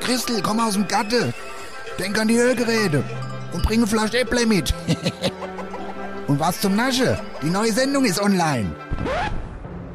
Christel, 0.00 0.40
komm 0.42 0.58
aus 0.58 0.72
dem 0.72 0.88
Gatte. 0.88 1.34
Denk 1.98 2.18
an 2.18 2.28
die 2.28 2.38
Hörgeräte 2.38 3.04
und 3.52 3.62
bring 3.62 3.80
eine 3.80 3.86
Flasche 3.86 4.20
Äpple 4.20 4.46
mit. 4.46 4.72
und 6.28 6.40
was 6.40 6.62
zum 6.62 6.74
Nasche? 6.74 7.20
Die 7.42 7.50
neue 7.50 7.72
Sendung 7.72 8.06
ist 8.06 8.20
online. 8.20 8.74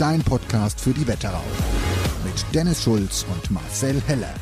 Dein 0.00 0.22
Podcast 0.22 0.80
für 0.80 0.94
die 0.94 1.06
Wetterau. 1.06 1.42
Mit 2.24 2.54
Dennis 2.54 2.82
Schulz 2.82 3.26
und 3.34 3.50
Marcel 3.50 4.00
Heller. 4.06 4.32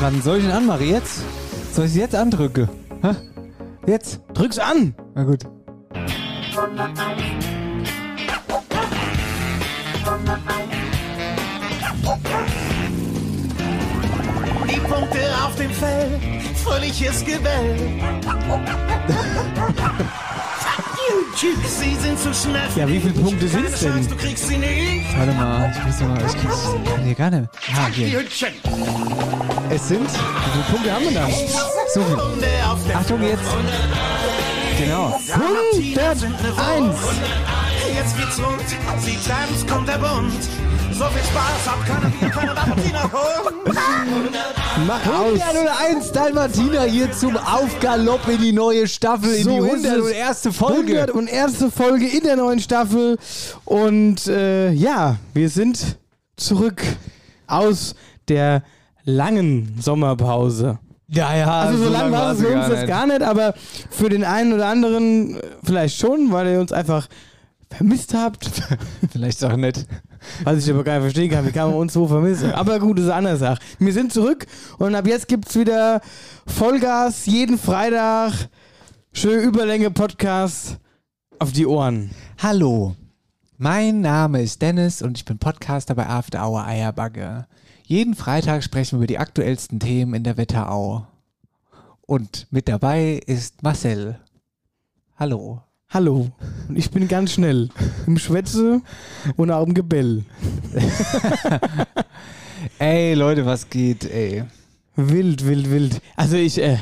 Wann 0.00 0.20
soll 0.20 0.38
ich 0.38 0.44
ihn 0.46 0.50
anmachen? 0.50 0.84
Jetzt? 0.84 1.20
Soll 1.72 1.84
ich 1.84 1.92
es 1.92 1.96
jetzt 1.96 2.16
andrücken? 2.16 2.68
Hä? 3.02 3.14
Jetzt? 3.86 4.20
Drück's 4.34 4.58
an! 4.58 4.96
Na 5.14 5.22
gut. 5.22 5.44
Punkte 15.08 15.44
auf 15.44 15.54
dem 15.56 15.70
Feld, 15.70 16.20
fröhliches 16.62 17.24
Gewell. 17.24 17.76
Sie 21.66 21.94
sind 21.94 22.18
zu 22.18 22.34
schnell. 22.34 22.68
Ja, 22.74 22.88
wie 22.88 23.00
viele 23.00 23.14
Punkte 23.14 23.46
Keine 23.46 23.68
sind's 23.68 23.80
denn? 23.80 23.92
Chance, 23.92 24.08
Du 24.08 24.16
kriegst 24.16 24.48
sie 24.48 24.58
nicht. 24.58 25.16
Warte 25.16 25.32
mal, 25.32 25.72
ich 25.72 25.84
muss 25.84 26.00
mal, 26.00 26.18
ich 26.26 26.36
krieg's, 26.36 26.62
kann 26.84 27.04
hier 27.04 27.14
gar 27.14 27.30
nicht. 27.30 27.48
Ah, 27.74 27.86
hier. 27.92 28.24
Es 29.70 29.88
sind, 29.88 30.10
wie 30.10 30.50
viele 30.52 30.64
Punkte 30.70 30.92
haben 30.92 31.04
wir 31.04 31.12
dann? 31.12 31.30
So 31.94 32.02
viel. 32.02 32.94
Achtung 32.94 33.22
jetzt. 33.22 33.42
Genau. 34.78 35.20
101. 35.32 36.24
Jetzt 37.94 38.16
geht's 38.16 38.38
rund. 38.38 38.68
Sie 39.00 39.18
tanzt, 39.26 39.68
kommt 39.68 39.88
der 39.88 39.98
Bund. 39.98 40.32
So 40.98 41.04
viel 41.04 41.22
Spaß 41.22 41.70
hat 41.70 41.86
keiner 41.86 42.12
wie 42.20 42.28
keine 42.28 42.54
Dalmatiner 42.54 43.04
aus. 43.04 43.52
101 45.46 46.10
Dalmatiner 46.10 46.82
hier 46.82 47.12
zum 47.12 47.36
Aufgalopp 47.36 48.26
in 48.26 48.40
die 48.40 48.52
neue 48.52 48.88
Staffel, 48.88 49.32
in 49.32 49.44
So 49.44 49.50
die 49.64 49.70
ist 49.70 49.84
es. 49.84 49.90
101. 49.92 50.48
Folge. 50.56 51.00
101. 51.02 51.66
Folge 51.72 52.08
in 52.08 52.24
der 52.24 52.34
neuen 52.34 52.58
Staffel. 52.58 53.16
Und 53.64 54.26
äh, 54.26 54.72
ja, 54.72 55.18
wir 55.34 55.48
sind 55.50 55.98
zurück 56.36 56.82
aus 57.46 57.94
der 58.26 58.64
langen 59.04 59.76
Sommerpause. 59.80 60.80
Ja, 61.06 61.32
ja. 61.36 61.60
Also 61.60 61.84
so, 61.84 61.90
lang 61.90 62.10
war 62.10 62.32
es 62.32 62.40
für 62.40 62.48
uns 62.48 62.66
gar 62.66 62.70
jetzt 62.74 62.88
gar 62.88 63.06
nicht, 63.06 63.22
aber 63.22 63.54
für 63.88 64.08
den 64.08 64.24
einen 64.24 64.52
oder 64.52 64.66
anderen 64.66 65.38
vielleicht 65.62 65.96
schon, 65.96 66.32
weil 66.32 66.48
ihr 66.48 66.60
uns 66.60 66.72
einfach 66.72 67.06
vermisst 67.70 68.14
habt. 68.14 68.50
Vielleicht 69.12 69.44
auch 69.44 69.56
nicht. 69.56 69.86
Was 70.44 70.64
ich 70.64 70.70
aber 70.70 70.84
gar 70.84 70.94
nicht 70.94 71.02
verstehen 71.02 71.30
kann, 71.30 71.46
wie 71.46 71.52
kann 71.52 71.70
man 71.70 71.78
uns 71.78 71.92
so 71.92 72.06
vermissen? 72.06 72.52
Aber 72.52 72.78
gut, 72.78 72.98
das 72.98 73.06
ist 73.06 73.10
eine 73.10 73.18
andere 73.18 73.36
Sache. 73.36 73.60
Wir 73.78 73.92
sind 73.92 74.12
zurück 74.12 74.46
und 74.78 74.94
ab 74.94 75.06
jetzt 75.06 75.28
gibt's 75.28 75.54
wieder 75.56 76.00
Vollgas 76.46 77.26
jeden 77.26 77.58
Freitag. 77.58 78.48
Schön 79.12 79.42
Überlänge 79.42 79.90
Podcast 79.90 80.78
auf 81.38 81.52
die 81.52 81.66
Ohren. 81.66 82.10
Hallo, 82.38 82.94
mein 83.56 84.00
Name 84.00 84.42
ist 84.42 84.62
Dennis 84.62 85.02
und 85.02 85.18
ich 85.18 85.24
bin 85.24 85.38
Podcaster 85.38 85.94
bei 85.94 86.06
After 86.06 86.46
Hour 86.46 86.64
Eierbagge. 86.64 87.46
Jeden 87.84 88.14
Freitag 88.14 88.62
sprechen 88.62 88.92
wir 88.92 88.98
über 88.98 89.06
die 89.06 89.18
aktuellsten 89.18 89.80
Themen 89.80 90.14
in 90.14 90.24
der 90.24 90.36
Wetterau. 90.36 91.06
Und 92.02 92.46
mit 92.50 92.68
dabei 92.68 93.20
ist 93.26 93.62
Marcel. 93.62 94.18
Hallo. 95.16 95.62
Hallo. 95.90 96.28
Und 96.68 96.76
ich 96.76 96.90
bin 96.90 97.08
ganz 97.08 97.32
schnell 97.32 97.70
im 98.06 98.18
Schwätze 98.18 98.82
und 99.36 99.50
auch 99.50 99.66
im 99.66 99.72
Gebell. 99.72 100.22
Ey, 102.78 103.14
Leute, 103.14 103.46
was 103.46 103.70
geht, 103.70 104.04
ey? 104.04 104.44
Wild, 104.96 105.46
wild, 105.46 105.70
wild. 105.70 106.00
Also 106.14 106.36
ich 106.36 106.60
äh, 106.60 106.76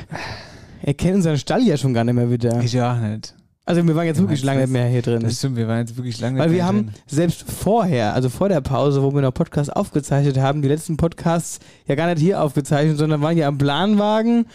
erkenne 0.83 1.17
unseren 1.17 1.39
Stall 1.39 1.63
ja 1.63 1.77
schon 1.77 1.95
gar 1.95 2.03
nicht 2.03 2.17
mehr 2.17 2.31
wieder. 2.31 2.61
Ich 2.61 2.81
auch 2.81 2.99
nicht. 2.99 3.35
Also 3.65 3.87
wir 3.87 3.95
waren 3.95 4.07
jetzt 4.07 4.21
wirklich 4.21 4.43
lange 4.43 4.63
nicht 4.63 4.73
mehr 4.73 4.87
hier 4.87 5.03
drin. 5.03 5.23
Das 5.23 5.39
stimmt, 5.39 5.57
wir 5.57 5.69
waren 5.69 5.81
jetzt 5.81 5.97
wirklich 5.97 6.19
lange 6.21 6.39
Weil 6.41 6.49
nicht 6.49 6.57
wir 6.57 6.63
mehr 6.65 6.67
haben 6.67 6.87
drin. 6.87 6.95
selbst 7.07 7.45
vorher, 7.49 8.13
also 8.15 8.29
vor 8.29 8.49
der 8.49 8.61
Pause, 8.61 9.03
wo 9.05 9.15
wir 9.15 9.23
noch 9.23 9.35
Podcast 9.35 9.75
aufgezeichnet 9.75 10.39
haben, 10.39 10.63
die 10.63 10.69
letzten 10.69 10.97
Podcasts 10.97 11.61
ja 11.87 11.95
gar 11.95 12.09
nicht 12.09 12.21
hier 12.21 12.43
aufgezeichnet, 12.43 12.99
sondern 12.99 13.23
waren 13.23 13.37
ja 13.37 13.47
am 13.47 13.59
Planwagen 13.59 14.47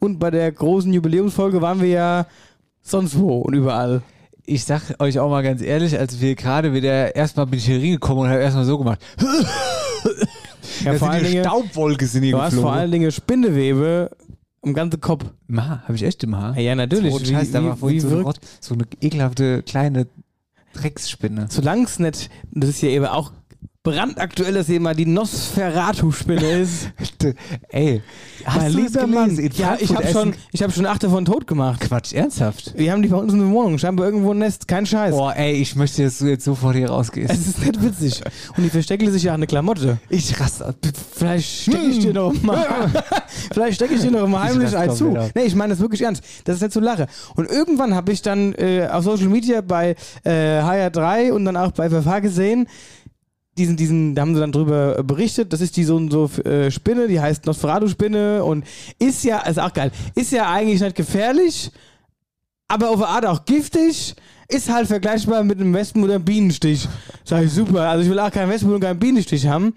und 0.00 0.18
bei 0.18 0.32
der 0.32 0.50
großen 0.50 0.92
Jubiläumsfolge 0.92 1.60
waren 1.60 1.80
wir 1.80 1.88
ja 1.88 2.26
sonst 2.82 3.18
wo 3.18 3.38
und 3.38 3.54
überall. 3.54 4.02
Ich 4.44 4.64
sag 4.64 4.82
euch 5.00 5.18
auch 5.20 5.30
mal 5.30 5.42
ganz 5.42 5.62
ehrlich, 5.62 5.98
als 5.98 6.20
wir 6.20 6.34
gerade 6.34 6.72
wieder 6.74 7.14
erstmal 7.14 7.46
bin 7.46 7.58
ich 7.58 7.66
hier 7.66 7.78
reingekommen 7.78 8.24
und 8.24 8.30
habe 8.30 8.40
erstmal 8.40 8.64
so 8.64 8.76
gemacht. 8.78 9.00
Ja, 9.20 9.26
Da 10.92 10.98
vor 10.98 11.10
allen 11.10 11.24
Dingen, 11.24 11.44
Staubwolke 11.44 12.06
sind 12.06 12.24
hier 12.24 12.32
du 12.32 12.38
hast 12.38 12.50
geflogen. 12.50 12.68
vor 12.70 12.72
allen 12.72 12.90
Dingen 12.90 13.12
Spinnewebe 13.12 14.10
im 14.62 14.74
ganzen 14.74 15.00
Kopf. 15.00 15.24
Ma, 15.46 15.82
habe 15.84 15.94
ich 15.94 16.02
echt 16.02 16.24
im 16.24 16.36
Haar? 16.36 16.58
Ja, 16.58 16.74
natürlich. 16.74 17.12
So, 17.14 17.24
Scheiß, 17.24 17.52
da 17.52 17.62
war 17.62 17.76
wie, 17.76 17.78
vorhin 17.78 17.96
wie 17.98 18.00
so, 18.00 18.18
eine 18.18 18.34
so 18.60 18.74
eine 18.74 18.84
ekelhafte 19.00 19.62
kleine 19.62 20.08
Drecksspinne. 20.74 21.46
solange 21.50 21.84
es 21.84 21.98
nicht, 21.98 22.30
das 22.50 22.70
ist 22.70 22.82
ja 22.82 22.88
eben 22.88 23.04
auch 23.06 23.32
brandaktuell, 23.84 24.54
dass 24.54 24.68
hier 24.68 24.80
mal 24.80 24.94
die 24.94 25.06
Nosferatu-Spinne 25.06 26.60
ist. 26.60 26.90
Ey, 27.68 28.00
hast 28.44 28.56
mein 28.56 28.72
lieber 28.72 29.06
Mann. 29.08 29.50
Ja, 29.56 29.76
ich 29.80 29.92
habe 29.92 30.06
schon, 30.06 30.34
ich 30.52 30.62
hab 30.62 30.72
schon 30.72 30.86
acht 30.86 31.02
davon 31.02 31.24
tot 31.24 31.48
gemacht. 31.48 31.80
Quatsch, 31.80 32.12
ernsthaft? 32.12 32.74
Wir 32.76 32.92
haben 32.92 33.02
die 33.02 33.08
bei 33.08 33.16
uns 33.16 33.32
in 33.32 33.40
der 33.40 33.48
Wohnung, 33.48 33.78
scheinbar 33.78 34.06
irgendwo 34.06 34.30
ein 34.32 34.38
Nest, 34.38 34.68
kein 34.68 34.86
Scheiß. 34.86 35.10
Boah, 35.10 35.34
ey, 35.34 35.54
ich 35.54 35.74
möchte, 35.74 36.04
dass 36.04 36.18
du 36.18 36.26
jetzt 36.26 36.44
sofort 36.44 36.76
hier 36.76 36.90
rausgehst. 36.90 37.32
Es 37.32 37.48
ist 37.48 37.58
nicht 37.58 37.82
witzig. 37.82 38.22
Und 38.56 38.62
die 38.62 38.70
verstecken 38.70 39.10
sich 39.10 39.24
ja 39.24 39.32
an 39.32 39.40
eine 39.40 39.48
Klamotte. 39.48 39.98
Ich 40.08 40.38
raste. 40.38 40.76
Vielleicht 41.12 41.62
stecke 41.62 41.86
ich 41.90 41.98
dir 41.98 42.14
noch 42.14 42.40
mal. 42.40 42.88
Vielleicht 43.52 43.76
stecke 43.76 43.94
ich 43.94 44.00
dir 44.00 44.12
noch 44.12 44.28
mal 44.28 44.44
heimlich 44.44 44.76
ein 44.76 44.94
zu. 44.94 45.16
aus. 45.16 45.30
Nee, 45.34 45.42
ich 45.42 45.56
meine 45.56 45.72
das 45.72 45.80
wirklich 45.80 46.02
ernst. 46.02 46.22
Das 46.44 46.56
ist 46.56 46.62
nicht 46.62 46.72
so 46.72 46.78
lache. 46.78 47.08
Und 47.34 47.50
irgendwann 47.50 47.96
habe 47.96 48.12
ich 48.12 48.22
dann 48.22 48.54
äh, 48.54 48.86
auf 48.88 49.02
Social 49.02 49.28
Media 49.28 49.60
bei 49.60 49.96
äh, 50.22 50.30
HR3 50.30 51.32
und 51.32 51.44
dann 51.46 51.56
auch 51.56 51.72
bei 51.72 51.90
FFH 51.90 52.20
gesehen, 52.20 52.68
diesen, 53.58 53.76
diesen, 53.76 54.14
da 54.14 54.22
haben 54.22 54.34
sie 54.34 54.40
dann 54.40 54.52
drüber 54.52 54.98
äh, 54.98 55.02
berichtet, 55.02 55.52
das 55.52 55.60
ist 55.60 55.76
die 55.76 55.84
so 55.84 55.96
und 55.96 56.10
so 56.10 56.30
äh, 56.44 56.70
Spinne, 56.70 57.08
die 57.08 57.20
heißt 57.20 57.46
Nosferatu-Spinne 57.46 58.42
und 58.44 58.64
ist 58.98 59.24
ja, 59.24 59.40
ist 59.40 59.60
auch 59.60 59.72
geil, 59.72 59.90
ist 60.14 60.32
ja 60.32 60.50
eigentlich 60.50 60.80
nicht 60.80 60.96
gefährlich, 60.96 61.70
aber 62.68 62.88
auf 62.88 62.96
eine 62.96 63.08
Art 63.08 63.26
auch 63.26 63.44
giftig, 63.44 64.14
ist 64.48 64.72
halt 64.72 64.86
vergleichbar 64.86 65.44
mit 65.44 65.60
einem 65.60 65.74
Wespen- 65.74 66.02
oder 66.04 66.14
einem 66.14 66.24
Bienenstich. 66.24 66.88
Sag 67.24 67.44
ich 67.44 67.52
super. 67.52 67.88
Also 67.88 68.04
ich 68.04 68.10
will 68.10 68.18
auch 68.18 68.30
keinen 68.30 68.50
Wespen- 68.50 68.72
und 68.72 68.80
keinen 68.80 68.98
Bienenstich 68.98 69.46
haben. 69.46 69.74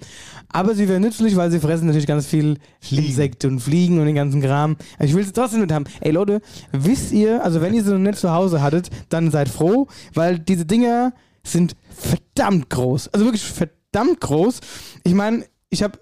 Aber 0.49 0.75
sie 0.75 0.87
wäre 0.87 0.99
nützlich, 0.99 1.35
weil 1.35 1.51
sie 1.51 1.59
fressen 1.59 1.87
natürlich 1.87 2.07
ganz 2.07 2.25
viel 2.25 2.57
Insekten 2.89 3.53
und 3.53 3.59
Fliegen 3.59 3.99
und 3.99 4.05
den 4.05 4.15
ganzen 4.15 4.41
Kram. 4.41 4.77
Ich 4.99 5.13
will 5.13 5.23
sie 5.25 5.33
trotzdem 5.33 5.61
mit 5.61 5.71
haben. 5.71 5.85
Ey 6.01 6.11
Leute, 6.11 6.41
wisst 6.71 7.11
ihr, 7.11 7.43
also 7.43 7.61
wenn 7.61 7.73
ihr 7.73 7.83
sie 7.83 7.91
noch 7.91 7.99
nicht 7.99 8.17
zu 8.17 8.31
Hause 8.31 8.61
hattet, 8.61 8.89
dann 9.09 9.31
seid 9.31 9.49
froh, 9.49 9.87
weil 10.13 10.39
diese 10.39 10.65
Dinger 10.65 11.13
sind 11.45 11.75
verdammt 11.89 12.69
groß. 12.69 13.09
Also 13.09 13.25
wirklich 13.25 13.43
verdammt 13.43 14.19
groß. 14.21 14.59
Ich 15.03 15.13
meine, 15.13 15.45
ich 15.69 15.83
habe 15.83 15.99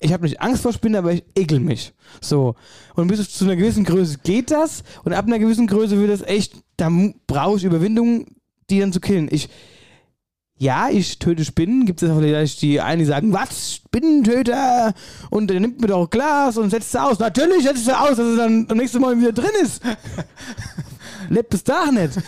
ich 0.00 0.12
habe 0.12 0.24
nicht 0.24 0.40
Angst 0.40 0.62
vor 0.62 0.72
Spinnen, 0.72 0.96
aber 0.96 1.12
ich 1.12 1.24
ekel 1.34 1.60
mich. 1.60 1.94
So. 2.20 2.54
Und 2.94 3.08
bis 3.08 3.30
zu 3.30 3.44
einer 3.44 3.56
gewissen 3.56 3.84
Größe 3.84 4.18
geht 4.22 4.50
das 4.50 4.82
und 5.04 5.12
ab 5.12 5.26
einer 5.26 5.38
gewissen 5.38 5.66
Größe 5.66 5.98
wird 5.98 6.10
das 6.10 6.22
echt, 6.22 6.54
da 6.76 6.90
brauche 7.26 7.56
ich 7.56 7.64
Überwindung, 7.64 8.26
die 8.68 8.80
dann 8.80 8.92
zu 8.92 9.00
killen. 9.00 9.28
Ich, 9.30 9.48
ja, 10.58 10.88
ich 10.90 11.18
töte 11.18 11.44
Spinnen. 11.44 11.86
Gibt 11.86 12.02
es 12.02 12.12
vielleicht 12.12 12.62
die 12.62 12.80
einen, 12.80 13.00
die 13.00 13.04
sagen, 13.06 13.32
was, 13.32 13.74
Spinnentöter? 13.74 14.94
Und 15.30 15.50
dann 15.50 15.62
nimmt 15.62 15.80
mir 15.80 15.88
doch 15.88 16.10
Glas 16.10 16.58
und 16.58 16.70
setzt 16.70 16.94
es 16.94 17.00
aus. 17.00 17.18
Natürlich 17.18 17.64
setzt 17.64 17.86
es 17.86 17.94
aus, 17.94 18.16
dass 18.16 18.26
es 18.26 18.36
dann 18.36 18.66
am 18.68 18.76
nächsten 18.76 19.00
Mal 19.00 19.18
wieder 19.18 19.32
drin 19.32 19.50
ist. 19.62 19.82
Lebt 21.28 21.50
bis 21.50 21.64
da 21.64 21.90
nicht. 21.90 22.18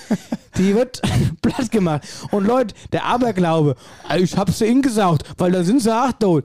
Die 0.56 0.74
wird 0.74 1.00
platt 1.42 1.70
gemacht. 1.70 2.06
Und 2.30 2.46
Leute, 2.46 2.74
der 2.92 3.04
Aberglaube, 3.04 3.76
ich 4.16 4.36
hab's 4.36 4.58
sie 4.58 4.66
ingesaugt, 4.66 5.22
weil 5.36 5.52
da 5.52 5.62
sind 5.62 5.82
sie 5.82 5.94
auch 5.94 6.12
tot. 6.12 6.44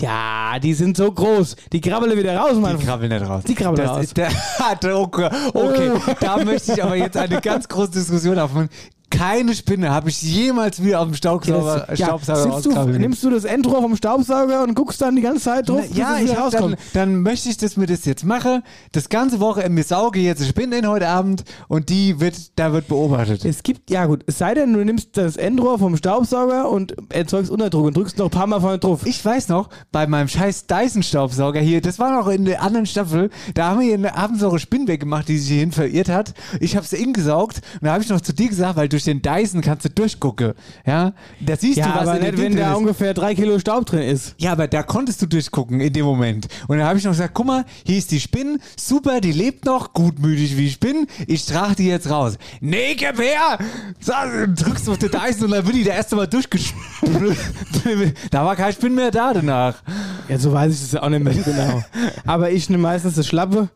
Ja, 0.00 0.58
die 0.58 0.74
sind 0.74 0.96
so 0.96 1.12
groß. 1.12 1.56
Die 1.72 1.80
krabbeln 1.80 2.16
wieder 2.16 2.36
raus, 2.36 2.56
Mann. 2.56 2.78
Die 2.78 2.84
krabbeln 2.84 3.12
nicht 3.12 3.28
raus. 3.28 3.44
Die 3.46 3.54
krabbeln 3.54 3.86
das 3.86 3.96
raus. 3.96 4.04
Ist 4.04 4.16
der, 4.16 4.30
okay, 4.94 5.30
okay, 5.54 5.92
da 6.18 6.42
möchte 6.44 6.72
ich 6.72 6.82
aber 6.82 6.96
jetzt 6.96 7.16
eine 7.16 7.40
ganz 7.40 7.68
große 7.68 7.92
Diskussion 7.92 8.38
aufmachen. 8.38 8.68
Keine 9.12 9.54
Spinne 9.54 9.90
habe 9.90 10.08
ich 10.08 10.22
jemals 10.22 10.82
wieder 10.82 11.00
auf 11.00 11.06
dem 11.06 11.14
Staubsauger, 11.14 11.86
Ja, 11.94 11.96
Staubsauger 11.96 12.86
du, 12.86 12.98
nimmst 12.98 13.22
du 13.22 13.30
das 13.30 13.44
Endrohr 13.44 13.82
vom 13.82 13.94
Staubsauger 13.94 14.62
und 14.62 14.74
guckst 14.74 15.00
dann 15.02 15.16
die 15.16 15.22
ganze 15.22 15.42
Zeit 15.42 15.68
drauf, 15.68 15.86
bis 15.86 15.96
ja, 15.96 16.16
ich 16.18 16.32
dann, 16.32 16.76
dann 16.94 17.20
möchte 17.20 17.50
ich, 17.50 17.58
dass 17.58 17.76
mir 17.76 17.86
das 17.86 18.06
jetzt 18.06 18.24
mache. 18.24 18.62
Das 18.92 19.10
ganze 19.10 19.38
Wochenende 19.40 19.82
sauge 19.82 20.20
jetzt 20.20 20.40
eine 20.40 20.48
Spinne 20.48 20.78
in 20.78 20.88
heute 20.88 21.08
Abend 21.08 21.44
und 21.68 21.90
die 21.90 22.20
wird, 22.20 22.58
da 22.58 22.72
wird 22.72 22.88
beobachtet. 22.88 23.44
Es 23.44 23.62
gibt, 23.62 23.90
ja 23.90 24.06
gut, 24.06 24.24
es 24.26 24.38
sei 24.38 24.54
denn, 24.54 24.72
du 24.72 24.84
nimmst 24.84 25.16
das 25.16 25.36
Endrohr 25.36 25.78
vom 25.78 25.96
Staubsauger 25.96 26.70
und 26.70 26.94
erzeugst 27.10 27.50
Unterdruck 27.50 27.86
und 27.86 27.96
drückst 27.96 28.16
noch 28.18 28.26
ein 28.26 28.30
paar 28.30 28.46
Mal 28.46 28.60
vorne 28.60 28.78
drauf. 28.78 29.04
Ich 29.04 29.22
weiß 29.22 29.48
noch, 29.48 29.68
bei 29.90 30.06
meinem 30.06 30.28
scheiß 30.28 30.66
Dyson-Staubsauger 30.66 31.60
hier, 31.60 31.82
das 31.82 31.98
war 31.98 32.16
noch 32.16 32.28
in 32.28 32.46
der 32.46 32.62
anderen 32.62 32.86
Staffel, 32.86 33.30
da 33.54 33.68
haben 33.68 33.80
wir 33.80 33.86
hier 33.86 33.94
eine 33.94 34.16
abends 34.16 34.42
eure 34.42 34.58
Spinne 34.58 34.88
weggemacht, 34.88 35.28
die 35.28 35.36
sich 35.38 35.48
hierhin 35.50 35.72
verirrt 35.72 36.08
hat. 36.08 36.34
Ich 36.60 36.76
habe 36.76 36.86
sie 36.86 36.96
ingesaugt 36.96 37.60
und 37.74 37.84
da 37.84 37.92
habe 37.92 38.02
ich 38.02 38.08
noch 38.08 38.20
zu 38.20 38.32
dir 38.32 38.48
gesagt, 38.48 38.76
weil 38.76 38.88
durch 39.02 39.04
den 39.04 39.22
Dyson 39.22 39.60
kannst 39.60 39.84
du 39.84 39.90
durchgucken. 39.90 40.54
Ja, 40.86 41.12
da 41.40 41.56
siehst 41.56 41.78
ja, 41.78 41.88
du, 41.88 41.94
was 41.94 42.08
aber 42.08 42.18
in 42.18 42.34
nicht, 42.34 42.38
wenn 42.38 42.56
da 42.56 42.72
ist. 42.72 42.78
ungefähr 42.78 43.14
drei 43.14 43.34
Kilo 43.34 43.58
Staub 43.58 43.86
drin 43.86 44.02
ist. 44.02 44.34
Ja, 44.38 44.52
aber 44.52 44.68
da 44.68 44.82
konntest 44.82 45.20
du 45.22 45.26
durchgucken 45.26 45.80
in 45.80 45.92
dem 45.92 46.04
Moment. 46.04 46.48
Und 46.68 46.78
dann 46.78 46.86
habe 46.86 46.98
ich 46.98 47.04
noch 47.04 47.12
gesagt, 47.12 47.34
guck 47.34 47.46
mal, 47.46 47.64
hier 47.84 47.98
ist 47.98 48.10
die 48.10 48.20
Spinne, 48.20 48.58
super, 48.76 49.20
die 49.20 49.32
lebt 49.32 49.64
noch, 49.64 49.92
gutmütig 49.92 50.56
wie 50.56 50.66
ich 50.66 50.80
bin, 50.80 51.06
ich 51.26 51.44
trage 51.46 51.76
die 51.76 51.86
jetzt 51.86 52.10
raus. 52.10 52.38
Nee, 52.60 52.94
gib 52.94 53.18
her! 53.18 53.58
So, 54.00 54.12
drückst 54.46 54.86
du 54.86 54.92
auf 54.92 54.98
den 54.98 55.10
Dyson 55.10 55.44
und 55.46 55.50
dann 55.52 55.66
wird 55.66 55.76
die 55.76 55.84
da 55.84 55.92
erst 55.92 56.12
einmal 56.12 56.28
durchgespült. 56.28 57.38
da 58.30 58.44
war 58.44 58.56
kein 58.56 58.72
Spinn 58.72 58.94
mehr 58.94 59.10
da 59.10 59.32
danach. 59.32 59.82
Ja, 60.28 60.38
so 60.38 60.52
weiß 60.52 60.72
ich 60.72 60.90
das 60.90 61.00
auch 61.00 61.08
nicht 61.08 61.22
mehr 61.22 61.34
genau. 61.34 61.82
aber 62.26 62.50
ich 62.50 62.68
nehme 62.70 62.82
meistens 62.82 63.14
das 63.14 63.26
Schlappe. 63.26 63.68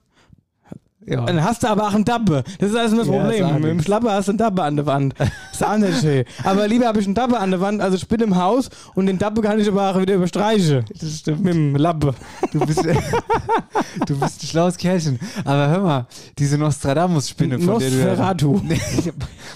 Ja. 1.07 1.25
Dann 1.25 1.43
hast 1.43 1.63
du 1.63 1.69
aber 1.69 1.85
auch 1.87 1.95
einen 1.95 2.05
Dabbe. 2.05 2.43
Das 2.59 2.71
ist 2.71 2.77
also 2.77 2.97
das 2.97 3.07
Ja, 3.07 3.13
Problem. 3.13 3.55
Mit 3.55 3.65
dem 3.65 3.77
nix. 3.77 3.85
Schlappe 3.85 4.11
hast 4.11 4.27
du 4.27 4.33
einen 4.33 4.39
Dabbe 4.39 4.63
an 4.65 4.77
der 4.77 4.87
Wand. 4.87 5.15
Ist 5.53 5.65
auch 5.65 5.77
nicht 5.77 6.01
schön. 6.01 6.25
Aber 6.43 6.67
lieber 6.67 6.87
habe 6.87 6.99
ich 7.01 7.07
einen 7.07 7.15
Dabbe 7.15 7.39
an 7.39 7.53
der 7.53 7.61
Wand, 7.61 7.81
also 7.81 7.97
ich 7.97 8.09
bin 8.09 8.21
im 8.21 8.37
Haus 8.37 8.69
und 8.95 9.07
den 9.07 9.17
Dabbe 9.19 9.41
kann 9.41 9.59
ich 9.61 9.69
aber 9.69 9.91
auch 9.95 10.01
wieder 10.01 10.15
überstreichen. 10.15 10.85
Das 11.01 11.19
stimmt. 11.19 11.45
Mit 11.45 11.55
dem 11.55 11.77
Lappe. 11.77 12.15
Du 12.53 12.59
bist, 12.67 12.85
du 14.07 14.19
bist 14.19 14.43
ein 14.43 14.47
schlaues 14.47 14.77
Kerlchen. 14.77 15.19
Aber 15.45 15.69
hör 15.69 15.81
mal, 15.81 16.07
diese 16.39 16.59
Nostradamus-Spinne 16.59 17.59
von 17.61 17.79
der 17.79 17.91
du... 17.91 17.97
Nosferatu. 17.97 18.61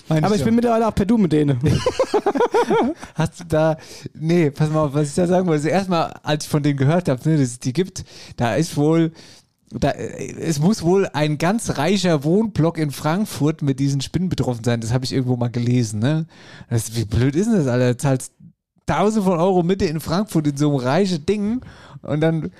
Nee, 0.08 0.22
Aber 0.22 0.34
ich 0.34 0.38
doch. 0.40 0.44
bin 0.46 0.54
mittlerweile 0.56 0.86
auch 0.88 0.94
per 0.94 1.06
Du 1.06 1.16
mit 1.16 1.32
denen. 1.32 1.58
Hast 3.14 3.40
du 3.40 3.44
da, 3.48 3.76
nee, 4.18 4.50
pass 4.50 4.70
mal 4.70 4.84
auf, 4.84 4.94
was 4.94 5.08
ich 5.08 5.14
da 5.14 5.26
sagen 5.26 5.46
wollte. 5.46 5.64
Also 5.64 5.68
erstmal, 5.68 6.14
als 6.22 6.44
ich 6.44 6.50
von 6.50 6.62
denen 6.62 6.76
gehört 6.76 7.08
habe, 7.08 7.20
ne, 7.28 7.36
dass 7.36 7.48
es 7.48 7.58
die 7.58 7.72
gibt, 7.72 8.04
da 8.36 8.54
ist 8.54 8.76
wohl, 8.76 9.12
da, 9.72 9.90
äh, 9.90 10.32
es 10.40 10.58
muss 10.58 10.82
wohl 10.82 11.06
ein 11.12 11.38
ganz 11.38 11.78
reicher 11.78 12.24
Wohnblock 12.24 12.78
in 12.78 12.90
Frankfurt 12.90 13.62
mit 13.62 13.78
diesen 13.78 14.00
Spinnen 14.00 14.28
betroffen 14.28 14.64
sein. 14.64 14.80
Das 14.80 14.92
habe 14.92 15.04
ich 15.04 15.12
irgendwo 15.12 15.36
mal 15.36 15.50
gelesen, 15.50 16.00
ne? 16.00 16.26
Das, 16.68 16.96
wie 16.96 17.04
blöd 17.04 17.36
ist 17.36 17.46
denn 17.46 17.56
das, 17.56 17.66
Alter? 17.66 17.92
Du 17.92 17.96
zahlst 17.96 18.32
tausende 18.86 19.22
von 19.22 19.38
Euro 19.38 19.62
Mitte 19.62 19.84
in 19.84 20.00
Frankfurt 20.00 20.48
in 20.48 20.56
so 20.56 20.70
einem 20.70 20.78
reichen 20.78 21.24
Ding 21.24 21.60
und 22.02 22.20
dann, 22.20 22.50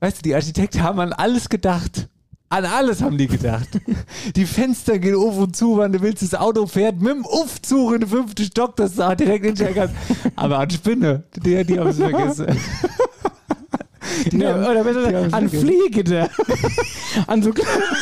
weißt 0.00 0.18
du, 0.18 0.22
die 0.22 0.34
Architekten 0.34 0.82
haben 0.82 0.98
an 0.98 1.12
alles 1.12 1.48
gedacht. 1.48 2.08
An 2.48 2.64
alles 2.64 3.02
haben 3.02 3.18
die 3.18 3.26
gedacht. 3.26 3.68
Die 4.36 4.46
Fenster 4.46 5.00
gehen 5.00 5.16
auf 5.16 5.36
und 5.36 5.56
zu, 5.56 5.78
wann 5.78 5.92
du 5.92 6.00
willst, 6.00 6.22
das 6.22 6.34
Auto 6.34 6.66
fährt 6.66 7.00
mit 7.00 7.12
dem 7.12 7.26
Aufzug 7.26 7.94
in 7.94 8.00
den 8.02 8.08
fünften 8.08 8.44
Stock, 8.44 8.76
dass 8.76 8.92
du 8.92 8.98
da 8.98 9.16
direkt 9.16 9.44
hinstellen 9.44 9.74
kannst. 9.74 9.94
Aber 10.36 10.60
an 10.60 10.70
Spinne, 10.70 11.24
die, 11.34 11.64
die 11.64 11.80
haben 11.80 11.88
es 11.88 11.98
vergessen. 11.98 12.46
Die 14.32 14.38
Ja, 14.38 14.54
haben- 14.54 14.64
oder 14.64 14.84
besser 14.84 15.00
gesagt, 15.10 15.26
es 15.28 15.32
an. 15.32 15.48
Fliegegitter. 15.48 16.28
an, 17.26 17.42
so, 17.42 17.50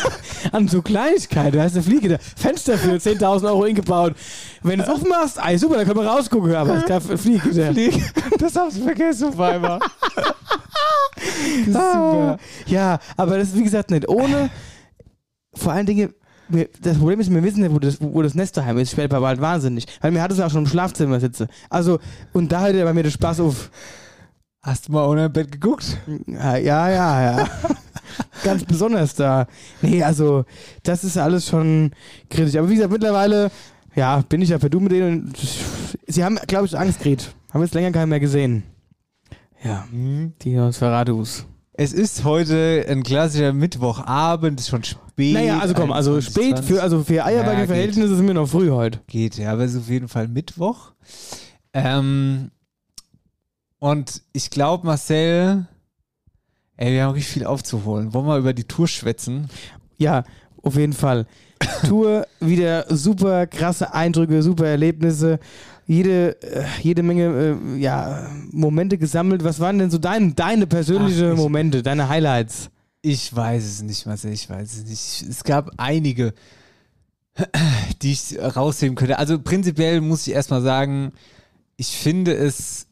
an 0.52 0.68
so 0.68 0.82
Kleinigkeiten. 0.82 1.52
Du 1.52 1.62
hast 1.62 1.76
ein 1.76 1.82
Fliegegitter. 1.82 2.18
Fenster 2.36 2.78
für 2.78 2.92
10.000 2.96 3.44
Euro 3.46 3.64
eingebaut. 3.64 4.14
Wenn 4.62 4.78
du 4.78 4.84
es 4.84 4.90
aufmachst, 4.90 5.38
ey, 5.44 5.58
super, 5.58 5.76
dann 5.76 5.86
können 5.86 6.00
wir 6.00 6.06
rausgucken. 6.06 6.54
Aber 6.54 6.76
es 6.76 6.86
gab 6.86 7.02
Fliegegitter. 7.18 7.72
Flieg- 7.72 8.02
Das 8.38 8.54
haben 8.56 8.70
sie 8.70 8.82
vergessen 8.82 9.28
auf 9.28 9.40
einmal. 9.40 9.80
Ist 11.66 11.76
Ah, 11.76 11.92
super. 11.92 12.38
Ja, 12.66 12.98
aber 13.16 13.38
das 13.38 13.48
ist 13.48 13.56
wie 13.56 13.62
gesagt 13.64 13.90
nicht 13.90 14.08
ohne. 14.08 14.50
Vor 15.54 15.72
allen 15.72 15.86
Dingen, 15.86 16.12
wir, 16.48 16.68
das 16.82 16.98
Problem 16.98 17.20
ist, 17.20 17.30
wir 17.32 17.42
wissen 17.42 17.62
nicht, 17.62 17.72
wo 17.72 17.78
das, 17.78 17.98
wo 18.00 18.20
das 18.22 18.34
Nest 18.34 18.56
daheim 18.56 18.78
ist. 18.78 18.92
Ich 18.92 18.98
werde 18.98 19.18
bald 19.20 19.40
wahnsinnig. 19.40 19.86
Weil 20.00 20.10
mir 20.10 20.20
hat 20.20 20.32
es 20.32 20.40
auch 20.40 20.50
schon 20.50 20.64
im 20.64 20.66
Schlafzimmer 20.70 21.20
sitze. 21.20 21.46
Also, 21.70 22.00
und 22.32 22.50
da 22.52 22.62
hört 22.66 22.74
er 22.74 22.84
bei 22.84 22.92
mir 22.92 23.02
den 23.04 23.12
Spaß 23.12 23.40
auf. 23.40 23.70
Hast 24.64 24.88
du 24.88 24.92
mal 24.92 25.04
unter 25.04 25.28
dem 25.28 25.32
Bett 25.34 25.52
geguckt? 25.52 25.98
Ja, 26.26 26.56
ja, 26.56 26.88
ja. 26.88 27.36
ja. 27.38 27.48
Ganz 28.44 28.64
besonders 28.64 29.14
da. 29.14 29.46
Nee, 29.82 30.02
also, 30.02 30.46
das 30.82 31.04
ist 31.04 31.18
alles 31.18 31.46
schon 31.46 31.90
kritisch. 32.30 32.56
Aber 32.56 32.70
wie 32.70 32.76
gesagt, 32.76 32.90
mittlerweile, 32.90 33.50
ja, 33.94 34.22
bin 34.26 34.40
ich 34.40 34.48
ja 34.48 34.56
per 34.56 34.70
Du 34.70 34.80
mit 34.80 34.90
denen. 34.92 35.26
Und 35.26 35.38
sie 36.06 36.24
haben, 36.24 36.38
glaube 36.46 36.64
ich, 36.64 36.78
Angst 36.78 36.98
gekriegt. 36.98 37.34
Haben 37.52 37.60
jetzt 37.60 37.74
länger 37.74 37.92
keinen 37.92 38.08
mehr 38.08 38.20
gesehen. 38.20 38.62
Ja, 39.62 39.86
die 39.92 40.54
Nosferatus. 40.54 41.44
Es 41.74 41.92
ist 41.92 42.24
heute 42.24 42.86
ein 42.88 43.02
klassischer 43.02 43.52
Mittwochabend, 43.52 44.60
ist 44.60 44.68
schon 44.68 44.84
spät. 44.84 45.34
Naja, 45.34 45.58
also 45.58 45.74
komm, 45.74 45.92
also 45.92 46.12
21, 46.12 46.32
spät 46.32 46.64
für, 46.64 46.82
also 46.82 47.04
für 47.04 47.14
Ja, 47.16 47.26
Eierberge-Verhältnisse 47.26 48.16
sind 48.16 48.26
wir 48.26 48.34
noch 48.34 48.48
früh 48.48 48.70
heute. 48.70 49.00
geht, 49.08 49.36
ja, 49.36 49.52
aber 49.52 49.64
es 49.64 49.74
ist 49.74 49.80
auf 49.80 49.88
jeden 49.90 50.08
Fall 50.08 50.28
Mittwoch. 50.28 50.92
Ähm, 51.74 52.50
und 53.84 54.22
ich 54.32 54.48
glaube, 54.48 54.86
Marcel, 54.86 55.66
ey, 56.78 56.94
wir 56.94 57.04
haben 57.04 57.12
richtig 57.12 57.34
viel 57.34 57.44
aufzuholen. 57.44 58.14
Wollen 58.14 58.24
wir 58.24 58.38
über 58.38 58.54
die 58.54 58.64
Tour 58.64 58.88
schwätzen? 58.88 59.50
Ja, 59.98 60.24
auf 60.62 60.76
jeden 60.76 60.94
Fall. 60.94 61.26
Tour, 61.86 62.26
wieder 62.40 62.86
super 62.88 63.46
krasse 63.46 63.92
Eindrücke, 63.92 64.42
super 64.42 64.66
Erlebnisse, 64.66 65.38
jede, 65.86 66.40
äh, 66.42 66.64
jede 66.80 67.02
Menge 67.02 67.58
äh, 67.74 67.78
ja, 67.78 68.26
Momente 68.52 68.96
gesammelt. 68.96 69.44
Was 69.44 69.60
waren 69.60 69.78
denn 69.78 69.90
so 69.90 69.98
dein, 69.98 70.34
deine 70.34 70.66
persönlichen 70.66 71.32
Ach, 71.32 71.36
Momente, 71.36 71.82
deine 71.82 72.08
Highlights? 72.08 72.70
Ich 73.02 73.36
weiß 73.36 73.62
es 73.66 73.82
nicht, 73.82 74.06
Marcel, 74.06 74.32
ich 74.32 74.48
weiß 74.48 74.76
es 74.78 74.84
nicht. 74.86 75.28
Es 75.28 75.44
gab 75.44 75.72
einige, 75.76 76.32
die 78.00 78.12
ich 78.12 78.38
rausheben 78.40 78.94
könnte. 78.94 79.18
Also 79.18 79.38
prinzipiell 79.38 80.00
muss 80.00 80.26
ich 80.26 80.32
erstmal 80.32 80.62
sagen, 80.62 81.12
ich 81.76 81.88
finde 81.88 82.32
es 82.32 82.86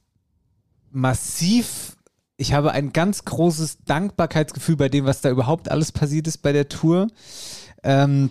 massiv, 0.93 1.97
ich 2.37 2.53
habe 2.53 2.73
ein 2.73 2.93
ganz 2.93 3.25
großes 3.25 3.79
Dankbarkeitsgefühl 3.85 4.77
bei 4.77 4.89
dem, 4.89 5.05
was 5.05 5.21
da 5.21 5.31
überhaupt 5.31 5.71
alles 5.71 5.93
passiert 5.93 6.27
ist 6.27 6.39
bei 6.39 6.53
der 6.53 6.69
Tour. 6.69 7.09
Ähm, 7.83 8.31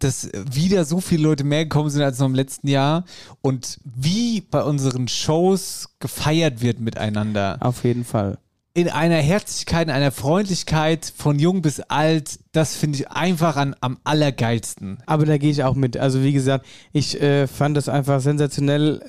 dass 0.00 0.28
wieder 0.32 0.84
so 0.84 1.00
viele 1.00 1.22
Leute 1.22 1.44
mehr 1.44 1.64
gekommen 1.64 1.90
sind 1.90 2.02
als 2.02 2.18
noch 2.18 2.26
im 2.26 2.34
letzten 2.34 2.68
Jahr 2.68 3.04
und 3.42 3.78
wie 3.84 4.40
bei 4.40 4.62
unseren 4.62 5.08
Shows 5.08 5.88
gefeiert 6.00 6.60
wird 6.62 6.80
miteinander 6.80 7.58
Auf 7.60 7.84
jeden 7.84 8.04
Fall. 8.04 8.38
in 8.74 8.88
einer 8.88 9.18
Herzlichkeit, 9.18 9.88
in 9.88 9.94
einer 9.94 10.10
Freundlichkeit 10.10 11.12
von 11.16 11.38
jung 11.38 11.62
bis 11.62 11.80
alt, 11.80 12.40
das 12.52 12.76
finde 12.76 12.98
ich 12.98 13.10
einfach 13.10 13.56
an, 13.56 13.76
am 13.80 13.98
allergeilsten. 14.04 14.98
Aber 15.06 15.26
da 15.26 15.38
gehe 15.38 15.50
ich 15.50 15.62
auch 15.62 15.74
mit. 15.74 15.96
Also 15.96 16.22
wie 16.22 16.32
gesagt, 16.32 16.66
ich 16.92 17.20
äh, 17.20 17.46
fand 17.46 17.76
das 17.76 17.88
einfach 17.88 18.20
sensationell. 18.20 19.00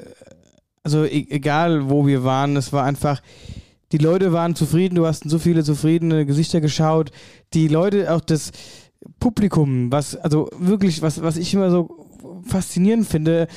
Also 0.86 1.04
e 1.04 1.26
egal, 1.32 1.90
wo 1.90 2.06
wir 2.06 2.24
waren, 2.24 2.56
es 2.56 2.72
war 2.72 2.84
einfach, 2.84 3.24
die 3.92 3.98
Leute 3.98 4.32
waren 4.34 4.56
zufrieden, 4.56 4.94
du 4.94 5.08
hast 5.08 5.24
in 5.24 5.32
so 5.32 5.40
viele 5.40 5.64
zufriedene 5.64 6.28
Gesichter 6.28 6.62
geschaut. 6.62 7.12
Die 7.56 7.68
Leute, 7.68 8.14
auch 8.14 8.22
das 8.22 8.52
Publikum, 9.20 9.92
was, 9.92 10.16
also 10.16 10.48
wirklich, 10.60 11.02
was, 11.02 11.24
was 11.24 11.38
ich 11.38 11.52
immer 11.56 11.72
so 11.72 12.08
faszinierend 12.44 13.08
finde, 13.08 13.48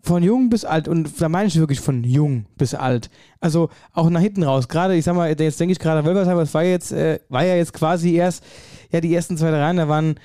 von 0.00 0.24
jung 0.24 0.50
bis 0.50 0.64
alt, 0.64 0.88
und 0.88 1.20
da 1.20 1.28
meine 1.28 1.46
ich 1.46 1.56
wirklich 1.56 1.78
von 1.78 2.02
jung 2.02 2.46
bis 2.56 2.74
alt. 2.74 3.10
Also 3.38 3.68
auch 3.92 4.10
nach 4.10 4.20
hinten 4.20 4.42
raus. 4.42 4.66
Gerade, 4.66 4.96
ich 4.96 5.04
sag 5.04 5.14
mal, 5.14 5.28
jetzt 5.28 5.60
denke 5.60 5.70
ich 5.70 5.78
gerade 5.78 6.00
an 6.00 6.04
Wölversheim, 6.04 6.36
das 6.36 6.52
war 6.52 6.64
jetzt, 6.64 6.90
äh, 6.90 7.20
war 7.28 7.44
ja 7.44 7.54
jetzt 7.54 7.72
quasi 7.72 8.14
erst, 8.14 8.42
ja, 8.90 9.00
die 9.00 9.14
ersten 9.14 9.36
zwei, 9.36 9.52
drei 9.52 9.72
da 9.72 9.88
waren 9.88 10.18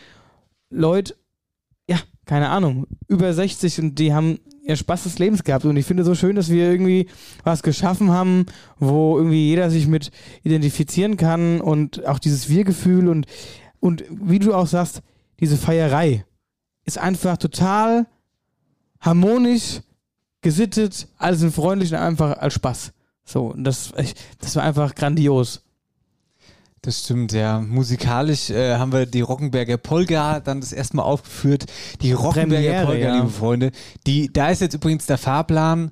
Leute, 0.72 1.16
ja, 1.88 2.00
keine 2.26 2.50
Ahnung, 2.50 2.88
über 3.08 3.32
60 3.32 3.80
und 3.80 4.00
die 4.00 4.12
haben 4.12 4.40
ja, 4.68 4.76
Spaß 4.76 5.04
des 5.04 5.18
Lebens 5.18 5.44
gehabt. 5.44 5.66
Und 5.66 5.78
ich 5.78 5.86
finde 5.86 6.04
so 6.04 6.14
schön, 6.14 6.36
dass 6.36 6.50
wir 6.50 6.70
irgendwie 6.70 7.08
was 7.44 7.64
geschaffen 7.64 8.12
haben, 8.12 8.46
wo 8.78 9.18
irgendwie 9.18 9.48
jeder 9.48 9.70
sich 9.70 9.88
mit 9.88 10.12
identifizieren 10.44 11.16
kann 11.16 11.62
und 11.62 12.06
auch 12.06 12.20
dieses 12.20 12.50
Wir-Gefühl 12.50 13.08
und, 13.08 13.26
und 13.80 14.04
wie 14.10 14.40
du 14.40 14.54
auch 14.54 14.68
sagst, 14.68 15.02
diese 15.40 15.56
Feierei 15.56 16.26
ist 16.84 16.98
einfach 16.98 17.38
total 17.38 18.08
harmonisch, 19.00 19.82
gesittet, 20.42 21.08
alles 21.18 21.42
in 21.42 21.52
freundlich 21.52 21.92
und 21.92 22.00
einfach 22.00 22.38
als 22.38 22.54
Spaß. 22.56 22.92
So, 23.24 23.48
und 23.48 23.64
das, 23.64 23.94
ich, 23.98 24.16
das 24.40 24.56
war 24.56 24.64
einfach 24.64 24.96
grandios. 24.96 25.64
Das 26.82 27.00
stimmt, 27.00 27.34
ja. 27.34 27.60
Musikalisch 27.60 28.50
äh, 28.50 28.76
haben 28.76 28.92
wir 28.92 29.06
die 29.06 29.22
Rockenberger 29.22 29.78
Polga 29.78 30.40
dann 30.40 30.62
das 30.62 30.72
erste 30.72 30.96
Mal 30.98 31.04
aufgeführt. 31.04 31.66
Die 32.02 32.14
Rockenberger 32.14 32.86
Premiere, 32.86 32.86
Polga, 32.86 33.00
ja. 33.00 33.16
liebe 33.16 33.30
Freunde. 33.30 33.72
Die, 34.06 34.32
da 34.32 34.50
ist 34.50 34.62
jetzt 34.62 34.76
übrigens 34.76 35.06
der 35.06 35.18
Fahrplan, 35.18 35.92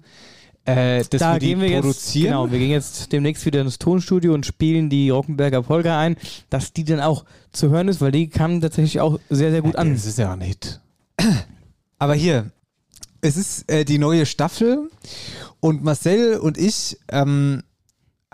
äh, 0.65 1.04
dass 1.04 1.20
da 1.20 1.34
wir 1.34 1.39
gehen 1.39 1.60
wir 1.60 1.70
jetzt, 1.70 1.82
produzieren. 1.82 2.25
genau, 2.25 2.51
wir 2.51 2.60
gehen 2.60 2.72
jetzt 2.72 3.12
demnächst 3.12 3.46
wieder 3.46 3.62
ins 3.62 3.77
Tonstudio 3.77 4.34
und 4.34 4.46
spielen 4.46 4.89
die 4.89 5.10
Rockenberger 5.10 5.63
Polka 5.63 6.00
ein, 6.00 6.18
dass 6.50 6.74
die 6.74 6.84
dann 6.84 7.01
auch 7.01 7.25
zu 7.51 7.70
hören 7.70 7.88
ist, 7.88 8.01
weil 8.01 8.12
die 8.12 8.30
kam 8.30 8.62
tatsächlich 8.62 9.00
auch 9.01 9.20
sehr, 9.30 9.51
sehr 9.51 9.62
gut 9.62 9.74
Ja, 9.74 9.80
an. 9.80 9.94
Das 9.94 10.06
ist 10.06 10.18
ja 10.18 10.32
ein 10.32 10.42
Hit. 10.42 10.82
Aber 12.00 12.13
hier, 12.13 12.51
es 13.22 13.38
ist 13.38 13.70
äh, 13.72 13.86
die 13.86 13.98
neue 13.98 14.25
Staffel 14.25 14.89
und 15.60 15.84
Marcel 15.84 16.38
und 16.38 16.58
ich 16.58 16.98
ähm, 17.10 17.63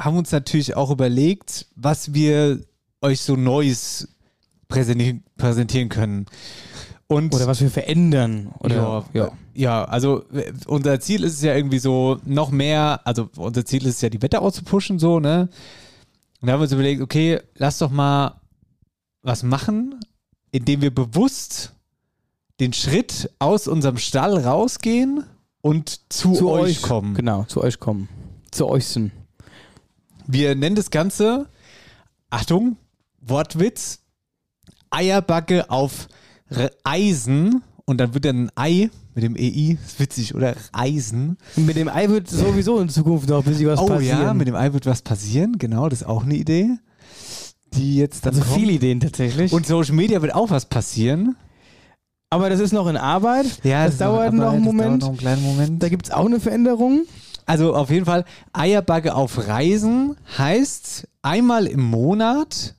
haben 0.04 0.18
uns 0.18 0.32
natürlich 0.32 0.76
auch 0.76 0.92
überlegt, 0.92 1.68
was 1.76 2.14
wir 2.14 2.62
euch 3.02 3.22
so 3.22 3.36
Neues 3.36 4.08
präsentieren, 4.68 5.24
präsentieren 5.38 5.90
können. 5.90 6.26
Und 7.08 7.36
Oder 7.36 7.48
was 7.48 7.60
wir 7.60 7.70
verändern. 7.70 8.54
Oder, 8.60 8.76
ja, 8.76 9.06
ja. 9.14 9.32
ja, 9.54 9.84
also 9.84 10.24
äh, 10.32 10.54
unser 10.66 11.00
Ziel 11.02 11.26
ist 11.26 11.34
es 11.34 11.42
ja 11.42 11.54
irgendwie 11.56 11.80
so 11.80 12.20
noch 12.24 12.52
mehr, 12.52 13.02
also 13.04 13.30
unser 13.36 13.66
Ziel 13.66 13.86
ist 13.86 13.96
es 13.96 14.02
ja 14.02 14.10
die 14.10 14.22
Wetterau 14.22 14.50
zu 14.50 14.64
pushen, 14.64 14.98
so, 14.98 15.20
ne? 15.20 15.50
Und 16.40 16.48
da 16.48 16.54
haben 16.54 16.60
wir 16.60 16.64
uns 16.64 16.72
überlegt, 16.72 17.02
okay, 17.02 17.42
lass 17.56 17.80
doch 17.80 17.92
mal 17.92 18.40
was 19.22 19.44
machen, 19.44 20.00
indem 20.52 20.82
wir 20.82 20.96
bewusst 20.96 21.74
den 22.62 22.74
Schritt 22.74 23.30
aus 23.40 23.68
unserem 23.68 23.98
Stall 23.98 24.38
rausgehen 24.38 25.26
und 25.62 26.12
zu, 26.12 26.34
zu 26.34 26.50
euch, 26.50 26.62
euch 26.62 26.82
kommen. 26.82 27.14
Genau, 27.14 27.44
zu 27.44 27.62
euch 27.62 27.80
kommen. 27.80 28.08
Zu 28.52 28.68
euch 28.68 28.88
sind. 28.88 29.12
Wir 30.32 30.56
nennen 30.56 30.78
das 30.78 30.90
Ganze, 30.92 31.48
Achtung, 32.30 32.78
Wortwitz, 33.20 34.00
Eierbacke 34.90 35.70
auf 35.70 36.08
Eisen 36.86 37.62
und 37.86 37.98
dann 37.98 38.14
wird 38.14 38.24
dann 38.26 38.50
ein 38.50 38.52
Ei 38.56 38.90
mit 39.14 39.26
dem 39.26 39.36
EI, 39.36 39.78
ist 39.86 40.00
witzig, 40.00 40.34
oder? 40.34 40.56
Eisen. 40.72 41.38
Mit 41.58 41.76
dem 41.76 41.90
Ei 41.90 42.08
wird 42.08 42.30
sowieso 42.30 42.80
in 42.80 42.88
Zukunft 42.88 43.28
noch 43.28 43.40
ein 43.40 43.44
bisschen 43.44 43.68
was 43.68 43.80
oh 43.80 43.88
passieren. 43.88 44.22
ja, 44.22 44.34
mit 44.34 44.48
dem 44.48 44.56
Ei 44.56 44.72
wird 44.72 44.86
was 44.86 45.02
passieren, 45.02 45.58
genau, 45.58 45.90
das 45.90 46.02
ist 46.02 46.08
auch 46.08 46.24
eine 46.24 46.36
Idee. 46.36 46.70
Die 47.74 47.98
jetzt 47.98 48.26
dann 48.26 48.34
also 48.36 48.46
kommt. 48.46 48.56
viele 48.58 48.72
Ideen 48.74 49.02
tatsächlich. 49.02 49.52
Und 49.52 49.66
Social 49.66 49.96
Media 49.96 50.22
wird 50.22 50.34
auch 50.34 50.50
was 50.50 50.66
passieren. 50.66 51.36
aber 52.30 52.50
das 52.50 52.62
ist 52.62 52.72
noch 52.72 52.88
in 52.88 52.96
Arbeit. 52.96 53.46
das, 53.66 53.94
ist 53.94 54.02
dauert 54.02 54.34
noch 54.34 54.46
aber- 54.46 54.52
einen 54.56 54.64
das 54.66 54.74
dauert 54.74 54.76
Moment. 54.76 55.02
noch 55.02 55.10
einen 55.10 55.18
kleinen 55.18 55.44
Moment. 55.44 55.84
Da 55.84 55.90
gibt 55.90 56.06
es 56.06 56.12
auch 56.14 56.26
eine 56.26 56.40
Veränderung. 56.40 57.02
Also 57.46 57.76
auf 57.76 57.90
jeden 57.90 58.06
Fall, 58.06 58.26
Eierbacke 58.54 59.16
auf 59.16 59.48
Reisen 59.48 60.18
heißt, 60.38 61.08
einmal 61.22 61.68
im 61.68 61.82
Monat 61.82 62.76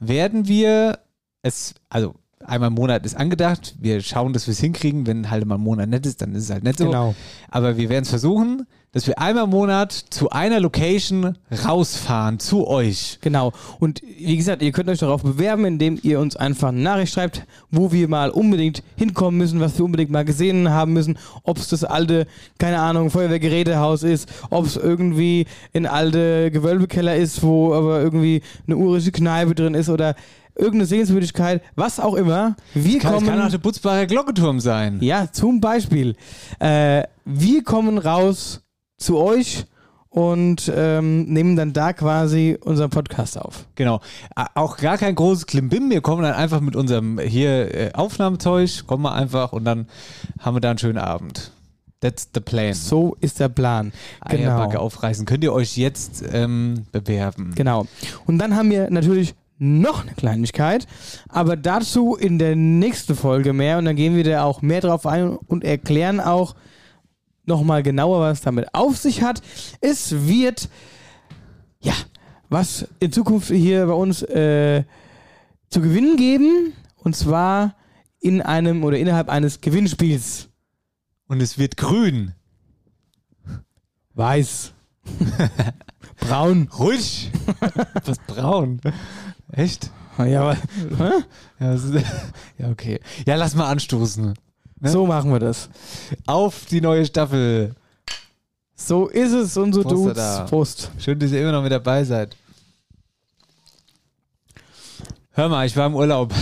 werden 0.00 0.48
wir 0.48 0.98
es, 1.42 1.74
also 1.88 2.14
einmal 2.44 2.68
im 2.68 2.74
Monat 2.74 3.06
ist 3.06 3.16
angedacht, 3.16 3.74
wir 3.78 4.00
schauen, 4.00 4.32
dass 4.32 4.46
wir 4.46 4.52
es 4.52 4.60
hinkriegen, 4.60 5.06
wenn 5.06 5.30
halt 5.30 5.44
mal 5.46 5.56
ein 5.56 5.60
Monat 5.60 5.88
nett 5.88 6.06
ist, 6.06 6.22
dann 6.22 6.34
ist 6.34 6.44
es 6.44 6.50
halt 6.50 6.64
nett 6.64 6.78
so. 6.78 6.86
Genau. 6.86 7.14
Aber 7.50 7.76
wir 7.76 7.88
werden 7.88 8.02
es 8.02 8.10
versuchen, 8.10 8.66
dass 8.92 9.06
wir 9.06 9.18
einmal 9.18 9.44
im 9.44 9.50
Monat 9.50 9.92
zu 9.92 10.28
einer 10.30 10.60
Location 10.60 11.38
rausfahren, 11.66 12.38
zu 12.38 12.68
euch. 12.68 13.18
Genau. 13.22 13.52
Und 13.80 14.02
wie 14.18 14.36
gesagt, 14.36 14.60
ihr 14.60 14.70
könnt 14.70 14.90
euch 14.90 14.98
darauf 14.98 15.22
bewerben, 15.22 15.64
indem 15.64 15.98
ihr 16.02 16.20
uns 16.20 16.36
einfach 16.36 16.68
eine 16.68 16.80
Nachricht 16.80 17.14
schreibt, 17.14 17.46
wo 17.70 17.90
wir 17.90 18.06
mal 18.08 18.28
unbedingt 18.28 18.82
hinkommen 18.96 19.38
müssen, 19.38 19.60
was 19.60 19.78
wir 19.78 19.86
unbedingt 19.86 20.10
mal 20.10 20.26
gesehen 20.26 20.68
haben 20.68 20.92
müssen. 20.92 21.18
Ob 21.42 21.56
es 21.56 21.68
das 21.68 21.84
alte, 21.84 22.26
keine 22.58 22.80
Ahnung, 22.80 23.10
Feuerwehrgerätehaus 23.10 24.02
ist, 24.02 24.28
ob 24.50 24.66
es 24.66 24.76
irgendwie 24.76 25.46
ein 25.74 25.86
alte 25.86 26.50
Gewölbekeller 26.50 27.16
ist, 27.16 27.42
wo 27.42 27.72
aber 27.72 28.02
irgendwie 28.02 28.42
eine 28.66 28.76
urische 28.76 29.10
Kneipe 29.10 29.54
drin 29.54 29.72
ist 29.72 29.88
oder 29.88 30.14
irgendeine 30.54 30.84
Sehenswürdigkeit, 30.84 31.62
was 31.76 31.98
auch 31.98 32.14
immer. 32.14 32.56
Wir 32.74 32.98
Kann, 32.98 33.14
kommen. 33.14 33.26
kann 33.26 33.40
auch 33.40 33.50
der 33.50 33.56
Butzbacher 33.56 34.04
Glockenturm 34.04 34.60
sein. 34.60 34.98
Ja, 35.00 35.32
zum 35.32 35.62
Beispiel. 35.62 36.14
Äh, 36.58 37.04
wir 37.24 37.64
kommen 37.64 37.96
raus 37.96 38.61
zu 39.02 39.18
euch 39.18 39.64
und 40.08 40.70
ähm, 40.74 41.24
nehmen 41.24 41.56
dann 41.56 41.72
da 41.72 41.92
quasi 41.92 42.58
unseren 42.62 42.90
Podcast 42.90 43.38
auf. 43.38 43.66
Genau. 43.76 44.00
Auch 44.54 44.76
gar 44.76 44.98
kein 44.98 45.14
großes 45.14 45.46
Klimbim. 45.46 45.90
Wir 45.90 46.02
kommen 46.02 46.22
dann 46.22 46.34
einfach 46.34 46.60
mit 46.60 46.76
unserem 46.76 47.18
hier 47.18 47.74
äh, 47.74 47.92
Aufnahmezeug, 47.94 48.86
kommen 48.86 49.04
wir 49.04 49.12
einfach 49.14 49.52
und 49.52 49.64
dann 49.64 49.86
haben 50.38 50.56
wir 50.56 50.60
da 50.60 50.70
einen 50.70 50.78
schönen 50.78 50.98
Abend. 50.98 51.52
That's 52.00 52.28
the 52.34 52.40
plan. 52.40 52.74
So 52.74 53.16
ist 53.20 53.38
der 53.40 53.48
Plan. 53.48 53.92
Eierbacke 54.20 54.72
Genau. 54.72 54.82
aufreißen. 54.82 55.24
Könnt 55.24 55.44
ihr 55.44 55.52
euch 55.52 55.76
jetzt 55.76 56.24
ähm, 56.32 56.84
bewerben. 56.90 57.52
Genau. 57.54 57.86
Und 58.26 58.38
dann 58.38 58.56
haben 58.56 58.70
wir 58.70 58.90
natürlich 58.90 59.34
noch 59.58 60.02
eine 60.02 60.14
Kleinigkeit, 60.14 60.88
aber 61.28 61.56
dazu 61.56 62.16
in 62.16 62.38
der 62.40 62.56
nächsten 62.56 63.14
Folge 63.14 63.52
mehr 63.52 63.78
und 63.78 63.84
dann 63.84 63.94
gehen 63.94 64.16
wir 64.16 64.24
da 64.24 64.42
auch 64.42 64.60
mehr 64.60 64.80
drauf 64.80 65.06
ein 65.06 65.36
und 65.36 65.62
erklären 65.62 66.18
auch 66.20 66.56
nochmal 67.44 67.82
genauer, 67.82 68.20
was 68.20 68.40
damit 68.40 68.74
auf 68.74 68.96
sich 68.96 69.22
hat. 69.22 69.42
Es 69.80 70.26
wird, 70.26 70.68
ja, 71.80 71.94
was 72.48 72.86
in 73.00 73.12
Zukunft 73.12 73.48
hier 73.48 73.86
bei 73.86 73.92
uns 73.92 74.22
äh, 74.22 74.84
zu 75.68 75.80
gewinnen 75.80 76.16
geben 76.16 76.72
und 76.96 77.16
zwar 77.16 77.74
in 78.20 78.40
einem 78.40 78.84
oder 78.84 78.98
innerhalb 78.98 79.28
eines 79.28 79.60
Gewinnspiels. 79.60 80.48
Und 81.26 81.40
es 81.40 81.58
wird 81.58 81.76
grün. 81.76 82.34
Weiß. 84.14 84.72
Braun. 86.20 86.68
Ruhig. 86.78 87.30
Was 88.04 88.18
braun. 88.26 88.80
Echt? 89.50 89.90
Ja, 90.18 90.42
aber? 90.42 90.56
Ja, 91.58 91.74
ja, 92.58 92.70
okay. 92.70 93.00
Ja, 93.26 93.36
lass 93.36 93.54
mal 93.54 93.68
anstoßen. 93.70 94.34
Ne? 94.82 94.90
so 94.90 95.06
machen 95.06 95.30
wir 95.30 95.38
das. 95.38 95.70
Auf 96.26 96.64
die 96.66 96.80
neue 96.80 97.06
Staffel. 97.06 97.76
So 98.74 99.06
ist 99.06 99.32
es 99.32 99.54
so 99.54 99.64
Prost, 99.64 99.88
tut's. 99.88 100.14
da. 100.14 100.44
Prost. 100.44 100.90
Schön, 100.98 101.20
dass 101.20 101.30
ihr 101.30 101.40
immer 101.40 101.52
noch 101.52 101.62
mit 101.62 101.70
dabei 101.70 102.02
seid. 102.02 102.36
Hör 105.30 105.48
mal, 105.48 105.64
ich 105.66 105.76
war 105.76 105.86
im 105.86 105.94
Urlaub, 105.94 106.34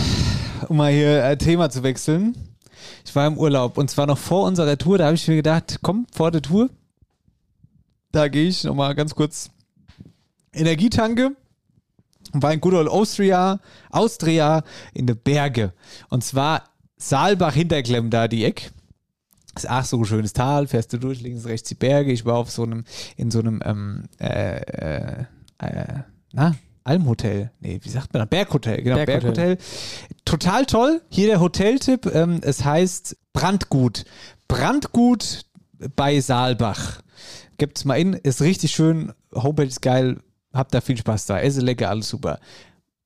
um 0.67 0.77
mal 0.77 0.91
hier 0.91 1.23
äh, 1.23 1.37
Thema 1.37 1.69
zu 1.69 1.83
wechseln. 1.83 2.35
Ich 3.05 3.15
war 3.15 3.27
im 3.27 3.37
Urlaub 3.37 3.77
und 3.77 3.91
zwar 3.91 4.07
noch 4.07 4.17
vor 4.17 4.47
unserer 4.47 4.75
Tour. 4.75 4.97
Da 4.97 5.05
habe 5.05 5.15
ich 5.15 5.27
mir 5.27 5.35
gedacht, 5.35 5.77
komm, 5.83 6.07
vor 6.11 6.31
der 6.31 6.41
Tour, 6.41 6.71
da 8.11 8.27
gehe 8.27 8.47
ich 8.47 8.63
nochmal 8.63 8.95
ganz 8.95 9.13
kurz 9.13 9.51
Energietanke. 10.51 11.35
War 12.33 12.53
in 12.53 12.59
Good 12.59 12.73
Old 12.73 12.89
Austria, 12.89 13.59
Austria 13.91 14.63
in 14.93 15.05
den 15.05 15.17
Berge. 15.17 15.73
Und 16.09 16.23
zwar 16.23 16.70
Saalbach 17.01 17.53
Hinterklemm 17.53 18.09
da 18.09 18.27
die 18.27 18.45
Eck. 18.45 18.71
Ist 19.55 19.69
ach 19.69 19.83
so 19.83 19.97
ein 19.97 20.05
schönes 20.05 20.33
Tal, 20.33 20.67
fährst 20.67 20.93
du 20.93 20.97
durch, 20.97 21.21
links, 21.21 21.45
rechts 21.45 21.67
die 21.67 21.75
Berge. 21.75 22.11
Ich 22.11 22.25
war 22.25 22.35
auf 22.35 22.51
so 22.51 22.63
einem, 22.63 22.85
in 23.17 23.31
so 23.31 23.39
einem, 23.39 23.61
ähm, 23.65 24.03
äh, 24.19 24.61
äh, 24.61 25.25
äh, 25.57 25.99
na, 26.31 26.55
Almhotel. 26.83 27.51
Nee, 27.59 27.79
wie 27.81 27.89
sagt 27.89 28.13
man 28.13 28.21
da? 28.21 28.25
Berghotel, 28.25 28.81
genau, 28.81 28.95
Berghotel. 28.95 29.55
Berghotel. 29.55 29.57
Total 30.25 30.65
toll. 30.65 31.01
Hier 31.09 31.27
der 31.27 31.39
Hoteltipp, 31.39 32.05
ähm, 32.13 32.39
es 32.43 32.63
heißt 32.63 33.17
Brandgut. 33.33 34.05
Brandgut 34.47 35.45
bei 35.95 36.19
Saalbach. 36.19 37.01
Gibt's 37.57 37.83
mal 37.83 37.95
in, 37.95 38.13
ist 38.13 38.41
richtig 38.41 38.71
schön, 38.71 39.11
Homepage 39.33 39.67
ist 39.67 39.81
geil, 39.81 40.19
habt 40.53 40.73
da 40.73 40.81
viel 40.81 40.97
Spaß 40.97 41.25
da, 41.25 41.39
Essen 41.39 41.65
lecker, 41.65 41.89
alles 41.89 42.09
super. 42.09 42.39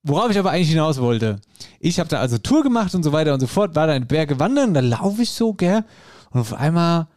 Worauf 0.08 0.30
ich 0.30 0.38
aber 0.38 0.52
eigentlich 0.52 0.70
hinaus 0.70 1.00
wollte, 1.02 1.42
ich 1.80 2.00
habe 2.00 2.08
da 2.08 2.20
also 2.20 2.38
Tour 2.38 2.62
gemacht 2.62 2.94
und 2.94 3.02
so 3.02 3.12
weiter 3.12 3.34
und 3.34 3.40
so 3.40 3.48
fort, 3.48 3.76
war 3.76 3.88
da 3.88 3.96
in 3.96 4.06
Berge 4.06 4.40
wandern, 4.40 4.76
da 4.76 4.80
laufe 4.80 5.24
ich 5.24 5.32
so, 5.32 5.54
gell, 5.54 5.84
und 6.30 6.42
auf 6.42 6.54
einmal 6.54 7.08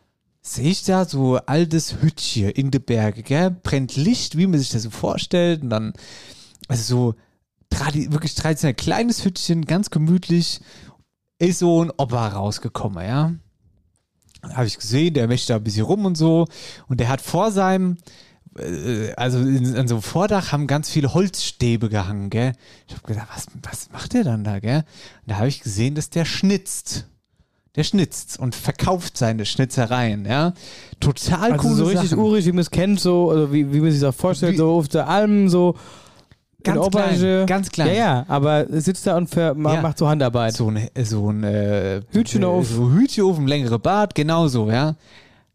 sehe 0.40 0.70
ich 0.70 0.84
da 0.84 1.04
so 1.04 1.36
altes 1.36 2.00
Hütchen 2.00 2.48
in 2.48 2.70
den 2.70 2.82
Berge, 2.82 3.22
gell, 3.22 3.50
brennt 3.50 3.96
Licht, 3.96 4.38
wie 4.38 4.46
man 4.46 4.58
sich 4.58 4.70
das 4.70 4.84
so 4.84 4.90
vorstellt 4.90 5.62
und 5.62 5.68
dann, 5.68 5.92
also 6.66 6.82
so 6.82 7.14
tradi 7.68 8.10
wirklich 8.10 8.34
traditionell 8.34 8.72
kleines 8.74 9.22
Hütchen, 9.22 9.66
ganz 9.66 9.90
gemütlich, 9.90 10.60
ist 11.38 11.58
so 11.58 11.84
ein 11.84 11.92
Opa 11.94 12.28
rausgekommen, 12.28 13.06
ja. 13.06 13.34
Habe 14.54 14.66
ich 14.66 14.78
gesehen, 14.78 15.12
der 15.12 15.28
möchte 15.28 15.52
da 15.52 15.56
ein 15.56 15.64
bisschen 15.64 15.84
rum 15.84 16.06
und 16.06 16.16
so. 16.16 16.46
Und 16.86 17.00
der 17.00 17.08
hat 17.08 17.20
vor 17.20 17.50
seinem, 17.50 17.98
also 19.16 19.38
in, 19.38 19.76
an 19.76 19.88
so 19.88 19.96
einem 19.96 20.02
Vordach 20.02 20.52
haben 20.52 20.66
ganz 20.66 20.90
viele 20.90 21.14
Holzstäbe 21.14 21.88
gehangen, 21.88 22.30
gell. 22.30 22.52
Ich 22.86 22.94
habe 22.94 23.06
gedacht, 23.06 23.28
was, 23.34 23.46
was 23.62 23.90
macht 23.92 24.12
der 24.14 24.24
dann 24.24 24.44
da, 24.44 24.58
gell? 24.58 24.78
Und 24.78 24.84
da 25.30 25.36
habe 25.36 25.48
ich 25.48 25.60
gesehen, 25.60 25.94
dass 25.94 26.10
der 26.10 26.24
schnitzt. 26.24 27.06
der 27.76 27.84
schnitzt 27.84 28.38
und 28.38 28.54
verkauft 28.54 29.16
seine 29.16 29.44
Schnitzereien, 29.46 30.24
ja. 30.26 30.52
Total 31.00 31.52
Also 31.52 31.62
coole 31.62 31.74
so 31.76 31.84
richtig 31.86 32.10
Sachen. 32.10 32.22
urig, 32.22 32.44
wie 32.46 32.52
man 32.52 32.60
es 32.60 32.70
kennt, 32.70 32.98
so, 33.00 33.30
also 33.30 33.52
wie, 33.52 33.72
wie 33.72 33.80
man 33.80 33.90
sich 33.92 34.00
das 34.00 34.14
auch 34.14 34.18
vorstellt, 34.18 34.54
Wie- 34.54 34.58
so 34.58 34.70
auf 34.72 34.88
der 34.88 35.08
Alm, 35.08 35.48
so 35.48 35.76
Ganz 36.64 36.84
in 36.86 36.90
klein, 36.90 37.46
ganz 37.46 37.70
klein. 37.70 37.88
Ja, 37.88 37.94
ja, 37.94 38.24
aber 38.26 38.66
sitzt 38.68 39.06
da 39.06 39.16
und 39.16 39.28
ver 39.28 39.54
Ja. 39.56 39.80
macht 39.80 39.96
so 39.96 40.08
Handarbeit. 40.08 40.54
So 40.54 40.68
ein, 40.68 40.88
so 41.04 41.30
ein 41.30 41.44
äh, 41.44 42.00
Hütchenauf. 42.10 42.66
So 42.68 42.90
Hütchenauf, 42.90 43.38
ein 43.38 43.46
längere 43.46 43.78
Bart, 43.78 44.14
genauso, 44.16 44.68
ja. 44.68 44.96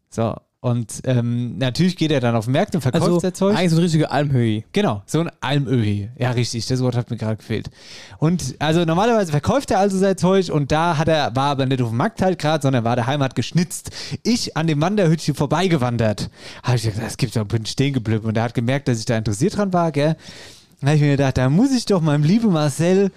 So, 0.08 0.34
und 0.64 1.02
ähm, 1.04 1.58
natürlich 1.58 1.94
geht 1.94 2.10
er 2.10 2.20
dann 2.20 2.34
auf 2.34 2.46
Märkte 2.46 2.78
und 2.78 2.80
verkauft 2.80 3.04
also 3.04 3.20
sein 3.20 3.34
Zeug. 3.34 3.54
eigentlich 3.54 3.70
so 3.70 3.76
ein 3.76 3.82
richtiger 3.82 4.10
Almhöhi. 4.10 4.64
Genau, 4.72 5.02
so 5.04 5.20
ein 5.20 5.30
Almöhi. 5.42 6.08
Ja, 6.18 6.30
richtig, 6.30 6.64
das 6.64 6.80
Wort 6.82 6.96
hat 6.96 7.10
mir 7.10 7.18
gerade 7.18 7.36
gefehlt. 7.36 7.68
Und 8.16 8.54
also 8.60 8.82
normalerweise 8.86 9.30
verkauft 9.30 9.70
er 9.72 9.78
also 9.78 9.98
sein 9.98 10.16
Zeug 10.16 10.50
und 10.50 10.72
da 10.72 10.96
hat 10.96 11.08
er, 11.08 11.36
war 11.36 11.50
aber 11.50 11.66
nicht 11.66 11.82
auf 11.82 11.90
dem 11.90 11.98
Markt 11.98 12.22
halt 12.22 12.38
gerade, 12.38 12.62
sondern 12.62 12.82
war 12.82 12.96
daheim, 12.96 13.22
hat 13.22 13.34
geschnitzt. 13.34 13.90
Ich 14.22 14.56
an 14.56 14.66
dem 14.66 14.80
Wanderhütchen 14.80 15.34
vorbeigewandert. 15.34 16.30
Habe 16.62 16.76
ich 16.76 16.84
gedacht, 16.84 17.02
das 17.02 17.18
gibt's 17.18 17.34
doch, 17.34 17.44
bin 17.44 17.66
stehen 17.66 17.92
geblieben. 17.92 18.24
Und 18.24 18.38
er 18.38 18.44
hat 18.44 18.54
gemerkt, 18.54 18.88
dass 18.88 18.98
ich 18.98 19.04
da 19.04 19.18
interessiert 19.18 19.58
dran 19.58 19.70
war, 19.74 19.92
gell. 19.92 20.16
Dann 20.80 20.88
habe 20.88 20.96
ich 20.96 21.02
mir 21.02 21.10
gedacht, 21.10 21.36
da 21.36 21.50
muss 21.50 21.72
ich 21.72 21.84
doch 21.84 22.00
meinem 22.00 22.24
lieben 22.24 22.50
Marcel 22.50 23.10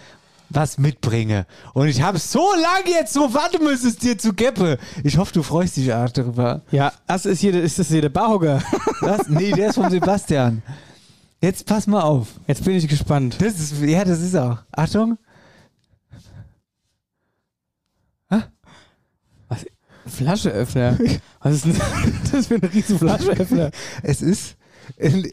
was 0.49 0.77
mitbringen. 0.77 1.45
Und 1.73 1.87
ich 1.87 2.01
habe 2.01 2.19
so 2.19 2.51
lange 2.53 2.89
jetzt 2.91 3.13
so 3.13 3.33
warten 3.33 3.63
müssen, 3.63 3.89
es 3.89 3.97
dir 3.97 4.17
zu 4.17 4.33
geppe. 4.33 4.77
Ich 5.03 5.17
hoffe, 5.17 5.33
du 5.33 5.43
freust 5.43 5.77
dich 5.77 5.93
auch 5.93 6.09
darüber. 6.09 6.61
Ja, 6.71 6.91
das 7.07 7.25
ist, 7.25 7.39
hier, 7.39 7.53
ist 7.61 7.79
das 7.79 7.87
hier 7.87 8.01
der 8.01 8.09
Barhocker? 8.09 8.61
Was? 9.01 9.27
Nee, 9.27 9.51
der 9.51 9.69
ist 9.69 9.75
vom 9.75 9.89
Sebastian. 9.89 10.61
Jetzt 11.41 11.65
pass 11.65 11.85
mal 11.87 12.01
auf. 12.01 12.27
Jetzt 12.47 12.63
bin 12.63 12.75
ich 12.75 12.87
gespannt. 12.87 13.37
Das 13.39 13.59
ist, 13.59 13.81
ja, 13.81 14.03
das 14.03 14.21
ist 14.21 14.35
auch. 14.35 14.57
Achtung. 14.71 15.17
Flascheöffner. 20.07 20.97
Was 21.41 21.55
ist 21.55 21.65
denn 21.65 21.75
das 22.31 22.47
für 22.47 22.55
ein 22.55 22.63
riesen 22.63 22.97
Flascheöffner? 22.97 23.71
Es 24.03 24.21
ist 24.21 24.55
ein, 24.99 25.31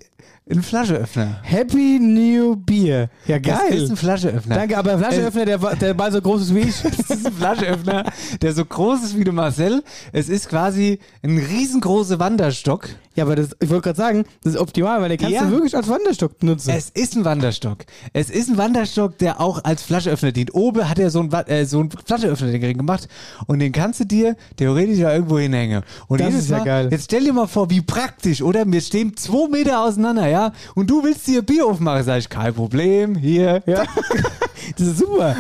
ein 0.51 0.63
Flascheöffner. 0.63 1.39
Happy 1.43 1.99
New 1.99 2.57
Beer. 2.57 3.09
Ja, 3.27 3.39
Das 3.39 3.63
ist 3.63 3.69
geil. 3.71 3.87
ein 3.91 3.97
Flascheöffner. 3.97 4.55
Danke, 4.57 4.77
aber 4.77 4.93
ein 4.93 4.99
Flascheöffner, 4.99 5.45
der, 5.47 5.59
der 5.59 5.95
bald 5.95 6.13
so 6.13 6.21
groß 6.21 6.43
ist 6.43 6.55
wie 6.55 6.61
ich. 6.61 6.85
Es 6.85 7.11
ist 7.11 7.27
ein 7.27 7.33
Flascheöffner, 7.33 8.05
der 8.43 8.53
so 8.53 8.65
groß 8.65 9.03
ist 9.05 9.19
wie 9.19 9.25
der 9.25 9.33
Marcel. 9.33 9.83
Es 10.13 10.29
ist 10.29 10.49
quasi 10.49 10.99
ein 11.23 11.39
riesengroßer 11.39 12.19
Wanderstock. 12.19 12.89
Ja, 13.15 13.25
aber 13.25 13.37
das, 13.37 13.51
ich 13.61 13.69
wollte 13.71 13.83
gerade 13.83 13.97
sagen, 13.97 14.25
das 14.43 14.55
ist 14.55 14.61
optimal, 14.61 15.01
weil 15.01 15.09
den 15.09 15.19
kannst 15.19 15.35
Ja. 15.35 15.45
du 15.45 15.51
wirklich 15.53 15.77
als 15.77 15.89
Wanderstock 15.89 16.43
nutzen. 16.43 16.71
Es 16.71 16.91
ist 16.91 17.17
ein 17.17 17.25
Wanderstock. 17.25 17.79
Es 18.13 18.29
ist 18.31 18.49
ein 18.49 18.57
Wanderstock, 18.57 19.19
der 19.19 19.41
auch 19.41 19.63
als 19.65 19.83
Flascheöffner 19.83 20.33
dient. 20.33 20.55
Oben 20.55 20.89
hat 20.89 20.99
er 20.99 21.11
so 21.11 21.21
einen, 21.21 21.33
äh, 21.33 21.65
so 21.65 21.81
einen 21.81 21.91
Flascheöffner 21.91 22.49
den 22.51 22.77
gemacht 22.77 23.09
und 23.47 23.61
den 23.61 23.73
kannst 23.73 24.01
du 24.01 24.05
dir 24.05 24.37
theoretisch 24.57 24.99
ja 24.99 25.13
irgendwo 25.13 25.39
hinhängen. 25.39 25.83
Und 26.09 26.21
Das 26.21 26.35
ist 26.35 26.51
ja 26.51 26.59
Mal, 26.59 26.65
geil. 26.65 26.89
Jetzt 26.91 27.05
stell 27.05 27.25
dir 27.25 27.33
mal 27.33 27.47
vor, 27.47 27.71
wie 27.71 27.81
praktisch, 27.81 28.43
oder? 28.43 28.65
Wir 28.67 28.81
stehen 28.81 29.17
zwei 29.17 29.49
Meter 29.49 29.81
auseinander, 29.83 30.27
ja? 30.29 30.53
Und 30.75 30.91
du 30.91 31.03
willst 31.05 31.27
dir 31.27 31.43
Bier 31.43 31.67
aufmachen, 31.67 32.03
sag 32.05 32.19
ich, 32.19 32.29
kein 32.29 32.53
Problem, 32.55 33.15
hier. 33.15 33.63
Ja. 33.67 33.85
das 34.77 34.87
ist 34.89 34.99
super. 34.99 35.37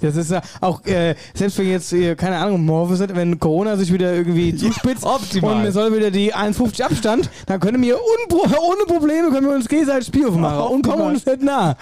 Das 0.00 0.14
ist 0.14 0.30
ja 0.30 0.42
auch, 0.60 0.84
äh, 0.84 1.14
selbst 1.32 1.58
wenn 1.58 1.70
jetzt, 1.70 1.92
äh, 1.94 2.14
keine 2.16 2.36
Ahnung, 2.36 2.66
morgen 2.66 2.96
sind, 2.96 3.16
wenn 3.16 3.38
Corona 3.38 3.76
sich 3.76 3.90
wieder 3.90 4.12
irgendwie 4.12 4.54
zuspitzt 4.54 5.04
optimal. 5.04 5.56
und 5.56 5.62
wir 5.62 5.72
sollen 5.72 5.94
wieder 5.94 6.10
die 6.10 6.34
1,50 6.34 6.82
Abstand, 6.82 7.30
dann 7.46 7.60
können 7.60 7.80
wir 7.82 7.96
ohne 7.96 8.84
Probleme 8.86 9.30
können 9.30 9.48
wir 9.48 9.54
uns 9.54 9.68
gegenseitig 9.68 10.08
Spiel 10.08 10.26
aufmachen 10.26 10.74
und 10.74 10.82
kommen 10.82 11.02
uns 11.02 11.24
nicht 11.24 11.42
nah. 11.42 11.76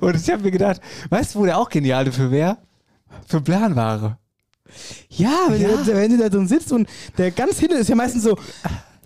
Und 0.00 0.14
ich 0.14 0.30
habe 0.30 0.44
mir 0.44 0.52
gedacht, 0.52 0.80
weißt 1.08 1.34
du, 1.34 1.40
wo 1.40 1.44
der 1.44 1.58
auch 1.58 1.68
genial 1.68 2.04
dafür 2.04 2.30
wäre? 2.30 2.58
Für 3.26 3.40
Planware. 3.40 4.18
Ja, 5.08 5.46
wenn, 5.48 5.60
Ja. 5.60 5.68
Du, 5.68 5.86
wenn 5.86 6.10
du 6.12 6.18
da 6.18 6.28
drin 6.28 6.46
sitzt 6.46 6.70
und 6.72 6.88
der 7.18 7.32
ganz 7.32 7.58
hinten 7.58 7.76
ist 7.78 7.88
ja 7.88 7.96
meistens 7.96 8.22
so, 8.22 8.36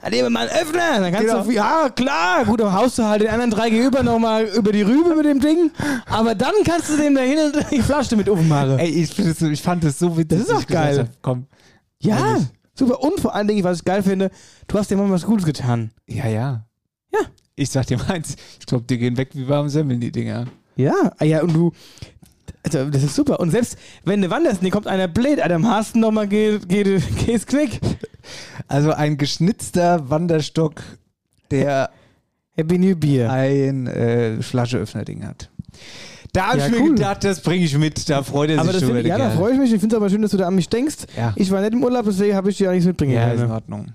da 0.05 0.11
nehmen 0.11 0.25
wir 0.25 0.31
mal 0.31 0.49
einen 0.49 0.61
Öffner. 0.61 1.01
Dann 1.01 1.13
kannst 1.13 1.29
Genau. 1.29 1.43
du, 1.45 1.51
ja 1.51 1.89
klar, 1.89 2.45
gut, 2.45 2.61
dann 2.61 2.73
haust 2.73 2.99
du 2.99 3.05
halt 3.05 3.23
den 3.23 3.29
anderen 3.31 3.51
drei 3.51 3.71
gegenüber 3.71 4.03
nochmal 4.03 4.45
über 4.45 4.71
die 4.71 4.83
Rübe 4.83 5.17
mit 5.17 5.25
dem 5.25 5.41
Ding. 5.41 5.71
Aber 6.07 6.35
dann 6.35 6.53
kannst 6.65 6.91
du 6.91 6.97
dem 6.97 7.15
da 7.15 7.23
hinten 7.23 7.65
die 7.71 7.81
Flasche 7.83 8.15
mit 8.17 8.29
aufmachen. 8.29 8.79
Ey, 8.79 8.89
ich, 8.91 9.15
das 9.17 9.41
ich 9.43 9.63
fand 9.63 9.83
das 9.83 9.99
so 9.99 10.17
witzig. 10.17 10.39
Das 10.39 10.41
ist 10.41 10.47
gesagt 10.49 10.69
geil. 10.69 10.99
hab, 11.01 11.09
komm. 11.23 11.47
Ja, 12.01 12.19
Ehrlich. 12.33 12.45
super. 12.75 13.01
Und 13.03 13.19
vor 13.21 13.35
allen 13.35 13.49
Dingen, 13.49 13.65
was 13.65 13.79
ich 13.79 13.85
geil 13.85 14.03
finde, 14.03 14.31
du 14.69 14.79
hast 14.79 14.91
dir 14.91 14.97
mal 14.97 15.09
was 15.11 15.25
Gutes 15.25 15.47
getan. 15.47 15.91
Ja, 16.07 16.27
ja. 16.29 16.67
Ja. 17.13 17.21
Ich 17.57 17.71
sag 17.71 17.87
dir 17.87 17.99
meins, 18.09 18.37
ich 18.61 18.67
glaube, 18.67 18.85
die 18.89 18.99
gehen 18.99 19.17
weg 19.17 19.31
wie 19.33 19.49
warme 19.49 19.71
Semmeln, 19.71 20.01
die 20.01 20.13
Dinger. 20.13 20.45
Ja, 20.77 21.13
ah 21.19 21.25
ja, 21.25 21.41
und 21.43 21.55
du, 21.55 21.73
also, 22.65 22.91
das 22.91 23.03
ist 23.05 23.15
super. 23.15 23.39
Und 23.41 23.51
selbst 23.51 23.79
wenn 24.05 24.21
du 24.21 24.29
wanderst, 24.29 24.61
dir 24.63 24.71
kommt 24.71 24.87
einer 24.89 25.07
blöd, 25.07 25.41
Alter, 25.41 25.55
am 25.55 25.69
Hasten 25.71 26.01
nochmal 26.01 26.27
geht, 26.27 26.69
geht, 26.69 27.01
geht's 27.27 27.47
knick. 27.47 27.81
Also 28.69 28.93
ein 28.93 29.17
geschnitzter 29.17 30.09
Wanderstock, 30.11 30.83
der 31.51 31.91
Happy 32.53 32.79
New 32.79 32.97
Beer. 32.97 33.31
ein 33.33 33.87
äh, 33.87 34.41
Flascheöffner-Ding 34.43 35.27
hat. 35.27 35.51
Da 36.33 36.49
habe 36.49 36.59
Ja, 36.59 36.67
ich 36.67 36.73
mir 36.73 36.81
cool. 36.81 36.95
gedacht, 36.95 37.23
das 37.25 37.41
bringe 37.41 37.65
ich 37.65 37.77
mit. 37.79 38.09
Da 38.09 38.23
freut 38.23 38.51
er 38.51 38.57
Aber 38.59 38.65
sich 38.73 38.81
das 38.81 38.83
schon 38.83 38.93
find, 38.97 39.05
wieder. 39.05 39.19
ja, 39.19 39.29
da 39.29 39.31
freue 39.37 39.53
ich 39.53 39.59
mich. 39.59 39.73
Ich 39.73 39.81
finde 39.81 39.95
es 39.95 40.01
aber 40.01 40.11
schön, 40.11 40.23
dass 40.23 40.33
du 40.33 40.37
da 40.37 40.47
an 40.49 40.55
mich 40.57 40.69
denkst. 40.69 41.07
Ja. 41.17 41.33
Ich 41.37 41.51
war 41.51 41.61
nicht 41.61 41.73
im 41.73 41.83
Urlaub, 41.85 42.05
deswegen 42.07 42.35
habe 42.35 42.51
ich 42.51 42.57
dir 42.57 42.69
auch 42.69 42.73
nichts 42.73 42.87
mitbringen 42.87 43.13
Ja, 43.13 43.27
ist 43.29 43.35
in 43.35 43.39
können. 43.41 43.53
Ordnung. 43.53 43.93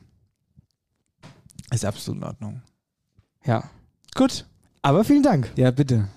Ist 1.71 1.85
absolut 1.85 2.21
in 2.21 2.27
Ordnung. 2.27 2.61
Ja. 3.45 3.63
Gut. 4.15 4.45
Aber 4.81 5.03
vielen 5.03 5.23
Dank. 5.23 5.51
Ja, 5.55 5.71
bitte. 5.71 6.07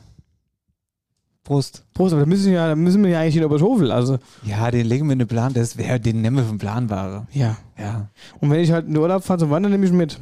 Prost. 1.44 1.84
Prost, 1.92 2.12
aber 2.12 2.22
da 2.22 2.26
müssen 2.26 2.46
wir 2.46 2.52
ja, 2.52 2.68
da 2.68 2.76
müssen 2.76 3.02
wir 3.02 3.10
ja 3.10 3.20
eigentlich 3.20 3.36
in 3.36 3.44
Oberschofel. 3.44 3.90
Also, 3.90 4.18
Ja, 4.44 4.70
den 4.70 4.86
legen 4.86 5.06
wir 5.06 5.12
in 5.14 5.18
den 5.18 5.28
Plan. 5.28 5.52
Das 5.52 5.76
wäre, 5.76 5.98
den 5.98 6.20
nehmen 6.22 6.36
wir 6.36 6.44
vom 6.44 6.58
Planware. 6.58 7.26
ja. 7.32 7.56
Ja. 7.78 8.08
Und 8.40 8.48
wenn 8.50 8.60
ich 8.60 8.70
halt 8.70 8.86
in 8.86 8.92
den 8.94 9.02
Urlaub 9.02 9.24
fahre 9.24 9.40
zum 9.40 9.50
Wandern, 9.50 9.72
nehme 9.72 9.84
ich 9.84 9.90
mit. 9.92 10.20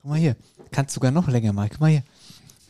Guck 0.00 0.10
mal 0.10 0.18
hier. 0.18 0.36
Kannst 0.70 0.94
sogar 0.94 1.10
noch 1.10 1.28
länger 1.28 1.52
mal. 1.52 1.68
Guck 1.68 1.80
mal 1.80 1.90
hier. 1.90 2.02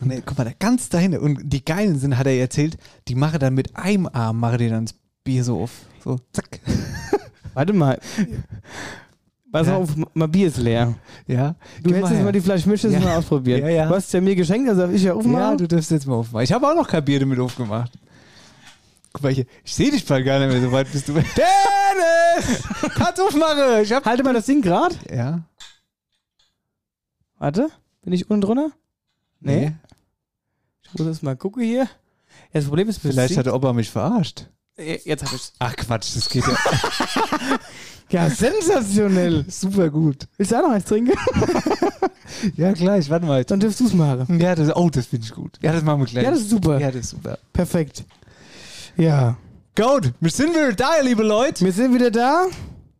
Und, 0.01 0.11
guck 0.27 0.37
mal, 0.37 0.45
da 0.45 0.51
ganz 0.59 0.89
dahin. 0.89 1.17
Und 1.17 1.39
die 1.45 1.65
Geilen 1.65 1.99
sind, 1.99 2.19
hat 2.19 2.27
er 2.27 2.39
erzählt, 2.41 2.77
die 3.07 3.15
machen 3.15 3.39
dann 3.39 3.55
mit 3.55 3.77
einem 3.77 4.09
Arm, 4.13 4.41
machen 4.41 4.59
die 4.59 4.69
dann 4.69 4.87
das 4.87 4.97
Bier 5.23 5.45
so 5.45 5.63
auf. 5.63 5.71
So, 6.03 6.19
zack. 6.33 6.59
Warte 7.55 7.73
mal. 7.73 8.01
Pass 9.53 9.67
Ja. 9.67 9.77
auf, 9.77 9.91
mein 10.15 10.31
Bier 10.33 10.49
ist 10.49 10.57
leer. 10.57 10.95
Ja. 11.27 11.55
Du 11.83 11.93
hättest 11.95 12.13
jetzt 12.13 12.23
mal 12.25 12.33
die 12.33 12.41
du 12.41 12.89
Ja. 12.89 13.01
mal 13.01 13.17
ausprobieren. 13.19 13.61
Ja, 13.61 13.69
ja. 13.69 13.87
Du 13.87 13.95
hast 13.95 14.07
es 14.07 14.13
ja 14.13 14.21
mir 14.23 14.35
geschenkt, 14.35 14.67
also 14.69 14.81
darf 14.81 14.91
ich 14.93 15.03
ja 15.03 15.11
Ja, 15.11 15.15
aufmachen. 15.15 15.59
du 15.59 15.69
darfst 15.69 15.91
jetzt 15.91 16.07
mal 16.07 16.15
aufmachen. 16.15 16.45
Ich 16.45 16.53
habe 16.53 16.67
auch 16.67 16.75
noch 16.75 16.89
kein 16.89 17.05
Bier 17.05 17.21
damit 17.21 17.39
aufgemacht. 17.39 17.93
Guck 19.13 19.23
mal 19.25 19.33
hier. 19.33 19.45
Ich 19.63 19.75
sehe 19.75 19.91
dich 19.91 20.07
bald 20.07 20.25
gar 20.25 20.39
nicht 20.39 20.49
mehr, 20.51 20.63
so 20.63 20.73
weit 20.73 20.91
bist 20.91 21.07
du. 21.07 21.13
Dennis! 21.13 22.63
Kannst 22.95 23.21
aufmachen! 23.21 23.83
Ich 23.83 23.93
hab. 23.93 24.07
Halte 24.07 24.23
mal 24.25 24.33
das 24.33 24.47
Ding 24.47 24.63
gerade. 24.63 24.95
Ja. 25.15 25.43
Warte. 27.39 27.69
Bin 28.03 28.15
ich 28.15 28.31
unten 28.31 28.41
drunter? 28.41 28.71
Nee. 29.41 29.73
Ich 30.83 30.99
muss 30.99 31.07
jetzt 31.07 31.23
mal 31.23 31.37
gucken 31.37 31.63
hier. 31.63 31.83
Ja, 31.83 31.89
das 32.55 32.65
Problem 32.67 32.89
ist, 32.89 33.01
Vielleicht 33.03 33.37
hat 33.37 33.45
der 33.47 33.55
Opa 33.55 33.75
mich 33.75 33.91
verarscht. 33.91 34.49
Jetzt 35.05 35.25
hab 35.25 35.33
ich's. 35.33 35.53
Ach 35.59 35.75
Quatsch, 35.77 36.17
das 36.17 36.29
geht 36.29 36.45
ja 36.47 36.57
Ja, 38.11 38.29
sensationell. 38.29 39.45
super 39.49 39.89
gut. 39.89 40.29
Willst 40.37 40.53
du 40.53 40.57
auch 40.57 40.63
noch 40.63 40.71
eins 40.75 40.85
trinken? 40.85 41.13
Ja, 42.57 42.73
gleich, 42.73 43.09
warte 43.11 43.27
mal. 43.27 43.45
Dann 43.45 43.61
dürfst 43.61 43.79
du 43.81 43.87
es 43.87 43.93
machen. 43.93 44.41
Ja, 44.41 44.55
das, 44.55 44.75
oh, 44.75 44.89
das 44.91 45.07
finde 45.07 45.27
ich 45.27 45.33
gut. 45.33 45.59
Ja, 45.61 45.73
das 45.73 45.85
machen 45.85 46.01
wir 46.01 46.07
gleich. 46.07 46.25
Ja, 46.25 46.31
das 46.31 46.41
ist 46.41 46.51
super. 46.51 46.81
ja, 46.81 46.91
das 46.91 47.03
ist 47.03 47.11
super. 47.11 47.39
Perfekt. 47.53 48.05
Ja. 48.97 49.37
Gut, 49.77 50.13
wir 50.19 50.31
sind 50.31 50.51
wieder 50.51 50.73
da, 50.73 50.97
ihr 50.99 51.05
liebe 51.05 51.23
Leute. 51.23 51.65
Wir 51.65 51.73
sind 51.73 51.95
wieder 51.95 52.11
da. 52.11 52.47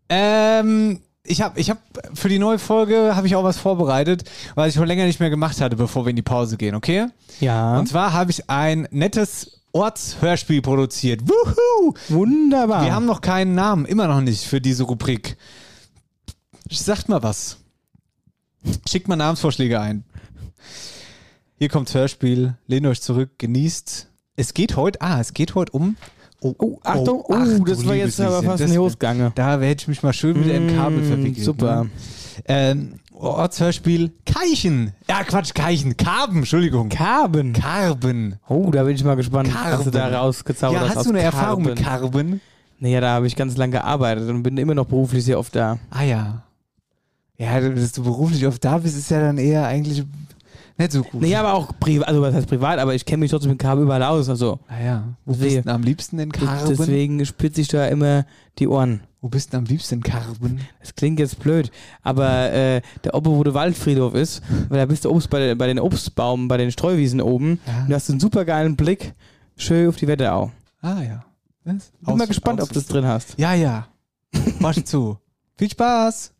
Ähm, 0.09 1.01
ich 1.25 1.41
habe 1.41 1.59
ich 1.59 1.71
hab 1.71 1.79
für 2.15 2.29
die 2.29 2.39
neue 2.39 2.59
Folge 2.59 3.17
habe 3.17 3.27
ich 3.27 3.35
auch 3.37 3.45
was 3.45 3.59
vorbereitet, 3.59 4.25
was 4.55 4.69
ich 4.69 4.75
schon 4.75 4.87
länger 4.87 5.07
nicht 5.07 5.19
mehr 5.21 5.31
gemacht 5.31 5.61
hatte, 5.61 5.77
bevor 5.77 6.05
wir 6.05 6.11
in 6.11 6.17
die 6.17 6.23
Pause 6.23 6.57
gehen, 6.57 6.75
okay? 6.75 7.07
Ja. 7.41 7.79
Und 7.79 7.89
zwar 7.89 8.13
habe 8.13 8.31
ich 8.31 8.49
ein 8.51 8.87
nettes 8.91 9.62
Ortshörspiel 9.73 10.61
produziert. 10.63 11.23
Wuhu! 11.27 11.95
Wunderbar. 12.09 12.85
Wir 12.85 12.95
haben 12.95 13.07
noch 13.07 13.21
keinen 13.21 13.55
Namen, 13.55 13.85
immer 13.87 14.07
noch 14.07 14.21
nicht 14.21 14.45
für 14.45 14.61
diese 14.61 14.85
Rubrik. 14.85 15.37
Sagt 16.71 17.09
mal 17.09 17.23
was. 17.23 17.59
Schickt 18.89 19.09
mal 19.09 19.17
Namensvorschläge 19.17 19.81
ein. 19.81 20.05
Hier 21.59 21.69
kommt 21.69 21.89
das 21.89 21.95
Hörspiel. 21.95 22.55
Lehnt 22.67 22.87
euch 22.87 23.01
zurück, 23.03 23.31
genießt. 23.39 24.09
Es 24.37 24.55
geht 24.55 24.77
heute, 24.77 25.01
ah, 25.01 25.21
es 25.21 25.33
geht 25.35 25.55
heute 25.55 25.73
um. 25.73 25.97
Oh, 26.41 26.55
Oh, 26.59 26.79
Achtung. 26.83 27.21
Oh, 27.29 27.35
ach, 27.35 27.47
das 27.67 27.87
war 27.87 27.95
jetzt 27.95 28.21
aber 28.21 28.43
fast 28.43 28.61
das- 28.61 28.67
in 28.69 28.73
die 28.73 28.79
Hose 28.79 28.95
gegangen. 28.97 29.31
Da 29.37 29.61
hätte 29.61 29.83
ich 29.83 29.89
mich 29.89 30.03
mal 30.03 30.13
schön 30.13 30.43
wieder 30.45 30.55
im 30.55 30.75
Kabel 30.75 30.99
Mm, 31.03 31.07
verwickelt. 31.09 31.45
super. 31.45 31.85
Ne? 31.85 31.91
Ähm, 32.47 33.01
Ortshörspiel 33.15 34.13
Keichen. 34.27 34.93
Ja, 35.09 35.23
Quatsch, 35.25 35.55
Keichen. 35.55 35.97
Karben, 35.97 36.39
Entschuldigung. 36.39 36.89
Karben. 36.89 37.53
Karben. 37.53 38.37
Oh, 38.49 38.71
da 38.71 38.83
bin 38.85 38.95
ich 38.97 39.05
mal 39.05 39.15
gespannt, 39.17 39.51
was 39.55 39.85
du 39.85 39.91
da 39.91 40.01
Karben. 40.01 40.17
rausgezaubert 40.17 40.83
Ja, 40.83 40.89
hast. 40.89 40.97
hast 40.97 41.07
du 41.07 41.11
eine 41.11 41.21
Erfahrung 41.23 41.63
mit 41.63 41.77
Karben. 41.83 42.11
Karben? 42.11 42.41
Naja, 42.81 43.01
da 43.01 43.11
habe 43.15 43.27
ich 43.29 43.37
ganz 43.37 43.57
lange 43.57 43.73
gearbeitet 43.73 44.29
und 44.29 44.43
bin 44.43 44.57
immer 44.59 44.75
noch 44.75 44.87
beruflich 44.87 45.25
sehr 45.25 45.39
oft 45.39 45.55
da. 45.55 45.79
Ah 45.91 46.03
ja. 46.03 46.43
Ja, 47.39 47.61
dass 47.61 47.93
du 47.93 48.03
beruflich 48.03 48.47
oft 48.47 48.65
da 48.65 48.79
bist, 48.79 48.97
ist 48.97 49.11
ja 49.11 49.21
dann 49.21 49.39
eher 49.39 49.67
eigentlich 49.67 50.05
Nicht 50.79 50.93
so 50.93 51.03
gut. 51.03 51.21
Nee, 51.21 51.35
aber 51.37 51.55
auch 51.55 51.73
privat, 51.79 52.09
also 52.09 52.23
was 52.23 52.35
heißt 52.35 52.49
privat, 52.49 52.79
aber 52.79 52.95
ich 52.95 53.05
kenne 53.05 53.19
mich 53.19 53.31
trotzdem 53.31 53.51
mit 53.53 53.59
Karben 53.59 53.83
überall 53.83 54.03
aus. 54.03 54.29
Also 54.29 54.59
Naja, 54.69 55.17
wo 55.25 55.33
Deswegen- 55.33 55.49
bist 55.55 55.57
du 55.59 55.63
denn 55.69 55.75
am 55.75 55.83
liebsten 55.83 56.19
in 56.19 56.33
Karben? 56.33 56.69
deswegen 56.69 57.27
spitze 57.27 57.61
ich 57.61 57.69
da 57.69 57.87
immer 57.87 58.25
die 58.59 58.69
Ohren. 58.69 59.03
Wo 59.21 59.29
bist 59.29 59.53
du 59.53 59.59
am 59.59 59.65
liebsten 59.67 59.97
in 59.97 60.03
Karben? 60.03 60.61
Das 60.81 60.95
klingt 60.97 61.21
jetzt 61.21 61.39
blöd, 61.39 61.71
aber 62.03 62.53
äh, 62.53 62.81
der 63.05 63.15
Oppe, 63.15 63.31
wo 63.31 63.45
der 63.45 63.55
Waldfriedhof 63.55 64.15
ist, 64.15 64.43
weil 64.69 64.79
da 64.79 64.87
bist 64.87 65.05
du 65.05 65.11
Obst 65.11 65.31
bei, 65.31 65.55
bei 65.55 65.69
den 65.69 65.79
Obstbaum, 65.79 66.49
bei 66.49 66.57
den 66.57 66.73
Streuwiesen 66.73 67.21
oben. 67.21 67.61
Ja. 67.67 67.83
Und 67.83 67.91
du 67.91 67.95
hast 67.95 68.11
einen 68.11 68.19
super 68.21 68.45
geilen 68.45 68.75
Blick 68.75 69.15
schön 69.57 69.89
auf 69.89 69.97
die 69.97 70.09
Wetterau. 70.09 70.51
Ah 70.81 71.01
ja. 71.03 71.25
Was? 71.65 71.93
Bin 72.05 72.17
mal 72.17 72.23
Aus- 72.23 72.29
gespannt, 72.29 72.61
ob 72.61 72.69
du 72.69 72.75
das 72.75 72.87
drin 72.87 73.07
hast. 73.07 73.39
Ja, 73.39 73.55
ja. 73.55 73.87
Mach 74.59 74.75
zu. 74.83 75.19
Viel 75.57 75.71
Spaß. 75.71 76.33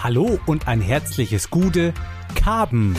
Hallo 0.00 0.38
und 0.46 0.68
ein 0.68 0.80
herzliches 0.80 1.50
Gude. 1.50 1.94
Karben. 2.34 2.96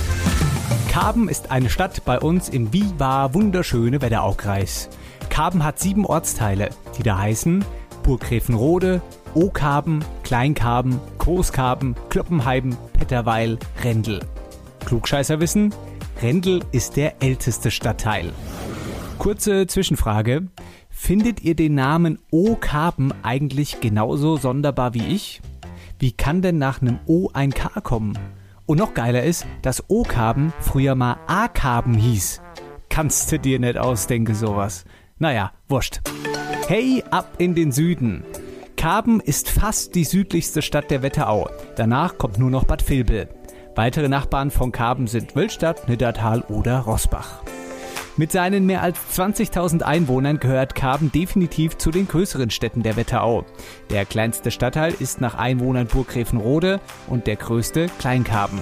Karben 0.89 1.29
ist 1.29 1.51
eine 1.51 1.69
Stadt 1.69 2.03
bei 2.05 2.19
uns 2.19 2.49
im 2.49 2.73
Viva 2.73 3.33
wunderschöne 3.33 4.01
Wetteraukreis. 4.01 4.89
Karben 5.29 5.63
hat 5.63 5.79
sieben 5.79 6.05
Ortsteile, 6.05 6.69
die 6.97 7.03
da 7.03 7.17
heißen 7.17 7.63
Burggräfenrode, 8.03 9.01
Okarben, 9.33 10.03
Kleinkarben, 10.23 10.99
Großkarben, 11.17 11.95
Kloppenheiben, 12.09 12.77
Petterweil, 12.93 13.57
Rendel. 13.83 14.21
Klugscheißer 14.85 15.39
wissen, 15.39 15.73
Rendel 16.21 16.63
ist 16.71 16.95
der 16.95 17.21
älteste 17.21 17.71
Stadtteil. 17.71 18.31
Kurze 19.19 19.67
Zwischenfrage. 19.67 20.47
Findet 20.89 21.41
ihr 21.41 21.55
den 21.55 21.75
Namen 21.75 22.19
O-Karben 22.31 23.13
eigentlich 23.21 23.81
genauso 23.81 24.37
sonderbar 24.37 24.93
wie 24.93 25.05
ich? 25.05 25.41
Wie 25.99 26.13
kann 26.13 26.41
denn 26.41 26.57
nach 26.57 26.81
einem 26.81 26.99
O 27.05 27.29
ein 27.33 27.53
K 27.53 27.81
kommen? 27.81 28.17
Und 28.65 28.79
noch 28.79 28.93
geiler 28.93 29.23
ist, 29.23 29.45
dass 29.61 29.83
O-Karben 29.89 30.53
früher 30.59 30.95
mal 30.95 31.17
A-Karben 31.27 31.93
hieß. 31.93 32.41
Kannst 32.89 33.31
du 33.31 33.39
dir 33.39 33.59
nicht 33.59 33.77
ausdenken, 33.77 34.33
sowas. 34.33 34.85
Naja, 35.19 35.51
wurscht. 35.69 36.01
Hey, 36.67 37.03
ab 37.11 37.35
in 37.37 37.53
den 37.55 37.71
Süden. 37.71 38.23
Karben 38.75 39.19
ist 39.19 39.49
fast 39.49 39.95
die 39.95 40.03
südlichste 40.03 40.61
Stadt 40.61 40.91
der 40.91 41.01
Wetterau. 41.01 41.49
Danach 41.75 42.17
kommt 42.17 42.39
nur 42.39 42.49
noch 42.49 42.65
Bad 42.65 42.87
Vilbel. 42.89 43.29
Weitere 43.75 44.09
Nachbarn 44.09 44.51
von 44.51 44.71
Karben 44.71 45.07
sind 45.07 45.35
Wölstadt, 45.35 45.87
Niddertal 45.87 46.41
oder 46.41 46.79
Rossbach. 46.79 47.43
Mit 48.17 48.31
seinen 48.31 48.65
mehr 48.65 48.81
als 48.81 48.97
20.000 49.13 49.81
Einwohnern 49.81 50.39
gehört 50.39 50.73
Karben 50.73 51.11
definitiv 51.11 51.77
zu 51.77 51.91
den 51.91 52.07
größeren 52.07 52.49
Städten 52.49 52.81
der 52.81 52.95
Wetterau. 52.95 53.45
Der 53.89 54.05
kleinste 54.05 54.51
Stadtteil 54.51 54.93
ist 54.97 55.19
nach 55.19 55.35
Einwohnern 55.35 55.87
Burggräfenrode 55.87 56.79
und 57.07 57.27
der 57.27 57.35
größte 57.35 57.87
Kleinkarben. 57.99 58.59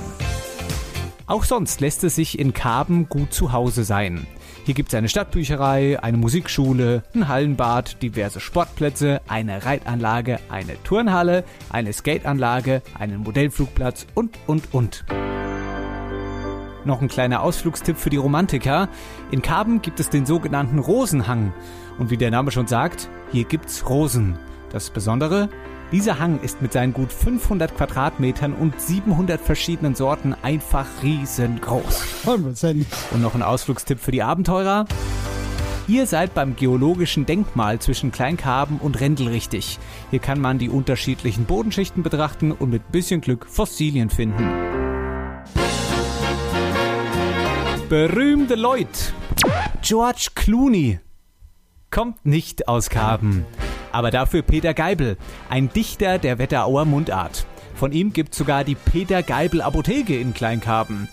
Auch 1.28 1.44
sonst 1.44 1.82
lässt 1.82 2.04
es 2.04 2.16
sich 2.16 2.40
in 2.40 2.54
Karben 2.54 3.08
gut 3.10 3.32
zu 3.32 3.52
Hause 3.52 3.84
sein. 3.84 4.26
Hier 4.66 4.74
gibt 4.74 4.90
es 4.90 4.96
eine 4.96 5.10
Stadtbücherei, 5.10 6.02
eine 6.02 6.18
Musikschule, 6.18 7.04
ein 7.14 7.28
Hallenbad, 7.28 8.02
diverse 8.02 8.40
Sportplätze, 8.40 9.22
eine 9.28 9.66
Reitanlage, 9.66 10.40
eine 10.50 10.82
Turnhalle, 10.84 11.44
eine 11.70 11.94
Skateanlage, 11.94 12.82
einen 12.98 13.20
Modellflugplatz 13.20 14.08
und, 14.16 14.36
und, 14.48 14.74
und. 14.74 15.06
Noch 16.86 17.02
ein 17.02 17.08
kleiner 17.08 17.42
Ausflugstipp 17.42 17.98
für 17.98 18.10
die 18.10 18.18
Romantiker. 18.18 18.90
In 19.32 19.42
Karben 19.42 19.82
gibt 19.82 20.00
es 20.00 20.10
den 20.10 20.26
sogenannten 20.26 20.80
Rosenhang. 20.80 21.54
Und 21.98 22.10
wie 22.10 22.18
der 22.18 22.32
Name 22.32 22.52
schon 22.52 22.68
sagt, 22.68 23.10
hier 23.32 23.46
gibt's 23.46 23.90
Rosen. 23.90 24.38
Das 24.72 24.90
Besondere? 24.90 25.50
Dieser 25.92 26.20
Hang 26.20 26.40
ist 26.42 26.62
mit 26.62 26.74
seinen 26.74 26.92
gut 26.92 27.14
500 27.14 27.78
Quadratmetern 27.78 28.54
und 28.54 28.82
700 28.82 29.40
verschiedenen 29.40 29.94
Sorten 29.94 30.36
einfach 30.42 30.88
riesengroß. 31.04 32.04
100%. 32.26 32.86
Und 33.12 33.22
noch 33.22 33.36
ein 33.36 33.44
Ausflugstipp 33.44 34.00
für 34.00 34.12
die 34.12 34.24
Abenteurer. 34.24 34.86
Ihr 35.88 36.08
seid 36.08 36.34
beim 36.34 36.56
geologischen 36.56 37.26
Denkmal 37.26 37.80
zwischen 37.80 38.12
Kleinkarben 38.12 38.78
und 38.80 39.00
Rendel 39.02 39.28
richtig. 39.28 39.80
Hier 40.10 40.20
kann 40.20 40.40
man 40.40 40.58
die 40.58 40.70
unterschiedlichen 40.70 41.46
Bodenschichten 41.46 42.04
betrachten 42.04 42.52
und 42.52 42.72
mit 42.72 42.92
bisschen 42.92 43.22
Glück 43.22 43.46
Fossilien 43.46 44.10
finden. 44.10 44.83
Berühmte 47.94 48.56
Leute. 48.56 49.14
George 49.84 50.30
Clooney 50.34 51.00
kommt 51.92 52.26
nicht 52.26 52.68
aus 52.68 52.90
Karben. 52.90 53.46
Aber 53.92 54.10
dafür 54.10 54.42
Peter 54.42 54.74
Geibel, 54.74 55.16
ein 55.48 55.72
Dichter 55.72 56.18
der 56.18 56.40
Wetterauer 56.40 56.86
Mundart. 56.86 57.46
Von 57.76 57.92
ihm 57.92 58.12
gibt's 58.12 58.40
sogar 58.40 58.64
die 58.64 58.74
Peter 58.74 59.22
Geibel 59.22 59.62
Apotheke 59.62 60.20
in 60.20 60.34
Kleinkarben. 60.34 61.08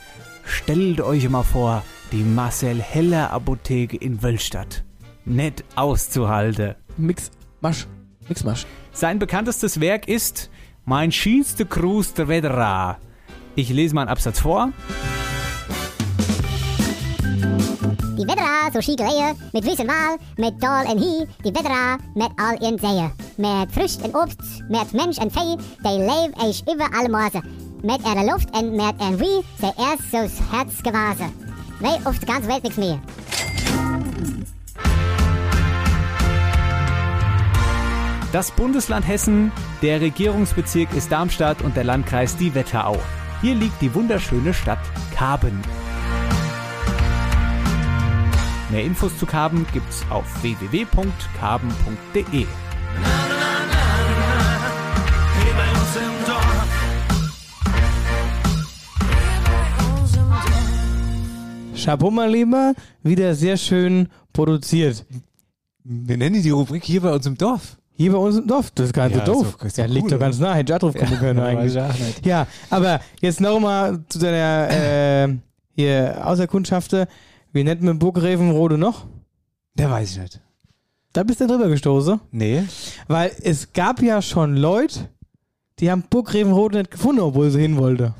Stellt 0.46 1.02
euch 1.02 1.28
mal 1.28 1.42
vor, 1.42 1.84
die 2.12 2.22
Marcel 2.22 2.80
Heller 2.80 3.30
Apotheke 3.30 3.98
in 3.98 4.22
Wölstadt. 4.22 4.82
Nett 5.26 5.62
auszuhalten. 5.76 6.76
Mix, 6.96 7.30
Masch. 7.60 7.88
Mix, 8.26 8.42
Masch. 8.42 8.64
Sein 8.92 9.18
bekanntestes 9.18 9.80
Werk 9.80 10.08
ist 10.08 10.48
Mein 10.86 11.12
schönste 11.12 11.66
Gruß 11.66 12.14
der 12.14 12.28
Wetterau. 12.28 12.96
Ich 13.54 13.68
lese 13.68 13.94
mal 13.94 14.00
einen 14.00 14.10
Absatz 14.10 14.40
vor. 14.40 14.72
Die 18.20 18.28
Wetterau, 18.28 18.70
so 18.70 18.82
schieke 18.82 19.02
Leie, 19.02 19.34
mit 19.54 19.64
Wies 19.64 19.78
en 19.78 19.88
Waal, 19.88 20.18
mit 20.36 20.62
Dal 20.62 20.84
en 20.84 20.98
Hie, 20.98 21.26
die 21.42 21.54
Wetterau, 21.54 21.96
mit 22.14 22.28
all 22.36 22.58
ihren 22.60 22.78
Zeeën. 22.78 23.10
Met 23.38 23.72
Frücht 23.72 24.02
en 24.04 24.14
Obst, 24.14 24.62
met 24.68 24.92
Mensch 24.92 25.16
en 25.16 25.30
Vee, 25.30 25.56
die 25.82 25.98
leef 26.04 26.30
ich 26.46 26.62
über 26.68 26.84
alle 26.94 27.08
Maße. 27.08 27.40
Met 27.82 28.04
er 28.04 28.22
Luft 28.26 28.50
en 28.50 28.76
met 28.76 28.94
er 28.98 29.18
Wie, 29.18 29.42
sei 29.58 29.72
erst 29.78 30.10
so's 30.12 30.36
Herz 30.52 30.82
gewase. 30.82 31.32
Wei 31.80 31.98
auf 32.04 32.18
die 32.18 32.26
ganze 32.26 32.46
Welt 32.48 32.62
nix 32.62 32.76
mehr. 32.76 33.00
Das 38.32 38.50
Bundesland 38.50 39.08
Hessen, 39.08 39.50
der 39.80 40.02
Regierungsbezirk 40.02 40.92
ist 40.94 41.10
Darmstadt 41.10 41.62
und 41.62 41.74
der 41.74 41.84
Landkreis 41.84 42.36
die 42.36 42.54
Wetterau. 42.54 42.98
Hier 43.40 43.54
liegt 43.54 43.80
die 43.80 43.94
wunderschöne 43.94 44.52
Stadt 44.52 44.84
Karben. 45.16 45.58
Mehr 48.70 48.84
Infos 48.84 49.16
zu 49.18 49.26
Karben 49.26 49.66
gibt's 49.72 50.04
auf 50.10 50.24
www.karben.de. 50.42 52.22
Hier 52.22 52.46
bei 55.56 55.70
uns 55.80 55.96
im 55.96 56.26
Dorf. 56.26 56.68
Chapeau, 61.74 62.10
mein 62.10 62.30
Lieber. 62.30 62.74
Wieder 63.02 63.34
sehr 63.34 63.56
schön 63.56 64.08
produziert. 64.32 65.04
Wir 65.82 66.16
nennen 66.16 66.40
die 66.42 66.50
Rubrik 66.50 66.84
hier 66.84 67.00
bei 67.00 67.12
uns 67.12 67.26
im 67.26 67.36
Dorf. 67.36 67.76
Hier 67.96 68.12
bei 68.12 68.18
uns 68.18 68.36
im 68.38 68.46
Dorf. 68.46 68.70
Das 68.72 68.86
ist 68.86 68.92
gar 68.92 69.08
nicht 69.08 69.18
Ja, 69.18 69.26
so 69.26 69.32
doof. 69.32 69.56
ist 69.60 69.64
ist 69.66 69.78
ja, 69.78 69.86
liegt 69.86 70.04
cool, 70.04 70.10
doch 70.12 70.18
ganz 70.20 70.38
nah. 70.38 70.54
Hätte 70.54 70.72
ich 70.72 70.76
auch 70.76 70.80
drauf 70.80 70.94
kommen 70.94 71.18
können 71.18 71.40
eigentlich. 71.40 71.74
weiß 71.74 71.92
ich 71.96 72.02
auch 72.02 72.06
nicht. 72.06 72.24
Ja, 72.26 72.46
aber 72.70 73.00
jetzt 73.20 73.40
nochmal 73.40 73.98
zu 74.08 74.18
deiner 74.20 74.68
äh, 74.70 75.28
hier 75.74 76.20
Außerkundschaften. 76.24 77.06
Wie 77.52 77.64
nennt 77.64 77.82
man 77.82 77.98
Burggräfenrode 77.98 78.78
noch? 78.78 79.06
Der 79.74 79.90
weiß 79.90 80.12
ich 80.12 80.18
nicht. 80.18 80.40
Da 81.12 81.24
bist 81.24 81.40
du 81.40 81.46
drüber 81.46 81.68
gestoßen. 81.68 82.20
Nee. 82.30 82.64
Weil 83.08 83.32
es 83.42 83.72
gab 83.72 84.00
ja 84.00 84.22
schon 84.22 84.56
Leute, 84.56 85.08
die 85.80 85.90
haben 85.90 86.04
Burggräfenrode 86.08 86.78
nicht 86.78 86.92
gefunden, 86.92 87.20
obwohl 87.22 87.50
sie 87.50 87.60
hin 87.60 87.76
wollte. 87.76 88.14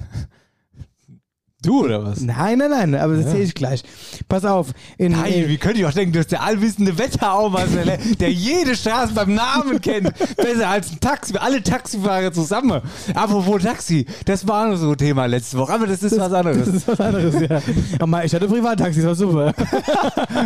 Du 1.63 1.85
oder 1.85 2.03
was? 2.03 2.21
Nein, 2.23 2.57
nein, 2.57 2.71
nein, 2.71 2.95
aber 2.95 3.17
das 3.17 3.27
Ja. 3.27 3.31
sehe 3.33 3.43
ich 3.43 3.55
gleich. 3.55 3.83
Pass 4.31 4.47
auf. 4.47 4.69
In, 4.97 5.13
Nein, 5.13 5.31
in, 5.33 5.49
wie 5.49 5.59
könnt 5.59 5.77
ihr 5.77 5.87
auch 5.87 5.93
denken, 5.93 6.13
du 6.15 6.19
bist 6.21 6.33
der 6.33 6.43
allwissende 6.43 6.97
Wetterau, 6.97 7.51
Marcel, 7.51 7.99
der 8.19 8.33
jede 8.33 8.75
Straße 8.75 9.13
beim 9.13 9.35
Namen 9.35 9.79
kennt. 9.81 10.11
Besser 10.37 10.69
als 10.71 10.91
ein 10.91 11.01
Taxi, 11.01 11.35
alle 11.37 11.63
Taxifahrer 11.63 12.33
zusammen. 12.33 12.81
Apropos 13.15 13.63
Taxi, 13.63 14.07
das 14.25 14.49
war 14.49 14.69
nur 14.69 14.79
so 14.79 14.93
ein 14.93 14.97
Thema 14.97 15.27
letzte 15.27 15.59
Woche, 15.59 15.75
aber 15.75 15.87
das 15.87 16.03
ist 16.03 16.19
was 16.19 16.31
Das 16.31 16.33
anderes. 16.47 16.67
ist 16.69 16.89
was 16.89 17.01
anderes, 17.01 17.35
ja. 17.41 17.61
Aber 18.01 18.25
ich 18.25 18.35
hatte 18.35 18.49
Privattaxis, 18.49 19.05
war 19.05 19.15
super. 19.15 19.53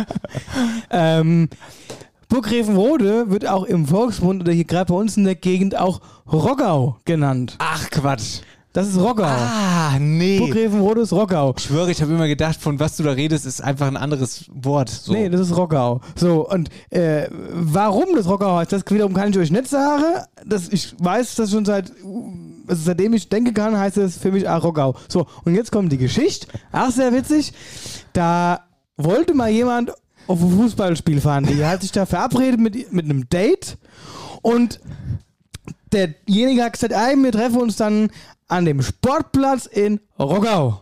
ähm, 0.89 1.49
Burggräfenrode 2.27 3.29
wird 3.29 3.47
auch 3.47 3.63
im 3.63 3.85
Volksmund 3.85 4.41
oder 4.41 4.51
hier 4.51 4.65
gerade 4.65 4.91
bei 4.91 4.99
uns 4.99 5.15
in 5.15 5.23
der 5.23 5.35
Gegend 5.35 5.77
auch 5.77 6.01
Roggau 6.31 6.97
genannt. 7.05 7.55
Ach 7.59 7.89
Quatsch. 7.89 8.41
Das 8.75 8.89
ist 8.89 8.99
Roggau. 8.99 9.23
Ah, 9.23 9.97
nee. 10.01 10.37
Burggräfenrode 10.37 10.99
ist 10.99 11.13
Roggau. 11.13 11.53
Ich 11.55 11.63
schwöre, 11.63 11.91
ich 11.91 12.01
habe 12.01 12.11
immer 12.11 12.27
gedacht, 12.27 12.59
von 12.59 12.77
was 12.77 12.97
du 12.97 13.03
da 13.03 13.11
redest, 13.11 13.45
ist 13.45 13.61
einfach 13.63 13.87
ein 13.87 13.95
anderes 13.95 14.47
Wort. 14.53 14.89
So. 14.89 15.13
Nee, 15.13 15.29
das 15.29 15.39
ist 15.39 15.55
Roggau. 15.55 16.01
So, 16.17 16.45
und 16.49 16.69
äh, 16.89 17.29
warum 17.53 18.07
das 18.17 18.27
Roggau 18.27 18.57
heißt, 18.57 18.73
das 18.73 18.83
wiederum 18.89 19.13
kann 19.13 19.29
ich 19.29 19.37
euch 19.37 19.49
nicht 19.49 19.69
sagen. 19.69 20.03
Das, 20.45 20.67
ich 20.67 20.93
weiß 20.99 21.35
das 21.35 21.51
schon 21.51 21.63
seit, 21.63 21.89
also 22.67 22.81
seitdem 22.83 23.13
ich 23.13 23.29
denken 23.29 23.53
kann, 23.53 23.77
heißt 23.77 23.95
es 23.95 24.17
für 24.17 24.33
mich 24.33 24.49
auch 24.49 24.61
Roggau. 24.65 24.95
So, 25.07 25.25
und 25.45 25.55
jetzt 25.55 25.71
kommt 25.71 25.93
die 25.93 25.97
Geschichte. 25.97 26.47
Ach, 26.73 26.91
sehr 26.91 27.13
witzig. 27.13 27.53
Da 28.11 28.59
wollte 28.97 29.35
mal 29.35 29.51
jemand 29.51 29.93
auf 30.27 30.41
ein 30.41 30.51
Fußballspiel 30.51 31.21
fahren. 31.21 31.45
Die 31.45 31.63
hat 31.63 31.81
sich 31.81 31.93
da 31.93 32.05
verabredet 32.05 32.59
mit, 32.59 32.91
mit 32.91 33.05
einem 33.05 33.29
Date 33.29 33.77
und 34.41 34.81
derjenige 35.93 36.61
hat 36.61 36.73
gesagt, 36.73 36.93
ey, 36.93 37.15
wir 37.15 37.31
treffen 37.31 37.61
uns 37.61 37.77
dann 37.77 38.09
an 38.47 38.65
dem 38.65 38.81
Sportplatz 38.81 39.65
in 39.65 39.99
Roggau. 40.19 40.81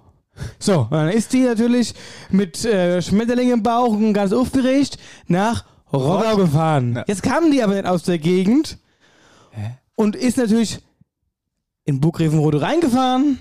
So, 0.60 0.88
dann 0.90 1.10
ist 1.10 1.32
die 1.34 1.42
natürlich 1.42 1.94
mit 2.30 2.66
äh, 2.66 3.02
Schmetterling 3.02 3.52
im 3.52 3.62
Bauch 3.64 3.90
und 3.90 4.14
ganz 4.14 4.34
aufgeregt 4.34 4.98
nach 5.28 5.66
Rottgau 5.92 6.38
gefahren. 6.38 6.96
Ja. 6.96 7.04
Jetzt 7.08 7.22
kamen 7.22 7.52
die 7.52 7.62
aber 7.62 7.76
nicht 7.76 7.86
aus 7.86 8.04
der 8.04 8.18
Gegend 8.18 8.80
und 9.96 10.16
ist 10.16 10.38
natürlich 10.38 10.80
in 11.86 12.00
Burgrevenrode 12.00 12.62
reingefahren, 12.62 13.40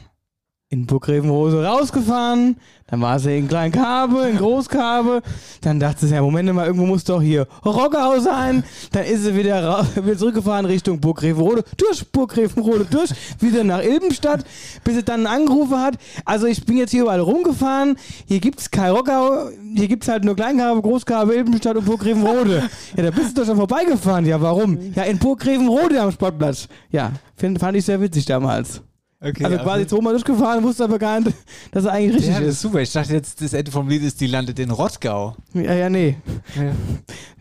in 0.72 0.86
Burgrevenrode 0.86 1.66
rausgefahren, 1.66 2.56
dann 2.86 3.02
war 3.02 3.18
sie 3.18 3.36
in 3.36 3.46
Kleinkarbe, 3.46 4.26
in 4.28 4.38
Großkarbe, 4.38 5.20
dann 5.60 5.78
dachte 5.78 6.06
sie, 6.06 6.14
ja, 6.14 6.22
Moment 6.22 6.50
mal, 6.54 6.66
irgendwo 6.66 6.86
muss 6.86 7.04
doch 7.04 7.20
hier 7.20 7.46
Rockau 7.62 8.18
sein, 8.20 8.64
dann 8.92 9.04
ist 9.04 9.24
sie 9.24 9.36
wieder, 9.36 9.62
ra- 9.62 9.86
wieder 10.02 10.16
zurückgefahren 10.16 10.64
Richtung 10.64 10.98
Burgrevenrode, 10.98 11.62
durch 11.76 12.10
Burgrevenrode, 12.10 12.86
durch, 12.90 13.10
wieder 13.38 13.64
nach 13.64 13.82
Ilbenstadt, 13.82 14.44
bis 14.82 14.94
sie 14.94 15.02
dann 15.02 15.26
angerufen 15.26 15.78
hat, 15.78 15.96
also 16.24 16.46
ich 16.46 16.64
bin 16.64 16.78
jetzt 16.78 16.90
hier 16.92 17.02
überall 17.02 17.20
rumgefahren, 17.20 17.96
hier 18.26 18.40
gibt's 18.40 18.70
kein 18.70 18.92
Rockau, 18.92 19.48
hier 19.74 19.88
gibt's 19.88 20.08
halt 20.08 20.24
nur 20.24 20.34
Kleinkarbe, 20.36 20.80
Großkarbe, 20.80 21.34
Ilbenstadt 21.34 21.76
und 21.76 21.84
Burgrevenrode. 21.84 22.62
Ja, 22.96 23.02
da 23.04 23.10
bist 23.10 23.36
du 23.36 23.40
doch 23.42 23.46
schon 23.46 23.56
vorbeigefahren, 23.56 24.24
ja, 24.26 24.40
warum? 24.40 24.78
Ja, 24.94 25.02
in 25.04 25.18
Burgrevenrode 25.18 26.00
am 26.00 26.10
Sportplatz. 26.12 26.66
Ja, 26.90 27.12
find, 27.36 27.58
fand 27.58 27.76
ich 27.76 27.84
sehr 27.84 28.00
witzig 28.00 28.24
damals. 28.26 28.82
Okay, 29.24 29.44
Also 29.44 29.56
aber- 29.56 29.64
quasi 29.64 29.86
zweimal 29.86 30.12
durchgefahren, 30.14 30.64
wusste 30.64 30.82
aber 30.82 30.98
gar 30.98 31.20
nicht, 31.20 31.36
dass 31.70 31.84
er 31.84 31.92
eigentlich 31.92 32.16
richtig 32.16 32.34
Ja, 32.34 32.40
ist 32.40 32.60
super. 32.60 32.80
Ich 32.80 32.90
dachte 32.92 33.12
jetzt, 33.12 33.40
das 33.40 33.52
Ende 33.52 33.70
vom 33.70 33.88
Lied 33.88 34.02
ist, 34.02 34.20
die 34.20 34.26
landet 34.26 34.58
in 34.58 34.70
Rottgau. 34.70 35.36
Ja, 35.54 35.74
ja, 35.74 35.88
nee. 35.88 36.16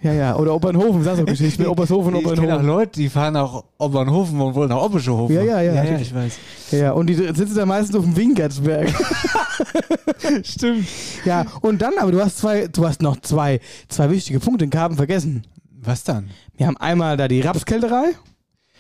Ja, 0.04 0.14
ja. 0.14 0.36
Oder 0.36 0.54
Obernhofen, 0.54 1.04
sagst 1.04 1.22
du 1.22 1.26
Geschichte 1.26 1.62
mit 1.64 1.70
Obershofen 1.70 2.14
und 2.14 2.20
Ich 2.22 2.26
kenne 2.36 2.38
auch 2.40 2.44
Obernhofen. 2.44 2.68
Leute, 2.68 2.92
die 3.00 3.10
fahren 3.10 3.34
nach 3.34 3.64
Obernhofen 3.80 4.40
und 4.40 4.54
wollen 4.54 4.70
nach 4.70 4.82
Oberschofen. 4.84 5.36
Ja, 5.36 5.42
ja, 5.42 5.62
ja. 5.62 5.74
ja, 5.74 5.84
ja 5.86 5.98
ich 5.98 6.14
weiß. 6.14 6.38
Ja, 6.72 6.92
und 6.92 7.08
die 7.08 7.16
sitzen 7.16 7.56
da 7.56 7.66
meistens 7.66 7.96
auf 7.96 8.04
dem 8.04 8.16
Wingertsberg. 8.16 8.88
Stimmt. 10.44 10.86
ja, 11.26 11.46
und 11.62 11.82
dann, 11.82 11.94
aber 12.00 12.12
du 12.12 12.22
hast 12.22 12.38
zwei, 12.38 12.68
du 12.68 12.88
hast 12.88 13.02
noch 13.02 13.20
zwei, 13.22 13.60
zwei 13.90 14.10
wichtige 14.10 14.40
Punkte 14.40 14.66
in 14.66 14.70
Karben 14.72 14.96
vergessen. 14.96 15.46
Was 15.84 16.04
dann? 16.04 16.30
Wir 16.58 16.68
haben 16.68 16.78
einmal 16.78 17.18
da 17.18 17.28
die 17.28 17.42
Rapskälterei 17.42 18.12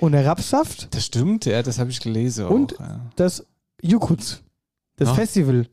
und 0.01 0.11
der 0.11 0.25
Rapssaft, 0.25 0.93
Das 0.93 1.05
stimmt, 1.05 1.45
ja, 1.45 1.63
das 1.63 1.79
habe 1.79 1.89
ich 1.91 2.01
gelesen. 2.01 2.45
Und- 2.47 2.75
auch, 2.75 2.79
ja. 2.81 2.99
das 3.15 3.45
Jukuts, 3.81 4.43
das 4.97 5.09
Ja. 5.09 5.13
Festival. 5.15 5.67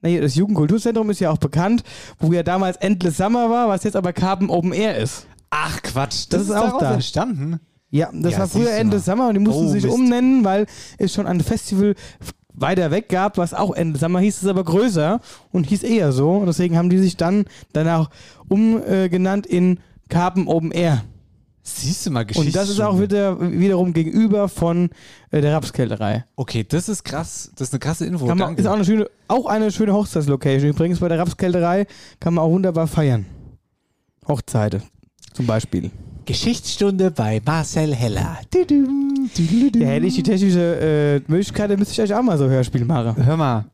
Nee, 0.00 0.20
das 0.20 0.36
Jugendkulturzentrum 0.36 1.10
ist 1.10 1.18
ja 1.20 1.30
auch 1.30 1.38
bekannt, 1.38 1.82
wo 2.20 2.32
ja 2.32 2.44
damals 2.44 2.76
Endless 2.76 3.16
Summer 3.16 3.50
war, 3.50 3.68
was 3.68 3.82
jetzt 3.82 3.96
aber 3.96 4.12
Karben 4.12 4.48
Open 4.48 4.72
Air 4.72 4.96
ist. 4.96 5.26
Ach 5.50 5.82
Quatsch, 5.82 6.26
Das 6.30 6.42
ist 6.42 6.50
auch 6.52 6.66
daraus 6.66 6.80
da. 6.80 6.94
entstanden. 6.94 7.58
Ja, 7.90 8.10
das 8.12 8.32
Ja, 8.34 8.38
war 8.40 8.48
früher 8.48 8.70
Endless. 8.72 9.06
Summer 9.06 9.28
und 9.28 9.34
die 9.34 9.40
mussten 9.40 9.66
Oh, 9.66 9.70
sich 9.70 9.82
Mist. 9.84 9.94
umnennen, 9.94 10.44
weil 10.44 10.66
es 10.98 11.12
schon 11.12 11.26
ein 11.26 11.40
Festival 11.40 11.94
weiter 12.52 12.90
weg 12.90 13.08
gab, 13.08 13.38
was 13.38 13.54
auch 13.54 13.74
Endless 13.74 14.00
Summer 14.02 14.20
hieß, 14.20 14.42
es 14.42 14.48
aber 14.48 14.62
größer 14.62 15.20
und 15.52 15.64
hieß 15.64 15.82
eher 15.84 16.12
so. 16.12 16.32
Und 16.32 16.46
deswegen 16.46 16.76
haben 16.76 16.90
die 16.90 16.98
sich 16.98 17.16
dann 17.16 17.46
danach 17.72 18.10
umgenannt 18.48 19.46
in 19.46 19.80
Karpen 20.08 20.46
Open 20.48 20.70
Air. 20.70 21.02
Siehst 21.76 22.06
du 22.06 22.10
mal 22.10 22.24
Geschichte. 22.24 22.46
Und 22.46 22.56
das 22.56 22.68
ist 22.68 22.80
auch 22.80 23.00
wieder, 23.00 23.38
wiederum 23.40 23.92
gegenüber 23.92 24.48
von 24.48 24.90
äh, 25.30 25.40
der 25.40 25.54
Rapskälterei. 25.54 26.24
Okay, 26.36 26.64
das 26.68 26.88
ist 26.88 27.04
krass. 27.04 27.50
Das 27.56 27.68
ist 27.68 27.74
eine 27.74 27.80
krasse 27.80 28.06
Info. 28.06 28.26
Kann 28.26 28.38
man, 28.38 28.48
danke. 28.48 28.62
ist 28.62 28.66
auch 28.66 28.74
eine 28.74 28.84
schöne, 28.84 29.10
auch 29.28 29.46
eine 29.46 29.70
schöne 29.70 29.92
Hochzeitslocation. 29.92 30.70
Übrigens 30.70 31.00
bei 31.00 31.08
der 31.08 31.18
Rapskälterei 31.18 31.86
kann 32.20 32.34
man 32.34 32.44
auch 32.44 32.50
wunderbar 32.50 32.86
feiern. 32.86 33.26
Hochzeite 34.26 34.82
zum 35.32 35.46
Beispiel. 35.46 35.90
Geschichtsstunde 36.24 37.10
bei 37.10 37.40
Marcel 37.44 37.94
Heller. 37.94 38.38
Ja, 38.52 38.58
hätte 38.58 40.06
ich 40.06 40.14
die 40.14 40.22
technische 40.22 41.22
äh, 41.26 41.30
Möglichkeit, 41.30 41.70
dann 41.70 41.78
müsste 41.78 41.94
ich 41.94 42.00
euch 42.02 42.14
auch 42.14 42.22
mal 42.22 42.36
so 42.36 42.48
Hörspiel 42.48 42.84
machen. 42.84 43.24
Hör 43.24 43.36
mal, 43.36 43.64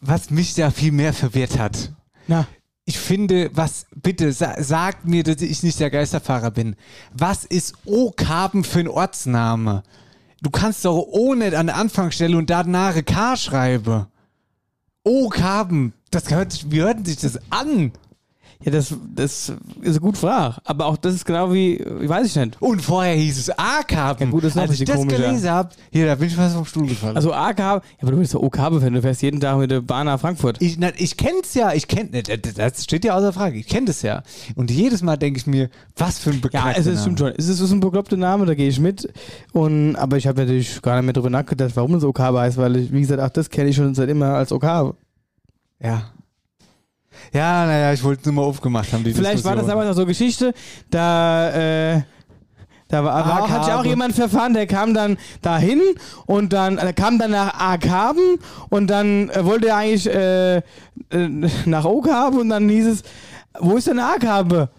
was 0.00 0.30
mich 0.30 0.54
da 0.54 0.70
viel 0.70 0.92
mehr 0.92 1.12
verwirrt 1.12 1.58
hat. 1.58 1.92
Na, 2.28 2.46
Ich 2.88 2.98
finde, 2.98 3.50
was, 3.52 3.84
bitte, 3.94 4.32
sa 4.32 4.62
sagt 4.62 5.04
mir, 5.04 5.22
dass 5.22 5.42
ich 5.42 5.62
nicht 5.62 5.78
der 5.78 5.90
Geisterfahrer 5.90 6.50
bin. 6.50 6.74
Was 7.12 7.44
ist 7.44 7.74
O-Karben 7.84 8.64
für 8.64 8.78
ein 8.78 8.88
Ortsname? 8.88 9.82
Du 10.40 10.48
kannst 10.48 10.86
doch 10.86 10.96
ohne 10.96 11.54
an 11.58 11.66
der 11.66 11.76
Anfangsstelle 11.76 12.34
und 12.34 12.48
danach 12.48 12.94
K 13.04 13.36
schreiben. 13.36 14.06
O-Karben. 15.04 15.92
Das 16.10 16.30
hört, 16.30 16.70
wie 16.70 16.80
hört 16.80 17.06
sich 17.06 17.18
das 17.18 17.38
an? 17.50 17.92
Ja, 18.64 18.72
das, 18.72 18.92
das 19.14 19.50
ist 19.82 19.90
eine 19.90 20.00
gute 20.00 20.18
Frage. 20.18 20.56
Aber 20.64 20.86
auch 20.86 20.96
das 20.96 21.14
ist 21.14 21.24
genau 21.24 21.52
wie, 21.52 21.74
ich 21.76 22.08
weiß 22.08 22.26
ich 22.26 22.34
nicht. 22.34 22.60
Und 22.60 22.82
vorher 22.82 23.14
hieß 23.14 23.38
es 23.38 23.50
A-Karben. 23.50 24.24
Ja, 24.24 24.30
gut, 24.30 24.42
das 24.42 24.48
ist 24.50 24.54
noch 24.56 24.64
ein 24.64 24.68
Als 24.70 24.80
ich 24.80 24.84
das 24.84 24.96
komischer. 24.96 25.16
gelesen 25.16 25.48
habe, 25.50 25.68
hier, 25.92 26.06
da 26.06 26.16
bin 26.16 26.26
ich 26.26 26.34
fast 26.34 26.56
vom 26.56 26.64
Stuhl 26.64 26.88
gefallen. 26.88 27.14
Also 27.14 27.32
AK, 27.32 27.58
ja, 27.58 27.80
aber 28.02 28.10
du 28.10 28.16
bist 28.16 28.34
ja 28.34 28.40
OK-Fan, 28.40 28.92
du 28.92 29.00
fährst 29.00 29.22
jeden 29.22 29.38
Tag 29.40 29.58
mit 29.58 29.70
der 29.70 29.80
Bahn 29.80 30.06
nach 30.06 30.18
Frankfurt. 30.18 30.60
Ich, 30.60 30.76
na, 30.76 30.90
ich 30.96 31.16
kenn's 31.16 31.54
ja, 31.54 31.72
ich 31.72 31.86
kenn, 31.86 32.10
das 32.10 32.54
das 32.54 32.82
steht 32.82 33.04
ja 33.04 33.14
außer 33.14 33.32
Frage, 33.32 33.58
ich 33.58 33.68
kenn 33.68 33.86
das 33.86 34.02
ja. 34.02 34.24
Und 34.56 34.72
jedes 34.72 35.02
Mal 35.02 35.16
denke 35.16 35.38
ich 35.38 35.46
mir, 35.46 35.70
was 35.96 36.18
für 36.18 36.30
ein 36.30 36.36
Ja, 36.36 36.40
beknackter 36.42 36.80
es 36.80 36.86
ist, 36.86 37.02
stimmt 37.02 37.20
schon. 37.20 37.28
Es 37.36 37.44
ist, 37.44 37.60
es 37.60 37.60
ist 37.60 37.70
ein 37.70 37.78
bekloppter 37.78 38.16
Name, 38.16 38.44
da 38.44 38.54
gehe 38.54 38.68
ich 38.68 38.80
mit. 38.80 39.08
Und, 39.52 39.94
aber 39.94 40.16
ich 40.16 40.26
habe 40.26 40.40
natürlich 40.40 40.82
gar 40.82 40.96
nicht 40.96 41.04
mehr 41.04 41.12
drüber 41.12 41.30
nachgedacht, 41.30 41.70
warum 41.76 41.94
es 41.94 42.02
OK 42.02 42.18
heißt, 42.18 42.56
weil 42.56 42.74
ich, 42.74 42.92
wie 42.92 43.00
gesagt, 43.02 43.20
auch 43.22 43.28
das 43.30 43.50
kenne 43.50 43.70
ich 43.70 43.76
schon 43.76 43.94
seit 43.94 44.08
immer 44.08 44.34
als 44.34 44.50
OK. 44.50 44.64
Ja. 45.80 46.10
Ja, 47.32 47.66
naja, 47.66 47.92
ich 47.92 48.02
wollte 48.04 48.20
es 48.20 48.26
nur 48.26 48.34
mal 48.36 48.42
aufgemacht 48.42 48.92
haben, 48.92 49.04
die 49.04 49.12
Vielleicht 49.12 49.44
war 49.44 49.52
das 49.54 49.64
Diskussion. 49.64 49.68
damals 49.68 49.88
noch 49.96 50.02
so 50.02 50.06
Geschichte, 50.06 50.54
da, 50.90 51.50
äh, 51.96 52.02
da 52.88 53.04
war, 53.04 53.26
war, 53.26 53.42
Ah, 53.44 53.48
hat 53.50 53.64
sich 53.66 53.74
auch 53.74 53.84
jemand 53.84 54.14
verfahren, 54.14 54.54
der 54.54 54.66
kam 54.66 54.94
dann 54.94 55.18
dahin 55.42 55.80
und 56.26 56.52
dann 56.52 56.78
äh, 56.78 56.92
kam 56.94 57.18
dann 57.18 57.32
nach 57.32 57.52
A-Karben 57.58 58.38
und 58.70 58.86
dann 58.88 59.28
äh, 59.30 59.44
wollte 59.44 59.68
er 59.68 59.76
eigentlich 59.76 60.06
äh, 60.08 60.56
äh, 60.56 60.62
nach 61.66 61.84
O-Karben 61.84 62.38
und 62.40 62.48
dann 62.48 62.68
hieß 62.68 62.86
es, 62.86 63.02
wo 63.60 63.76
ist 63.76 63.88
denn 63.88 63.98
A-Karbe? 63.98 64.70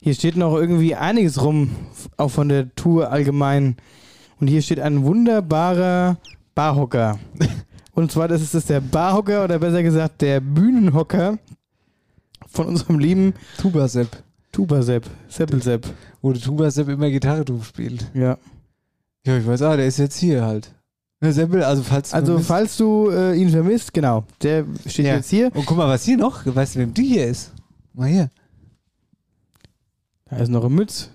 Hier 0.00 0.14
steht 0.14 0.36
noch 0.36 0.54
irgendwie 0.54 0.94
einiges 0.94 1.42
rum, 1.42 1.74
auch 2.16 2.30
von 2.30 2.48
der 2.48 2.72
Tour 2.76 3.10
allgemein. 3.10 3.74
Und 4.38 4.46
hier 4.46 4.62
steht 4.62 4.78
ein 4.78 5.02
wunderbarer 5.02 6.18
Barhocker. 6.54 7.18
Und 7.94 8.12
zwar 8.12 8.28
das 8.28 8.42
ist 8.42 8.54
das 8.54 8.66
der 8.66 8.80
Barhocker 8.80 9.42
oder 9.42 9.58
besser 9.58 9.82
gesagt 9.82 10.22
der 10.22 10.38
Bühnenhocker 10.38 11.40
von 12.46 12.66
unserem 12.66 13.00
lieben 13.00 13.34
Tuba-Sepp. 14.54 15.04
Tubasepp, 15.04 15.10
Seppelsepp. 15.28 15.86
Wo 16.22 16.32
der 16.32 16.40
Tuba-Sepp 16.42 16.88
immer 16.88 17.10
Gitarre 17.10 17.44
drauf 17.44 17.66
spielt. 17.66 18.10
Ja. 18.14 18.38
Ja, 19.26 19.36
ich 19.38 19.46
weiß, 19.46 19.62
ah, 19.62 19.76
der 19.76 19.86
ist 19.86 19.98
jetzt 19.98 20.16
hier 20.18 20.44
halt. 20.44 20.74
Ne, 21.20 21.32
Seppel, 21.32 21.62
also 21.62 21.82
falls 21.82 22.10
du 22.10 22.16
Also 22.16 22.32
vermisst- 22.38 22.46
falls 22.46 22.76
du 22.76 23.10
äh, 23.10 23.34
ihn 23.34 23.48
vermisst, 23.48 23.92
genau, 23.94 24.24
der 24.42 24.64
steht 24.86 25.06
Ja. 25.06 25.14
jetzt 25.16 25.30
hier. 25.30 25.50
Und 25.54 25.64
guck 25.66 25.76
mal, 25.76 25.88
was 25.88 26.04
hier 26.04 26.16
noch, 26.18 26.44
weißt 26.46 26.74
du, 26.74 26.80
wem 26.80 26.92
die 26.94 27.04
hier 27.06 27.26
ist? 27.26 27.52
Mal 27.94 28.08
hier. 28.08 28.30
Da 30.28 30.36
ist 30.36 30.48
noch 30.50 30.64
eine 30.64 30.74
Mütze. 30.74 31.08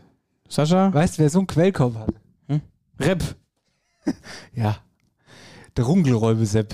Sascha? 0.48 0.94
Weißt 0.94 1.18
du, 1.18 1.22
wer 1.24 1.30
so 1.30 1.40
einen 1.40 1.48
Quellkorb 1.48 1.96
hat? 1.96 2.14
Rep. 3.00 3.24
Ja. 4.54 4.78
Der 5.78 5.84
Rungelräubesepp. 5.86 6.74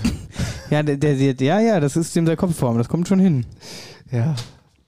Ja, 0.70 0.82
der, 0.82 0.96
der, 0.96 1.14
der, 1.34 1.46
ja, 1.46 1.60
ja, 1.60 1.80
das 1.80 1.96
ist 1.96 2.16
dem 2.16 2.24
der 2.24 2.36
Kopfform. 2.36 2.78
Das 2.78 2.88
kommt 2.88 3.06
schon 3.08 3.18
hin. 3.20 3.44
Ja. 4.10 4.34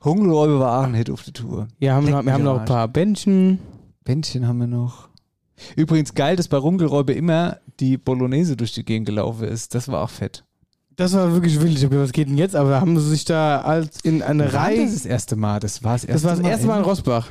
Rungelräube 0.05 0.61
war 0.61 0.81
auch 0.81 0.85
ein 0.85 0.95
Hit 0.95 1.11
auf 1.11 1.23
der 1.25 1.33
Tour. 1.33 1.69
Ja, 1.79 1.95
haben, 1.95 2.09
noch, 2.09 2.25
wir 2.25 2.33
haben 2.33 2.45
noch 2.45 2.61
ein 2.61 2.65
paar 2.67 2.89
Bändchen. 2.89 3.59
Bändchen 4.05 4.47
haben 4.47 4.59
wir 4.61 4.67
noch. 4.67 5.09
Übrigens 5.77 6.15
geil, 6.15 6.37
dass 6.37 6.49
bei 6.49 6.57
Rungelräube 6.57 7.13
immer 7.13 7.59
die 7.81 7.99
Bolognese 7.99 8.57
durch 8.57 8.73
die 8.73 8.85
Gegend 8.85 9.07
gelaufen 9.07 9.49
ist. 9.49 9.75
Das 9.75 9.89
war 9.89 10.03
auch 10.03 10.11
fett. 10.11 10.45
Das 10.95 11.13
war 11.15 11.33
wirklich 11.33 11.61
wild. 11.61 11.77
Ich 11.77 11.85
hab 11.85 11.91
gedacht, 11.91 12.07
was 12.07 12.13
geht 12.13 12.29
denn 12.29 12.39
jetzt? 12.39 12.55
Aber 12.57 12.81
haben 12.81 12.99
sie 12.99 13.09
sich 13.09 13.25
da 13.25 13.61
als 13.61 14.01
in 14.03 14.23
eine 14.23 14.53
Wann 14.53 14.61
Reihe. 14.63 14.85
Das, 14.85 14.95
das 14.95 15.07
erste 15.07 15.37
Mal. 15.37 15.61
Das 15.61 15.83
war 15.83 15.93
das 15.93 16.05
erste 16.05 16.13
Das 16.15 16.25
war 16.25 16.31
das 16.33 16.43
Mal. 16.43 16.51
erste 16.51 16.67
Mal 16.67 16.79
in 16.79 16.85
Rosbach. 16.85 17.31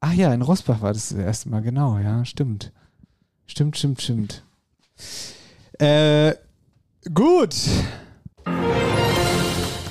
Ach 0.00 0.12
ja, 0.12 0.32
in 0.32 0.42
Rosbach 0.42 0.80
war 0.80 0.92
das 0.92 1.10
das 1.10 1.18
erste 1.18 1.50
Mal, 1.50 1.60
genau, 1.62 1.98
ja, 1.98 2.24
stimmt. 2.24 2.72
Stimmt, 3.46 3.76
stimmt, 3.76 4.00
stimmt. 4.00 4.44
Äh, 5.78 6.34
gut. 7.12 7.54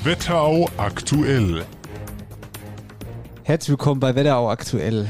Wetterau 0.02 0.68
aktuell. 0.76 1.64
Herzlich 3.42 3.70
willkommen 3.70 4.00
bei 4.00 4.14
Wetterau 4.14 4.48
aktuell. 4.48 5.08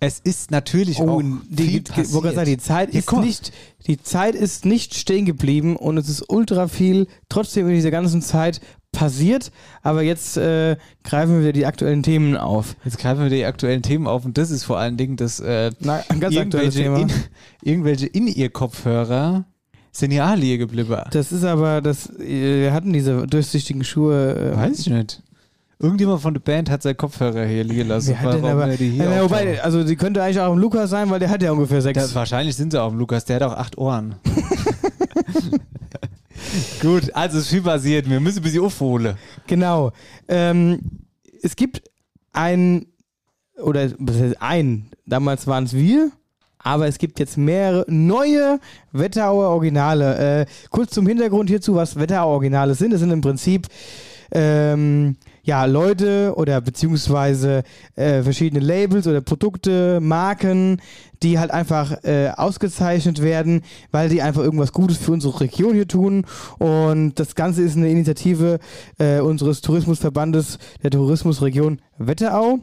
Es 0.00 0.20
ist 0.20 0.52
natürlich 0.52 1.00
auch 1.00 1.06
Oh, 1.16 1.18
viel 1.20 1.40
die, 1.48 1.80
passiert. 1.80 2.12
wollte 2.12 2.26
gerade 2.28 2.36
sagen, 2.36 2.50
die 2.50 2.58
Zeit 2.58 2.90
ist 2.90 3.10
mal. 3.10 3.24
nicht, 3.24 3.52
die 3.88 4.00
Zeit 4.00 4.36
ist 4.36 4.64
nicht 4.64 4.94
stehen 4.94 5.24
geblieben 5.26 5.74
und 5.74 5.96
es 5.98 6.08
ist 6.08 6.24
ultra 6.28 6.68
viel 6.68 7.08
trotzdem 7.28 7.66
in 7.68 7.74
dieser 7.74 7.90
ganzen 7.90 8.22
Zeit 8.22 8.60
passiert. 8.92 9.50
Aber 9.82 10.02
jetzt 10.02 10.36
äh, 10.36 10.76
greifen 11.02 11.32
wir 11.34 11.40
wieder 11.40 11.52
die 11.52 11.66
aktuellen 11.66 12.04
Themen 12.04 12.36
auf. 12.36 12.76
Jetzt 12.84 12.98
greifen 12.98 13.22
wir 13.24 13.30
die 13.30 13.44
aktuellen 13.44 13.82
Themen 13.82 14.06
auf 14.06 14.24
und 14.24 14.38
das 14.38 14.50
ist 14.52 14.62
vor 14.62 14.78
allen 14.78 14.96
Dingen, 14.96 15.16
dass 15.16 15.40
äh, 15.40 15.72
Na, 15.80 16.04
ein 16.10 16.20
ganz 16.20 16.36
aktuelles 16.36 16.76
irgendwelche, 16.76 17.08
Thema. 17.08 17.20
in, 17.62 17.68
irgendwelche 17.68 18.06
In-Ear-Kopfhörer 18.06 19.46
sind 19.92 20.12
ja 20.12 20.26
alle 20.26 20.42
hier 20.42 20.58
geblieben. 20.58 20.96
Das 21.10 21.32
ist 21.32 21.44
aber, 21.44 21.80
das, 21.80 22.10
äh, 22.18 22.62
wir 22.62 22.72
hatten 22.72 22.92
diese 22.92 23.26
durchsichtigen 23.26 23.84
Schuhe. 23.84 24.52
Äh, 24.54 24.56
Weiß 24.56 24.80
ich 24.80 24.88
nicht. 24.88 25.22
Irgendjemand 25.80 26.20
von 26.20 26.34
der 26.34 26.40
Band 26.40 26.70
hat 26.70 26.82
seinen 26.82 26.96
Kopfhörer 26.96 27.44
hier 27.44 27.62
liegen 27.62 27.86
lassen. 27.86 28.08
Wer 28.08 28.20
hat 28.20 28.42
aber, 28.42 28.66
er 28.66 28.76
die 28.76 28.90
hier 28.90 29.04
ja, 29.04 29.22
wobei, 29.22 29.42
auftauchen? 29.42 29.60
also 29.60 29.84
die 29.84 29.94
könnte 29.94 30.20
eigentlich 30.22 30.40
auch 30.40 30.52
im 30.52 30.58
Lukas 30.58 30.90
sein, 30.90 31.08
weil 31.08 31.20
der 31.20 31.30
hat 31.30 31.40
ja 31.40 31.52
ungefähr 31.52 31.80
sechs. 31.80 32.00
Das, 32.00 32.14
wahrscheinlich 32.16 32.56
sind 32.56 32.72
sie 32.72 32.82
auch 32.82 32.90
im 32.90 32.98
Lukas, 32.98 33.24
der 33.24 33.36
hat 33.36 33.44
auch 33.44 33.54
acht 33.56 33.78
Ohren. 33.78 34.16
Gut, 36.80 37.14
also 37.14 37.38
es 37.38 37.44
ist 37.44 37.50
viel 37.50 37.62
passiert. 37.62 38.10
Wir 38.10 38.18
müssen 38.18 38.38
ein 38.38 38.42
bisschen 38.42 38.64
aufholen. 38.64 39.14
Genau. 39.46 39.92
Ähm, 40.26 40.80
es 41.42 41.54
gibt 41.54 41.82
ein, 42.32 42.86
oder 43.62 43.90
was 43.98 44.16
heißt 44.16 44.42
ein, 44.42 44.90
damals 45.06 45.46
waren 45.46 45.64
es 45.64 45.74
wir, 45.74 46.10
aber 46.68 46.86
es 46.86 46.98
gibt 46.98 47.18
jetzt 47.18 47.38
mehrere 47.38 47.86
neue 47.88 48.60
Wetterauer 48.92 49.48
Originale. 49.48 50.42
Äh, 50.42 50.46
kurz 50.68 50.90
zum 50.90 51.06
Hintergrund 51.06 51.48
hierzu, 51.48 51.74
was 51.74 51.96
Wetterauer 51.98 52.34
Originale 52.34 52.74
sind. 52.74 52.92
Das 52.92 53.00
sind 53.00 53.10
im 53.10 53.22
Prinzip 53.22 53.68
ähm, 54.30 55.16
ja, 55.42 55.64
Leute 55.64 56.34
oder 56.36 56.60
beziehungsweise 56.60 57.62
äh, 57.96 58.22
verschiedene 58.22 58.60
Labels 58.62 59.06
oder 59.06 59.22
Produkte, 59.22 59.98
Marken, 60.00 60.82
die 61.22 61.38
halt 61.38 61.50
einfach 61.52 62.04
äh, 62.04 62.32
ausgezeichnet 62.36 63.22
werden, 63.22 63.62
weil 63.90 64.10
die 64.10 64.20
einfach 64.20 64.42
irgendwas 64.42 64.74
Gutes 64.74 64.98
für 64.98 65.12
unsere 65.12 65.40
Region 65.40 65.72
hier 65.72 65.88
tun. 65.88 66.26
Und 66.58 67.14
das 67.14 67.34
Ganze 67.34 67.62
ist 67.62 67.78
eine 67.78 67.88
Initiative 67.88 68.58
äh, 68.98 69.20
unseres 69.20 69.62
Tourismusverbandes 69.62 70.58
der 70.82 70.90
Tourismusregion 70.90 71.80
Wetterau. 71.96 72.58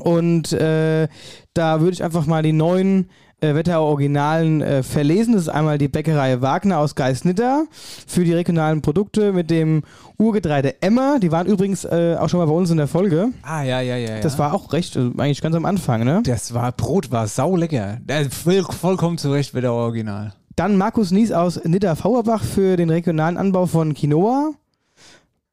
Und 0.00 0.52
äh, 0.52 1.08
da 1.54 1.80
würde 1.80 1.92
ich 1.92 2.04
einfach 2.04 2.26
mal 2.26 2.42
die 2.42 2.52
neuen 2.52 3.10
äh, 3.42 3.54
Wetterau-Originalen 3.54 4.62
äh, 4.62 4.82
verlesen. 4.82 5.34
Das 5.34 5.42
ist 5.42 5.48
einmal 5.48 5.78
die 5.78 5.88
Bäckerei 5.88 6.40
Wagner 6.40 6.78
aus 6.78 6.94
Geisnitter 6.94 7.66
für 8.06 8.24
die 8.24 8.32
regionalen 8.32 8.82
Produkte 8.82 9.32
mit 9.32 9.50
dem 9.50 9.82
Urgetreide 10.18 10.80
Emmer. 10.80 11.18
Die 11.18 11.32
waren 11.32 11.46
übrigens 11.46 11.84
äh, 11.84 12.16
auch 12.18 12.28
schon 12.28 12.40
mal 12.40 12.46
bei 12.46 12.52
uns 12.52 12.70
in 12.70 12.76
der 12.76 12.88
Folge. 12.88 13.28
Ah, 13.42 13.62
ja, 13.62 13.80
ja, 13.80 13.96
ja. 13.96 14.20
Das 14.20 14.38
war 14.38 14.54
auch 14.54 14.72
recht, 14.72 14.96
also 14.96 15.10
eigentlich 15.18 15.40
ganz 15.40 15.56
am 15.56 15.64
Anfang, 15.64 16.04
ne? 16.04 16.22
Das 16.24 16.54
war, 16.54 16.72
Brot 16.72 17.10
war 17.10 17.26
saulecker. 17.26 17.98
Das 18.06 18.28
ist 18.28 18.34
voll, 18.34 18.62
vollkommen 18.62 19.18
zurecht 19.18 19.54
wieder 19.54 19.72
original. 19.72 20.32
Dann 20.56 20.76
Markus 20.76 21.10
Nies 21.10 21.32
aus 21.32 21.64
Nidda-Fauerbach 21.64 22.44
für 22.44 22.76
den 22.76 22.90
regionalen 22.90 23.36
Anbau 23.36 23.66
von 23.66 23.94
Quinoa. 23.94 24.52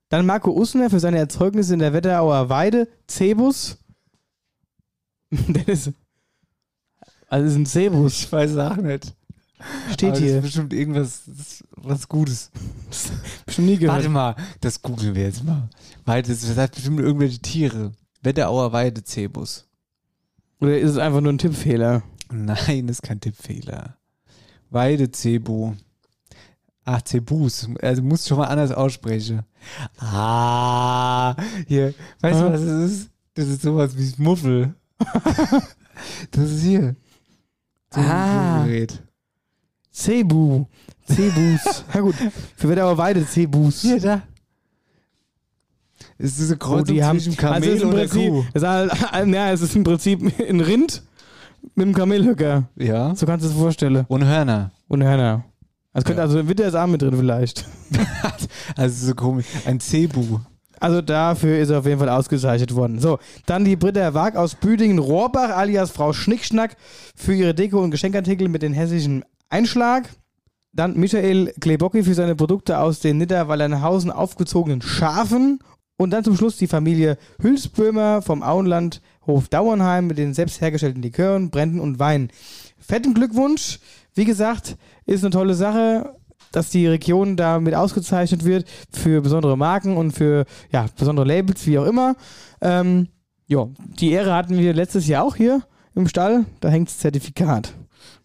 Dann 0.09 0.25
Marco 0.25 0.51
Usner 0.51 0.89
für 0.89 0.99
seine 0.99 1.19
Erzeugnisse 1.19 1.73
in 1.73 1.79
der 1.79 1.93
Wetterauer 1.93 2.49
Weide. 2.49 2.87
Cebus. 3.07 3.77
ist, 5.67 5.91
also 7.29 7.45
das 7.45 7.53
ist 7.53 7.59
ein 7.59 7.65
Cebus. 7.65 8.19
Ich 8.23 8.31
weiß 8.31 8.57
auch 8.57 8.75
nicht. 8.77 9.13
Steht 9.91 10.09
Aber 10.09 10.11
Das 10.11 10.19
hier. 10.19 10.35
ist 10.37 10.41
bestimmt 10.43 10.73
irgendwas 10.73 11.21
das- 11.27 11.63
was 11.75 12.07
Gutes. 12.07 12.49
Schon 13.49 13.65
nie 13.65 13.77
gehört. 13.77 13.97
Warte 13.97 14.09
mal, 14.09 14.35
das 14.61 14.81
googeln 14.81 15.15
wir 15.15 15.23
jetzt 15.23 15.43
mal. 15.43 15.69
Weil 16.05 16.23
das, 16.23 16.41
das 16.41 16.57
hat 16.57 16.73
bestimmt 16.75 16.99
irgendwelche 16.99 17.39
Tiere. 17.39 17.91
Wetterauer 18.21 18.71
Weidezebus. 18.71 19.65
Oder 20.61 20.77
ist 20.79 20.91
es 20.91 20.97
einfach 20.97 21.21
nur 21.21 21.31
ein 21.33 21.37
Tippfehler? 21.37 22.03
Nein, 22.31 22.87
das 22.87 22.97
ist 22.97 23.01
kein 23.03 23.19
Tippfehler. 23.21 23.95
Weidezebu. 24.69 25.73
Ach, 26.85 27.01
Zebus. 27.01 27.67
Also 27.81 28.01
musst 28.01 28.25
du 28.25 28.29
schon 28.29 28.37
mal 28.39 28.47
anders 28.47 28.71
aussprechen. 28.71 29.43
Ah, 29.99 31.35
hier. 31.67 31.93
Weißt 32.21 32.39
du, 32.41 32.51
was 32.51 32.61
das 32.61 32.91
ist? 32.91 33.09
Das 33.35 33.47
ist 33.47 33.61
sowas 33.61 33.91
wie 33.97 34.21
Muffel. 34.21 34.73
das 36.31 36.49
ist 36.51 36.63
hier. 36.63 36.95
Ah. 37.91 38.63
Gerät. 38.65 39.01
Cebu. 39.91 40.65
Cebus. 41.07 41.83
Na 41.93 42.01
gut, 42.01 42.15
für 42.55 42.69
Wetterauer 42.69 42.97
Weide 42.97 43.25
Cebus. 43.25 43.81
Hier, 43.81 43.99
da. 43.99 44.21
Es 46.17 46.39
ist 46.39 46.51
Oh, 46.51 46.55
Kreuzung 46.57 47.01
haben, 47.01 47.19
zwischen 47.19 47.37
Kamel 47.37 47.55
also 47.55 47.69
es 47.69 47.75
ist 47.75 47.81
im 47.81 47.89
und 47.89 47.95
der 47.95 48.09
Kuh. 48.09 48.45
Es 48.53 48.61
ist 48.61 48.67
halt, 48.67 48.91
ja, 49.33 49.51
es 49.51 49.61
ist 49.61 49.75
im 49.75 49.83
Prinzip 49.83 50.21
ein 50.21 50.59
Rind 50.59 51.03
mit 51.75 51.85
einem 51.85 51.95
Kamelhöcker. 51.95 52.69
Ja. 52.75 53.15
So 53.15 53.25
kannst 53.25 53.45
du 53.45 53.49
es 53.49 53.55
vorstellen. 53.55 54.05
Und 54.07 54.25
Hörner. 54.25 54.71
Und 54.87 55.03
Hörner. 55.03 55.45
Also 55.93 56.05
könnte 56.05 56.21
also 56.21 56.47
Witter 56.47 56.67
ist 56.67 56.75
auch 56.75 56.87
mit 56.87 57.01
drin 57.01 57.15
vielleicht. 57.17 57.65
Also 58.75 59.07
so 59.07 59.15
komisch. 59.15 59.47
Ein 59.65 59.79
Cebu. 59.79 60.39
Also 60.79 61.01
dafür 61.01 61.59
ist 61.59 61.69
er 61.69 61.79
auf 61.79 61.85
jeden 61.85 61.99
Fall 61.99 62.09
ausgezeichnet 62.09 62.75
worden. 62.75 62.99
So, 62.99 63.19
dann 63.45 63.65
die 63.65 63.75
Britta 63.75 64.13
Wag 64.13 64.35
aus 64.35 64.55
Büdingen-Rohrbach 64.55 65.55
alias 65.55 65.91
Frau 65.91 66.13
Schnickschnack 66.13 66.75
für 67.15 67.33
ihre 67.33 67.53
Deko- 67.53 67.83
und 67.83 67.91
Geschenkartikel 67.91 68.47
mit 68.47 68.61
den 68.61 68.73
hessischen 68.73 69.23
Einschlag. 69.49 70.09
Dann 70.71 70.97
Michael 70.97 71.53
Klebocki 71.59 72.03
für 72.03 72.13
seine 72.13 72.35
Produkte 72.35 72.79
aus 72.79 72.99
den 72.99 73.17
Nidderwallernhausen 73.17 74.11
aufgezogenen 74.11 74.81
Schafen. 74.81 75.59
Und 75.97 76.11
dann 76.11 76.23
zum 76.23 76.37
Schluss 76.37 76.55
die 76.55 76.67
Familie 76.67 77.17
Hülsböhmer 77.41 78.21
vom 78.21 78.41
Auenland 78.41 79.01
Hof 79.27 79.49
Dauernheim 79.49 80.07
mit 80.07 80.17
den 80.17 80.33
selbst 80.33 80.61
hergestellten 80.61 81.01
Likören, 81.01 81.49
Bränden 81.49 81.81
und 81.81 81.99
Wein. 81.99 82.29
Fetten 82.77 83.13
Glückwunsch. 83.13 83.79
Wie 84.13 84.25
gesagt, 84.25 84.77
ist 85.05 85.23
eine 85.23 85.31
tolle 85.31 85.55
Sache, 85.55 86.15
dass 86.51 86.69
die 86.69 86.87
Region 86.87 87.35
damit 87.35 87.75
ausgezeichnet 87.75 88.45
wird 88.45 88.65
für 88.91 89.21
besondere 89.21 89.57
Marken 89.57 89.97
und 89.97 90.11
für 90.11 90.45
ja, 90.71 90.85
besondere 90.97 91.25
Labels, 91.25 91.65
wie 91.67 91.79
auch 91.79 91.85
immer. 91.85 92.15
Ähm, 92.61 93.07
ja, 93.47 93.67
die 93.99 94.11
Ehre 94.11 94.33
hatten 94.33 94.57
wir 94.57 94.73
letztes 94.73 95.07
Jahr 95.07 95.23
auch 95.23 95.35
hier 95.35 95.63
im 95.95 96.07
Stall. 96.07 96.45
Da 96.59 96.69
hängt 96.69 96.89
das 96.89 96.99
Zertifikat. 96.99 97.73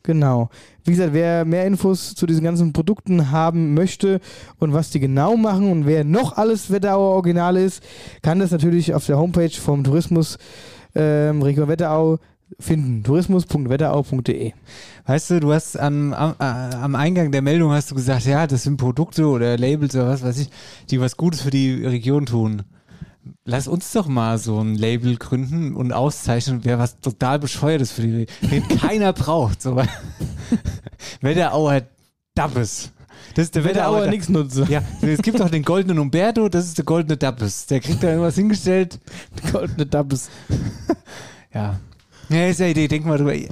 Genau. 0.02 0.50
Wie 0.84 0.90
gesagt, 0.90 1.14
wer 1.14 1.46
mehr 1.46 1.66
Infos 1.66 2.14
zu 2.14 2.26
diesen 2.26 2.44
ganzen 2.44 2.74
Produkten 2.74 3.30
haben 3.30 3.72
möchte 3.72 4.20
und 4.58 4.74
was 4.74 4.90
die 4.90 5.00
genau 5.00 5.36
machen 5.36 5.70
und 5.72 5.86
wer 5.86 6.04
noch 6.04 6.36
alles 6.36 6.70
Wetterauer 6.70 7.14
Original 7.14 7.56
ist, 7.56 7.82
kann 8.20 8.38
das 8.38 8.50
natürlich 8.50 8.92
auf 8.92 9.06
der 9.06 9.16
Homepage 9.16 9.50
vom 9.50 9.82
Tourismus 9.82 10.36
ähm, 10.94 11.40
Region 11.40 11.68
Wetterau 11.68 12.18
finden. 12.58 13.02
tourismus.wetterau.de. 13.02 14.52
Weißt 15.06 15.30
du, 15.30 15.40
du 15.40 15.52
hast 15.52 15.78
am, 15.78 16.12
am, 16.12 16.34
am 16.38 16.94
Eingang 16.94 17.32
der 17.32 17.42
Meldung 17.42 17.72
hast 17.72 17.90
du 17.90 17.94
gesagt, 17.94 18.24
ja, 18.26 18.46
das 18.46 18.62
sind 18.64 18.76
Produkte 18.76 19.26
oder 19.26 19.58
Labels 19.58 19.94
oder 19.94 20.08
was 20.08 20.22
weiß 20.22 20.38
ich, 20.38 20.50
die 20.90 21.00
was 21.00 21.16
Gutes 21.16 21.42
für 21.42 21.50
die 21.50 21.84
Region 21.84 22.26
tun. 22.26 22.62
Lass 23.44 23.68
uns 23.68 23.90
doch 23.92 24.06
mal 24.06 24.38
so 24.38 24.60
ein 24.60 24.74
Label 24.74 25.16
gründen 25.16 25.74
und 25.74 25.92
auszeichnen, 25.92 26.60
wer 26.64 26.78
was 26.78 27.00
total 27.00 27.38
bescheuertes 27.38 27.92
für 27.92 28.02
die 28.02 28.14
Region, 28.14 28.50
den 28.50 28.68
keiner 28.80 29.12
braucht. 29.12 29.62
So. 29.62 29.80
Wetterauer 31.20 31.82
Dabbes. 32.34 32.90
Das 33.34 33.46
ist 33.46 33.54
der 33.54 33.64
Wetterauer 33.64 33.96
Wetterauer 33.96 34.10
nichts 34.10 34.28
nutze. 34.28 34.66
Ja, 34.68 34.82
es 35.00 35.22
gibt 35.22 35.40
auch 35.40 35.50
den 35.50 35.62
goldenen 35.62 35.98
Umberto, 35.98 36.48
das 36.48 36.66
ist 36.66 36.78
der 36.78 36.84
goldene 36.84 37.16
Dabbes. 37.16 37.66
Der 37.66 37.80
kriegt 37.80 38.02
da 38.02 38.08
irgendwas 38.08 38.34
hingestellt. 38.34 39.00
Goldene 39.52 39.86
Dabbes. 39.86 40.28
Ja. 41.52 41.80
Ja, 42.28 42.46
ist 42.46 42.60
ja 42.60 42.66
Idee, 42.66 42.88
denk 42.88 43.04
mal 43.06 43.18
drüber. 43.18 43.34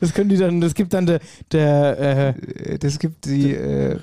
Das 0.00 0.12
können 0.14 0.28
die 0.30 0.36
dann, 0.36 0.60
das 0.60 0.74
gibt 0.74 0.92
dann 0.92 1.06
der, 1.06 1.20
der 1.52 2.34
äh, 2.68 2.78
das 2.78 2.98
gibt 2.98 3.24
die 3.26 3.52
äh, 3.54 3.98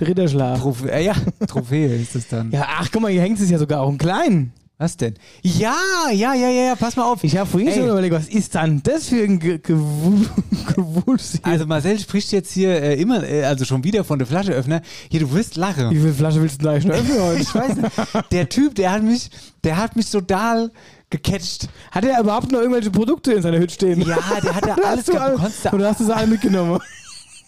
Ritterschlaf. 0.00 0.60
Trophäe, 0.60 0.90
äh, 0.92 1.04
ja, 1.04 1.14
Trophäe 1.46 1.96
ist 1.96 2.14
das 2.14 2.28
dann. 2.28 2.50
Ja, 2.50 2.66
ach 2.78 2.88
guck 2.92 3.02
mal, 3.02 3.10
hier 3.10 3.22
hängt 3.22 3.40
es 3.40 3.50
ja 3.50 3.58
sogar 3.58 3.80
auch 3.80 3.88
im 3.88 3.98
Kleinen. 3.98 4.52
Was 4.78 4.98
denn? 4.98 5.14
Ja, 5.42 5.74
ja, 6.12 6.34
ja, 6.34 6.50
ja, 6.50 6.62
ja, 6.66 6.74
pass 6.76 6.96
mal 6.96 7.04
auf. 7.10 7.24
Ich 7.24 7.34
habe 7.38 7.48
vorhin 7.48 7.68
Ey. 7.68 7.76
schon 7.76 7.88
überlegt, 7.88 8.14
was 8.14 8.28
ist 8.28 8.54
dann 8.56 8.82
das 8.82 9.08
für 9.08 9.22
ein 9.24 9.38
Ge- 9.38 9.56
Gewu- 9.56 10.26
Gewusel? 10.74 11.40
hier? 11.42 11.46
Also 11.50 11.64
Marcel 11.64 11.98
spricht 11.98 12.30
jetzt 12.32 12.52
hier 12.52 12.82
äh, 12.82 13.00
immer, 13.00 13.26
äh, 13.26 13.44
also 13.44 13.64
schon 13.64 13.84
wieder 13.84 14.04
von 14.04 14.18
der 14.18 14.28
Flascheöffner. 14.28 14.82
Hier, 15.10 15.20
du 15.20 15.32
wirst 15.32 15.56
lachen. 15.56 15.90
Wie 15.92 15.96
viele 15.98 16.12
Flaschen 16.12 16.42
willst 16.42 16.60
du 16.60 16.64
denn 16.66 16.74
eigentlich 16.74 16.92
öffnen 16.92 17.22
heute? 17.22 17.40
Ich 17.40 17.54
weiß 17.54 17.76
nicht. 17.76 18.32
Der 18.32 18.48
Typ, 18.50 18.74
der 18.74 18.92
hat 18.92 19.02
mich, 19.02 19.30
der 19.64 19.78
hat 19.78 19.96
mich 19.96 20.10
total 20.10 20.70
gecatcht. 21.16 21.68
Hat 21.90 22.04
er 22.04 22.20
überhaupt 22.20 22.52
noch 22.52 22.60
irgendwelche 22.60 22.90
Produkte 22.90 23.32
in 23.32 23.42
seiner 23.42 23.58
Hütte 23.58 23.74
stehen? 23.74 24.00
Ja, 24.02 24.18
der 24.42 24.54
hat 24.54 24.66
ja 24.66 24.74
alles 24.84 25.06
gehabt. 25.06 25.34
Du 25.34 25.38
konntest 25.38 25.72
Oder 25.72 25.88
hast 25.88 26.00
du 26.00 26.04
sie 26.04 26.14
alle 26.14 26.26
mitgenommen? 26.26 26.80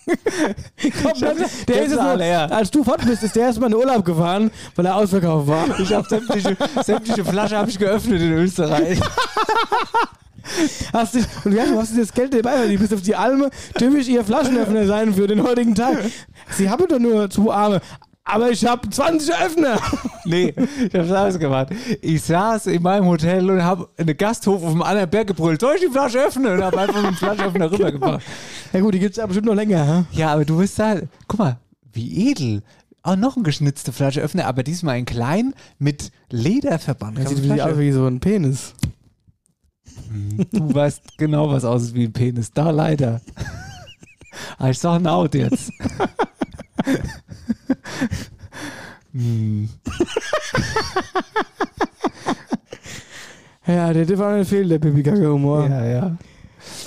Komm, 1.02 1.20
der, 1.20 1.34
der 1.34 1.82
ist 1.84 1.92
jetzt 1.92 2.00
her. 2.00 2.50
als 2.50 2.70
du 2.70 2.82
fort 2.82 3.04
bist, 3.04 3.22
ist 3.22 3.36
der 3.36 3.46
erstmal 3.46 3.70
in 3.70 3.76
den 3.76 3.86
Urlaub 3.86 4.04
gefahren, 4.04 4.50
weil 4.74 4.86
er 4.86 4.96
ausverkauft 4.96 5.46
war. 5.46 5.78
Ich 5.80 5.92
habe 5.92 6.08
sämtliche, 6.08 6.56
sämtliche 6.82 7.24
Flaschen 7.24 7.58
habe 7.58 7.70
ich 7.70 7.78
geöffnet 7.78 8.22
in 8.22 8.32
Österreich. 8.32 8.98
Hast 10.92 11.14
du, 11.14 11.18
und 11.44 11.52
ja, 11.52 11.66
du 11.66 11.78
hast 11.78 11.96
das 11.98 12.12
Geld 12.12 12.32
dabei, 12.32 12.60
weil 12.60 12.72
du 12.72 12.78
bist 12.78 12.94
auf 12.94 13.02
die 13.02 13.14
Alme, 13.14 13.50
typisch 13.74 14.08
ihr 14.08 14.24
Flaschenöffner 14.24 14.86
sein 14.86 15.12
für 15.12 15.26
den 15.26 15.42
heutigen 15.42 15.74
Tag. 15.74 15.98
Sie 16.56 16.70
haben 16.70 16.86
doch 16.88 16.98
nur 16.98 17.28
zwei 17.28 17.52
Arme. 17.52 17.80
Aber 18.30 18.50
ich 18.50 18.64
habe 18.64 18.88
20 18.88 19.34
Öffner. 19.34 19.80
Nee, 20.24 20.52
ich 20.58 20.94
hab's 20.94 21.10
alles 21.10 21.38
gemacht. 21.38 21.68
Ich 22.02 22.20
saß 22.20 22.66
in 22.66 22.82
meinem 22.82 23.06
Hotel 23.06 23.50
und 23.50 23.64
habe 23.64 23.88
einen 23.96 24.14
Gasthof 24.14 24.62
auf 24.62 24.72
dem 24.72 24.82
anderen 24.82 25.08
Berg 25.08 25.28
gebrüllt. 25.28 25.58
Soll 25.58 25.76
ich 25.76 25.86
die 25.86 25.90
Flasche 25.90 26.18
öffnen? 26.18 26.52
Und 26.52 26.62
habe 26.62 26.78
einfach 26.78 26.96
mit 26.96 27.12
dem 27.12 27.14
Flaschenöffner 27.14 27.72
rübergebracht. 27.72 28.22
Ja 28.74 28.80
gut, 28.80 28.92
die 28.92 28.98
gibt's 28.98 29.16
ja 29.16 29.24
bestimmt 29.24 29.46
noch 29.46 29.54
länger. 29.54 30.06
Hä? 30.10 30.18
Ja, 30.18 30.34
aber 30.34 30.44
du 30.44 30.58
bist 30.58 30.78
da, 30.78 30.96
guck 31.28 31.38
mal, 31.38 31.56
wie 31.94 32.30
edel. 32.30 32.62
Auch 33.02 33.16
noch 33.16 33.38
ein 33.38 33.42
geschnitzte 33.42 33.90
Flascheöffner, 33.90 34.44
aber 34.44 34.62
diesmal 34.64 34.98
in 34.98 35.06
klein 35.06 35.54
mit 35.78 36.12
Lederverband. 36.28 37.16
Das 37.16 37.30
sieht 37.30 37.42
wie, 37.44 37.62
aus 37.62 37.78
wie 37.78 37.92
so 37.92 38.04
ein 38.06 38.20
Penis. 38.20 38.74
Du 40.52 40.74
weißt 40.74 41.16
genau, 41.16 41.50
was 41.50 41.64
aussieht 41.64 41.94
wie 41.94 42.04
ein 42.04 42.12
Penis. 42.12 42.52
Da 42.52 42.70
leider. 42.70 43.22
Ich 44.68 44.78
sag 44.78 44.96
ein 44.96 45.06
Out 45.06 45.34
jetzt. 45.34 45.72
Hm. 49.12 49.68
Ja, 53.68 53.92
der 53.92 54.06
darf 54.06 54.20
auch 54.20 54.34
nicht 54.34 54.48
fehlen, 54.48 54.70
der 54.70 54.78
Pipi-Kacke-Humor. 54.78 55.68
Ja, 55.68 55.84
ja. 55.84 56.16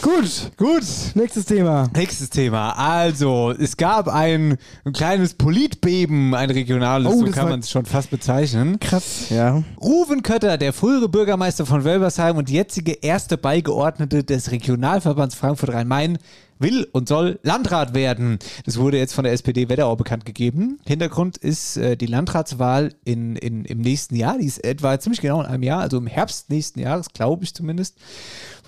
Gut, 0.02 0.52
Gut. 0.58 0.84
nächstes 1.14 1.46
Thema. 1.46 1.88
Nächstes 1.96 2.32
Thema. 2.32 2.72
Also, 2.72 3.52
es 3.52 3.78
gab 3.78 4.08
ein, 4.08 4.58
ein 4.84 4.94
kleines 4.94 5.36
Politbeben, 5.36 6.34
ein 6.34 6.50
regionales, 6.50 7.14
Oh, 7.14 7.26
so 7.26 7.32
kann 7.32 7.50
man 7.50 7.60
es 7.60 7.70
schon 7.70 7.86
fast 7.86 8.10
bezeichnen. 8.10 8.80
Krass. 8.80 9.30
Ja. 9.30 9.62
Ruven 9.80 10.24
Kötter, 10.24 10.58
der 10.58 10.74
frühere 10.74 11.08
Bürgermeister 11.08 11.68
von 11.68 11.84
Wölversheim 11.84 12.38
und 12.38 12.50
jetzige 12.50 12.94
erste 12.94 13.38
Beigeordnete 13.38 14.24
des 14.24 14.50
Regionalverbands 14.50 15.36
Frankfurt-Rhein-Main, 15.36 16.18
will 16.58 16.88
und 16.92 17.08
soll 17.08 17.40
Landrat 17.44 17.94
werden. 17.94 18.40
Das 18.66 18.78
wurde 18.78 18.98
jetzt 18.98 19.14
von 19.14 19.24
der 19.24 19.34
SPD 19.34 19.70
Wetterau 19.70 19.96
bekannt 19.96 20.26
gegeben. 20.26 20.80
Hintergrund 20.86 21.38
ist 21.38 21.78
äh, 21.78 21.96
die 21.96 22.06
Landratswahl 22.08 22.94
in, 23.04 23.36
in, 23.36 23.66
im 23.66 23.80
nächsten 23.80 24.16
Jahr. 24.16 24.38
Die 24.38 24.46
ist 24.46 24.64
etwa 24.64 25.00
ziemlich 25.00 25.22
genau 25.22 25.42
in 25.42 25.48
einem 25.48 25.64
Jahr, 25.64 25.82
also 25.82 25.98
im 25.98 26.08
Herbst 26.08 26.50
nächsten 26.50 26.80
Jahres, 26.80 27.10
glaube 27.14 27.44
ich 27.44 27.54
zumindest. 27.54 27.98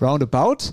Roundabout. 0.00 0.72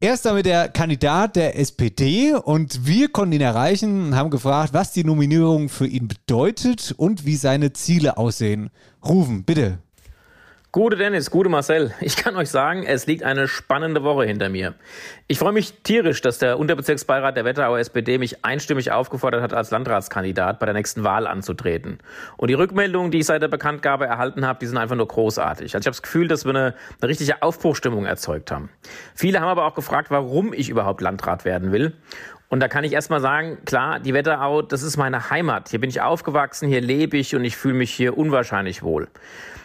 Er 0.00 0.14
ist 0.14 0.24
damit 0.24 0.46
der 0.46 0.68
Kandidat 0.68 1.34
der 1.34 1.58
SPD 1.58 2.32
und 2.32 2.86
wir 2.86 3.08
konnten 3.08 3.32
ihn 3.32 3.40
erreichen 3.40 4.06
und 4.06 4.14
haben 4.14 4.30
gefragt, 4.30 4.72
was 4.72 4.92
die 4.92 5.02
Nominierung 5.02 5.68
für 5.68 5.88
ihn 5.88 6.06
bedeutet 6.06 6.94
und 6.96 7.26
wie 7.26 7.34
seine 7.34 7.72
Ziele 7.72 8.16
aussehen. 8.16 8.70
Rufen, 9.04 9.42
bitte. 9.42 9.78
Gute 10.78 10.94
Dennis, 10.94 11.32
gute 11.32 11.48
Marcel. 11.48 11.92
Ich 12.00 12.14
kann 12.14 12.36
euch 12.36 12.50
sagen, 12.50 12.84
es 12.84 13.08
liegt 13.08 13.24
eine 13.24 13.48
spannende 13.48 14.04
Woche 14.04 14.24
hinter 14.24 14.48
mir. 14.48 14.74
Ich 15.26 15.40
freue 15.40 15.50
mich 15.50 15.82
tierisch, 15.82 16.20
dass 16.20 16.38
der 16.38 16.56
Unterbezirksbeirat 16.56 17.36
der 17.36 17.44
Wetterauer 17.44 17.80
SPD 17.80 18.16
mich 18.16 18.44
einstimmig 18.44 18.92
aufgefordert 18.92 19.42
hat, 19.42 19.52
als 19.52 19.72
Landratskandidat 19.72 20.60
bei 20.60 20.66
der 20.66 20.76
nächsten 20.76 21.02
Wahl 21.02 21.26
anzutreten. 21.26 21.98
Und 22.36 22.46
die 22.46 22.54
Rückmeldungen, 22.54 23.10
die 23.10 23.18
ich 23.18 23.26
seit 23.26 23.42
der 23.42 23.48
Bekanntgabe 23.48 24.06
erhalten 24.06 24.46
habe, 24.46 24.60
die 24.60 24.66
sind 24.66 24.76
einfach 24.76 24.94
nur 24.94 25.08
großartig. 25.08 25.74
Also 25.74 25.82
ich 25.82 25.86
habe 25.86 25.96
das 25.96 26.02
Gefühl, 26.02 26.28
dass 26.28 26.44
wir 26.44 26.50
eine, 26.50 26.74
eine 27.00 27.08
richtige 27.08 27.42
Aufbruchstimmung 27.42 28.06
erzeugt 28.06 28.52
haben. 28.52 28.70
Viele 29.16 29.40
haben 29.40 29.48
aber 29.48 29.64
auch 29.64 29.74
gefragt, 29.74 30.12
warum 30.12 30.52
ich 30.52 30.68
überhaupt 30.68 31.00
Landrat 31.00 31.44
werden 31.44 31.72
will. 31.72 31.94
Und 32.50 32.60
da 32.60 32.68
kann 32.68 32.84
ich 32.84 32.92
erstmal 32.92 33.20
sagen, 33.20 33.58
klar, 33.64 33.98
die 33.98 34.14
Wetterau, 34.14 34.62
das 34.62 34.84
ist 34.84 34.96
meine 34.96 35.28
Heimat. 35.30 35.70
Hier 35.70 35.80
bin 35.80 35.90
ich 35.90 36.00
aufgewachsen, 36.02 36.68
hier 36.68 36.80
lebe 36.80 37.16
ich 37.16 37.34
und 37.34 37.44
ich 37.44 37.56
fühle 37.56 37.74
mich 37.74 37.90
hier 37.90 38.16
unwahrscheinlich 38.16 38.84
wohl. 38.84 39.08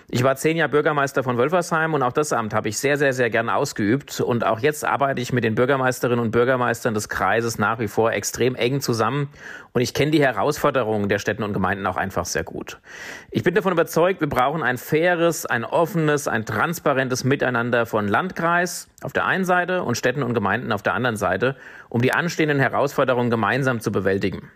Ich 0.09 0.23
war 0.23 0.35
zehn 0.35 0.57
Jahre 0.57 0.69
Bürgermeister 0.69 1.23
von 1.23 1.37
Wölfersheim 1.37 1.93
und 1.93 2.03
auch 2.03 2.11
das 2.11 2.33
Amt 2.33 2.53
habe 2.53 2.67
ich 2.67 2.77
sehr, 2.77 2.97
sehr, 2.97 3.13
sehr 3.13 3.29
gern 3.29 3.49
ausgeübt. 3.49 4.19
Und 4.19 4.45
auch 4.45 4.59
jetzt 4.59 4.83
arbeite 4.83 5.21
ich 5.21 5.31
mit 5.31 5.43
den 5.43 5.55
Bürgermeisterinnen 5.55 6.23
und 6.23 6.31
Bürgermeistern 6.31 6.93
des 6.93 7.07
Kreises 7.07 7.57
nach 7.57 7.79
wie 7.79 7.87
vor 7.87 8.11
extrem 8.11 8.55
eng 8.55 8.81
zusammen. 8.81 9.29
Und 9.71 9.81
ich 9.81 9.93
kenne 9.93 10.11
die 10.11 10.21
Herausforderungen 10.21 11.07
der 11.07 11.19
Städten 11.19 11.41
und 11.43 11.53
Gemeinden 11.53 11.87
auch 11.87 11.95
einfach 11.95 12.25
sehr 12.25 12.43
gut. 12.43 12.79
Ich 13.31 13.43
bin 13.43 13.55
davon 13.55 13.71
überzeugt, 13.71 14.19
wir 14.19 14.29
brauchen 14.29 14.61
ein 14.61 14.77
faires, 14.77 15.45
ein 15.45 15.63
offenes, 15.63 16.27
ein 16.27 16.45
transparentes 16.45 17.23
Miteinander 17.23 17.85
von 17.85 18.07
Landkreis 18.07 18.89
auf 19.03 19.13
der 19.13 19.25
einen 19.25 19.45
Seite 19.45 19.83
und 19.83 19.95
Städten 19.95 20.21
und 20.21 20.33
Gemeinden 20.33 20.71
auf 20.73 20.83
der 20.83 20.93
anderen 20.93 21.15
Seite, 21.15 21.55
um 21.89 22.01
die 22.01 22.13
anstehenden 22.13 22.59
Herausforderungen 22.59 23.29
gemeinsam 23.29 23.79
zu 23.79 23.91
bewältigen. 23.91 24.51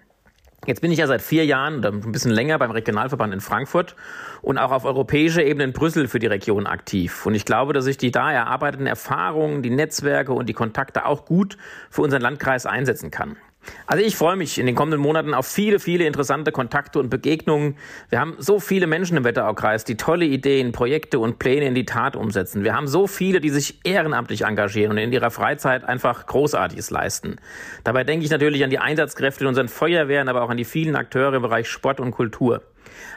Jetzt 0.68 0.82
bin 0.82 0.92
ich 0.92 1.00
ja 1.00 1.08
seit 1.08 1.22
vier 1.22 1.46
Jahren 1.46 1.78
oder 1.78 1.94
ein 1.94 2.12
bisschen 2.12 2.32
länger 2.32 2.60
beim 2.60 2.72
Regionalverband 2.72 3.34
in 3.34 3.40
Frankfurt 3.40 3.96
und 4.42 4.58
auch 4.58 4.72
auf 4.72 4.84
europäischer 4.84 5.42
Ebene 5.42 5.64
in 5.64 5.72
Brüssel 5.72 6.10
für 6.10 6.20
die 6.20 6.28
Region 6.28 6.68
aktiv. 6.68 7.26
Und 7.26 7.36
ich 7.36 7.46
glaube, 7.46 7.72
dass 7.72 7.88
ich 7.88 7.98
die 7.98 8.12
da 8.12 8.34
erarbeiteten 8.34 8.86
Erfahrungen, 8.86 9.64
die 9.64 9.70
Netzwerke 9.70 10.34
und 10.34 10.50
die 10.50 10.54
Kontakte 10.54 11.06
auch 11.06 11.24
gut 11.24 11.58
für 11.90 12.02
unseren 12.02 12.22
Landkreis 12.22 12.66
einsetzen 12.66 13.12
kann. 13.12 13.38
Also 13.86 14.04
ich 14.04 14.16
freue 14.16 14.36
mich 14.36 14.60
in 14.60 14.66
den 14.66 14.76
kommenden 14.76 15.00
Monaten 15.00 15.34
auf 15.34 15.48
viele, 15.48 15.80
viele 15.80 16.06
interessante 16.06 16.52
Kontakte 16.52 17.00
und 17.00 17.10
Begegnungen. 17.10 17.78
Wir 18.10 18.20
haben 18.20 18.36
so 18.38 18.60
viele 18.60 18.88
Menschen 18.88 19.18
im 19.18 19.24
Wetteraukreis, 19.24 19.84
die 19.84 19.96
tolle 19.96 20.26
Ideen, 20.26 20.72
Projekte 20.72 21.20
und 21.20 21.40
Pläne 21.40 21.66
in 21.66 21.76
die 21.76 21.86
Tat 21.86 22.16
umsetzen. 22.16 22.64
Wir 22.64 22.76
haben 22.76 22.88
so 22.88 23.08
viele, 23.08 23.40
die 23.40 23.50
sich 23.50 23.80
ehrenamtlich 23.84 24.44
engagieren 24.44 24.92
und 24.92 24.98
in 24.98 25.12
ihrer 25.12 25.32
Freizeit 25.32 25.84
einfach 25.84 26.26
Großartiges 26.26 26.90
leisten. 26.92 27.38
Dabei 27.84 28.04
denke 28.04 28.26
ich 28.26 28.32
natürlich 28.32 28.64
an 28.64 28.70
die 28.70 28.80
Einsatzkräfte 28.80 29.44
in 29.44 29.48
unseren 29.48 29.68
Feuerwehren, 29.68 30.28
aber 30.28 30.44
auch 30.44 30.50
an 30.50 30.58
die 30.58 30.66
vielen 30.66 30.96
Akteure 30.96 31.36
im 31.36 31.42
Bereich 31.42 31.70
Sport 31.70 32.00
und 32.00 32.12
Kultur. 32.12 32.62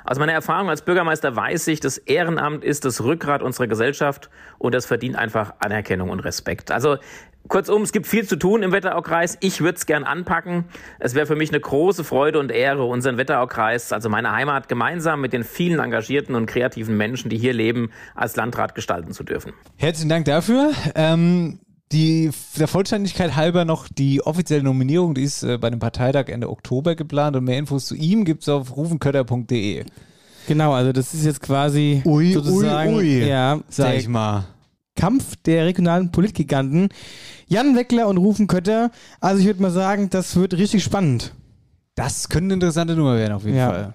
Aus 0.04 0.18
meiner 0.18 0.32
Erfahrung 0.32 0.68
als 0.70 0.82
Bürgermeister 0.82 1.36
weiß 1.36 1.68
ich, 1.68 1.80
das 1.80 1.98
Ehrenamt 1.98 2.64
ist 2.64 2.84
das 2.84 3.02
Rückgrat 3.02 3.42
unserer 3.42 3.66
Gesellschaft 3.66 4.30
und 4.58 4.74
das 4.74 4.86
verdient 4.86 5.16
einfach 5.16 5.54
Anerkennung 5.58 6.10
und 6.10 6.20
Respekt. 6.20 6.70
Also 6.70 6.98
kurzum, 7.48 7.82
es 7.82 7.92
gibt 7.92 8.06
viel 8.06 8.26
zu 8.26 8.36
tun 8.36 8.62
im 8.62 8.72
Wetteraukreis. 8.72 9.36
Ich 9.40 9.60
würde 9.60 9.76
es 9.76 9.86
gern 9.86 10.04
anpacken. 10.04 10.64
Es 10.98 11.14
wäre 11.14 11.26
für 11.26 11.36
mich 11.36 11.50
eine 11.50 11.60
große 11.60 12.04
Freude 12.04 12.38
und 12.38 12.50
Ehre, 12.50 12.84
unseren 12.84 13.16
Wetteraukreis, 13.16 13.92
also 13.92 14.08
meine 14.08 14.32
Heimat, 14.32 14.68
gemeinsam 14.68 15.20
mit 15.20 15.32
den 15.32 15.44
vielen 15.44 15.80
engagierten 15.80 16.34
und 16.34 16.46
kreativen 16.46 16.96
Menschen, 16.96 17.28
die 17.28 17.38
hier 17.38 17.52
leben, 17.52 17.90
als 18.14 18.36
Landrat 18.36 18.74
gestalten 18.74 19.12
zu 19.12 19.24
dürfen. 19.24 19.52
Herzlichen 19.76 20.08
Dank 20.08 20.24
dafür. 20.26 20.72
Ähm, 20.94 21.60
die, 21.92 22.30
der 22.56 22.68
Vollständigkeit 22.68 23.34
halber 23.34 23.64
noch 23.64 23.88
die 23.88 24.22
offizielle 24.22 24.62
Nominierung, 24.62 25.14
die 25.14 25.24
ist 25.24 25.42
äh, 25.42 25.58
bei 25.58 25.70
dem 25.70 25.80
Parteitag 25.80 26.28
Ende 26.28 26.48
Oktober 26.48 26.94
geplant 26.94 27.36
und 27.36 27.44
mehr 27.44 27.58
Infos 27.58 27.86
zu 27.86 27.96
ihm 27.96 28.24
gibt 28.24 28.42
es 28.42 28.48
auf 28.48 28.76
rufenkötter.de. 28.76 29.84
Genau, 30.46 30.72
also 30.72 30.92
das 30.92 31.14
ist 31.14 31.24
jetzt 31.24 31.42
quasi 31.42 32.02
sozusagen 32.04 33.00
ja, 33.04 33.60
sag 33.68 33.88
der 33.88 33.96
ich 33.96 34.08
mal. 34.08 34.44
Kampf 34.96 35.36
der 35.46 35.66
regionalen 35.66 36.12
Politgiganten. 36.12 36.88
Jan 37.46 37.76
Weckler 37.76 38.08
und 38.08 38.18
Rufen 38.18 38.46
Kötter. 38.46 38.90
Also 39.20 39.40
ich 39.40 39.46
würde 39.46 39.62
mal 39.62 39.70
sagen, 39.70 40.10
das 40.10 40.36
wird 40.36 40.54
richtig 40.54 40.84
spannend. 40.84 41.34
Das 41.94 42.28
könnte 42.28 42.46
eine 42.46 42.54
interessante 42.54 42.94
Nummer 42.94 43.16
werden, 43.16 43.32
auf 43.32 43.44
jeden 43.44 43.56
Ja. 43.56 43.70
Fall. 43.70 43.92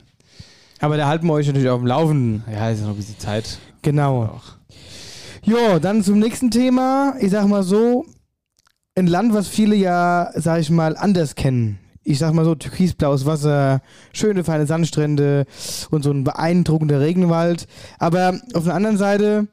Aber 0.79 0.97
da 0.97 1.07
halten 1.07 1.25
wir 1.27 1.33
euch 1.33 1.47
natürlich 1.47 1.69
auf 1.69 1.79
dem 1.79 1.87
Laufenden. 1.87 2.43
Ja, 2.51 2.69
ist 2.69 2.79
ja 2.79 2.85
noch 2.85 2.93
ein 2.93 2.97
bisschen 2.97 3.17
Zeit. 3.19 3.57
Genau. 3.81 4.41
Jo, 5.43 5.79
dann 5.79 6.03
zum 6.03 6.19
nächsten 6.19 6.51
Thema. 6.51 7.15
Ich 7.19 7.31
sag 7.31 7.47
mal 7.47 7.63
so, 7.63 8.05
ein 8.95 9.07
Land, 9.07 9.33
was 9.33 9.47
viele 9.47 9.75
ja, 9.75 10.31
sag 10.35 10.59
ich 10.59 10.69
mal, 10.69 10.97
anders 10.97 11.35
kennen. 11.35 11.79
Ich 12.03 12.19
sag 12.19 12.33
mal 12.33 12.45
so, 12.45 12.55
türkisblaues 12.55 13.25
Wasser, 13.25 13.81
schöne 14.13 14.43
feine 14.43 14.65
Sandstrände 14.67 15.45
und 15.91 16.03
so 16.03 16.11
ein 16.11 16.23
beeindruckender 16.23 16.99
Regenwald. 16.99 17.67
Aber 17.99 18.39
auf 18.53 18.63
der 18.65 18.75
anderen 18.75 18.97
Seite 18.97 19.47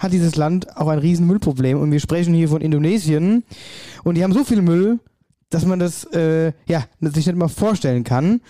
hat 0.00 0.12
dieses 0.12 0.34
Land 0.34 0.76
auch 0.76 0.88
ein 0.88 0.98
riesen 0.98 1.26
Müllproblem. 1.26 1.78
Und 1.78 1.92
wir 1.92 2.00
sprechen 2.00 2.34
hier 2.34 2.48
von 2.48 2.62
Indonesien. 2.62 3.44
Und 4.02 4.16
die 4.16 4.24
haben 4.24 4.32
so 4.32 4.42
viel 4.42 4.62
Müll, 4.62 4.98
dass 5.50 5.66
man 5.66 5.78
das 5.78 6.04
äh, 6.12 6.52
ja, 6.66 6.84
sich 7.00 7.26
nicht 7.26 7.36
mal 7.36 7.48
vorstellen 7.48 8.02
kann. 8.02 8.40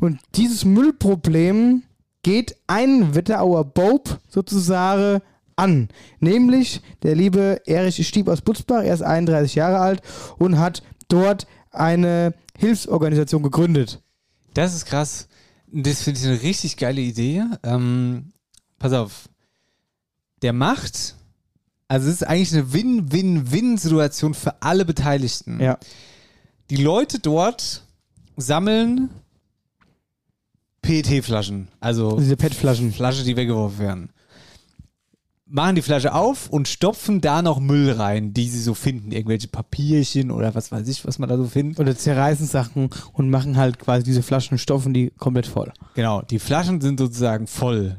Und 0.00 0.20
dieses 0.36 0.64
Müllproblem 0.64 1.82
geht 2.22 2.56
ein 2.68 3.14
Wetterauer 3.14 3.64
Bob 3.64 4.20
sozusagen 4.28 5.20
an. 5.56 5.88
Nämlich 6.20 6.80
der 7.02 7.16
liebe 7.16 7.60
Erich 7.66 8.06
Stieb 8.06 8.28
aus 8.28 8.40
Butzbach. 8.40 8.84
Er 8.84 8.94
ist 8.94 9.02
31 9.02 9.56
Jahre 9.56 9.80
alt 9.80 10.02
und 10.38 10.58
hat 10.58 10.84
dort 11.08 11.48
eine 11.72 12.32
Hilfsorganisation 12.56 13.42
gegründet. 13.42 14.00
Das 14.54 14.74
ist 14.74 14.84
krass. 14.84 15.26
Das 15.72 16.02
finde 16.02 16.20
ich 16.20 16.26
eine 16.26 16.42
richtig 16.42 16.76
geile 16.76 17.00
Idee. 17.00 17.42
Ähm, 17.64 18.32
pass 18.78 18.92
auf. 18.92 19.28
Der 20.42 20.52
macht, 20.52 21.14
also 21.88 22.08
es 22.08 22.16
ist 22.16 22.26
eigentlich 22.26 22.52
eine 22.52 22.72
Win-Win-Win-Situation 22.72 24.34
für 24.34 24.62
alle 24.62 24.84
Beteiligten. 24.84 25.60
Ja. 25.60 25.78
Die 26.70 26.76
Leute 26.76 27.18
dort 27.18 27.84
sammeln 28.36 29.10
PET-Flaschen, 30.80 31.68
also 31.80 32.18
Diese 32.18 32.36
PET-Flaschen. 32.36 32.92
Flasche, 32.92 33.24
die 33.24 33.36
weggeworfen 33.36 33.78
werden. 33.78 34.08
Machen 35.46 35.74
die 35.74 35.82
Flasche 35.82 36.14
auf 36.14 36.48
und 36.48 36.66
stopfen 36.66 37.20
da 37.20 37.42
noch 37.42 37.60
Müll 37.60 37.92
rein, 37.92 38.32
die 38.32 38.48
sie 38.48 38.58
so 38.58 38.72
finden. 38.72 39.12
Irgendwelche 39.12 39.48
Papierchen 39.48 40.30
oder 40.30 40.54
was 40.54 40.72
weiß 40.72 40.88
ich, 40.88 41.04
was 41.04 41.18
man 41.18 41.28
da 41.28 41.36
so 41.36 41.44
findet. 41.44 41.78
Oder 41.78 41.94
zerreißen 41.94 42.46
Sachen 42.46 42.88
und 43.12 43.28
machen 43.28 43.58
halt 43.58 43.78
quasi 43.78 44.02
diese 44.02 44.22
Flaschen, 44.22 44.56
stopfen 44.56 44.94
die 44.94 45.10
komplett 45.10 45.46
voll. 45.46 45.70
Genau, 45.94 46.22
die 46.22 46.38
Flaschen 46.38 46.80
sind 46.80 46.98
sozusagen 46.98 47.46
voll. 47.46 47.98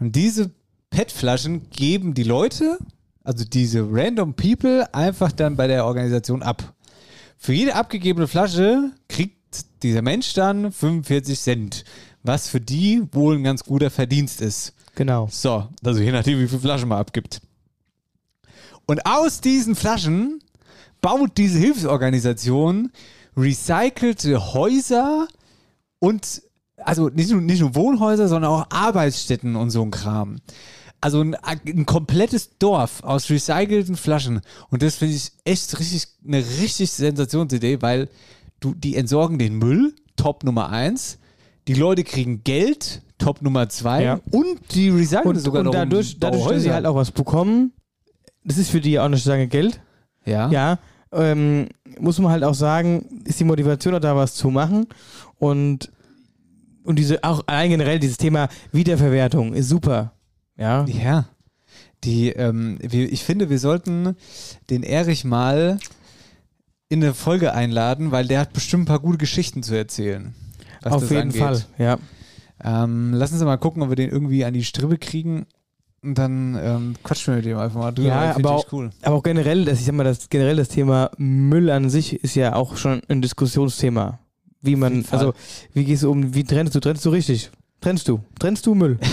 Und 0.00 0.16
diese 0.16 0.50
PET-Flaschen 0.90 1.70
geben 1.70 2.14
die 2.14 2.24
Leute, 2.24 2.78
also 3.24 3.44
diese 3.44 3.86
random 3.90 4.34
People, 4.34 4.92
einfach 4.94 5.32
dann 5.32 5.56
bei 5.56 5.66
der 5.66 5.86
Organisation 5.86 6.42
ab. 6.42 6.74
Für 7.38 7.52
jede 7.52 7.74
abgegebene 7.74 8.28
Flasche 8.28 8.90
kriegt 9.08 9.38
dieser 9.82 10.02
Mensch 10.02 10.34
dann 10.34 10.72
45 10.72 11.40
Cent, 11.40 11.84
was 12.22 12.48
für 12.48 12.60
die 12.60 13.02
wohl 13.12 13.36
ein 13.36 13.44
ganz 13.44 13.64
guter 13.64 13.90
Verdienst 13.90 14.40
ist. 14.40 14.74
Genau. 14.94 15.28
So, 15.30 15.68
also 15.82 16.00
je 16.00 16.12
nachdem, 16.12 16.38
wie 16.38 16.48
viele 16.48 16.60
Flaschen 16.60 16.88
man 16.88 16.98
abgibt. 16.98 17.40
Und 18.86 19.06
aus 19.06 19.40
diesen 19.40 19.76
Flaschen 19.76 20.42
baut 21.00 21.38
diese 21.38 21.58
Hilfsorganisation 21.58 22.90
recycelte 23.36 24.52
Häuser 24.52 25.28
und 25.98 26.42
also 26.76 27.08
nicht 27.08 27.30
nur, 27.30 27.40
nicht 27.40 27.60
nur 27.60 27.74
Wohnhäuser, 27.74 28.28
sondern 28.28 28.50
auch 28.50 28.66
Arbeitsstätten 28.70 29.56
und 29.56 29.70
so 29.70 29.82
ein 29.82 29.90
Kram. 29.90 30.40
Also 31.00 31.20
ein, 31.20 31.34
ein 31.34 31.86
komplettes 31.86 32.58
Dorf 32.58 33.02
aus 33.02 33.30
recycelten 33.30 33.96
Flaschen. 33.96 34.40
Und 34.68 34.82
das 34.82 34.96
finde 34.96 35.14
ich 35.14 35.32
echt 35.44 35.78
richtig, 35.78 36.08
eine 36.26 36.38
richtig 36.38 36.90
Sensationsidee, 36.90 37.80
weil 37.80 38.08
du, 38.60 38.74
die 38.74 38.96
entsorgen 38.96 39.38
den 39.38 39.56
Müll, 39.56 39.94
Top 40.16 40.44
Nummer 40.44 40.68
eins. 40.68 41.18
Die 41.68 41.74
Leute 41.74 42.04
kriegen 42.04 42.44
Geld, 42.44 43.02
Top 43.18 43.42
Nummer 43.42 43.68
zwei. 43.68 44.02
Ja. 44.02 44.20
Und 44.30 44.58
die 44.74 44.90
recyceln 44.90 45.26
Und, 45.26 45.36
sogar 45.38 45.60
und 45.60 45.66
noch 45.66 45.72
dadurch, 45.72 46.14
um 46.14 46.20
dadurch, 46.20 46.46
dass 46.46 46.62
sie 46.62 46.72
halt 46.72 46.86
auch 46.86 46.96
was 46.96 47.10
bekommen, 47.10 47.72
das 48.44 48.58
ist 48.58 48.70
für 48.70 48.80
die 48.80 48.98
auch 48.98 49.04
eine 49.04 49.18
Stange 49.18 49.46
Geld. 49.46 49.80
Ja. 50.24 50.50
Ja, 50.50 50.78
ähm, 51.12 51.68
muss 51.98 52.18
man 52.18 52.30
halt 52.30 52.44
auch 52.44 52.54
sagen, 52.54 53.22
ist 53.24 53.40
die 53.40 53.44
Motivation 53.44 53.94
auch 53.94 54.00
da 54.00 54.14
was 54.16 54.34
zu 54.34 54.50
machen 54.50 54.86
und 55.38 55.90
und 56.82 56.98
diese 56.98 57.22
auch 57.22 57.42
allein 57.46 57.70
generell 57.70 57.98
dieses 57.98 58.16
Thema 58.16 58.48
Wiederverwertung 58.72 59.54
ist 59.54 59.68
super. 59.68 60.12
Ja. 60.60 60.84
Ja. 60.84 61.24
Die, 62.04 62.28
ähm, 62.28 62.78
ich 62.80 63.24
finde, 63.24 63.50
wir 63.50 63.58
sollten 63.58 64.16
den 64.70 64.82
Erich 64.82 65.24
mal 65.24 65.78
in 66.88 67.02
eine 67.02 67.14
Folge 67.14 67.52
einladen, 67.52 68.10
weil 68.10 68.26
der 68.26 68.40
hat 68.40 68.52
bestimmt 68.52 68.84
ein 68.84 68.86
paar 68.86 69.00
gute 69.00 69.18
Geschichten 69.18 69.62
zu 69.62 69.74
erzählen. 69.74 70.34
Auf 70.84 71.10
jeden 71.10 71.22
angeht. 71.22 71.40
Fall, 71.40 71.64
ja. 71.78 71.98
Ähm, 72.62 73.14
lassen 73.14 73.38
Sie 73.38 73.44
mal 73.44 73.56
gucken, 73.56 73.82
ob 73.82 73.90
wir 73.90 73.96
den 73.96 74.10
irgendwie 74.10 74.44
an 74.44 74.54
die 74.54 74.64
Strippe 74.64 74.98
kriegen. 74.98 75.46
Und 76.02 76.16
dann 76.16 76.58
ähm, 76.60 76.94
quatschen 77.02 77.34
wir 77.34 77.36
mit 77.36 77.44
dem 77.44 77.58
einfach 77.58 77.78
mal 77.78 77.92
drüber. 77.92 78.08
Ja, 78.08 78.34
aber 78.34 78.52
auch, 78.52 78.72
cool. 78.72 78.90
aber 79.02 79.16
auch 79.16 79.22
generell, 79.22 79.66
das, 79.66 79.80
ich 79.80 79.84
sag 79.84 79.94
mal, 79.94 80.04
das 80.04 80.30
generell 80.30 80.56
das 80.56 80.68
Thema 80.68 81.10
Müll 81.18 81.68
an 81.70 81.90
sich 81.90 82.24
ist 82.24 82.34
ja 82.34 82.54
auch 82.54 82.76
schon 82.76 83.02
ein 83.08 83.20
Diskussionsthema. 83.20 84.18
Wie 84.62 84.76
man, 84.76 85.04
also 85.10 85.34
wie 85.74 85.84
gehst 85.84 86.02
du 86.02 86.10
um, 86.10 86.34
wie 86.34 86.44
trennst 86.44 86.74
du, 86.74 86.80
trennst 86.80 87.04
du 87.04 87.10
richtig? 87.10 87.50
Trennst 87.80 88.08
du? 88.08 88.20
Trennst 88.38 88.66
du 88.66 88.74
Müll? 88.74 88.98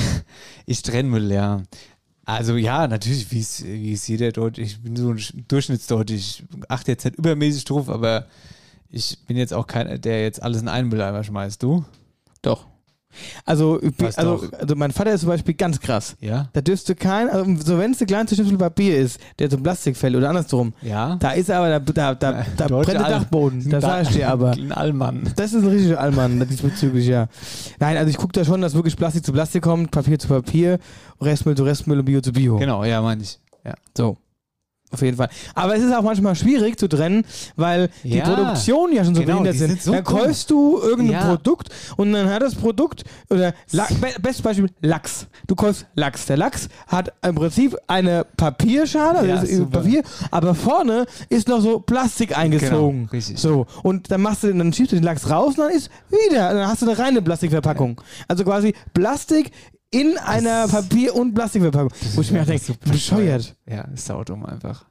Ich 0.69 0.81
trenne 0.81 1.07
Müll, 1.07 1.31
ja. 1.31 1.63
Also 2.25 2.57
ja, 2.57 2.89
natürlich, 2.89 3.31
wie 3.31 3.39
es 3.39 3.63
wie 3.63 3.93
es 3.93 4.05
jeder 4.05 4.33
Deutsche, 4.33 4.61
ich 4.61 4.81
bin 4.81 4.97
so 4.97 5.11
ein 5.11 5.45
Durchschnittsdeutsche, 5.47 6.13
ich 6.13 6.43
achte 6.67 6.91
jetzt 6.91 7.05
nicht 7.05 7.17
übermäßig 7.17 7.63
drauf, 7.63 7.87
aber 7.87 8.27
ich 8.89 9.17
bin 9.25 9.37
jetzt 9.37 9.53
auch 9.53 9.65
keiner, 9.65 9.97
der 9.97 10.23
jetzt 10.23 10.43
alles 10.43 10.61
in 10.61 10.67
einen 10.67 10.89
Mülleimer 10.89 11.23
schmeißt, 11.23 11.63
du? 11.63 11.85
Doch. 12.41 12.67
Also, 13.45 13.79
Was 13.99 14.17
also, 14.17 14.37
doch? 14.47 14.59
also 14.59 14.75
mein 14.75 14.91
Vater 14.91 15.11
ist 15.13 15.21
zum 15.21 15.29
Beispiel 15.29 15.53
ganz 15.53 15.79
krass. 15.79 16.15
Ja? 16.21 16.49
Da 16.53 16.61
dürfte 16.61 16.95
kein, 16.95 17.29
also 17.29 17.45
so 17.63 17.77
wenn 17.77 17.91
es 17.91 17.97
der 17.99 18.07
kleinste 18.07 18.35
Schnipsel 18.35 18.57
Papier 18.57 18.97
ist, 18.97 19.19
der 19.39 19.49
zum 19.49 19.63
Plastik 19.63 19.95
fällt 19.97 20.15
oder 20.15 20.29
andersrum, 20.29 20.73
Ja? 20.81 21.15
da 21.19 21.31
ist 21.31 21.49
er 21.49 21.59
aber, 21.59 21.79
da, 21.79 21.79
da, 21.79 22.15
da, 22.15 22.45
da 22.57 22.67
Deutsche 22.67 22.91
brennt 22.91 22.99
der 22.99 23.05
Al- 23.05 23.19
Dachboden, 23.21 23.69
das 23.69 23.83
sag 23.83 24.01
ich 24.03 24.09
dir 24.09 24.29
aber. 24.31 24.51
Ein 24.51 24.71
Allmann. 24.71 25.29
Das 25.35 25.53
ist 25.53 25.63
ein 25.63 25.69
richtiger 25.69 25.99
Allmann, 25.99 26.45
diesbezüglich, 26.49 27.07
ja. 27.07 27.27
Nein, 27.79 27.97
also 27.97 28.09
ich 28.09 28.17
gucke 28.17 28.33
da 28.33 28.43
schon, 28.45 28.61
dass 28.61 28.73
wirklich 28.73 28.95
Plastik 28.97 29.25
zu 29.25 29.31
Plastik 29.33 29.63
kommt, 29.63 29.91
Papier 29.91 30.19
zu 30.19 30.27
Papier, 30.27 30.79
Restmüll 31.21 31.55
zu 31.55 31.63
Restmüll 31.63 31.99
und 31.99 32.05
Bio 32.05 32.21
zu 32.21 32.31
Bio. 32.33 32.57
Genau, 32.57 32.83
ja, 32.83 33.01
meine 33.01 33.23
ich. 33.23 33.39
Ja. 33.65 33.73
So. 33.97 34.17
Auf 34.89 35.01
jeden 35.01 35.17
Fall. 35.17 35.27
Aber 35.53 35.75
es 35.75 35.83
ist 35.83 35.93
auch 35.93 36.01
manchmal 36.01 36.33
schwierig 36.35 36.79
zu 36.79 36.87
trennen, 36.87 37.25
weil 37.57 37.89
die 38.03 38.17
Ja, 38.19 38.23
Produktion 38.23 38.93
ja 38.93 39.03
schon 39.03 39.15
so 39.15 39.21
genau, 39.21 39.33
behindert 39.39 39.53
die 39.55 39.57
sind. 39.59 39.81
so 39.81 39.91
dann 39.91 40.03
dumm. 40.05 40.17
kaufst 40.19 40.49
du 40.49 40.79
irgendein 40.81 41.21
Ja. 41.21 41.25
Produkt 41.35 41.69
und 41.97 42.13
dann 42.13 42.29
hat 42.29 42.41
das 42.41 42.55
Produkt, 42.55 43.03
oder 43.29 43.53
La 43.71 43.85
be 43.99 44.07
bestes 44.21 44.41
Beispiel, 44.41 44.69
Lachs. 44.81 45.27
Du 45.45 45.55
kaufst 45.55 45.85
Lachs. 45.95 46.25
Der 46.27 46.37
Lachs 46.37 46.69
hat 46.87 47.11
im 47.21 47.35
Prinzip 47.35 47.75
eine 47.87 48.25
Papierschale, 48.37 49.19
also 49.19 49.29
Ja, 49.29 49.41
ist 49.41 49.55
super. 49.57 49.81
Papier, 49.81 50.03
aber 50.31 50.55
vorne 50.55 51.05
ist 51.27 51.49
noch 51.49 51.59
so 51.59 51.79
Plastik 51.79 52.37
eingezogen. 52.37 53.09
Genau. 53.11 53.23
So. 53.35 53.65
Und 53.83 54.09
dann 54.09 54.21
machst 54.21 54.43
du, 54.43 54.53
dann 54.53 54.71
schiebst 54.71 54.93
du 54.93 54.95
den 54.95 55.03
Lachs 55.03 55.29
raus 55.29 55.55
und 55.57 55.65
dann 55.65 55.71
ist 55.71 55.89
wieder, 56.09 56.53
dann 56.53 56.65
hast 56.65 56.81
du 56.81 56.85
eine 56.89 56.97
reine 56.97 57.21
Plastikverpackung. 57.21 57.99
Also 58.29 58.45
quasi 58.45 58.73
Plastik 58.93 59.51
in 59.91 60.17
einer 60.17 60.67
Papier- 60.67 61.15
und 61.15 61.33
Plastikverpackung. 61.33 61.91
Wo 62.15 62.21
ich 62.21 62.31
mir 62.31 62.41
auch 62.41 62.45
denke, 62.45 62.73
bescheuert. 62.85 63.55
Ja, 63.65 63.81
ist 63.93 64.05
saudumm 64.05 64.45
einfach. 64.45 64.85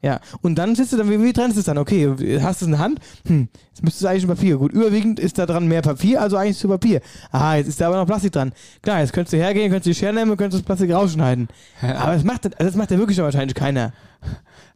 Ja, 0.00 0.20
und 0.42 0.56
dann 0.56 0.76
sitzt 0.76 0.92
du 0.92 0.96
dann, 0.96 1.10
wie, 1.10 1.20
wie 1.22 1.32
trennst 1.32 1.56
du 1.56 1.60
es 1.60 1.66
dann? 1.66 1.76
Okay, 1.76 2.08
hast 2.40 2.60
du 2.60 2.64
es 2.64 2.68
in 2.68 2.70
der 2.70 2.78
Hand? 2.78 3.00
Hm, 3.26 3.48
jetzt 3.70 3.82
müsste 3.82 4.04
es 4.04 4.10
eigentlich 4.10 4.24
ein 4.24 4.28
Papier. 4.28 4.56
Gut, 4.58 4.72
überwiegend 4.72 5.18
ist 5.18 5.38
da 5.38 5.46
dran 5.46 5.66
mehr 5.66 5.82
Papier, 5.82 6.20
also 6.20 6.36
eigentlich 6.36 6.58
zu 6.58 6.68
Papier. 6.68 7.00
Ah, 7.32 7.56
jetzt 7.56 7.66
ist 7.66 7.80
da 7.80 7.88
aber 7.88 7.96
noch 7.96 8.06
Plastik 8.06 8.32
dran. 8.32 8.52
Klar, 8.80 9.00
jetzt 9.00 9.12
könntest 9.12 9.32
du 9.32 9.38
hergehen, 9.38 9.70
könntest 9.70 9.86
du 9.86 9.90
die 9.90 9.94
Schere 9.94 10.12
nehmen 10.12 10.36
könntest 10.36 10.60
das 10.60 10.66
Plastik 10.66 10.92
rausschneiden. 10.92 11.48
Aber 11.80 12.14
das 12.14 12.22
macht, 12.22 12.48
das 12.58 12.76
macht 12.76 12.92
ja 12.92 12.98
wirklich 12.98 13.18
wahrscheinlich 13.18 13.56
keiner. 13.56 13.92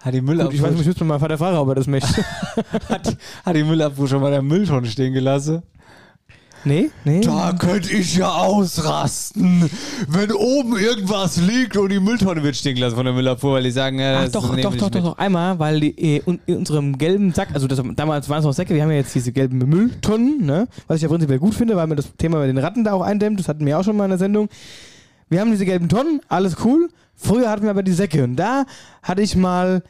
Hat 0.00 0.12
die 0.12 0.20
Gut, 0.20 0.30
ich 0.30 0.38
weiß 0.38 0.46
Müllabfuhr, 0.50 0.70
nicht, 0.70 0.80
ich 0.80 0.86
müsste 0.86 1.04
mal 1.04 1.14
meinen 1.14 1.20
Vater 1.20 1.38
fragen, 1.38 1.56
ob 1.56 1.68
er 1.68 1.74
das 1.76 1.86
möchte. 1.86 2.24
hat, 2.88 3.16
hat 3.44 3.56
die 3.56 3.62
Müllabfuhr 3.62 4.08
schon 4.08 4.20
mal 4.20 4.30
der 4.30 4.42
Mülltonne 4.42 4.88
stehen 4.88 5.12
gelassen? 5.12 5.62
Nee? 6.66 6.90
Nee? 7.04 7.20
Da 7.20 7.54
könnte 7.58 7.92
ich 7.92 8.16
ja 8.16 8.30
ausrasten, 8.30 9.70
wenn 10.08 10.32
oben 10.32 10.76
irgendwas 10.76 11.38
liegt 11.38 11.76
und 11.76 11.90
die 11.90 12.00
Mülltonne 12.00 12.42
wird 12.42 12.56
stehen 12.56 12.74
gelassen 12.74 12.96
von 12.96 13.04
der 13.04 13.14
Müllabfuhr, 13.14 13.54
weil 13.54 13.62
die 13.62 13.70
sagen, 13.70 13.98
ja, 13.98 14.18
Ach 14.18 14.22
das 14.24 14.32
doch, 14.32 14.54
wir 14.54 14.62
doch, 14.62 14.74
doch, 14.74 14.90
doch, 14.90 15.02
doch, 15.02 15.18
einmal, 15.18 15.58
weil 15.58 15.80
die, 15.80 16.16
äh, 16.16 16.22
in 16.46 16.56
unserem 16.56 16.98
gelben 16.98 17.32
Sack, 17.32 17.48
also 17.54 17.66
das, 17.66 17.80
damals 17.94 18.28
waren 18.28 18.40
es 18.40 18.44
noch 18.44 18.52
Säcke, 18.52 18.74
wir 18.74 18.82
haben 18.82 18.90
ja 18.90 18.96
jetzt 18.96 19.14
diese 19.14 19.32
gelben 19.32 19.58
Mülltonnen, 19.58 20.44
ne? 20.44 20.68
was 20.86 20.96
ich 20.96 21.02
ja 21.02 21.08
prinzipiell 21.08 21.38
gut 21.38 21.54
finde, 21.54 21.76
weil 21.76 21.86
man 21.86 21.96
das 21.96 22.14
Thema 22.18 22.40
mit 22.40 22.48
den 22.48 22.58
Ratten 22.58 22.84
da 22.84 22.92
auch 22.92 23.02
eindämmt, 23.02 23.40
das 23.40 23.48
hatten 23.48 23.64
wir 23.64 23.78
auch 23.78 23.84
schon 23.84 23.96
mal 23.96 24.04
in 24.04 24.10
der 24.10 24.18
Sendung. 24.18 24.48
Wir 25.28 25.40
haben 25.40 25.50
diese 25.50 25.64
gelben 25.64 25.88
Tonnen, 25.88 26.20
alles 26.28 26.56
cool. 26.64 26.88
Früher 27.14 27.48
hatten 27.48 27.62
wir 27.62 27.70
aber 27.70 27.82
die 27.82 27.92
Säcke 27.92 28.22
und 28.22 28.36
da 28.36 28.64
hatte 29.02 29.22
ich 29.22 29.36
mal 29.36 29.82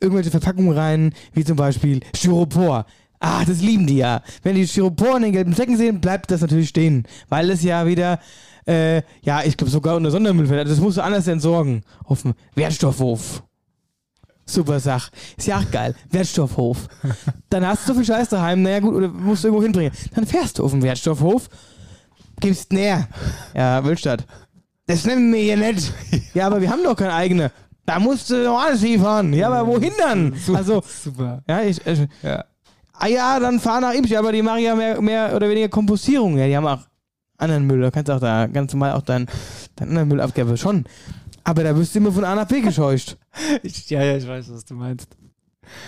irgendwelche 0.00 0.30
Verpackungen 0.30 0.72
rein, 0.72 1.14
wie 1.32 1.44
zum 1.44 1.56
Beispiel 1.56 2.00
Styropor. 2.14 2.86
Ah, 3.20 3.44
das 3.44 3.60
lieben 3.60 3.86
die 3.86 3.96
ja. 3.96 4.22
Wenn 4.42 4.54
die 4.56 4.66
Styropor 4.66 5.16
in 5.16 5.22
den 5.22 5.32
gelben 5.32 5.54
Säcken 5.54 5.76
sehen, 5.76 6.00
bleibt 6.00 6.30
das 6.30 6.40
natürlich 6.42 6.68
stehen, 6.68 7.06
weil 7.28 7.48
es 7.50 7.62
ja 7.62 7.86
wieder, 7.86 8.18
äh, 8.66 9.02
ja, 9.22 9.42
ich 9.44 9.56
glaube 9.56 9.70
sogar 9.70 9.96
unter 9.96 10.10
Sondermüll 10.10 10.46
fällt. 10.46 10.60
Also 10.60 10.74
Das 10.74 10.80
musst 10.82 10.98
du 10.98 11.02
anders 11.02 11.26
entsorgen. 11.26 11.82
Auf 12.04 12.22
dem 12.22 12.34
Wertstoffhof. 12.54 13.42
Super 14.46 14.78
Sach. 14.78 15.10
Ist 15.38 15.46
ja 15.46 15.58
auch 15.58 15.70
geil. 15.70 15.94
Wertstoffhof. 16.10 16.88
Dann 17.48 17.66
hast 17.66 17.84
du 17.88 17.92
so 17.92 17.98
viel 17.98 18.04
Scheiß 18.04 18.28
daheim, 18.28 18.62
naja 18.62 18.80
gut, 18.80 18.94
oder 18.94 19.08
musst 19.08 19.42
du 19.42 19.48
irgendwo 19.48 19.62
hinbringen. 19.62 19.92
Dann 20.14 20.26
fährst 20.26 20.58
du 20.58 20.64
auf 20.64 20.72
den 20.72 20.82
Wertstoffhof, 20.82 21.48
gibst 22.40 22.72
näher. 22.72 23.08
Ja, 23.54 23.82
Willstadt. 23.84 24.26
Das 24.86 25.06
nennen 25.06 25.32
wir 25.32 25.40
hier 25.40 25.56
nicht. 25.56 25.92
Ja, 26.34 26.46
aber 26.46 26.60
wir 26.60 26.68
haben 26.70 26.82
doch 26.84 26.94
keine 26.96 27.14
eigene. 27.14 27.50
Da 27.86 27.98
musst 27.98 28.28
du 28.28 28.44
noch 28.44 28.60
alles 28.60 28.82
liefern. 28.82 29.32
Ja, 29.32 29.48
aber 29.50 29.66
wohin 29.66 29.92
dann? 29.98 30.34
Also, 30.54 30.82
Super. 31.02 31.42
ja, 31.48 31.62
ich, 31.62 31.86
ich 31.86 32.00
Ja. 32.22 32.44
Ah 32.98 33.06
ja, 33.08 33.38
dann 33.40 33.60
fahr 33.60 33.80
nach 33.80 33.92
Imsch, 33.92 34.12
aber 34.14 34.32
die 34.32 34.42
machen 34.42 34.60
ja 34.62 34.74
mehr, 34.74 35.00
mehr 35.00 35.34
oder 35.36 35.48
weniger 35.48 35.68
Kompostierung. 35.68 36.36
Ja, 36.38 36.46
die 36.46 36.56
haben 36.56 36.66
auch 36.66 36.80
anderen 37.38 37.66
Müll. 37.66 37.80
Da 37.80 37.90
kannst 37.90 38.08
du 38.08 38.12
auch 38.14 38.20
da 38.20 38.46
ganz 38.46 38.72
normal 38.72 38.92
auch 38.92 39.02
deinen 39.02 39.26
dein 39.76 39.88
anderen 39.88 40.08
Müll 40.08 40.20
abgeben. 40.20 40.56
Schon. 40.56 40.84
Aber 41.42 41.62
da 41.64 41.76
wirst 41.76 41.94
du 41.94 41.98
immer 41.98 42.12
von 42.12 42.24
A 42.24 42.34
nach 42.34 42.46
B 42.46 42.60
gescheucht. 42.60 43.18
Ich, 43.62 43.90
ja, 43.90 44.02
ja, 44.02 44.16
ich 44.16 44.26
weiß, 44.26 44.46
was 44.52 44.64
du 44.64 44.74
meinst. 44.74 45.08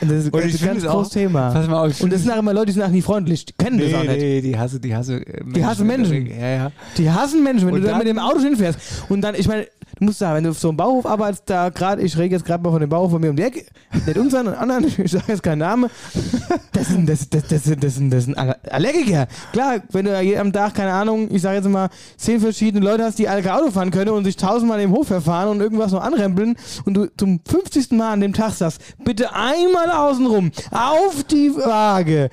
Und 0.01 0.11
das 0.11 0.25
ist, 0.25 0.33
Und 0.35 0.43
ein 0.43 0.51
ganz 0.67 0.85
großes 0.85 1.13
Thema. 1.13 1.51
Pass 1.53 1.69
mal 1.69 1.87
auf, 1.87 2.01
Und 2.01 2.11
das 2.13 2.23
sind 2.23 2.31
auch 2.33 2.39
immer 2.39 2.53
Leute, 2.55 2.67
die 2.67 2.73
sind 2.73 2.83
auch 2.83 2.89
nie 2.89 3.03
freundlich. 3.03 3.45
Die 3.45 3.53
kennen 3.53 3.79
das 3.79 3.93
auch 3.95 4.03
Nee, 4.03 4.09
nicht. 4.09 4.19
nee, 4.21 4.41
die 4.41 4.59
hasse, 4.59 4.81
die 4.81 4.95
hasse 4.97 5.17
äh, 5.27 5.45
Die 5.45 5.65
hassen 5.65 5.87
Menschen. 5.87 6.27
Ja, 6.27 6.49
ja. 6.49 6.73
Die 6.97 7.11
hassen 7.11 7.43
Menschen, 7.45 7.69
wenn 7.69 7.75
Und 7.75 7.81
du 7.83 7.87
da 7.87 7.93
dann- 7.93 7.99
mit 8.01 8.09
dem 8.09 8.19
Auto 8.19 8.41
hinfährst. 8.41 8.79
Und 9.11 9.21
dann, 9.21 9.35
ich 9.35 9.47
meine, 9.47 9.67
Du 9.99 10.05
musst 10.05 10.19
sagen, 10.19 10.37
wenn 10.37 10.45
du 10.45 10.51
auf 10.51 10.59
so 10.59 10.69
einem 10.69 10.77
Bauhof 10.77 11.07
arbeitest, 11.07 11.45
da 11.47 11.71
gerade, 11.71 12.03
ich 12.03 12.19
rede 12.19 12.35
jetzt 12.35 12.45
gerade 12.45 12.63
mal 12.63 12.71
von 12.71 12.81
dem 12.81 12.91
Bauhof 12.91 13.13
von 13.13 13.21
mir 13.21 13.31
um 13.31 13.37
die 13.37 13.45
Ecke, 13.45 13.65
nicht 14.05 14.19
unseren, 14.19 14.49
anderen, 14.49 14.85
ich 14.99 15.11
sage 15.11 15.25
jetzt 15.29 15.43
keinen 15.43 15.61
Namen, 15.61 15.89
das 16.73 16.89
sind, 16.89 17.09
das, 17.09 17.31
das, 17.31 17.45
das, 17.49 17.65
sind, 17.65 17.83
das, 17.83 17.95
sind, 17.95 18.11
das 18.11 18.25
sind 18.25 18.37
Aller- 18.37 18.59
Allergiker. 18.71 19.27
Klar, 19.53 19.77
wenn 19.93 20.05
du 20.05 20.23
ja 20.23 20.41
am 20.43 20.53
Tag, 20.53 20.75
keine 20.75 20.93
Ahnung, 20.93 21.29
ich 21.31 21.41
sage 21.41 21.57
jetzt 21.57 21.69
mal, 21.69 21.89
zehn 22.19 22.41
verschiedene 22.41 22.85
Leute 22.85 23.05
hast, 23.05 23.19
die 23.19 23.27
alle 23.27 23.43
Auto 23.55 23.71
fahren 23.71 23.91
können 23.91 24.11
und 24.11 24.25
sich 24.27 24.37
tausendmal 24.37 24.81
im 24.83 24.93
Hof 24.93 25.07
verfahren 25.07 25.49
und 25.49 25.61
irgendwas 25.63 25.93
noch 25.93 26.03
anrempeln 26.03 26.57
und 26.85 26.93
du 26.93 27.07
zum 27.17 27.41
50. 27.49 27.93
Mal 27.93 28.13
an 28.13 28.21
dem 28.21 28.35
Tag 28.35 28.53
sagst, 28.53 28.83
bitte 29.03 29.33
einmal 29.33 29.91
außenrum, 29.91 30.51
auf 30.73 31.25
die 31.25 31.57
Waage. 31.57 32.29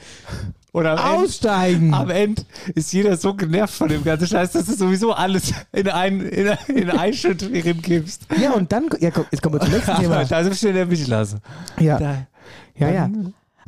Ende- 0.81 1.03
Aussteigen. 1.03 1.93
Am 1.93 2.09
Ende 2.09 2.41
ist 2.73 2.91
jeder 2.93 3.15
so 3.17 3.33
genervt 3.33 3.75
von 3.75 3.87
dem 3.89 4.03
ganzen 4.03 4.27
Scheiß, 4.27 4.51
dass 4.53 4.65
du 4.65 4.73
sowieso 4.73 5.13
alles 5.13 5.53
in 5.71 5.87
einen, 5.87 6.21
in, 6.21 6.47
in 6.75 6.89
einen 6.89 7.13
Schritt 7.13 7.47
gibst. 7.83 8.25
Ja, 8.41 8.53
und 8.53 8.71
dann, 8.71 8.89
ja, 8.99 9.11
komm, 9.11 9.25
jetzt 9.31 9.41
kommen 9.41 9.55
wir 9.55 9.61
zum 9.61 9.71
nächsten 9.71 9.95
Thema. 10.01 10.23
Da 10.25 10.43
sind 10.43 10.61
wir 10.63 10.73
der 10.73 10.85
mich 10.85 11.07
lassen. 11.07 11.39
Ja. 11.79 11.99
Da, 11.99 12.27
Ja, 12.75 12.89
ja. 12.89 13.09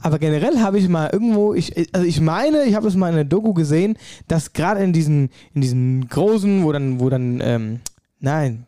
Aber 0.01 0.19
generell 0.19 0.59
habe 0.59 0.77
ich 0.77 0.87
mal 0.89 1.09
irgendwo, 1.11 1.53
ich, 1.53 1.73
also 1.93 2.05
ich 2.05 2.19
meine, 2.21 2.63
ich 2.65 2.75
habe 2.75 2.87
es 2.87 2.95
mal 2.95 3.09
in 3.09 3.15
der 3.15 3.23
Doku 3.23 3.53
gesehen, 3.53 3.97
dass 4.27 4.53
gerade 4.53 4.83
in 4.83 4.91
diesen, 4.93 5.29
in 5.53 5.61
diesen 5.61 6.07
großen, 6.09 6.63
wo 6.63 6.71
dann, 6.71 6.99
wo 6.99 7.09
dann, 7.09 7.39
ähm, 7.41 7.79
nein, 8.19 8.65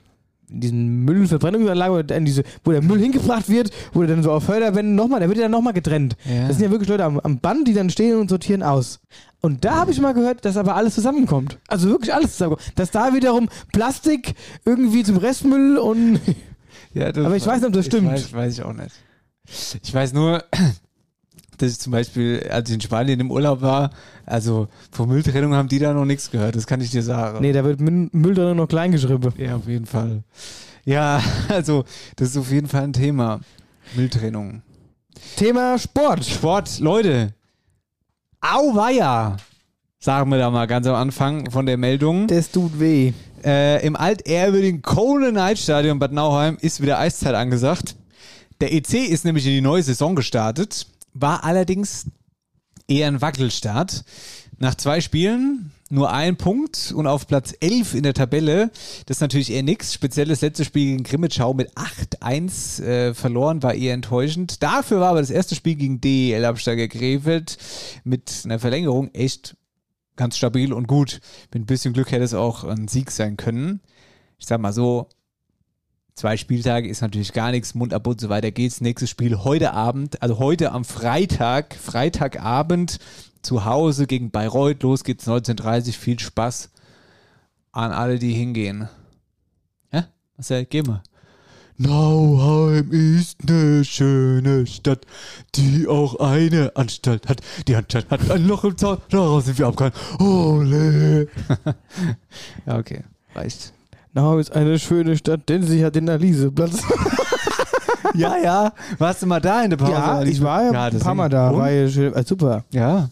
in 0.50 0.62
diesen 0.62 1.06
Müllverbrennungsanlagen, 1.06 1.98
wo, 1.98 2.02
dann 2.02 2.26
diese, 2.26 2.44
wo 2.64 2.72
der 2.72 2.82
Müll 2.82 3.00
hingebracht 3.00 3.50
wird, 3.50 3.72
wo 3.94 4.02
der 4.02 4.16
dann 4.16 4.24
so 4.24 4.32
auf 4.32 4.44
Förderbänden 4.44 4.96
nochmal, 4.96 5.20
der 5.20 5.30
wird 5.30 5.38
ja 5.38 5.46
dann 5.46 5.52
nochmal 5.52 5.74
getrennt. 5.74 6.16
Ja. 6.26 6.48
Das 6.48 6.58
sind 6.58 6.66
ja 6.66 6.72
wirklich 6.72 6.90
Leute 6.90 7.04
am, 7.04 7.20
am 7.20 7.40
Band, 7.40 7.68
die 7.68 7.74
dann 7.74 7.90
stehen 7.90 8.18
und 8.18 8.30
sortieren 8.30 8.64
aus. 8.64 9.00
Und 9.42 9.66
da 9.66 9.76
habe 9.76 9.92
ich 9.92 10.00
mal 10.00 10.14
gehört, 10.14 10.46
dass 10.46 10.58
aber 10.58 10.76
alles 10.76 10.96
zusammenkommt. 10.96 11.58
Also 11.68 11.90
wirklich 11.90 12.14
alles 12.14 12.34
zusammenkommt. 12.34 12.72
Dass 12.76 12.92
da 12.92 13.14
wiederum 13.14 13.50
Plastik 13.72 14.34
irgendwie 14.66 15.04
zum 15.04 15.18
Restmüll 15.18 15.78
und 15.78 16.20
Ja, 16.98 17.12
das 17.12 17.26
Aber 17.26 17.36
ich 17.36 17.46
weiß 17.46 17.60
nicht, 17.62 17.68
ob 17.68 17.74
das 17.74 17.86
stimmt. 17.86 18.12
Weiß, 18.12 18.34
weiß 18.34 18.54
ich 18.54 18.64
auch 18.64 18.74
nicht. 18.74 18.96
Ich 19.84 19.94
weiß 19.94 20.14
nur, 20.14 20.44
dass 21.58 21.72
ich 21.72 21.80
zum 21.80 21.92
Beispiel, 21.92 22.48
als 22.50 22.70
ich 22.70 22.76
in 22.76 22.82
Spanien 22.82 23.20
im 23.20 23.32
Urlaub 23.32 23.62
war, 23.62 23.92
also 24.26 24.68
von 24.92 25.10
Mülltrennung 25.10 25.54
haben 25.54 25.68
die 25.68 25.80
da 25.80 25.94
noch 25.94 26.06
nichts 26.06 26.32
gehört, 26.32 26.56
das 26.56 26.68
kann 26.68 26.82
ich 26.82 26.92
dir 26.92 27.04
sagen. 27.04 27.40
nee, 27.42 27.52
da 27.52 27.64
wird 27.64 27.80
Müll 27.80 28.34
drin 28.34 28.58
noch 28.58 28.68
klein 28.68 28.92
geschrieben. 28.92 29.34
Ja, 29.38 29.56
auf 29.56 29.68
jeden 29.68 29.86
Fall. 29.86 30.24
Ja, 30.86 31.22
also, 31.50 31.84
das 32.16 32.30
ist 32.30 32.38
auf 32.38 32.52
jeden 32.52 32.68
Fall 32.68 32.84
ein 32.84 32.94
Thema. 32.94 33.42
Mülltrennung. 33.96 34.62
Thema 35.36 35.78
Sport. 35.78 36.26
Sport, 36.26 36.80
Leute. 36.80 37.34
Auweia, 38.42 39.38
sagen 40.00 40.30
wir 40.30 40.38
da 40.38 40.50
mal 40.50 40.68
ganz 40.68 40.88
am 40.88 40.96
Anfang 40.96 41.50
von 41.50 41.66
der 41.66 41.78
Meldung. 41.78 42.28
Das 42.28 42.52
tut 42.52 42.80
weh. 42.80 43.14
Äh, 43.44 43.86
Im 43.86 43.96
altehrwürdigen 43.96 44.82
Kone 44.82 45.32
Night 45.32 45.58
Stadion 45.58 46.00
Bad 46.00 46.12
Nauheim 46.12 46.58
ist 46.62 46.82
wieder 46.82 47.00
Eiszeit 47.00 47.36
angesagt. 47.36 47.96
Der 48.62 48.74
EC 48.74 48.94
ist 49.10 49.26
nämlich 49.26 49.46
in 49.46 49.54
die 49.54 49.62
neue 49.62 49.84
Saison 49.84 50.16
gestartet, 50.16 50.88
war 51.22 51.44
allerdings 51.44 52.08
eher 52.88 53.08
ein 53.08 53.22
Wackelstart. 53.22 54.04
Nach 54.60 54.76
zwei 54.76 55.02
Spielen 55.02 55.72
nur 55.90 56.12
ein 56.12 56.36
Punkt 56.36 56.92
und 56.96 57.08
auf 57.08 57.28
Platz 57.28 57.54
11 57.60 57.94
in 57.94 58.04
der 58.04 58.14
Tabelle. 58.14 58.72
Das 59.06 59.18
ist 59.18 59.22
natürlich 59.22 59.52
eher 59.52 59.64
nix. 59.64 59.94
Speziell 59.94 60.28
das 60.28 60.42
letzte 60.42 60.66
Spiel 60.66 60.86
gegen 60.86 61.04
Grimmitschau 61.04 61.54
mit 61.54 61.72
8-1 61.78 62.84
äh, 62.84 63.14
verloren, 63.14 63.64
war 63.64 63.74
eher 63.74 63.94
enttäuschend. 63.94 64.62
Dafür 64.64 65.00
war 65.00 65.10
aber 65.10 65.22
das 65.22 65.30
erste 65.30 65.56
Spiel 65.56 65.76
gegen 65.76 66.02
DEL-Absteiger 66.02 66.88
Krefeld 66.88 67.58
mit 68.04 68.42
einer 68.44 68.60
Verlängerung 68.60 69.14
echt 69.14 69.56
ganz 70.16 70.36
stabil 70.36 70.74
und 70.74 70.88
gut. 70.88 71.22
Mit 71.54 71.64
ein 71.64 71.68
bisschen 71.68 71.94
Glück 71.94 72.12
hätte 72.12 72.24
es 72.24 72.34
auch 72.34 72.64
ein 72.64 72.88
Sieg 72.88 73.12
sein 73.12 73.38
können. 73.38 73.82
Ich 74.40 74.48
sag 74.48 74.60
mal 74.60 74.74
so, 74.74 75.08
zwei 76.18 76.36
Spieltage 76.36 76.90
ist 76.90 77.02
natürlich 77.02 77.32
gar 77.32 77.52
nichts, 77.52 77.76
Mund 77.76 77.94
ab 77.94 78.08
und 78.08 78.20
so 78.20 78.28
weiter 78.28 78.52
geht's. 78.52 78.82
Nächstes 78.82 79.10
Spiel 79.10 79.44
heute 79.44 79.74
Abend, 79.74 80.22
also 80.22 80.40
heute 80.40 80.72
am 80.72 80.84
Freitag, 80.84 81.76
Freitagabend 81.76 83.00
zu 83.42 83.64
Hause 83.66 84.08
gegen 84.08 84.32
Bayreuth. 84.32 84.84
Los 84.84 85.04
geht's 85.04 85.28
19.30 85.28 85.94
Viel 85.94 86.20
Spaß 86.20 86.72
an 87.72 87.92
alle, 87.92 88.18
die 88.20 88.34
hingehen. 88.34 88.90
Ja? 89.94 90.08
Was 90.36 90.50
ja, 90.50 90.64
gehen 90.64 90.88
wir. 90.88 91.04
Nauheim 91.80 92.92
ist 92.92 93.38
eine 93.48 93.86
schöne 93.86 94.66
Stadt, 94.66 95.06
die 95.54 95.88
auch 95.88 96.20
eine 96.20 96.76
Anstalt 96.76 97.30
hat. 97.30 97.42
Die 97.68 97.76
Anstalt 97.76 98.10
hat 98.10 98.32
ein 98.32 98.48
Loch 98.48 98.64
im 98.64 98.76
Zaun, 98.76 98.98
daraus 99.10 99.46
sind 99.46 99.60
wir 99.60 99.68
abgehauen. 99.68 99.94
Ole! 100.18 101.28
ja, 102.66 102.78
okay. 102.80 103.04
Reicht. 103.36 103.74
Nau 104.14 104.38
ist 104.38 104.52
eine 104.52 104.80
schöne 104.80 105.18
Stadt, 105.18 105.48
denn 105.50 105.64
sie 105.64 105.84
hat 105.86 105.96
den 105.96 106.10
Aliseplatz. 106.10 106.82
Ja, 108.14 108.36
ja. 108.38 108.74
Warst 108.98 109.22
du 109.22 109.28
mal 109.28 109.40
da 109.40 109.62
in 109.64 109.70
der 109.70 109.78
Pause? 109.78 109.92
ja, 109.92 110.24
ich 110.24 110.42
war 110.42 110.64
ja, 110.64 110.86
ein 110.86 110.94
das 110.94 111.04
paar 111.04 111.14
Mal 111.14 111.30
da. 111.30 111.56
War 111.56 111.70
ja 111.70 111.88
schön, 111.88 112.14
äh, 112.14 112.24
super. 112.24 112.64
Ja. 112.72 113.10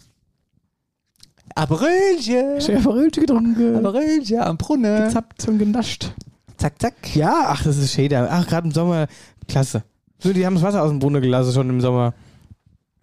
Abrölchen. 1.53 2.59
Schön 2.59 2.81
Verrölte 2.81 3.21
getrunken. 3.21 3.85
Abrölchen 3.85 4.39
am 4.39 4.57
Brunnen. 4.57 5.05
Gezappt 5.05 5.47
und 5.47 5.59
genascht. 5.59 6.11
Zack, 6.57 6.81
zack. 6.81 7.15
Ja, 7.15 7.45
ach, 7.47 7.63
das 7.63 7.77
ist 7.77 7.97
da. 8.11 8.27
Ach, 8.31 8.47
gerade 8.47 8.67
im 8.67 8.73
Sommer, 8.73 9.07
klasse. 9.47 9.83
So, 10.19 10.33
die 10.33 10.45
haben 10.45 10.55
das 10.55 10.63
Wasser 10.63 10.81
aus 10.81 10.89
dem 10.89 10.99
Brunnen 10.99 11.21
gelassen 11.21 11.53
schon 11.53 11.69
im 11.69 11.81
Sommer. 11.81 12.13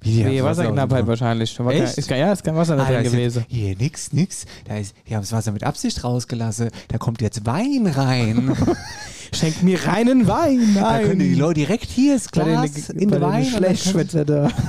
Wie, 0.03 0.24
Nee, 0.24 0.42
Wasserknappheit 0.42 1.07
wahrscheinlich. 1.07 1.59
War 1.59 1.72
kein, 1.72 1.82
Echt? 1.82 1.98
ist, 1.98 2.09
kein- 2.09 2.18
ja, 2.20 2.32
ist 2.32 2.42
kein 2.44 2.57
Wasser 2.57 2.76
da 2.76 2.82
Ah, 2.82 2.86
da 2.86 2.92
drin 2.94 3.05
ist 3.07 3.12
gewesen. 3.12 3.46
Jetzt, 3.48 3.57
hier, 3.59 3.76
nix, 3.76 4.12
nix. 4.12 4.46
Da 4.66 4.76
ist, 4.76 4.94
die 5.09 5.14
haben 5.14 5.22
das 5.22 5.32
Wasser 5.32 5.53
mit 5.53 5.62
Absicht 5.64 6.03
rausgelassen. 6.03 6.70
Da 6.88 6.98
kommt 6.98 7.20
jetzt 7.22 7.46
Wein 7.46 7.86
rein. 7.86 8.57
Schenkt 9.35 9.62
mir 9.62 9.87
reinen 9.87 10.26
Wein. 10.26 10.72
da 10.74 10.80
Nein. 10.83 11.07
können 11.07 11.20
die 11.20 11.35
Leute 11.35 11.61
direkt 11.61 11.91
hier 11.91 12.18
bei 12.35 12.43
Glas 12.45 12.72
den, 12.72 12.99
in 12.99 13.11
bei 13.11 13.18
den 13.18 13.28
Wein. 13.28 13.45
Schlechtschwätzer 13.45 14.24
da. 14.24 14.49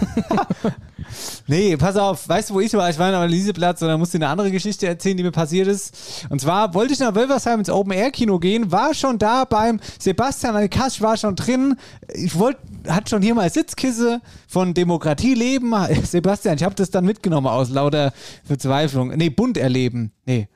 Nee, 1.47 1.75
pass 1.77 1.95
auf, 1.97 2.27
weißt 2.27 2.49
du, 2.49 2.53
wo 2.55 2.59
ich 2.59 2.73
war? 2.73 2.89
Ich 2.89 2.97
war 2.97 3.09
in 3.09 3.15
Analyseplatz 3.15 3.81
und 3.81 3.87
da 3.89 3.97
musste 3.97 4.17
ich 4.17 4.23
eine 4.23 4.31
andere 4.31 4.51
Geschichte 4.51 4.87
erzählen, 4.87 5.17
die 5.17 5.23
mir 5.23 5.31
passiert 5.31 5.67
ist. 5.67 6.25
Und 6.29 6.39
zwar 6.39 6.73
wollte 6.73 6.93
ich 6.93 6.99
nach 6.99 7.15
Wölversheim 7.15 7.59
ins 7.59 7.69
Open-Air-Kino 7.69 8.39
gehen, 8.39 8.71
war 8.71 8.93
schon 8.93 9.19
da 9.19 9.45
beim 9.45 9.79
Sebastian 9.99 10.69
Kasse, 10.69 11.01
war 11.01 11.17
schon 11.17 11.35
drin. 11.35 11.75
Ich 12.13 12.37
wollte, 12.37 12.59
hat 12.87 13.09
schon 13.09 13.21
hier 13.21 13.35
mal 13.35 13.49
Sitzkisse 13.49 14.21
von 14.47 14.73
Demokratie 14.73 15.33
leben. 15.33 15.73
Sebastian, 16.03 16.55
ich 16.55 16.63
habe 16.63 16.75
das 16.75 16.89
dann 16.89 17.05
mitgenommen 17.05 17.47
aus 17.47 17.69
lauter 17.69 18.13
Verzweiflung. 18.45 19.09
Nee, 19.09 19.29
bunt 19.29 19.57
erleben. 19.57 20.11
Nee. 20.25 20.47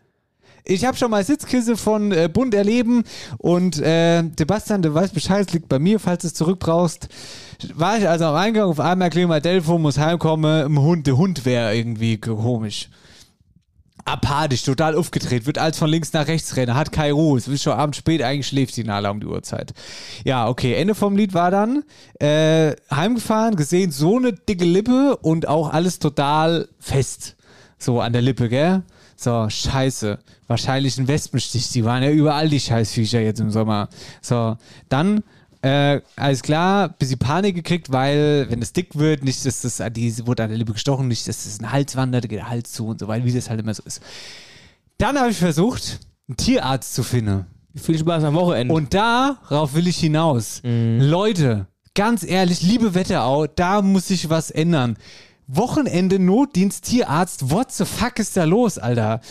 Ich 0.69 0.83
habe 0.83 0.97
schon 0.97 1.11
mal 1.11 1.23
Sitzkisse 1.23 1.77
von 1.77 2.11
äh, 2.11 2.27
Bund 2.31 2.53
erleben 2.53 3.03
und 3.37 3.79
äh, 3.79 4.21
Sebastian, 4.37 4.81
du 4.81 4.93
weißt 4.93 5.13
Bescheid, 5.13 5.47
es 5.47 5.53
liegt 5.53 5.69
bei 5.69 5.79
mir, 5.79 5.97
falls 5.97 6.23
du 6.23 6.27
es 6.27 6.33
zurückbrauchst. 6.33 7.07
War 7.73 7.97
ich 7.97 8.07
also 8.07 8.25
am 8.25 8.35
Eingang, 8.35 8.65
auf 8.65 8.81
einmal 8.81 9.09
klingelt 9.09 9.29
mein 9.29 9.41
Telefon, 9.41 9.81
muss 9.81 9.97
heimkommen, 9.97 10.65
im 10.65 10.81
Hund, 10.81 11.07
der 11.07 11.15
Hund 11.15 11.45
wäre 11.45 11.73
irgendwie 11.73 12.17
komisch. 12.17 12.89
Apathisch, 14.03 14.63
total 14.63 14.95
aufgedreht, 14.95 15.45
wird 15.45 15.57
als 15.57 15.77
von 15.77 15.89
links 15.89 16.11
nach 16.11 16.27
rechts 16.27 16.57
rennen, 16.57 16.75
hat 16.75 16.91
keine 16.91 17.13
Ruhe, 17.13 17.37
es 17.37 17.47
ist 17.47 17.63
schon 17.63 17.73
abends 17.73 17.97
spät, 17.97 18.21
eigentlich 18.21 18.47
schläft 18.47 18.75
die 18.75 18.83
Nala 18.83 19.09
um 19.09 19.21
die 19.21 19.27
Uhrzeit. 19.27 19.73
Ja, 20.25 20.49
okay, 20.49 20.73
Ende 20.73 20.95
vom 20.95 21.15
Lied 21.15 21.33
war 21.33 21.49
dann, 21.49 21.83
äh, 22.19 22.75
heimgefahren, 22.93 23.55
gesehen, 23.55 23.91
so 23.91 24.17
eine 24.17 24.33
dicke 24.33 24.65
Lippe 24.65 25.15
und 25.15 25.47
auch 25.47 25.71
alles 25.71 25.99
total 25.99 26.67
fest. 26.77 27.37
So 27.79 28.01
an 28.01 28.11
der 28.11 28.21
Lippe, 28.21 28.49
gell? 28.49 28.83
So, 29.19 29.49
scheiße. 29.49 30.19
Wahrscheinlich 30.45 30.97
ein 30.97 31.07
Wespenstich. 31.07 31.69
Die 31.71 31.83
waren 31.83 32.03
ja 32.03 32.11
überall 32.11 32.47
die 32.47 32.59
Scheißviecher 32.59 33.19
jetzt 33.19 33.39
im 33.39 33.49
Sommer. 33.49 33.89
So, 34.21 34.57
dann, 34.89 35.23
äh, 35.63 36.01
alles 36.15 36.43
klar, 36.43 36.89
bisschen 36.89 37.17
Panik 37.17 37.55
gekriegt, 37.55 37.91
weil, 37.91 38.45
wenn 38.49 38.61
es 38.61 38.73
dick 38.73 38.95
wird, 38.95 39.23
nicht, 39.23 39.43
dass 39.43 39.61
das, 39.61 39.81
die 39.91 40.27
wurde 40.27 40.43
an 40.43 40.49
der 40.49 40.57
Lippe 40.59 40.73
gestochen, 40.73 41.07
nicht, 41.07 41.27
dass 41.27 41.45
das 41.45 41.59
ein 41.59 41.71
Hals 41.71 41.95
wandert, 41.95 42.25
da 42.25 42.27
geht 42.27 42.37
der 42.37 42.49
Hals 42.49 42.71
zu 42.71 42.85
und 42.87 42.99
so 42.99 43.07
weiter, 43.07 43.25
wie 43.25 43.33
das 43.33 43.49
halt 43.49 43.59
immer 43.59 43.73
so 43.73 43.81
ist. 43.83 44.01
Dann 44.99 45.17
habe 45.17 45.31
ich 45.31 45.37
versucht, 45.37 45.99
einen 46.27 46.37
Tierarzt 46.37 46.93
zu 46.93 47.01
finden. 47.01 47.47
Viel 47.75 47.97
Spaß 47.97 48.23
am 48.23 48.35
Wochenende. 48.35 48.73
Und 48.73 48.93
darauf 48.93 49.73
will 49.73 49.87
ich 49.87 49.97
hinaus. 49.97 50.61
Leute, 50.63 51.67
ganz 51.95 52.23
ehrlich, 52.23 52.61
liebe 52.61 52.93
Wetterau, 52.93 53.47
da 53.47 53.81
muss 53.81 54.07
sich 54.07 54.29
was 54.29 54.51
ändern. 54.51 54.95
Wochenende 55.47 56.19
Notdienst 56.19 56.85
Tierarzt, 56.85 57.49
what 57.49 57.71
the 57.71 57.85
fuck 57.85 58.19
ist 58.19 58.35
da 58.35 58.43
los, 58.43 58.77
Alter? 58.77 59.21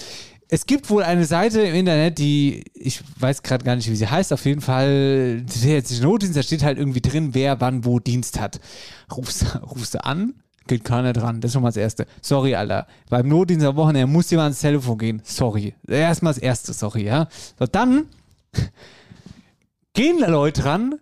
Es 0.49 0.65
gibt 0.65 0.89
wohl 0.91 1.03
eine 1.03 1.27
Seite 1.27 1.61
im 1.61 1.75
Internet, 1.75 2.19
die, 2.19 2.65
ich 2.73 3.03
weiß 3.19 3.43
gerade 3.43 3.65
gar 3.65 3.77
nicht, 3.77 3.91
wie 3.91 3.97
sie 3.97 4.09
heißt, 4.09 4.33
auf 4.33 4.45
jeden 4.45 4.61
Fall, 4.61 5.43
nicht 5.43 6.03
Notdienst, 6.03 6.37
da 6.37 6.43
steht 6.43 6.63
halt 6.63 6.79
irgendwie 6.79 7.01
drin, 7.01 7.35
wer 7.35 7.61
wann 7.61 7.85
wo 7.85 7.99
Dienst 7.99 8.41
hat. 8.41 8.61
Rufst, 9.15 9.61
rufst 9.63 9.95
du 9.95 10.05
an, 10.05 10.35
geht 10.67 10.85
keiner 10.85 11.13
dran, 11.13 11.41
das 11.41 11.51
ist 11.51 11.53
schon 11.55 11.63
mal 11.63 11.69
das 11.69 11.77
Erste. 11.77 12.07
Sorry, 12.23 12.55
Alter, 12.55 12.87
beim 13.11 13.29
Notdienst 13.29 13.67
am 13.67 13.77
Wochenende 13.77 14.07
muss 14.07 14.31
jemand 14.31 14.47
ans 14.47 14.61
Telefon 14.61 14.99
gehen, 14.99 15.23
sorry. 15.25 15.75
Erstmal 15.87 16.33
das 16.33 16.43
Erste, 16.43 16.73
sorry, 16.73 17.05
ja. 17.05 17.29
So, 17.59 17.67
dann 17.67 18.07
gehen 19.93 20.21
da 20.21 20.29
Leute 20.29 20.63
dran. 20.63 20.95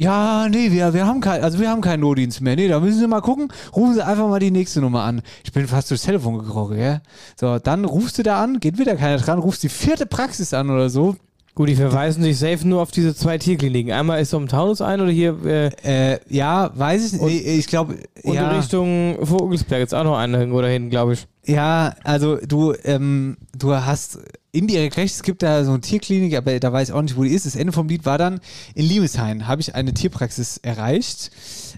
Ja, 0.00 0.48
nee, 0.48 0.70
wir, 0.70 0.94
wir 0.94 1.06
haben 1.08 1.20
kein, 1.20 1.42
also 1.42 1.58
wir 1.58 1.68
haben 1.70 1.80
keinen 1.80 2.00
Notdienst 2.00 2.40
mehr. 2.40 2.54
Nee, 2.54 2.68
da 2.68 2.78
müssen 2.78 3.00
Sie 3.00 3.06
mal 3.08 3.20
gucken. 3.20 3.52
Rufen 3.74 3.94
Sie 3.94 4.06
einfach 4.06 4.28
mal 4.28 4.38
die 4.38 4.52
nächste 4.52 4.80
Nummer 4.80 5.02
an. 5.02 5.22
Ich 5.42 5.50
bin 5.50 5.66
fast 5.66 5.90
durchs 5.90 6.04
Telefon 6.04 6.38
gekrochen, 6.38 6.76
gell? 6.76 7.00
So, 7.34 7.58
dann 7.58 7.84
rufst 7.84 8.16
du 8.18 8.22
da 8.22 8.40
an, 8.40 8.60
geht 8.60 8.78
wieder 8.78 8.94
keiner 8.94 9.16
dran, 9.18 9.40
rufst 9.40 9.64
die 9.64 9.68
vierte 9.68 10.06
Praxis 10.06 10.54
an 10.54 10.70
oder 10.70 10.88
so. 10.88 11.16
Gut, 11.58 11.68
die 11.68 11.74
verweisen 11.74 12.22
sich 12.22 12.38
safe 12.38 12.68
nur 12.68 12.80
auf 12.80 12.92
diese 12.92 13.16
zwei 13.16 13.36
Tierkliniken. 13.36 13.90
Einmal 13.90 14.20
ist 14.20 14.30
so 14.30 14.36
im 14.36 14.46
Taunus 14.46 14.80
ein 14.80 15.00
oder 15.00 15.10
hier 15.10 15.44
äh, 15.44 15.70
Äh, 15.82 16.20
ja, 16.28 16.70
weiß 16.72 17.14
ich 17.14 17.20
nicht. 17.20 17.46
Ich 17.46 17.66
glaube, 17.66 17.96
und 18.22 18.34
ja. 18.34 18.48
in 18.48 18.56
Richtung 18.56 19.26
Vogelsberg 19.26 19.80
jetzt 19.80 19.92
auch 19.92 20.04
noch 20.04 20.16
eine 20.16 20.38
irgendwo 20.38 20.60
dahin, 20.60 20.88
glaube 20.88 21.14
ich. 21.14 21.26
Ja, 21.46 21.96
also 22.04 22.36
du, 22.36 22.74
ähm, 22.84 23.38
du 23.58 23.74
hast 23.74 24.20
indirekt 24.52 24.98
recht, 24.98 25.16
es 25.16 25.24
gibt 25.24 25.42
da 25.42 25.64
so 25.64 25.72
eine 25.72 25.80
Tierklinik, 25.80 26.36
aber 26.36 26.60
da 26.60 26.72
weiß 26.72 26.90
ich 26.90 26.94
auch 26.94 27.02
nicht, 27.02 27.16
wo 27.16 27.24
die 27.24 27.34
ist. 27.34 27.44
Das 27.44 27.56
Ende 27.56 27.72
vom 27.72 27.88
Lied 27.88 28.06
war 28.06 28.18
dann, 28.18 28.38
in 28.76 28.84
Liebeshain 28.86 29.48
habe 29.48 29.60
ich 29.60 29.74
eine 29.74 29.92
Tierpraxis 29.92 30.58
erreicht. 30.58 31.32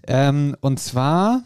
Ähm, 0.07 0.57
und 0.61 0.79
zwar, 0.79 1.43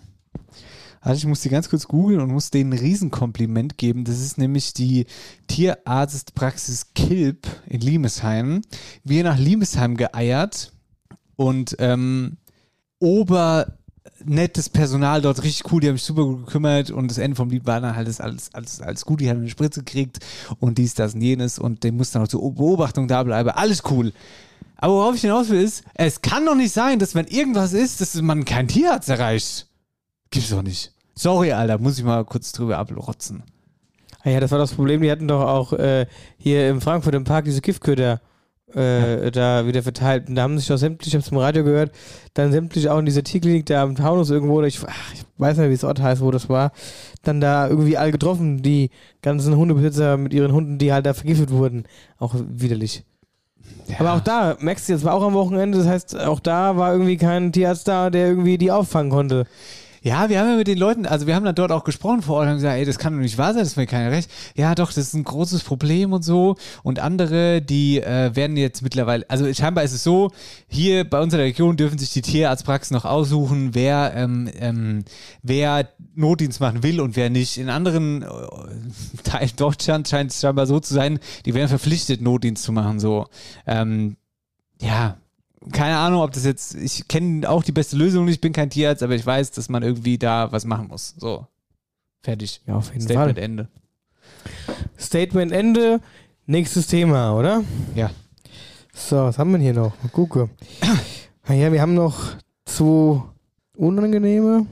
also 1.05 1.19
ich 1.19 1.27
muss 1.27 1.43
die 1.43 1.51
ganz 1.51 1.69
kurz 1.69 1.87
googeln 1.87 2.21
und 2.21 2.33
muss 2.33 2.51
denen 2.51 2.73
ein 2.73 2.79
Riesenkompliment 2.79 3.77
geben. 3.77 4.05
Das 4.05 4.21
ist 4.21 4.39
nämlich 4.39 4.73
die 4.73 5.05
Tierarztpraxis 5.49 6.95
Kilp 6.95 7.47
in 7.67 7.83
Liebesheim. 7.83 8.63
Wir 9.05 9.23
nach 9.23 9.39
Liebesheim 9.39 9.99
geeiert 9.99 10.73
und 11.37 11.77
ähm, 11.79 12.39
ober 13.01 13.77
nettes 14.25 14.71
Personal 14.71 15.21
dort, 15.21 15.43
richtig 15.43 15.71
cool, 15.71 15.83
die 15.83 15.89
haben 15.89 15.97
sich 15.97 16.07
super 16.07 16.25
gut 16.25 16.47
gekümmert 16.47 16.91
und 16.91 17.11
das 17.11 17.19
Ende 17.19 17.37
vom 17.37 17.51
Lied 17.51 17.67
war 17.67 17.83
dann 17.83 17.95
halt 17.95 18.09
das 18.09 18.23
alles, 18.23 18.55
alles, 18.55 18.81
alles 18.81 19.05
gut, 19.05 19.21
die 19.21 19.29
haben 19.29 19.41
eine 19.41 19.51
Spritze 19.51 19.81
gekriegt 19.81 20.21
und 20.59 20.79
dies, 20.79 20.95
das 20.95 21.15
und 21.15 21.21
jenes 21.21 21.59
und 21.59 21.85
dem 21.85 21.99
muss 21.99 22.13
dann 22.13 22.23
noch 22.23 22.29
zur 22.29 22.41
Beobachtung 22.55 23.09
da 23.09 23.23
bleiben, 23.23 23.51
alles 23.51 23.83
cool. 23.91 24.15
Aber 24.77 24.95
worauf 24.95 25.17
ich 25.17 25.21
hinaus 25.21 25.51
will 25.51 25.61
ist, 25.61 25.85
es 25.95 26.23
kann 26.23 26.47
doch 26.47 26.55
nicht 26.55 26.73
sein, 26.73 26.99
dass 26.99 27.15
wenn 27.15 27.27
irgendwas 27.27 27.75
ist, 27.75 28.01
dass 28.01 28.15
man 28.23 28.47
keinen 28.47 28.69
Tierarzt 28.69 29.11
erreicht. 29.11 29.67
Gibt's 30.31 30.51
doch 30.51 30.63
nicht. 30.63 30.94
Sorry, 31.15 31.53
Alter, 31.53 31.79
muss 31.79 31.99
ich 31.99 32.05
mal 32.05 32.25
kurz 32.25 32.53
drüber 32.53 32.79
abrotzen. 32.79 33.43
Ah 34.23 34.31
ja, 34.31 34.41
das 34.41 34.51
war 34.51 34.59
das 34.59 34.73
Problem, 34.73 35.03
die 35.03 35.11
hatten 35.11 35.29
doch 35.29 35.43
auch 35.43 35.73
äh, 35.75 36.07
hier 36.39 36.71
in 36.71 36.81
Frankfurt 36.81 37.15
im 37.15 37.25
Park 37.25 37.45
diese 37.45 37.61
Giftköder 37.61 38.21
äh, 38.75 39.31
da 39.31 39.67
wieder 39.67 39.83
verteilt. 39.83 40.29
Und 40.29 40.35
da 40.35 40.43
haben 40.43 40.59
sich 40.59 40.67
doch 40.67 40.77
sämtliche, 40.77 41.17
ich 41.17 41.23
hab's 41.23 41.31
im 41.31 41.39
Radio 41.39 41.63
gehört, 41.63 41.93
dann 42.33 42.51
sämtliche 42.51 42.93
auch 42.93 42.99
in 42.99 43.07
dieser 43.07 43.23
Tierklinik 43.23 43.67
da 43.67 43.83
am 43.83 43.95
Taunus 43.95 44.31
irgendwo, 44.31 44.55
oder 44.55 44.67
ich, 44.67 44.81
ach, 44.85 45.13
ich 45.13 45.25
weiß 45.39 45.59
nicht, 45.59 45.69
wie 45.69 45.75
das 45.75 45.85
Ort 45.85 46.01
heißt, 46.01 46.23
wo 46.23 46.31
das 46.31 46.49
war, 46.49 46.73
dann 47.23 47.41
da 47.41 47.69
irgendwie 47.69 47.97
all 47.97 48.11
getroffen, 48.11 48.63
die 48.63 48.91
ganzen 49.23 49.57
Hundebesitzer 49.57 50.17
mit 50.17 50.33
ihren 50.33 50.53
Hunden, 50.53 50.79
die 50.79 50.93
halt 50.93 51.07
da 51.07 51.15
vergiftet 51.15 51.51
wurden. 51.51 51.85
Auch 52.19 52.35
widerlich. 52.35 53.05
Aber 53.99 54.15
auch 54.15 54.21
da, 54.21 54.57
merkst 54.61 54.89
du, 54.89 54.95
jetzt 54.95 55.05
war 55.05 55.15
auch 55.15 55.23
am 55.23 55.35
Wochenende, 55.35 55.79
das 55.79 55.87
heißt, 55.87 56.19
auch 56.21 56.41
da 56.41 56.77
war 56.77 56.93
irgendwie 56.93 57.17
kein 57.17 57.53
Tierarzt 57.53 57.87
da, 57.87 58.11
der 58.11 58.29
irgendwie 58.29 58.59
die 58.59 58.71
auffangen 58.71 59.11
konnte. 59.11 59.47
Ja, 60.05 60.29
wir 60.29 60.39
haben 60.39 60.51
ja 60.51 60.57
mit 60.57 60.67
den 60.67 60.77
Leuten, 60.77 61.07
also 61.07 61.27
wir 61.27 61.35
haben 61.35 61.47
dann 61.47 61.55
dort 61.55 61.73
auch 61.73 61.83
gesprochen 61.83 62.21
vor 62.21 62.37
Ort 62.37 62.43
und 62.43 62.49
haben 62.51 62.57
gesagt, 62.57 62.77
ey, 62.77 62.85
das 62.85 62.99
kann 62.99 63.15
doch 63.15 63.23
nicht 63.23 63.39
wahr 63.39 63.55
sein, 63.55 63.61
das 63.61 63.69
ist 63.69 63.77
mir 63.79 63.87
keiner 63.87 64.11
recht. 64.11 64.31
Ja, 64.55 64.75
doch, 64.75 64.89
das 64.89 64.99
ist 64.99 65.15
ein 65.15 65.25
großes 65.25 65.65
Problem 65.65 66.13
und 66.13 66.23
so. 66.23 66.57
Und 66.83 66.99
andere, 66.99 67.63
die 67.63 68.03
äh, 68.03 68.37
werden 68.37 68.59
jetzt 68.59 68.83
mittlerweile, 68.83 69.25
also 69.31 69.51
scheinbar 69.55 69.83
ist 69.83 69.95
es 69.95 70.05
so, 70.05 70.31
hier 70.69 71.09
bei 71.09 71.23
uns 71.23 71.33
in 71.33 71.39
der 71.39 71.47
Region 71.47 71.79
dürfen 71.79 71.97
sich 71.97 72.13
die 72.13 72.21
Tierarztpraxen 72.21 72.95
noch 72.95 73.07
aussuchen, 73.07 73.75
wer, 73.75 74.13
ähm, 74.15 74.51
ähm, 74.59 75.05
wer 75.43 75.89
Notdienst 76.15 76.61
machen 76.61 76.83
will 76.83 77.01
und 77.01 77.17
wer 77.17 77.31
nicht. 77.31 77.57
In 77.57 77.71
anderen 77.71 78.21
äh, 78.21 78.27
Teilen 79.25 79.57
Deutschlands 79.57 80.11
scheint 80.11 80.33
es 80.33 80.41
scheinbar 80.43 80.67
so 80.67 80.81
zu 80.81 80.93
sein, 80.93 81.19
die 81.47 81.55
werden 81.55 81.69
verpflichtet, 81.69 82.21
Notdienst 82.21 82.63
zu 82.63 82.73
machen, 82.73 83.01
so. 83.01 83.25
Ähm, 83.67 84.19
ja, 84.83 85.17
keine 85.73 85.97
Ahnung, 85.97 86.23
ob 86.23 86.33
das 86.33 86.45
jetzt, 86.45 86.75
ich 86.75 87.09
kenne 87.09 87.49
auch 87.49 87.63
die 87.63 87.73
beste 87.73 87.97
Lösung 87.97 88.25
nicht, 88.25 88.35
ich 88.37 88.41
bin 88.41 88.53
kein 88.53 88.71
Tierarzt, 88.71 89.03
aber 89.03 89.15
ich 89.15 89.25
weiß, 89.25 89.51
dass 89.53 89.69
man 89.69 89.83
irgendwie 89.83 90.19
da 90.19 90.53
was 90.53 90.65
machen 90.65 90.89
muss. 90.89 91.15
So. 91.19 91.47
Fertig. 92.23 92.61
Ja, 92.67 92.77
auf 92.77 92.89
jeden 92.89 93.03
Statement 93.03 93.37
Fall. 93.37 93.45
Ende. 93.45 93.69
Statement 94.99 95.53
Ende. 95.53 96.01
Nächstes 96.47 96.87
Thema, 96.87 97.37
oder? 97.39 97.63
Ja. 97.95 98.11
So, 98.93 99.17
was 99.17 99.39
haben 99.39 99.53
wir 99.53 99.59
hier 99.59 99.73
noch? 99.75 99.93
Mal 100.03 100.09
gucken. 100.11 100.51
Naja, 101.49 101.73
wir 101.73 101.81
haben 101.81 101.95
noch 101.95 102.37
zwei 102.65 103.23
unangenehme. 103.77 104.67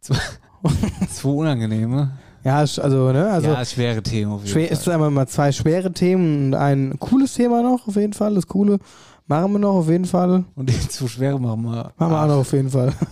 Zwei 0.00 0.18
unangenehme. 1.28 2.18
Ja, 2.42 2.58
also, 2.58 3.12
ne? 3.12 3.30
Also, 3.30 3.48
ja, 3.48 3.64
schwere 3.64 4.02
Themen 4.02 4.32
auf 4.32 4.42
jeden 4.42 4.52
schwer, 4.52 4.66
Fall. 4.66 4.76
ist 4.76 4.88
einmal 4.88 5.10
mal 5.10 5.26
zwei 5.26 5.50
schwere 5.52 5.92
Themen 5.92 6.48
und 6.48 6.54
ein 6.54 6.98
cooles 6.98 7.34
Thema 7.34 7.62
noch, 7.62 7.88
auf 7.88 7.96
jeden 7.96 8.12
Fall. 8.12 8.34
Das 8.34 8.46
coole 8.46 8.78
machen 9.26 9.52
wir 9.52 9.58
noch, 9.58 9.74
auf 9.74 9.88
jeden 9.88 10.04
Fall. 10.04 10.44
Und 10.54 10.68
die 10.70 10.88
zu 10.88 11.08
schwere 11.08 11.40
machen 11.40 11.62
wir. 11.62 11.92
Machen 11.96 12.12
wir 12.12 12.22
auch 12.22 12.26
noch, 12.28 12.36
auf 12.36 12.52
jeden 12.52 12.70
Fall. 12.70 12.92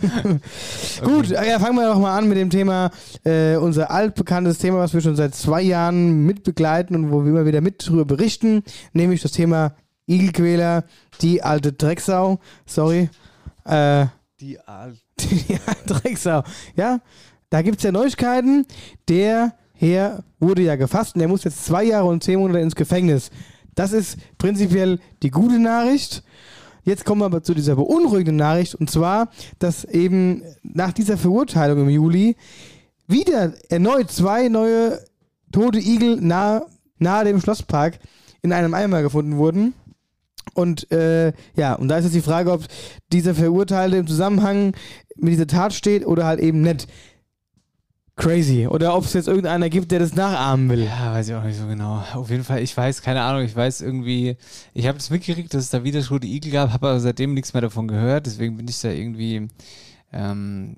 Gut, 1.04 1.28
ja, 1.28 1.58
fangen 1.58 1.76
wir 1.76 1.88
doch 1.88 1.98
mal 1.98 2.16
an 2.16 2.28
mit 2.28 2.36
dem 2.36 2.50
Thema, 2.50 2.90
äh, 3.24 3.56
unser 3.56 3.90
altbekanntes 3.90 4.58
Thema, 4.58 4.78
was 4.78 4.92
wir 4.94 5.00
schon 5.00 5.16
seit 5.16 5.34
zwei 5.34 5.62
Jahren 5.62 6.24
mitbegleiten 6.26 6.96
und 6.96 7.10
wo 7.10 7.24
wir 7.24 7.30
immer 7.30 7.46
wieder 7.46 7.60
mit 7.60 7.86
drüber 7.86 8.04
berichten, 8.04 8.62
nämlich 8.92 9.22
das 9.22 9.32
Thema 9.32 9.74
Igelquäler, 10.06 10.84
die 11.20 11.42
alte 11.42 11.72
Drecksau. 11.72 12.38
Sorry. 12.66 13.08
Äh, 13.64 14.06
Die 14.40 14.58
Al 14.60 14.94
die 15.20 15.56
alte 15.66 15.94
Drecksau. 15.94 16.42
Ja, 16.76 16.98
da 17.50 17.62
gibt 17.62 17.78
es 17.78 17.84
ja 17.84 17.92
Neuigkeiten. 17.92 18.66
Der 19.08 19.54
Herr 19.72 20.24
wurde 20.40 20.62
ja 20.62 20.76
gefasst 20.76 21.14
und 21.14 21.20
er 21.20 21.28
muss 21.28 21.44
jetzt 21.44 21.64
zwei 21.64 21.84
Jahre 21.84 22.06
und 22.06 22.22
zehn 22.22 22.38
Monate 22.38 22.58
ins 22.60 22.74
Gefängnis. 22.74 23.30
Das 23.74 23.92
ist 23.92 24.18
prinzipiell 24.38 24.98
die 25.22 25.30
gute 25.30 25.58
Nachricht. 25.58 26.22
Jetzt 26.84 27.04
kommen 27.04 27.22
wir 27.22 27.26
aber 27.26 27.42
zu 27.42 27.54
dieser 27.54 27.76
beunruhigenden 27.76 28.36
Nachricht 28.36 28.74
und 28.74 28.90
zwar, 28.90 29.30
dass 29.58 29.84
eben 29.84 30.42
nach 30.62 30.92
dieser 30.92 31.16
Verurteilung 31.16 31.80
im 31.80 31.88
Juli 31.88 32.36
wieder 33.06 33.54
erneut 33.70 34.10
zwei 34.10 34.48
neue 34.48 35.00
tote 35.52 35.78
Igel 35.78 36.20
nahe, 36.20 36.66
nahe 36.98 37.24
dem 37.24 37.40
Schlosspark 37.40 37.98
in 38.42 38.52
einem 38.52 38.74
Eimer 38.74 39.02
gefunden 39.02 39.36
wurden. 39.36 39.74
Und 40.52 40.90
äh, 40.92 41.32
ja, 41.56 41.74
und 41.74 41.88
da 41.88 41.98
ist 41.98 42.04
jetzt 42.04 42.14
die 42.14 42.20
Frage, 42.20 42.52
ob 42.52 42.64
dieser 43.12 43.34
Verurteilte 43.34 43.96
im 43.96 44.06
Zusammenhang 44.06 44.74
mit 45.16 45.32
dieser 45.32 45.46
Tat 45.46 45.72
steht 45.72 46.06
oder 46.06 46.26
halt 46.26 46.40
eben 46.40 46.60
nicht. 46.60 46.86
Crazy. 48.16 48.68
Oder 48.68 48.96
ob 48.96 49.04
es 49.04 49.12
jetzt 49.12 49.26
irgendeiner 49.26 49.68
gibt, 49.68 49.90
der 49.90 49.98
das 49.98 50.14
nachahmen 50.14 50.68
will. 50.70 50.84
Ja, 50.84 51.12
weiß 51.12 51.28
ich 51.28 51.34
auch 51.34 51.42
nicht 51.42 51.58
so 51.58 51.66
genau. 51.66 52.02
Auf 52.14 52.30
jeden 52.30 52.44
Fall, 52.44 52.62
ich 52.62 52.76
weiß, 52.76 53.02
keine 53.02 53.22
Ahnung, 53.22 53.42
ich 53.42 53.56
weiß 53.56 53.80
irgendwie, 53.80 54.36
ich 54.72 54.86
habe 54.86 54.98
das 54.98 55.10
mitgekriegt, 55.10 55.52
dass 55.52 55.64
es 55.64 55.70
da 55.70 55.82
wieder 55.82 56.00
tote 56.00 56.26
Igel 56.26 56.52
gab, 56.52 56.72
habe 56.72 56.88
aber 56.90 57.00
seitdem 57.00 57.34
nichts 57.34 57.54
mehr 57.54 57.62
davon 57.62 57.88
gehört, 57.88 58.26
deswegen 58.26 58.56
bin 58.56 58.68
ich 58.68 58.80
da 58.80 58.90
irgendwie, 58.90 59.48
ähm, 60.12 60.76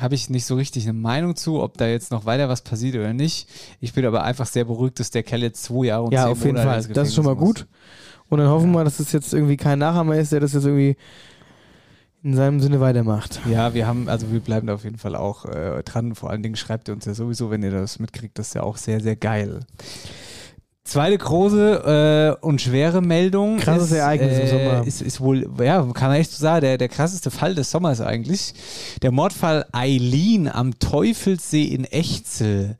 habe 0.00 0.16
ich 0.16 0.28
nicht 0.28 0.46
so 0.46 0.56
richtig 0.56 0.82
eine 0.84 0.94
Meinung 0.94 1.36
zu, 1.36 1.62
ob 1.62 1.78
da 1.78 1.86
jetzt 1.86 2.10
noch 2.10 2.24
weiter 2.26 2.48
was 2.48 2.62
passiert 2.62 2.96
oder 2.96 3.12
nicht. 3.12 3.48
Ich 3.80 3.92
bin 3.92 4.04
aber 4.04 4.24
einfach 4.24 4.46
sehr 4.46 4.64
beruhigt, 4.64 4.98
dass 4.98 5.10
der 5.10 5.22
Kerl 5.22 5.42
jetzt 5.42 5.62
zwei 5.62 5.86
Jahre 5.86 6.02
und 6.04 6.12
Ja, 6.12 6.24
zehn 6.24 6.32
auf 6.32 6.38
jeden 6.44 6.56
Monate 6.58 6.82
Fall. 6.82 6.92
Das 6.92 7.08
ist 7.08 7.14
schon 7.14 7.24
mal 7.24 7.36
muss. 7.36 7.44
gut. 7.44 7.66
Und 8.28 8.38
dann 8.38 8.48
hoffen 8.48 8.72
wir, 8.72 8.82
dass 8.82 8.98
es 8.98 9.12
jetzt 9.12 9.32
irgendwie 9.32 9.56
kein 9.56 9.78
Nachahmer 9.78 10.16
ist, 10.16 10.32
der 10.32 10.40
das 10.40 10.52
jetzt 10.52 10.64
irgendwie 10.64 10.96
in 12.22 12.34
seinem 12.34 12.60
Sinne 12.60 12.80
weitermacht. 12.80 13.40
Ja, 13.50 13.74
wir 13.74 13.86
haben, 13.86 14.08
also 14.08 14.32
wir 14.32 14.40
bleiben 14.40 14.66
da 14.66 14.74
auf 14.74 14.84
jeden 14.84 14.98
Fall 14.98 15.14
auch 15.14 15.44
äh, 15.44 15.82
dran. 15.84 16.14
Vor 16.14 16.30
allen 16.30 16.42
Dingen 16.42 16.56
schreibt 16.56 16.88
ihr 16.88 16.94
uns 16.94 17.04
ja 17.04 17.14
sowieso, 17.14 17.50
wenn 17.50 17.62
ihr 17.62 17.70
das 17.70 17.98
mitkriegt, 17.98 18.38
das 18.38 18.48
ist 18.48 18.54
ja 18.54 18.62
auch 18.62 18.76
sehr, 18.76 19.00
sehr 19.00 19.16
geil. 19.16 19.60
Zweite 20.86 21.18
große 21.18 22.36
äh, 22.40 22.46
und 22.46 22.60
schwere 22.60 23.02
Meldung. 23.02 23.58
Krasses 23.58 23.90
ist, 23.90 23.98
Ereignis 23.98 24.38
im 24.38 24.46
Sommer. 24.46 24.86
Ist, 24.86 25.02
ist 25.02 25.20
wohl, 25.20 25.48
ja, 25.60 25.82
kann 25.92 26.10
man 26.10 26.18
echt 26.18 26.30
so 26.30 26.40
sagen, 26.40 26.60
der, 26.60 26.78
der 26.78 26.88
krasseste 26.88 27.32
Fall 27.32 27.56
des 27.56 27.72
Sommers 27.72 28.00
eigentlich. 28.00 28.54
Der 29.02 29.10
Mordfall 29.10 29.66
Eileen 29.72 30.48
am 30.48 30.78
Teufelssee 30.78 31.64
in 31.64 31.84
Echzel. 31.84 32.76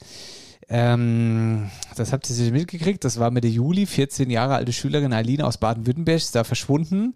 Ähm, 0.68 1.70
das 1.94 2.12
habt 2.12 2.28
ihr 2.28 2.34
sicher 2.34 2.50
mitgekriegt. 2.50 3.04
Das 3.04 3.20
war 3.20 3.30
Mitte 3.30 3.46
Juli. 3.46 3.86
14 3.86 4.30
Jahre 4.30 4.56
alte 4.56 4.72
Schülerin 4.72 5.12
Eileen 5.12 5.42
aus 5.42 5.58
Baden-Württemberg 5.58 6.16
ist 6.16 6.34
da 6.34 6.44
verschwunden. 6.44 7.14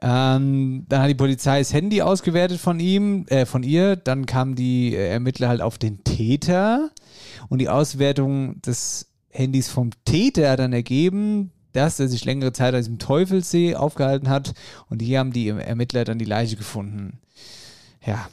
Ähm, 0.00 0.86
dann 0.88 1.02
hat 1.02 1.10
die 1.10 1.14
Polizei 1.14 1.58
das 1.58 1.72
Handy 1.72 2.00
ausgewertet 2.00 2.58
von 2.58 2.80
ihm, 2.80 3.26
äh, 3.28 3.44
von 3.44 3.62
ihr. 3.62 3.96
Dann 3.96 4.24
kamen 4.24 4.54
die 4.54 4.94
äh, 4.94 5.10
Ermittler 5.10 5.48
halt 5.48 5.60
auf 5.60 5.76
den 5.76 6.02
Täter. 6.04 6.90
Und 7.48 7.58
die 7.58 7.68
Auswertung 7.68 8.60
des 8.62 9.12
Handys 9.30 9.68
vom 9.68 9.90
Täter 10.04 10.50
hat 10.50 10.60
dann 10.60 10.72
ergeben, 10.72 11.52
dass 11.72 12.00
er 12.00 12.08
sich 12.08 12.24
längere 12.24 12.52
Zeit 12.52 12.72
an 12.72 12.80
diesem 12.80 12.98
Teufelssee 12.98 13.74
aufgehalten 13.74 14.30
hat. 14.30 14.54
Und 14.88 15.02
hier 15.02 15.18
haben 15.18 15.32
die 15.32 15.48
Ermittler 15.48 16.04
dann 16.04 16.18
die 16.18 16.24
Leiche 16.24 16.56
gefunden. 16.56 17.20
Ja, 18.04 18.28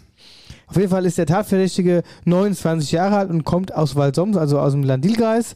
Auf 0.67 0.77
jeden 0.77 0.89
Fall 0.89 1.05
ist 1.05 1.17
der 1.17 1.25
Tatverdächtige 1.25 2.03
29 2.25 2.91
Jahre 2.91 3.17
alt 3.17 3.29
und 3.29 3.43
kommt 3.43 3.73
aus 3.73 3.95
Walsoms, 3.95 4.37
also 4.37 4.59
aus 4.59 4.73
dem 4.73 4.83
Landilkreis. 4.83 5.55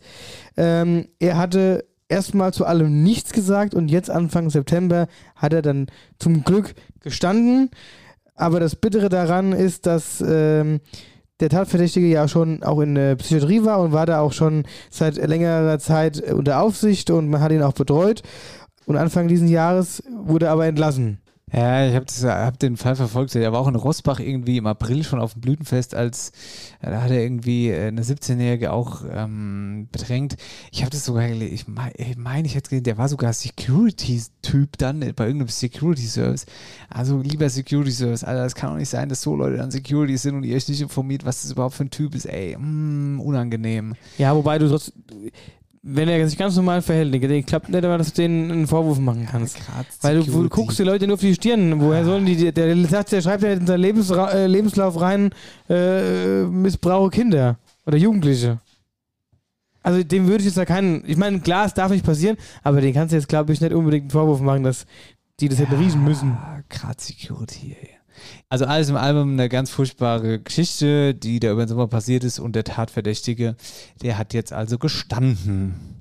Ähm, 0.58 1.08
er 1.20 1.38
hatte 1.38 1.86
erstmal 2.08 2.54
zu 2.54 2.66
allem 2.66 3.04
nichts 3.04 3.32
gesagt 3.32 3.74
und 3.74 3.90
jetzt 3.90 4.10
Anfang 4.10 4.50
September 4.50 5.08
hat 5.36 5.54
er 5.54 5.62
dann 5.62 5.88
zum 6.18 6.44
Glück 6.44 6.74
gestanden. 7.02 7.70
Aber 8.36 8.60
das 8.60 8.76
Bittere 8.76 9.10
daran 9.10 9.52
ist, 9.52 9.86
dass 9.86 10.24
ähm, 10.26 10.80
der 11.40 11.50
Tatverdächtige 11.50 12.08
ja 12.08 12.28
schon 12.28 12.64
auch 12.64 12.80
in 12.80 12.96
der 12.96 13.16
Psychiatrie 13.16 13.64
war 13.64 13.80
und 13.80 13.92
war 13.92 14.06
da 14.06 14.22
auch 14.22 14.34
schon 14.34 14.64
seit 14.90 15.16
längerer 15.16 15.80
Zeit 15.80 16.22
unter 16.32 16.62
Aufsicht 16.62 17.12
und 17.12 17.30
man 17.30 17.42
hat 17.42 17.52
ihn 17.52 17.62
auch 17.62 17.74
betreut. 17.74 18.24
Und 18.86 18.98
Anfang 18.98 19.28
dieses 19.28 19.50
Jahres 19.50 20.04
wurde 20.10 20.48
er 20.48 20.54
aber 20.54 20.66
entlassen. 20.66 21.20
Ja, 21.52 21.88
ich 21.88 21.96
habe 21.96 22.06
hab 22.46 22.60
den 22.60 22.78
Fall 22.78 22.96
verfolgt. 22.96 23.34
Der 23.34 23.52
war 23.52 23.60
auch 23.60 23.68
in 23.68 23.76
Rossbach 23.76 24.20
irgendwie 24.20 24.58
im 24.58 24.68
April 24.68 25.04
schon 25.04 25.20
auf 25.20 25.34
dem 25.34 25.42
Blütenfest, 25.42 25.96
als 25.96 26.32
äh, 26.82 26.92
da 26.92 27.02
hat 27.02 27.12
er 27.12 27.22
irgendwie 27.22 27.70
äh, 27.70 27.88
eine 27.88 28.04
17-Jährige 28.04 28.72
auch 28.72 29.04
ähm, 29.12 29.88
bedrängt. 29.92 30.36
Ich 30.72 30.82
habe 30.82 30.92
das 30.92 31.06
sogar. 31.06 31.28
Ich 31.28 31.68
meine, 31.68 31.96
ich, 31.96 32.18
mein, 32.18 32.46
ich 32.46 32.56
hätte 32.56 32.70
gesehen, 32.70 32.84
der 32.84 32.98
war 32.98 33.10
sogar 33.10 33.34
Security-Typ 33.34 34.78
dann 34.78 35.00
bei 35.00 35.26
irgendeinem 35.26 35.48
Security-Service. 35.48 36.46
Also 36.90 37.20
lieber 37.20 37.50
Security-Service, 37.50 38.24
Alter, 38.24 38.44
das 38.44 38.56
kann 38.56 38.72
doch 38.72 38.78
nicht 38.78 38.90
sein, 38.90 39.10
dass 39.10 39.22
so 39.22 39.36
Leute 39.36 39.58
dann 39.58 39.72
Security 39.72 40.18
sind 40.18 40.36
und 40.36 40.44
ihr 40.44 40.56
euch 40.56 40.68
nicht 40.68 40.82
informiert, 40.82 41.26
was 41.26 41.42
das 41.42 41.52
überhaupt 41.52 41.76
für 41.76 41.86
ein 41.86 41.92
Typ 41.92 42.14
ist. 42.14 42.26
Ey, 42.26 42.56
mm, 42.58 43.20
unangenehm. 43.22 43.96
Ja, 44.18 44.36
wobei 44.36 44.60
du 44.60 44.68
sonst 44.68 44.94
wenn 45.82 46.10
er 46.10 46.28
sich 46.28 46.38
ganz 46.38 46.56
normal 46.56 46.82
verhält, 46.82 47.16
ich 47.16 47.46
klappt 47.46 47.70
nicht, 47.70 47.86
aber 47.86 47.98
dass 47.98 48.14
du 48.14 48.22
denen 48.22 48.52
einen 48.52 48.68
Vorwurf 48.68 49.00
machen 49.00 49.28
kannst. 49.30 49.58
Weil 50.02 50.20
du, 50.20 50.24
du, 50.24 50.50
guckst 50.50 50.78
die 50.80 50.84
Leute 50.84 51.08
nur 51.08 51.14
auf 51.16 51.22
die 51.22 51.34
Stirn. 51.34 51.80
Woher 51.80 52.04
sollen 52.04 52.26
die, 52.26 52.36
der, 52.36 52.52
der 52.52 52.88
sagt, 52.88 53.12
der 53.12 53.22
schreibt 53.22 53.44
ja 53.44 53.54
in 53.54 53.66
seinen 53.66 53.82
Lebensra 53.82 54.32
äh, 54.32 54.48
Lebenslauf 54.48 55.00
rein, 55.00 55.32
äh, 55.70 56.44
missbrauche 56.44 57.10
Kinder 57.12 57.58
oder 57.86 57.98
Jugendliche. 57.98 58.60
Also 59.82 60.04
dem 60.04 60.28
würde 60.28 60.40
ich 60.40 60.46
jetzt 60.46 60.58
da 60.58 60.66
keinen, 60.66 61.04
ich 61.08 61.16
meine, 61.16 61.40
klar, 61.40 61.66
es 61.66 61.74
darf 61.74 61.92
nicht 61.92 62.06
passieren, 62.06 62.38
aber 62.64 62.82
den 62.82 62.94
kannst 62.94 63.14
du 63.14 63.16
jetzt, 63.16 63.30
glaube 63.30 63.54
ich, 63.54 63.62
nicht 63.62 63.74
unbedingt 63.74 64.04
einen 64.04 64.12
Vorwurf 64.12 64.42
machen, 64.42 64.64
dass 64.64 64.86
die 65.40 65.48
das 65.48 65.60
hätten 65.60 65.76
riechen 65.76 66.04
müssen. 66.04 66.38
Gerade 66.68 67.02
Security, 67.02 67.78
ey. 67.82 67.99
Also 68.50 68.66
alles 68.66 68.90
im 68.90 68.96
Album 68.96 69.34
eine 69.34 69.50
ganz 69.50 69.70
furchtbare 69.70 70.40
Geschichte, 70.40 71.14
die 71.14 71.40
da 71.40 71.52
über 71.52 71.66
den 71.66 71.70
Sommer 71.70 71.88
passiert 71.88 72.24
ist 72.24 72.40
und 72.40 72.56
der 72.56 72.64
Tatverdächtige, 72.64 73.56
der 74.02 74.18
hat 74.18 74.34
jetzt 74.34 74.54
also 74.54 74.78
gestanden. 74.78 76.00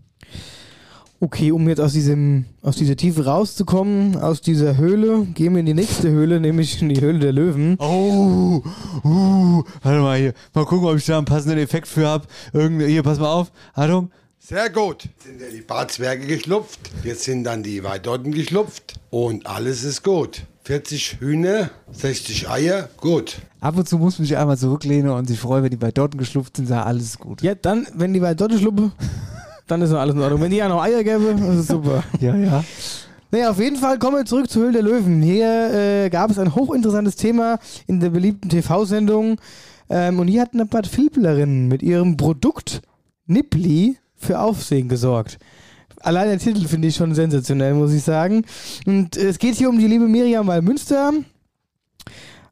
Okay, 1.21 1.51
um 1.51 1.69
jetzt 1.69 1.81
aus 1.81 1.95
diesem, 1.95 2.45
aus 2.63 2.77
dieser 2.77 2.95
Tiefe 2.95 3.25
rauszukommen, 3.25 4.17
aus 4.17 4.41
dieser 4.41 4.77
Höhle, 4.77 5.27
gehen 5.35 5.53
wir 5.53 5.61
in 5.61 5.67
die 5.67 5.75
nächste 5.75 6.11
Höhle, 6.11 6.39
nämlich 6.39 6.81
in 6.81 6.91
die 6.91 7.01
Höhle 7.01 7.19
der 7.19 7.33
Löwen. 7.33 7.77
Oh, 7.81 8.63
uh, 9.05 9.65
warte 9.83 9.99
mal 9.99 10.17
hier, 10.17 10.35
mal 10.55 10.65
gucken, 10.65 10.87
ob 10.87 10.97
ich 10.97 11.07
da 11.07 11.19
einen 11.19 11.27
passenden 11.27 11.59
Effekt 11.59 11.89
für 11.89 12.07
habe. 12.07 12.29
Hier, 12.53 13.03
pass 13.03 13.19
mal 13.19 13.33
auf, 13.33 13.51
Achtung. 13.75 14.13
Sehr 14.39 14.71
gut. 14.71 15.05
Jetzt 15.05 15.25
sind 15.25 15.41
ja 15.41 15.49
die 15.51 15.61
Barzwerge 15.61 16.25
geschlupft, 16.25 16.79
jetzt 17.03 17.25
sind 17.25 17.43
dann 17.43 17.65
die 17.65 17.83
Weidotten 17.83 18.31
geschlupft 18.31 18.95
und 19.11 19.45
alles 19.49 19.83
ist 19.83 20.05
gut. 20.05 20.43
40 20.69 21.21
Hühner, 21.21 21.71
60 21.93 22.51
Eier, 22.51 22.91
gut. 22.99 23.39
Ab 23.59 23.79
und 23.79 23.89
zu 23.89 23.97
muss 23.97 24.19
man 24.19 24.27
sich 24.27 24.37
einmal 24.37 24.59
zurücklehnen 24.59 25.11
und 25.11 25.27
sich 25.27 25.41
freuen, 25.41 25.65
wenn 25.65 25.71
die 25.71 25.79
bei 25.79 25.93
Dotten 25.93 26.19
geschlupft 26.19 26.59
sind, 26.59 26.67
sei 26.67 26.79
alles 26.79 27.19
gut. 27.19 27.41
Ja, 27.41 27.55
dann, 27.55 27.87
wenn 27.95 28.13
die 28.13 28.21
bei 28.21 28.35
Dotten 28.35 28.59
schluppen, 28.59 28.93
dann 29.67 29.81
ist 29.81 29.89
noch 29.89 29.99
alles 30.01 30.15
in 30.15 30.21
Ordnung. 30.21 30.43
Wenn 30.43 30.51
die 30.51 30.59
ja 30.59 30.69
noch 30.69 30.83
Eier 30.83 31.03
gäbe, 31.03 31.35
das 31.41 31.57
ist 31.57 31.69
super. 31.69 32.05
ja, 32.21 32.37
ja. 32.37 32.63
Naja, 33.31 33.49
auf 33.49 33.59
jeden 33.59 33.77
Fall 33.77 33.99
kommen 33.99 34.19
wir 34.19 34.27
zurück 34.27 34.51
zur 34.51 34.65
Höhle 34.65 34.73
der 34.75 34.83
Löwen. 34.83 35.23
Hier 35.23 35.73
äh, 35.73 36.11
gab 36.11 36.31
es 36.31 36.39
ein 36.39 36.55
hochinteressantes 36.55 37.17
Thema 37.17 37.59
in 37.87 38.01
der 38.01 38.11
beliebten 38.11 38.51
TV-Sendung. 38.51 39.41
Ähm, 39.89 40.21
und 40.21 40.29
hier 40.29 40.43
hat 40.43 40.53
eine 40.53 40.67
Bad 40.67 40.87
Filplerin 40.87 41.69
mit 41.69 41.83
ihrem 41.83 42.19
Produkt 42.19 42.83
Nippli 43.25 43.97
für 44.17 44.39
Aufsehen 44.39 44.91
gesorgt 44.91 45.39
allein 46.09 46.29
der 46.29 46.39
Titel 46.39 46.67
finde 46.67 46.89
ich 46.89 46.97
schon 46.97 47.15
sensationell, 47.15 47.75
muss 47.75 47.93
ich 47.93 48.03
sagen. 48.03 48.43
Und 48.87 49.17
es 49.17 49.39
geht 49.39 49.57
hier 49.57 49.69
um 49.69 49.79
die 49.79 49.87
liebe 49.87 50.09
Miriam 50.09 50.47
Wallmünster. 50.47 51.13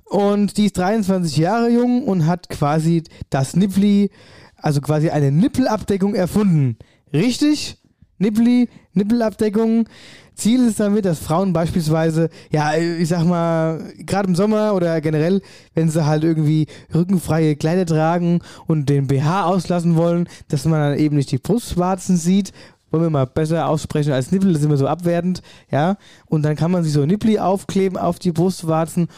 Und 0.04 0.56
die 0.56 0.66
ist 0.66 0.78
23 0.78 1.36
Jahre 1.38 1.70
jung 1.70 2.04
und 2.04 2.26
hat 2.26 2.48
quasi 2.50 3.02
das 3.30 3.56
Nippli, 3.56 4.10
also 4.56 4.80
quasi 4.80 5.08
eine 5.08 5.32
Nippelabdeckung 5.32 6.14
erfunden. 6.14 6.76
Richtig? 7.12 7.78
Nippli, 8.18 8.68
Nippelabdeckung. 8.92 9.88
Ziel 10.34 10.68
ist 10.68 10.78
damit, 10.78 11.06
dass 11.06 11.18
Frauen 11.18 11.54
beispielsweise, 11.54 12.28
ja, 12.50 12.74
ich 12.76 13.08
sag 13.08 13.24
mal, 13.24 13.90
gerade 13.98 14.28
im 14.28 14.34
Sommer 14.34 14.74
oder 14.74 15.00
generell, 15.00 15.40
wenn 15.74 15.88
sie 15.88 16.04
halt 16.04 16.24
irgendwie 16.24 16.66
rückenfreie 16.94 17.56
Kleider 17.56 17.86
tragen 17.86 18.40
und 18.66 18.90
den 18.90 19.06
BH 19.06 19.46
auslassen 19.46 19.96
wollen, 19.96 20.28
dass 20.48 20.66
man 20.66 20.90
dann 20.90 20.98
eben 20.98 21.16
nicht 21.16 21.32
die 21.32 21.38
Brustwarzen 21.38 22.18
sieht 22.18 22.52
wollen 22.96 23.06
wir 23.12 23.18
mal 23.18 23.26
besser 23.26 23.68
aussprechen 23.68 24.12
als 24.12 24.32
Nippel, 24.32 24.52
das 24.52 24.60
ist 24.60 24.66
immer 24.66 24.76
so 24.76 24.88
abwertend, 24.88 25.42
ja. 25.70 25.96
Und 26.26 26.42
dann 26.42 26.56
kann 26.56 26.70
man 26.70 26.82
sich 26.82 26.92
so 26.92 27.06
Nippli 27.06 27.38
aufkleben 27.38 27.98
auf 27.98 28.18
die 28.18 28.32
Brustwarzen 28.32 29.08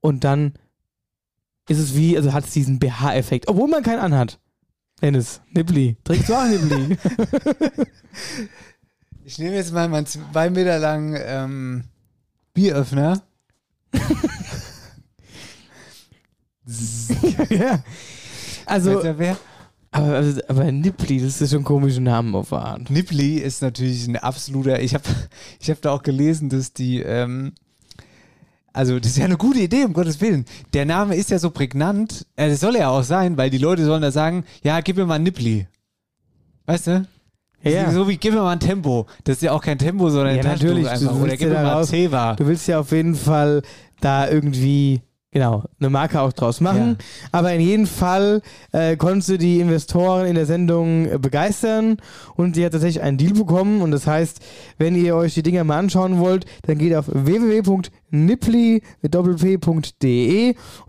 und 0.00 0.24
dann 0.24 0.54
ist 1.68 1.78
es 1.78 1.94
wie, 1.94 2.16
also 2.16 2.32
hat 2.32 2.44
es 2.44 2.52
diesen 2.52 2.78
BH-Effekt, 2.78 3.48
obwohl 3.48 3.68
man 3.68 3.82
keinen 3.82 4.00
anhat. 4.00 4.38
Dennis, 5.00 5.40
Nippli. 5.52 5.96
Trägst 6.02 6.28
du 6.28 6.34
auch 6.34 6.46
Nippli? 6.46 6.96
ich 9.24 9.38
nehme 9.38 9.56
jetzt 9.56 9.72
mal 9.72 9.88
meinen 9.88 10.06
zwei 10.06 10.50
Meter 10.50 10.78
langen 10.78 11.16
ähm, 11.20 11.84
Bieröffner. 12.54 13.22
ja. 17.50 17.82
Also. 18.66 19.02
Aber, 19.98 20.24
aber 20.48 20.72
Nippli, 20.72 21.20
das 21.20 21.40
ist 21.40 21.50
schon 21.50 21.60
ein 21.60 21.64
komischer 21.64 22.00
Name 22.00 22.38
auf 22.38 22.50
der 22.50 22.58
Art. 22.58 22.90
Nippli 22.90 23.38
ist 23.38 23.62
natürlich 23.62 24.06
ein 24.06 24.16
absoluter. 24.16 24.80
Ich 24.80 24.94
habe 24.94 25.04
ich 25.60 25.70
hab 25.70 25.80
da 25.82 25.92
auch 25.92 26.02
gelesen, 26.02 26.48
dass 26.48 26.72
die. 26.72 27.00
Ähm, 27.00 27.52
also, 28.72 29.00
das 29.00 29.12
ist 29.12 29.18
ja 29.18 29.24
eine 29.24 29.36
gute 29.36 29.60
Idee, 29.60 29.84
um 29.84 29.92
Gottes 29.92 30.20
Willen. 30.20 30.44
Der 30.72 30.84
Name 30.84 31.16
ist 31.16 31.30
ja 31.30 31.38
so 31.38 31.50
prägnant. 31.50 32.26
Äh, 32.36 32.50
das 32.50 32.60
soll 32.60 32.76
ja 32.76 32.90
auch 32.90 33.02
sein, 33.02 33.36
weil 33.36 33.50
die 33.50 33.58
Leute 33.58 33.84
sollen 33.84 34.02
da 34.02 34.10
sagen: 34.10 34.44
Ja, 34.62 34.80
gib 34.80 34.96
mir 34.96 35.06
mal 35.06 35.16
ein 35.16 35.22
Nippli. 35.24 35.66
Weißt 36.66 36.86
du? 36.86 37.08
Ja. 37.62 37.90
So 37.90 38.06
wie 38.08 38.16
gib 38.16 38.34
mir 38.34 38.40
mal 38.40 38.52
ein 38.52 38.60
Tempo. 38.60 39.06
Das 39.24 39.36
ist 39.36 39.42
ja 39.42 39.52
auch 39.52 39.62
kein 39.62 39.78
Tempo, 39.78 40.10
sondern 40.10 40.36
ja, 40.36 40.42
ein 40.42 40.48
natürlich. 40.48 40.88
einfach. 40.88 41.14
Oder 41.16 41.36
gib 41.36 41.48
mir 41.48 41.62
mal 41.62 41.84
Ceva. 41.84 42.36
Du 42.36 42.46
willst 42.46 42.68
ja 42.68 42.78
auf 42.78 42.92
jeden 42.92 43.16
Fall 43.16 43.62
da 44.00 44.28
irgendwie 44.28 45.02
Genau, 45.38 45.62
eine 45.78 45.88
Marke 45.88 46.20
auch 46.20 46.32
draus 46.32 46.60
machen. 46.60 46.96
Ja. 46.98 47.04
Aber 47.30 47.52
in 47.52 47.60
jedem 47.60 47.86
Fall 47.86 48.42
äh, 48.72 48.96
konntest 48.96 49.28
du 49.28 49.38
die 49.38 49.60
Investoren 49.60 50.26
in 50.26 50.34
der 50.34 50.46
Sendung 50.46 51.06
äh, 51.06 51.16
begeistern 51.16 51.98
und 52.34 52.56
die 52.56 52.64
hat 52.64 52.72
tatsächlich 52.72 53.04
einen 53.04 53.18
Deal 53.18 53.34
bekommen. 53.34 53.80
Und 53.80 53.92
das 53.92 54.08
heißt, 54.08 54.40
wenn 54.78 54.96
ihr 54.96 55.14
euch 55.14 55.34
die 55.34 55.44
Dinger 55.44 55.62
mal 55.62 55.78
anschauen 55.78 56.18
wollt, 56.18 56.44
dann 56.62 56.76
geht 56.78 56.92
auf 56.92 57.04
www.nippli.de 57.06 57.84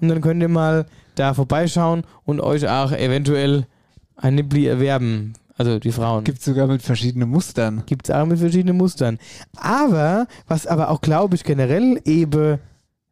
und 0.02 0.08
dann 0.08 0.22
könnt 0.22 0.42
ihr 0.42 0.50
mal 0.50 0.88
da 1.14 1.36
vorbeischauen 1.36 2.02
und 2.26 2.42
euch 2.42 2.68
auch 2.68 2.92
eventuell 2.92 3.68
ein 4.16 4.34
Nippli 4.34 4.66
erwerben. 4.66 5.34
Also 5.60 5.78
die 5.78 5.92
Frauen. 5.92 6.24
Gibt 6.24 6.40
es 6.40 6.46
sogar 6.46 6.66
mit 6.66 6.82
verschiedenen 6.82 7.30
Mustern. 7.30 7.84
Gibt 7.86 8.10
es 8.10 8.16
auch 8.16 8.26
mit 8.26 8.40
verschiedenen 8.40 8.78
Mustern. 8.78 9.20
Aber, 9.58 10.26
was 10.48 10.66
aber 10.66 10.90
auch, 10.90 11.02
glaube 11.02 11.36
ich, 11.36 11.44
generell 11.44 12.02
eben 12.06 12.58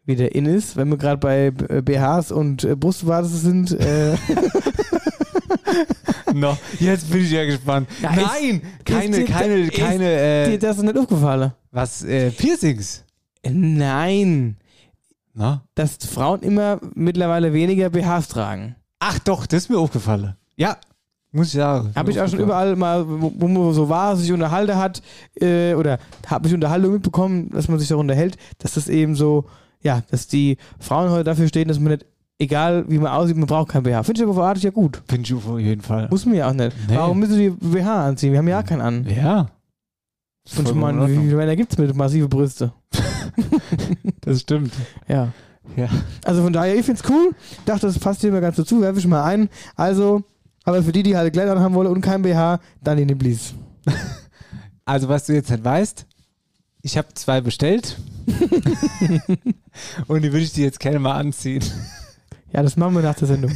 wieder 0.08 0.34
in 0.34 0.45
ist, 0.45 0.78
wenn 0.78 0.89
wir 0.89 0.97
gerade 0.97 1.18
bei 1.18 1.51
BHs 1.51 2.32
und 2.32 2.64
äh, 2.64 2.76
Brustwarzen 2.76 3.38
sind. 3.38 3.80
Äh 3.80 4.16
no, 6.34 6.58
jetzt 6.80 7.12
bin 7.12 7.24
ich 7.24 7.32
ja 7.32 7.45
gespannt. 7.45 7.89
Ja, 8.01 8.12
Nein, 8.16 8.62
ist, 8.62 8.86
keine, 8.86 9.18
ist, 9.18 9.30
keine, 9.30 9.55
ist, 9.55 9.74
keine. 9.74 10.12
Äh, 10.12 10.49
dir 10.51 10.60
das 10.60 10.78
ist 10.78 10.84
nicht 10.84 10.97
aufgefallen. 10.97 11.51
Was? 11.72 12.03
Äh, 12.03 12.32
Piercings? 12.32 13.03
Äh, 13.43 13.51
nein. 13.51 14.58
Na? 15.34 15.64
Dass 15.76 15.97
Frauen 15.97 16.41
immer 16.41 16.80
mittlerweile 16.95 17.53
weniger 17.53 17.89
BHs 17.89 18.30
tragen. 18.30 18.76
Ach 18.99 19.20
doch, 19.20 19.45
das 19.45 19.64
ist 19.64 19.70
mir 19.70 19.78
aufgefallen. 19.78 20.36
Ja, 20.55 20.78
muss 21.32 21.47
ich 21.47 21.53
sagen. 21.53 21.91
Habe 21.95 22.10
ich 22.10 22.20
auch 22.20 22.28
schon 22.28 22.39
überall 22.39 22.76
mal, 22.76 23.08
wo, 23.08 23.32
wo 23.36 23.47
man 23.47 23.74
so 23.74 23.89
war, 23.89 24.16
sich 24.16 24.32
unterhalten 24.32 24.76
hat, 24.76 25.03
äh, 25.39 25.76
oder 25.76 25.99
habe 26.26 26.47
ich 26.47 26.53
Unterhaltung 26.53 26.93
mitbekommen, 26.93 27.51
dass 27.51 27.68
man 27.68 27.78
sich 27.78 27.89
darunter 27.89 28.16
hält, 28.16 28.38
dass 28.58 28.74
das 28.74 28.88
eben 28.88 29.14
so 29.14 29.45
ja, 29.88 30.03
dass 30.11 30.27
die 30.27 30.57
Frauen 30.79 31.09
heute 31.09 31.23
dafür 31.23 31.47
stehen, 31.47 31.69
dass 31.69 31.79
man 31.79 31.93
nicht, 31.93 32.05
egal 32.38 32.83
wie 32.89 32.97
man 32.97 33.11
aussieht, 33.11 33.38
man 33.38 33.47
braucht 33.47 33.69
kein 33.69 33.83
BH. 33.83 34.03
Finde 34.03 34.19
ich 34.19 34.23
aber 34.25 34.33
verartig 34.33 34.63
ja 34.63 34.69
gut. 34.69 35.01
Finde 35.07 35.23
ich 35.23 35.33
auf 35.33 35.59
jeden 35.59 35.81
Fall. 35.81 36.09
Muss 36.09 36.25
man 36.25 36.35
ja 36.35 36.49
auch 36.49 36.53
nicht. 36.53 36.75
Nee. 36.89 36.95
Warum 36.95 37.19
müssen 37.19 37.38
die 37.38 37.49
BH 37.49 38.07
anziehen? 38.07 38.33
Wir 38.33 38.39
haben 38.39 38.47
ja 38.49 38.61
keinen 38.63 38.81
an. 38.81 39.07
Ja. 39.07 39.47
Und 40.57 40.67
ich 40.67 40.75
meine, 40.75 41.07
wie 41.07 41.17
viele 41.17 41.35
Männer 41.35 41.55
gibt 41.55 41.71
es 41.71 41.77
mit 41.77 41.95
massive 41.95 42.27
Brüste? 42.27 42.73
das 44.21 44.41
stimmt. 44.41 44.73
Ja. 45.07 45.29
Ja. 45.75 45.89
Also 46.25 46.43
von 46.43 46.53
daher, 46.53 46.75
ich 46.75 46.85
finde 46.85 47.01
es 47.01 47.09
cool. 47.09 47.31
Ich 47.51 47.65
dachte, 47.65 47.88
das 47.88 47.99
passt 47.99 48.21
hier 48.21 48.31
mir 48.31 48.41
ganz 48.41 48.57
dazu, 48.57 48.81
werfe 48.81 48.99
ich 48.99 49.07
mal 49.07 49.23
ein. 49.23 49.49
Also, 49.75 50.23
aber 50.63 50.83
für 50.83 50.91
die, 50.91 51.03
die 51.03 51.15
halt 51.15 51.31
Kleidern 51.33 51.59
haben 51.59 51.75
wollen 51.75 51.88
und 51.88 52.01
kein 52.01 52.21
BH, 52.21 52.59
dann 52.83 52.97
in 52.97 53.07
den 53.07 53.17
Blies. 53.17 53.53
Also, 54.89 55.09
was 55.09 55.25
du 55.25 55.33
jetzt 55.33 55.51
halt 55.51 55.65
weißt, 55.65 56.05
ich 56.88 56.97
habe 56.97 57.13
zwei 57.15 57.41
bestellt. 57.41 57.97
und 60.07 60.21
die 60.21 60.31
würde 60.31 60.39
ich 60.39 60.53
dir 60.53 60.63
jetzt 60.63 60.79
gerne 60.79 60.99
mal 60.99 61.15
anziehen. 61.15 61.63
Ja, 62.53 62.63
das 62.63 62.77
machen 62.77 62.95
wir 62.95 63.01
nach 63.01 63.15
der 63.15 63.27
Sendung. 63.27 63.51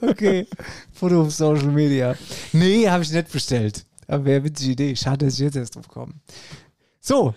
okay. 0.00 0.46
Foto 0.92 1.22
auf 1.22 1.34
Social 1.34 1.72
Media. 1.72 2.14
Nee, 2.52 2.88
habe 2.88 3.02
ich 3.02 3.10
nicht 3.10 3.32
bestellt. 3.32 3.84
Aber 4.06 4.24
wäre 4.24 4.36
eine 4.36 4.44
witzige 4.44 4.72
Idee. 4.72 4.94
Schade, 4.94 5.26
dass 5.26 5.34
ich 5.34 5.40
jetzt 5.40 5.56
erst 5.56 5.74
drauf 5.74 5.88
komme. 5.88 6.14
So. 7.00 7.34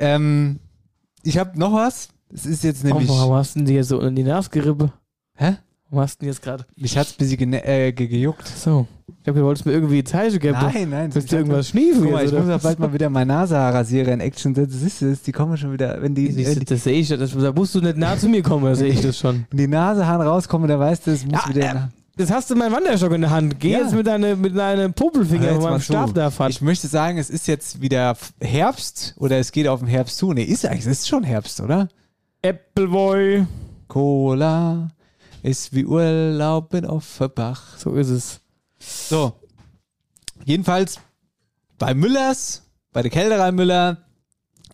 Ähm, 0.00 0.58
ich 1.22 1.38
habe 1.38 1.56
noch 1.56 1.74
was. 1.74 2.08
Das 2.28 2.44
ist 2.44 2.64
jetzt 2.64 2.82
nämlich. 2.82 3.08
warum 3.08 3.34
hast 3.34 3.54
du 3.54 3.62
dir 3.62 3.84
so 3.84 4.00
in 4.00 4.16
die 4.16 4.24
Nase 4.24 4.50
gerippe? 4.50 4.92
Hä? 5.36 5.58
Warum 5.90 6.02
hast 6.02 6.16
du 6.16 6.24
denn 6.24 6.32
jetzt 6.32 6.42
gerade? 6.42 6.64
Mich 6.76 6.98
hat's 6.98 7.12
ein 7.12 7.16
bisschen 7.18 7.52
äh, 7.52 7.92
ge 7.92 8.08
gejuckt. 8.08 8.46
So. 8.48 8.86
Ich 9.08 9.22
glaube, 9.24 9.38
du 9.40 9.46
wolltest 9.46 9.66
mir 9.66 9.72
irgendwie 9.72 10.02
Zeichen 10.02 10.38
geben. 10.40 10.56
Nein, 10.60 10.90
nein. 10.90 11.14
Willst 11.14 11.30
du 11.30 11.36
irgendwas 11.36 11.68
schniefen 11.68 12.02
Guck 12.02 12.12
mal, 12.12 12.24
ich 12.24 12.32
oder? 12.32 12.42
muss 12.42 12.54
auch 12.54 12.62
bald 12.62 12.78
mal 12.80 12.92
wieder 12.92 13.08
meine 13.08 13.32
Nase 13.32 13.56
in 13.90 14.20
Action 14.20 14.54
setzen. 14.54 14.78
Siehst 14.78 15.00
du, 15.02 15.10
das? 15.10 15.22
die 15.22 15.32
kommen 15.32 15.56
schon 15.56 15.72
wieder, 15.72 16.02
wenn 16.02 16.14
die, 16.14 16.30
Siehst 16.32 16.56
du, 16.56 16.60
die, 16.60 16.66
das 16.66 16.82
sehe 16.84 16.98
ich, 17.00 17.08
das, 17.08 17.32
da 17.32 17.52
musst 17.52 17.74
du 17.74 17.80
nicht 17.80 17.96
nah 17.96 18.16
zu 18.18 18.28
mir 18.28 18.42
kommen, 18.42 18.64
da 18.64 18.74
sehe 18.74 18.88
ich 18.88 19.00
das 19.00 19.16
schon. 19.18 19.46
wenn 19.50 19.58
die 19.58 19.68
Nasehaaren 19.68 20.26
rauskommen, 20.26 20.68
dann 20.68 20.80
weißt 20.80 21.06
du, 21.06 21.12
es 21.12 21.24
muss 21.24 21.40
Ja, 21.44 21.48
wieder... 21.48 21.70
äh, 21.70 21.74
Jetzt 22.18 22.32
hast 22.32 22.48
du 22.50 22.56
meinen 22.56 22.72
Wanderstock 22.72 23.12
in 23.12 23.20
der 23.20 23.30
Hand. 23.30 23.60
Geh 23.60 23.72
Ja. 23.72 23.80
jetzt 23.80 23.94
mit 23.94 24.06
deinem 24.06 24.40
mit 24.40 24.56
deinem 24.56 24.94
Popelfinger 24.94 25.52
jetzt 25.52 25.62
meinem. 25.62 25.80
Stab 25.80 26.14
da 26.14 26.30
fahren. 26.30 26.50
Ich 26.50 26.62
möchte 26.62 26.88
sagen, 26.88 27.18
es 27.18 27.28
ist 27.28 27.46
jetzt 27.46 27.82
wieder 27.82 28.16
Herbst 28.40 29.14
oder 29.18 29.38
es 29.38 29.52
geht 29.52 29.68
auf 29.68 29.80
den 29.80 29.88
Herbst 29.88 30.16
zu. 30.16 30.32
Nee, 30.32 30.44
ist 30.44 30.64
eigentlich, 30.64 30.80
es 30.86 31.00
ist 31.00 31.08
schon 31.08 31.24
Herbst, 31.24 31.60
oder? 31.60 31.88
Appleboy. 32.42 33.44
Cola 33.88 34.88
ist 35.46 35.72
wie 35.72 35.84
Urlaub 35.84 36.74
in 36.74 36.84
Offenbach. 36.84 37.78
So 37.78 37.94
ist 37.94 38.08
es. 38.08 38.40
So. 38.78 39.32
Jedenfalls 40.44 41.00
bei 41.78 41.94
Müllers, 41.94 42.62
bei 42.92 43.02
der 43.02 43.10
Kälterei 43.10 43.52
Müller, 43.52 43.98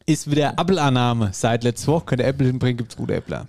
ist 0.06 0.30
wieder 0.30 0.58
Appelannahme. 0.58 1.30
Seit 1.32 1.64
letzter 1.64 1.92
Woche 1.92 2.06
könnt 2.06 2.22
ihr 2.22 2.26
Äpfel 2.26 2.46
hinbringen, 2.46 2.78
gibt's 2.78 2.96
gute 2.96 3.14
Äppler. 3.14 3.46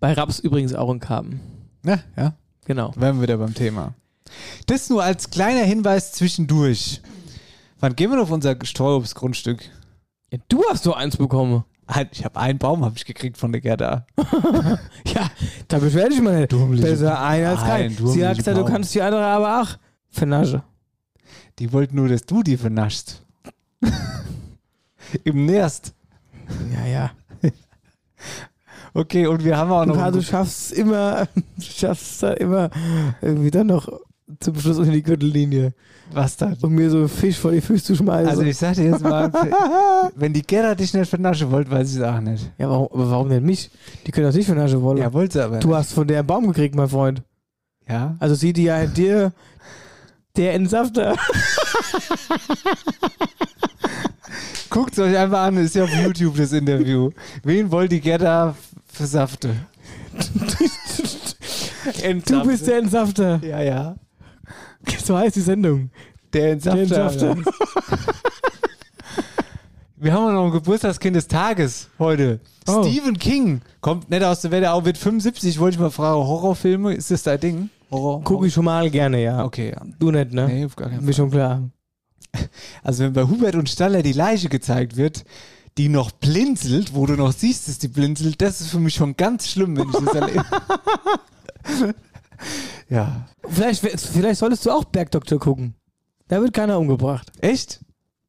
Bei 0.00 0.12
Raps 0.12 0.38
übrigens 0.38 0.74
auch 0.74 0.90
in 0.90 1.00
Karben. 1.00 1.40
Ja, 1.84 2.00
ja. 2.16 2.34
Genau. 2.64 2.92
Wären 2.96 3.16
wir 3.16 3.22
wieder 3.22 3.36
beim 3.36 3.54
Thema. 3.54 3.94
Das 4.66 4.88
nur 4.88 5.02
als 5.04 5.30
kleiner 5.30 5.64
Hinweis 5.64 6.12
zwischendurch. 6.12 7.02
Wann 7.78 7.94
gehen 7.94 8.10
wir 8.10 8.22
auf 8.22 8.30
unser 8.30 8.56
Streuobstgrundstück? 8.62 9.68
Ja, 10.30 10.38
du 10.48 10.64
hast 10.70 10.84
so 10.84 10.94
eins 10.94 11.16
bekommen. 11.16 11.64
Ich 12.12 12.24
habe 12.24 12.40
einen 12.40 12.58
Baum 12.58 12.84
habe 12.84 12.94
ich 12.96 13.04
gekriegt 13.04 13.36
von 13.36 13.52
der 13.52 13.60
Gerda. 13.60 14.06
Ja, 15.06 15.30
da 15.68 15.78
beschwer 15.78 16.08
dich 16.08 16.20
mal 16.20 16.40
nicht. 16.40 16.52
Dummliche- 16.52 16.82
Besser 16.82 17.20
ein 17.22 17.44
als 17.44 17.60
Nein, 17.60 17.68
kein. 17.68 17.90
Sie 17.90 17.96
dummliche 17.96 18.28
hat 18.28 18.36
gesagt, 18.38 18.56
du 18.58 18.64
kannst 18.64 18.94
die 18.94 19.02
andere 19.02 19.24
aber 19.24 19.62
auch 19.62 19.68
vernasche. 20.10 20.62
Die 21.58 21.72
wollten 21.72 21.96
nur, 21.96 22.08
dass 22.08 22.22
du 22.26 22.42
die 22.42 22.56
vernaschst. 22.56 23.22
Im 25.24 25.46
Nest. 25.46 25.94
Ja, 26.72 26.86
ja. 26.86 27.10
Okay, 28.96 29.26
und 29.26 29.44
wir 29.44 29.56
haben 29.56 29.72
auch 29.72 29.84
noch. 29.86 29.96
Ja, 29.96 30.10
du 30.10 30.22
schaffst 30.22 30.72
immer, 30.72 31.26
du 31.34 31.62
schaffst 31.62 32.22
da 32.22 32.32
immer 32.34 32.70
irgendwie 33.20 33.50
dann 33.50 33.66
noch 33.66 33.88
zum 34.40 34.58
Schluss 34.58 34.78
in 34.78 34.90
die 34.92 35.02
Gürtellinie. 35.02 35.74
Was 36.12 36.36
dann? 36.36 36.56
Um 36.62 36.74
mir 36.74 36.90
so 36.90 37.06
Fisch 37.08 37.38
vor 37.38 37.52
die 37.52 37.60
Füße 37.60 37.84
zu 37.84 37.96
schmeißen. 37.96 38.28
Also 38.28 38.42
ich 38.42 38.56
sag 38.56 38.74
dir 38.74 38.84
jetzt 38.84 39.02
mal, 39.02 39.30
wenn 40.16 40.32
die 40.32 40.42
Gerda 40.42 40.74
dich 40.74 40.94
nicht 40.94 41.08
vernaschen 41.08 41.50
wollte, 41.50 41.70
weiß 41.70 41.90
ich 41.90 41.96
es 41.96 42.02
auch 42.02 42.20
nicht. 42.20 42.50
ja, 42.58 42.68
warum, 42.68 42.88
aber 42.92 43.10
warum 43.10 43.28
denn 43.28 43.44
mich? 43.44 43.70
Die 44.06 44.12
können 44.12 44.26
das 44.26 44.34
nicht 44.34 44.46
vernasche 44.46 44.80
wollen. 44.82 44.98
Ja, 44.98 45.12
wollte 45.12 45.34
sie 45.34 45.44
aber. 45.44 45.58
du 45.58 45.74
hast 45.74 45.92
von 45.92 46.06
der 46.06 46.20
einen 46.20 46.26
Baum 46.26 46.46
gekriegt, 46.46 46.74
mein 46.74 46.88
Freund. 46.88 47.22
ja. 47.88 48.16
Also 48.18 48.34
sieht 48.34 48.56
die 48.56 48.64
ja 48.64 48.86
dir 48.86 49.32
der 50.36 50.54
Entsafter. 50.54 51.14
Guckt 54.70 54.98
euch 54.98 55.16
einfach 55.16 55.42
an, 55.42 55.56
ist 55.58 55.74
ja 55.76 55.84
auf 55.84 55.94
YouTube 55.94 56.36
das 56.36 56.52
Interview. 56.52 57.10
Wen 57.44 57.70
wollt 57.70 57.92
die 57.92 58.00
Gerda 58.00 58.56
versafte? 58.86 59.54
Du 62.26 62.44
bist 62.44 62.66
der 62.66 62.78
Entsafter. 62.78 63.40
Ja, 63.44 63.60
ja. 63.62 63.94
So 65.04 65.16
heißt 65.16 65.36
die 65.36 65.40
Sendung. 65.40 65.90
Der 66.32 66.52
Entsafter. 66.52 67.36
Wir 69.96 70.12
haben 70.12 70.24
auch 70.26 70.32
noch 70.32 70.44
ein 70.46 70.50
Geburtstagskind 70.50 71.16
des 71.16 71.28
Tages 71.28 71.88
heute. 71.98 72.40
Oh. 72.66 72.82
Stephen 72.82 73.18
King 73.18 73.62
kommt 73.80 74.10
nicht 74.10 74.22
aus 74.22 74.42
der 74.42 74.50
Wetterau, 74.50 74.84
wird 74.84 74.98
75. 74.98 75.58
Wollte 75.58 75.76
ich 75.76 75.80
mal 75.80 75.90
fragen, 75.90 76.18
Horrorfilme, 76.18 76.92
ist 76.92 77.10
das 77.10 77.22
dein 77.22 77.40
Ding? 77.40 77.70
Horror? 77.90 78.20
Guck 78.24 78.44
ich 78.44 78.52
schon 78.52 78.66
mal 78.66 78.90
gerne, 78.90 79.22
ja. 79.22 79.44
Okay, 79.44 79.70
ja. 79.70 79.80
Du 79.98 80.10
nicht, 80.10 80.32
ne? 80.32 80.46
Nee, 80.46 80.66
auf 80.66 80.76
gar 80.76 80.90
keinen 80.90 81.04
Mir 81.04 81.14
schon 81.14 81.30
klar. 81.30 81.62
Also 82.82 83.04
wenn 83.04 83.12
bei 83.12 83.22
Hubert 83.22 83.54
und 83.54 83.70
Staller 83.70 84.02
die 84.02 84.12
Leiche 84.12 84.48
gezeigt 84.48 84.96
wird, 84.96 85.24
die 85.78 85.88
noch 85.88 86.10
blinzelt, 86.10 86.94
wo 86.94 87.06
du 87.06 87.14
noch 87.14 87.32
siehst, 87.32 87.68
dass 87.68 87.78
die 87.78 87.88
blinzelt, 87.88 88.42
das 88.42 88.60
ist 88.60 88.70
für 88.70 88.80
mich 88.80 88.94
schon 88.94 89.16
ganz 89.16 89.48
schlimm, 89.48 89.76
wenn 89.76 89.88
ich 89.88 89.94
das 89.94 90.14
erlebe. 90.20 91.94
ja. 92.88 93.26
Vielleicht, 93.48 93.80
vielleicht 93.80 94.38
solltest 94.40 94.64
du 94.66 94.70
auch 94.70 94.84
Bergdoktor 94.84 95.38
gucken. 95.38 95.74
Da 96.28 96.40
wird 96.40 96.52
keiner 96.54 96.78
umgebracht. 96.78 97.30
Echt? 97.40 97.80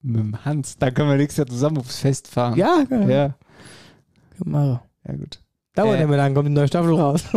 Mit 0.01 0.17
dem 0.19 0.45
Hans. 0.45 0.77
Da 0.77 0.91
können 0.91 1.09
wir 1.09 1.17
nächstes 1.17 1.37
Jahr 1.37 1.47
zusammen 1.47 1.77
aufs 1.79 1.99
Fest 1.99 2.27
fahren. 2.27 2.55
Ja, 2.57 2.83
geil. 2.87 3.09
Ja. 3.09 3.35
Ja, 4.45 5.13
gut. 5.15 5.39
Dauert 5.75 5.95
Äh. 5.95 5.99
nicht 5.99 6.07
mehr 6.09 6.17
lang, 6.17 6.33
kommt 6.33 6.47
die 6.47 6.53
neue 6.53 6.67
Staffel 6.67 6.93
raus. 6.93 7.23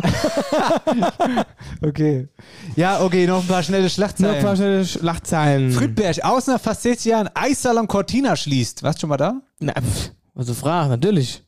Okay. 1.83 2.29
Ja, 2.77 3.01
okay, 3.03 3.27
noch 3.27 3.43
ein 3.43 3.47
paar 3.49 3.63
schnelle 3.63 3.85
Noch 3.85 3.91
Schlachtzeilen. 3.91 4.37
ein 4.37 4.43
paar 4.45 4.57
schnelle 4.57 4.85
Schlachtzeilen. 4.85 5.71
Friedberg, 5.73 6.25
aus 6.25 6.47
nach 6.47 6.61
fast 6.61 6.83
60 6.83 7.11
Jahren 7.11 7.31
Eissalon 7.35 7.87
Cortina 7.87 8.37
schließt. 8.37 8.83
Warst 8.83 8.99
du 8.99 9.01
schon 9.03 9.11
mal 9.11 9.17
da? 9.17 9.41
Na, 9.61 9.75
pff, 9.75 10.13
also 10.35 10.55
frag, 10.55 10.89
natürlich. 10.89 11.45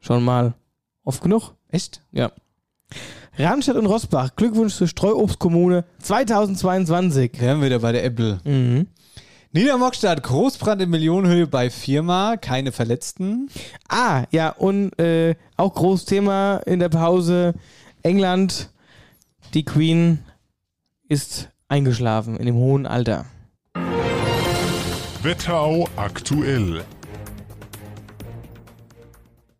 Schon 0.00 0.24
mal. 0.24 0.54
Oft 1.04 1.22
genug? 1.22 1.54
Echt? 1.68 2.02
Ja. 2.12 2.30
Randstadt 3.36 3.76
und 3.76 3.86
Rossbach, 3.86 4.36
Glückwunsch 4.36 4.76
zur 4.76 4.86
Streuobstkommune 4.86 5.84
2022. 5.98 7.40
Wären 7.40 7.58
wir 7.58 7.66
wieder 7.66 7.80
bei 7.80 7.90
der 7.90 8.04
Apple. 8.04 8.38
Mhm. 8.44 8.86
Niedermockstadt, 9.50 10.22
Großbrand 10.22 10.82
in 10.82 10.90
Millionenhöhe 10.90 11.48
bei 11.48 11.68
Firma, 11.68 12.36
keine 12.36 12.70
Verletzten. 12.70 13.48
Ah, 13.88 14.24
ja, 14.30 14.50
und 14.50 14.96
äh, 15.00 15.34
auch 15.56 15.74
großes 15.74 16.06
Thema 16.06 16.58
in 16.58 16.78
der 16.78 16.90
Pause. 16.90 17.54
England, 18.02 18.70
die 19.52 19.64
Queen 19.64 20.20
ist 21.08 21.50
eingeschlafen 21.68 22.36
in 22.36 22.46
dem 22.46 22.56
hohen 22.56 22.86
Alter. 22.86 23.26
Wetterau 25.22 25.88
aktuell. 25.96 26.84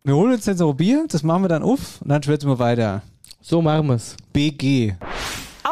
Wir 0.05 0.15
holen 0.15 0.33
uns 0.33 0.45
jetzt 0.45 0.59
noch 0.59 0.69
ein 0.69 0.77
Bier, 0.77 1.05
das 1.09 1.23
machen 1.23 1.43
wir 1.43 1.49
dann 1.49 1.63
auf 1.63 2.01
und 2.01 2.09
dann 2.09 2.23
schwätzen 2.23 2.47
wir 2.47 2.59
weiter. 2.59 3.01
So 3.47 3.61
machen 3.61 3.89
wir's. 3.89 4.15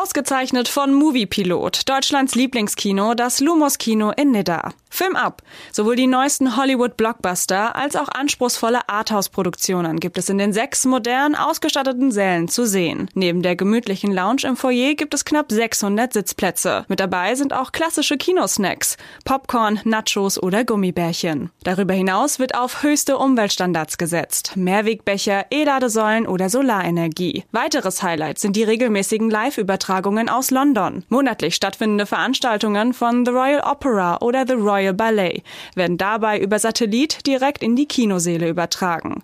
Ausgezeichnet 0.04 0.68
von 0.68 0.94
Moviepilot, 0.94 1.88
Deutschlands 1.88 2.36
Lieblingskino, 2.36 3.14
das 3.14 3.40
Lumos 3.40 3.78
Kino 3.78 4.12
in 4.12 4.32
Nidda. 4.32 4.74
Film 4.90 5.16
ab. 5.16 5.42
Sowohl 5.72 5.96
die 5.96 6.06
neuesten 6.06 6.56
Hollywood-Blockbuster 6.56 7.76
als 7.76 7.96
auch 7.96 8.10
anspruchsvolle 8.10 8.88
Arthouse-Produktionen 8.90 10.00
gibt 10.00 10.20
es 10.20 10.30
in 10.30 10.38
den 10.38 10.54
sechs 10.54 10.86
modern 10.86 11.34
ausgestatteten 11.34 12.12
Sälen 12.12 12.48
zu 12.48 12.68
sehen. 12.68 13.10
Neben 13.16 13.42
der 13.42 13.56
gemütlichen 13.56 14.14
Lounge 14.14 14.44
im 14.44 14.56
Foyer 14.56 14.94
gibt 14.94 15.16
es 15.16 15.26
knapp 15.26 15.52
600 15.52 16.14
Sitzplätze. 16.14 16.86
Mit 16.90 17.00
dabei 17.00 17.34
sind 17.34 17.54
auch 17.54 17.72
klassische 17.72 18.18
Kinosnacks, 18.18 18.98
Popcorn, 19.26 19.80
Nachos 19.84 20.38
oder 20.38 20.64
Gummibärchen. 20.64 21.50
Darüber 21.64 21.96
hinaus 21.96 22.38
wird 22.38 22.54
auf 22.54 22.84
höchste 22.84 23.18
Umweltstandards 23.18 23.98
gesetzt. 23.98 24.52
Mehrwegbecher, 24.56 25.46
E-Ladesäulen 25.50 26.28
oder 26.28 26.50
Solarenergie. 26.50 27.46
Weiteres 27.52 28.04
Highlight 28.04 28.38
sind 28.38 28.56
die 28.56 28.64
regelmäßigen 28.64 29.32
Live-Übertragungen 29.32 29.93
aus 30.30 30.52
London. 30.52 31.04
Monatlich 31.10 31.56
stattfindende 31.56 32.06
Veranstaltungen 32.06 32.94
von 32.94 33.26
The 33.26 33.32
Royal 33.32 33.62
Opera 33.62 34.20
oder 34.22 34.46
The 34.48 34.54
Royal 34.54 34.94
Ballet 34.94 35.44
werden 35.76 35.98
dabei 35.98 36.40
über 36.40 36.60
Satellit 36.60 37.28
direkt 37.28 37.62
in 37.62 37.76
die 37.76 37.86
Kinoseele 37.86 38.48
übertragen. 38.50 39.24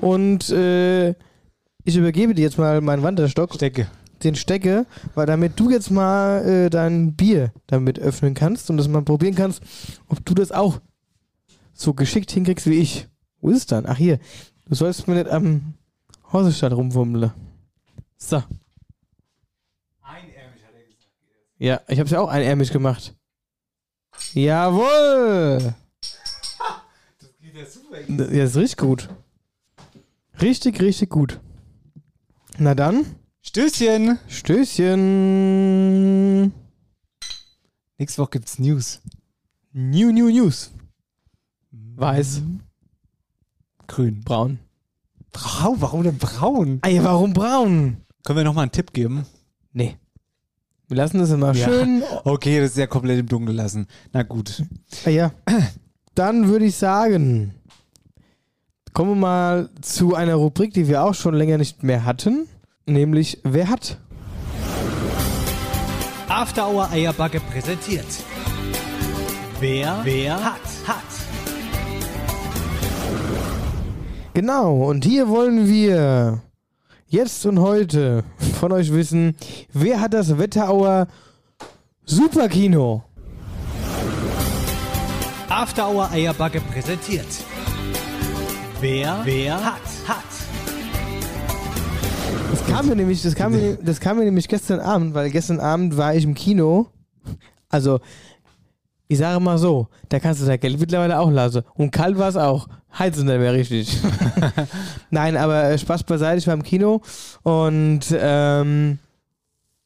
und 0.00 0.50
äh, 0.50 1.10
ich 1.84 1.96
übergebe 1.96 2.34
dir 2.34 2.42
jetzt 2.42 2.58
mal 2.58 2.80
meinen 2.80 3.04
Wanderstock. 3.04 3.54
Stecke. 3.54 3.86
Den 4.22 4.34
Stecke, 4.34 4.86
weil 5.14 5.26
damit 5.26 5.58
du 5.60 5.70
jetzt 5.70 5.90
mal 5.90 6.44
äh, 6.44 6.70
dein 6.70 7.14
Bier 7.14 7.52
damit 7.66 7.98
öffnen 7.98 8.34
kannst 8.34 8.70
und 8.70 8.78
das 8.78 8.88
mal 8.88 9.02
probieren 9.02 9.34
kannst, 9.34 9.62
ob 10.08 10.24
du 10.24 10.34
das 10.34 10.52
auch 10.52 10.80
so 11.74 11.92
geschickt 11.92 12.30
hinkriegst 12.30 12.66
wie 12.66 12.78
ich. 12.78 13.08
Wo 13.40 13.50
ist 13.50 13.56
es 13.58 13.66
dann? 13.66 13.84
Ach 13.86 13.96
hier. 13.96 14.18
Du 14.66 14.74
sollst 14.74 15.06
mir 15.06 15.14
nicht 15.14 15.28
am 15.28 15.74
Hausestadt 16.32 16.72
rumwummeln. 16.72 17.32
So. 18.16 18.42
Ja, 21.58 21.80
ich 21.88 21.98
habe 21.98 22.04
es 22.04 22.10
ja 22.10 22.20
auch 22.20 22.28
einärmig 22.28 22.70
gemacht. 22.70 23.14
Jawohl! 24.34 25.74
Ja, 28.08 28.16
das 28.42 28.50
ist 28.50 28.56
richtig 28.56 28.76
gut. 28.76 29.08
Richtig, 30.40 30.80
richtig 30.80 31.08
gut. 31.08 31.40
Na 32.58 32.74
dann. 32.74 33.06
Stößchen. 33.48 34.18
Stößchen. 34.28 34.92
Nächste 37.96 38.20
Woche 38.22 38.30
gibt's 38.32 38.58
News. 38.58 39.00
New, 39.72 40.10
new, 40.10 40.28
news. 40.28 40.72
Weiß. 41.70 42.42
Grün. 43.86 44.20
Braun. 44.24 44.58
Braun? 45.32 45.76
Warum 45.80 46.02
denn 46.02 46.18
braun? 46.18 46.80
Ey, 46.82 47.02
warum 47.04 47.32
braun? 47.32 47.98
Können 48.24 48.38
wir 48.38 48.44
nochmal 48.44 48.64
einen 48.64 48.72
Tipp 48.72 48.92
geben? 48.92 49.24
Nee. 49.72 49.96
Wir 50.88 50.96
lassen 50.96 51.18
das 51.18 51.30
immer 51.30 51.54
schön. 51.54 52.02
Okay, 52.24 52.58
das 52.60 52.70
ist 52.72 52.78
ja 52.78 52.88
komplett 52.88 53.20
im 53.20 53.28
Dunkeln 53.28 53.56
lassen. 53.56 53.86
Na 54.12 54.24
gut. 54.24 54.64
Ah, 55.04 55.10
ja. 55.10 55.30
Dann 56.16 56.48
würde 56.48 56.64
ich 56.66 56.74
sagen, 56.76 57.54
kommen 58.92 59.12
wir 59.12 59.16
mal 59.16 59.70
zu 59.82 60.16
einer 60.16 60.34
Rubrik, 60.34 60.74
die 60.74 60.88
wir 60.88 61.04
auch 61.04 61.14
schon 61.14 61.34
länger 61.34 61.58
nicht 61.58 61.84
mehr 61.84 62.04
hatten. 62.04 62.48
Nämlich, 62.88 63.40
wer 63.42 63.68
hat? 63.68 63.98
After 66.28 66.68
Hour 66.68 66.88
Eierbacke 66.88 67.40
präsentiert. 67.40 68.06
Wer, 69.58 70.00
wer 70.04 70.34
hat, 70.36 70.60
hat. 70.86 71.02
Genau, 74.34 74.84
und 74.84 75.04
hier 75.04 75.28
wollen 75.28 75.66
wir 75.66 76.42
jetzt 77.08 77.44
und 77.44 77.58
heute 77.58 78.22
von 78.60 78.70
euch 78.70 78.92
wissen, 78.92 79.34
wer 79.72 80.00
hat 80.00 80.14
das 80.14 80.38
Wetterauer 80.38 81.08
Superkino? 82.04 83.02
After 85.48 85.88
Hour 85.88 86.08
Eierbacke 86.12 86.60
präsentiert. 86.60 87.26
Wer, 88.80 89.22
wer 89.24 89.64
hat, 89.64 89.95
kam 92.76 92.88
mir 92.88 92.96
nämlich, 92.96 93.22
das 93.22 93.34
kam 93.34 93.52
mir, 93.52 93.78
das 93.82 94.00
kam 94.00 94.18
mir 94.18 94.24
nämlich 94.24 94.48
gestern 94.48 94.80
Abend, 94.80 95.14
weil 95.14 95.30
gestern 95.30 95.60
Abend 95.60 95.96
war 95.96 96.14
ich 96.14 96.24
im 96.24 96.34
Kino. 96.34 96.88
Also, 97.70 98.00
ich 99.08 99.18
sage 99.18 99.40
mal 99.40 99.56
so, 99.56 99.88
da 100.08 100.18
kannst 100.18 100.42
du 100.42 100.46
dein 100.46 100.60
Geld 100.60 100.78
mittlerweile 100.78 101.18
auch 101.18 101.30
lassen. 101.30 101.62
Und 101.74 101.90
kalt 101.90 102.18
war 102.18 102.28
es 102.28 102.36
auch. 102.36 102.68
Heizen 102.98 103.26
nicht 103.26 103.38
mehr 103.38 103.52
richtig. 103.52 103.98
Nein, 105.10 105.36
aber 105.36 105.64
äh, 105.64 105.78
Spaß 105.78 106.04
beiseite, 106.04 106.38
ich 106.38 106.46
war 106.46 106.54
im 106.54 106.62
Kino 106.62 107.02
und 107.42 108.04
ähm, 108.12 108.98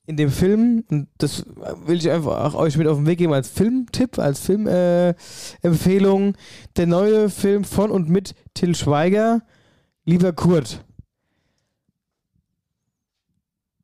in 0.06 0.16
dem 0.16 0.30
Film, 0.30 0.84
und 0.90 1.08
das 1.18 1.44
will 1.86 1.98
ich 1.98 2.10
einfach 2.10 2.44
auch 2.44 2.54
euch 2.54 2.76
mit 2.76 2.86
auf 2.86 2.98
den 2.98 3.06
Weg 3.06 3.18
geben 3.18 3.32
als 3.32 3.48
Filmtipp, 3.48 4.18
als 4.18 4.40
Filmempfehlung, 4.40 6.34
äh, 6.34 6.38
der 6.76 6.86
neue 6.86 7.30
Film 7.30 7.64
von 7.64 7.90
und 7.90 8.08
mit 8.08 8.34
Till 8.54 8.74
Schweiger, 8.74 9.42
Lieber 10.04 10.32
Kurt. 10.32 10.84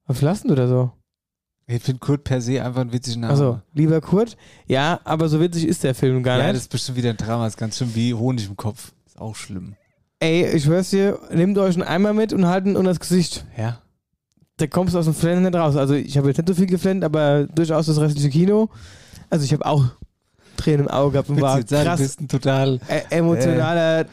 Was 0.07 0.23
lassen 0.23 0.49
du 0.49 0.55
da 0.55 0.69
so? 0.69 0.93
Ich 1.69 1.83
finde 1.83 1.99
Kurt 1.99 2.23
per 2.23 2.41
se 2.41 2.63
einfach 2.63 2.83
ein 2.83 2.93
witziger 2.93 3.19
Name. 3.19 3.33
Also, 3.33 3.61
lieber 3.75 4.01
Kurt, 4.01 4.37
ja, 4.67 5.01
aber 5.03 5.29
so 5.29 5.41
witzig 5.41 5.67
ist 5.67 5.83
der 5.83 5.97
Film 5.97 6.23
gar 6.23 6.39
ja, 6.39 6.45
nicht. 6.45 6.55
das 6.55 6.63
ist 6.63 6.71
bestimmt 6.71 6.99
wieder 6.99 7.11
ein 7.11 7.17
Drama. 7.17 7.45
Das 7.45 7.55
ist 7.55 7.59
ganz 7.59 7.77
schön 7.77 7.93
wie 7.95 8.15
Honig 8.15 8.47
im 8.49 8.57
Kopf. 8.57 8.93
Ist 9.05 9.19
auch 9.19 9.35
schlimm. 9.35 9.75
Ey, 10.21 10.49
ich 10.55 10.65
schwör's 10.65 10.91
dir, 10.91 11.19
nehmt 11.33 11.59
euch 11.59 11.75
einen 11.75 11.83
Eimer 11.83 12.13
mit 12.13 12.33
und 12.33 12.47
halten 12.47 12.77
unter 12.77 12.91
das 12.91 13.01
Gesicht. 13.01 13.45
Ja. 13.57 13.81
Da 14.59 14.67
kommst 14.69 14.95
du 14.95 14.99
aus 14.99 15.05
dem 15.05 15.15
Flennen 15.15 15.43
nicht 15.43 15.57
raus. 15.57 15.77
Also 15.77 15.95
ich 15.95 16.17
habe 16.17 16.29
jetzt 16.29 16.39
nicht 16.39 16.49
so 16.49 16.55
viel 16.55 16.67
geflennt, 16.67 17.05
aber 17.05 17.47
durchaus 17.47 17.87
das 17.87 18.01
restliche 18.01 18.31
Kino. 18.31 18.71
Also 19.29 19.45
ich 19.45 19.53
habe 19.53 19.67
auch 19.67 19.85
Tränen 20.57 20.87
im 20.87 20.89
Auge 20.89 21.13
gehabt 21.13 21.29
und 21.29 21.41
war 21.41 21.59
Witzig, 21.59 21.79
du 21.79 21.85
krass 21.85 22.01
bist 22.01 22.21
ein 22.21 22.29
total 22.29 22.81
äh, 22.89 23.03
emotionaler. 23.11 24.07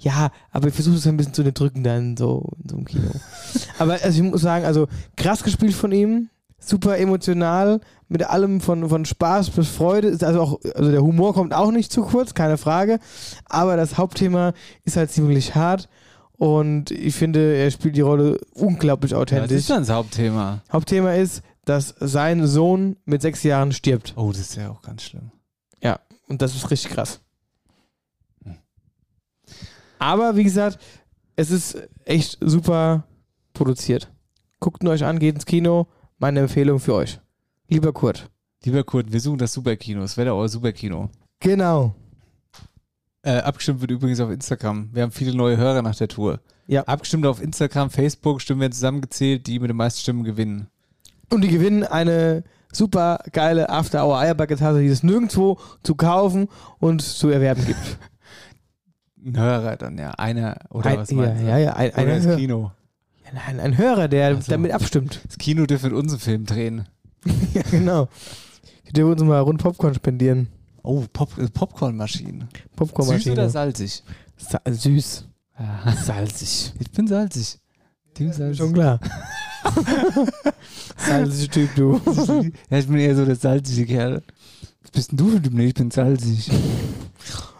Ja, 0.00 0.30
aber 0.50 0.68
ich 0.68 0.74
versuche 0.74 0.96
es 0.96 1.06
ein 1.06 1.16
bisschen 1.16 1.34
zu 1.34 1.42
unterdrücken 1.42 1.82
dann 1.82 2.16
so 2.16 2.50
in 2.62 2.68
so 2.68 2.76
einem 2.76 2.84
Kino. 2.84 3.10
aber 3.78 3.94
also 4.02 4.08
ich 4.08 4.22
muss 4.22 4.40
sagen, 4.42 4.64
also 4.64 4.86
krass 5.16 5.42
gespielt 5.42 5.74
von 5.74 5.92
ihm, 5.92 6.28
super 6.58 6.98
emotional, 6.98 7.80
mit 8.08 8.24
allem 8.28 8.60
von, 8.60 8.88
von 8.88 9.04
Spaß 9.04 9.50
bis 9.50 9.68
Freude. 9.68 10.08
Ist 10.08 10.22
Also 10.22 10.40
auch, 10.40 10.60
also 10.74 10.90
der 10.90 11.02
Humor 11.02 11.32
kommt 11.34 11.54
auch 11.54 11.70
nicht 11.70 11.90
zu 11.92 12.02
kurz, 12.02 12.34
keine 12.34 12.58
Frage. 12.58 12.98
Aber 13.46 13.76
das 13.76 13.96
Hauptthema 13.96 14.52
ist 14.84 14.96
halt 14.96 15.10
ziemlich 15.10 15.54
hart. 15.54 15.88
Und 16.32 16.90
ich 16.90 17.14
finde, 17.14 17.54
er 17.56 17.70
spielt 17.70 17.96
die 17.96 18.00
Rolle 18.00 18.38
unglaublich 18.54 19.12
Ja, 19.12 19.18
das 19.18 19.22
authentisch. 19.32 19.58
ist 19.58 19.70
dann 19.70 19.82
das 19.82 19.90
Hauptthema. 19.90 20.62
Hauptthema 20.72 21.14
ist, 21.14 21.42
dass 21.64 21.94
sein 22.00 22.46
Sohn 22.46 22.96
mit 23.04 23.22
sechs 23.22 23.42
Jahren 23.44 23.72
stirbt. 23.72 24.12
Oh, 24.16 24.28
das 24.30 24.40
ist 24.40 24.56
ja 24.56 24.68
auch 24.70 24.82
ganz 24.82 25.02
schlimm. 25.04 25.30
Ja, 25.82 26.00
und 26.28 26.42
das 26.42 26.54
ist 26.54 26.70
richtig 26.70 26.92
krass. 26.92 27.20
Aber 30.02 30.34
wie 30.34 30.42
gesagt, 30.42 30.80
es 31.36 31.52
ist 31.52 31.80
echt 32.04 32.36
super 32.40 33.04
produziert. 33.54 34.10
Guckt 34.58 34.82
ihn 34.82 34.88
euch 34.88 35.04
an, 35.04 35.20
geht 35.20 35.36
ins 35.36 35.46
Kino. 35.46 35.86
Meine 36.18 36.40
Empfehlung 36.40 36.80
für 36.80 36.94
euch. 36.94 37.20
Lieber 37.68 37.92
Kurt. 37.92 38.28
Lieber 38.64 38.82
Kurt, 38.82 39.12
wir 39.12 39.20
suchen 39.20 39.38
das 39.38 39.52
Superkino. 39.52 40.00
Das 40.00 40.16
wäre 40.16 40.34
euer 40.34 40.48
Superkino. 40.48 41.08
Genau. 41.38 41.94
Äh, 43.22 43.38
abgestimmt 43.38 43.80
wird 43.80 43.92
übrigens 43.92 44.18
auf 44.18 44.30
Instagram. 44.30 44.90
Wir 44.92 45.04
haben 45.04 45.12
viele 45.12 45.36
neue 45.36 45.56
Hörer 45.56 45.82
nach 45.82 45.94
der 45.94 46.08
Tour. 46.08 46.40
Ja. 46.66 46.82
Abgestimmt 46.82 47.24
auf 47.24 47.40
Instagram, 47.40 47.88
Facebook, 47.88 48.40
Stimmen 48.40 48.60
werden 48.60 48.72
zusammengezählt, 48.72 49.46
die 49.46 49.60
mit 49.60 49.70
den 49.70 49.76
meisten 49.76 50.00
Stimmen 50.00 50.24
gewinnen. 50.24 50.66
Und 51.30 51.42
die 51.42 51.48
gewinnen 51.48 51.84
eine 51.84 52.42
super 52.72 53.20
geile 53.30 53.68
After 53.68 54.04
Hour 54.04 54.18
Eierbacke-Tasse, 54.18 54.80
die 54.80 54.88
es 54.88 55.04
nirgendwo 55.04 55.58
zu 55.84 55.94
kaufen 55.94 56.48
und 56.80 57.02
zu 57.02 57.28
erwerben 57.28 57.64
gibt. 57.64 57.98
Ein 59.24 59.36
Hörer 59.36 59.76
dann, 59.76 59.98
ja. 59.98 60.10
Einer 60.12 60.56
oder 60.70 60.90
Ein- 60.90 60.98
was 60.98 61.10
ja, 61.10 61.16
meinst 61.16 61.42
du? 61.42 61.46
ja, 61.46 61.58
ja, 61.58 61.72
ein- 61.74 61.90
oder 61.90 61.98
einer 61.98 62.16
das 62.16 62.26
Hör- 62.26 62.36
Kino. 62.36 62.72
Ja, 63.24 63.30
nein, 63.34 63.60
ein 63.60 63.78
Hörer, 63.78 64.08
der 64.08 64.40
so. 64.42 64.50
damit 64.50 64.72
abstimmt. 64.72 65.20
Das 65.26 65.38
Kino 65.38 65.64
dürfte 65.66 65.88
mit 65.88 65.96
uns 65.96 66.12
einen 66.12 66.20
Film 66.20 66.46
drehen. 66.46 66.88
ja, 67.54 67.62
genau. 67.70 68.08
Die 68.88 68.92
dürfen 68.92 69.12
uns 69.12 69.22
mal 69.22 69.40
rund 69.40 69.62
Popcorn 69.62 69.94
spendieren. 69.94 70.48
Oh, 70.82 71.04
Pop 71.12 71.38
äh, 71.38 71.48
Popcornmaschinen. 71.48 72.48
Popcornmaschine. 72.74 73.22
Süß 73.22 73.32
oder 73.32 73.48
salzig? 73.48 74.02
Sa 74.36 74.60
süß. 74.68 75.28
Ja. 75.58 75.92
Salzig. 75.92 76.72
Ich 76.80 76.90
bin 76.90 77.06
salzig. 77.06 77.58
Team 78.14 78.32
salzig. 78.32 78.58
Schon 78.58 78.72
klar. 78.72 78.98
Salzig 80.96 81.50
Typ, 81.50 81.74
du. 81.76 82.00
ja, 82.70 82.78
ich 82.78 82.86
bin 82.86 82.96
eher 82.98 83.14
so 83.16 83.24
der 83.24 83.36
salzige 83.36 83.86
Kerl. 83.86 84.22
Was 84.82 84.90
bist 84.90 85.10
denn 85.12 85.18
du 85.18 85.30
für 85.30 85.36
ein 85.36 85.42
Typ? 85.42 85.52
Nee, 85.54 85.66
ich 85.66 85.74
bin 85.74 85.90
salzig. 85.90 86.50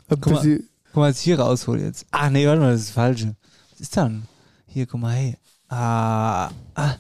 Guck 0.09 0.27
mal, 0.31 0.61
guck 0.93 1.01
mal, 1.01 1.11
was 1.11 1.19
ich 1.19 1.25
hier 1.25 1.41
raushole 1.41 1.83
jetzt. 1.83 2.07
Ach 2.11 2.29
nee, 2.29 2.47
warte 2.47 2.61
mal, 2.61 2.73
das 2.73 2.81
ist 2.81 2.89
das 2.89 2.95
Falsche. 2.95 3.35
Was 3.71 3.81
ist 3.81 3.97
dann? 3.97 4.25
Hier, 4.67 4.87
guck 4.87 5.01
mal, 5.01 5.15
hey. 5.15 5.37
Ah, 5.69 6.51
ah. 6.75 6.95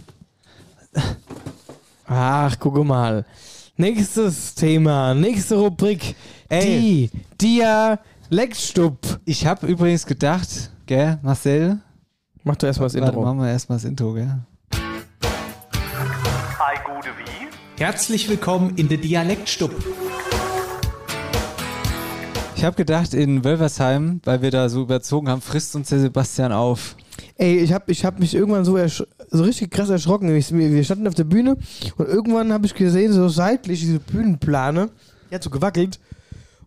Ach, 2.06 2.56
guck 2.58 2.84
mal. 2.84 3.26
Nächstes 3.76 4.54
Thema, 4.54 5.14
nächste 5.14 5.56
Rubrik. 5.56 6.14
Ey. 6.48 7.10
Die 7.40 7.98
Dialektstub. 8.30 9.20
Ich 9.24 9.46
habe 9.46 9.66
übrigens 9.66 10.06
gedacht, 10.06 10.70
gell, 10.86 11.18
Marcel? 11.22 11.80
Mach 12.44 12.56
doch 12.56 12.68
erstmal 12.68 12.88
das 12.88 12.94
Warte, 12.94 13.08
Intro. 13.08 13.22
machen 13.22 13.40
wir 13.40 13.48
erstmal 13.48 13.76
das 13.76 13.84
Intro, 13.84 14.14
gell? 14.14 14.38
Hi, 16.58 16.76
gute 16.84 17.10
wie? 17.18 17.80
Herzlich 17.82 18.28
willkommen 18.28 18.74
in 18.76 18.88
der 18.88 18.98
Dialektstub. 18.98 19.74
Ich 22.62 22.66
habe 22.66 22.76
gedacht, 22.76 23.12
in 23.12 23.42
Wölversheim, 23.42 24.20
weil 24.22 24.40
wir 24.40 24.52
da 24.52 24.68
so 24.68 24.82
überzogen 24.82 25.28
haben, 25.28 25.42
frisst 25.42 25.74
uns 25.74 25.88
der 25.88 25.98
Sebastian 25.98 26.52
auf. 26.52 26.94
Ey, 27.36 27.58
ich 27.58 27.72
hab, 27.72 27.88
ich 27.88 28.04
hab 28.04 28.20
mich 28.20 28.36
irgendwann 28.36 28.64
so, 28.64 28.78
so 28.86 29.42
richtig 29.42 29.72
krass 29.72 29.90
erschrocken. 29.90 30.32
Ich, 30.36 30.54
wir 30.54 30.84
standen 30.84 31.08
auf 31.08 31.16
der 31.16 31.24
Bühne 31.24 31.56
und 31.96 32.08
irgendwann 32.08 32.52
habe 32.52 32.64
ich 32.66 32.76
gesehen, 32.76 33.12
so 33.12 33.28
seitlich 33.28 33.80
diese 33.80 33.98
Bühnenplane, 33.98 34.90
die 35.28 35.34
hat 35.34 35.42
so 35.42 35.50
gewackelt. 35.50 35.98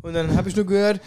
Und 0.01 0.15
dann 0.15 0.35
habe 0.35 0.49
ich 0.49 0.57
nur 0.57 0.65
gehört, 0.65 0.99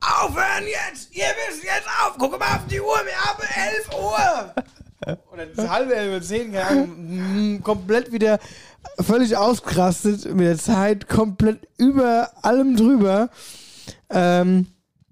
aufhören 0.00 0.68
jetzt! 0.68 1.08
Ihr 1.10 1.24
müsst 1.48 1.64
jetzt 1.64 1.88
auf! 2.06 2.14
Guck 2.16 2.38
mal 2.38 2.46
auf 2.46 2.66
die 2.70 2.80
Uhr, 2.80 3.00
wir 3.04 3.16
haben 3.24 3.42
11 3.42 3.90
Uhr! 4.04 5.18
Und 5.32 5.38
dann 5.38 5.50
ist 5.50 5.68
halb 5.68 5.90
elf, 5.90 6.24
zehn, 6.24 6.52
keine 6.52 6.66
Ahnung, 6.68 7.56
mm, 7.56 7.62
komplett 7.64 8.12
wieder 8.12 8.38
völlig 9.00 9.36
ausgerastet 9.36 10.32
mit 10.32 10.46
der 10.46 10.58
Zeit, 10.58 11.08
komplett 11.08 11.66
über 11.76 12.30
allem 12.42 12.76
drüber. 12.76 13.28
Ähm, 14.12 14.66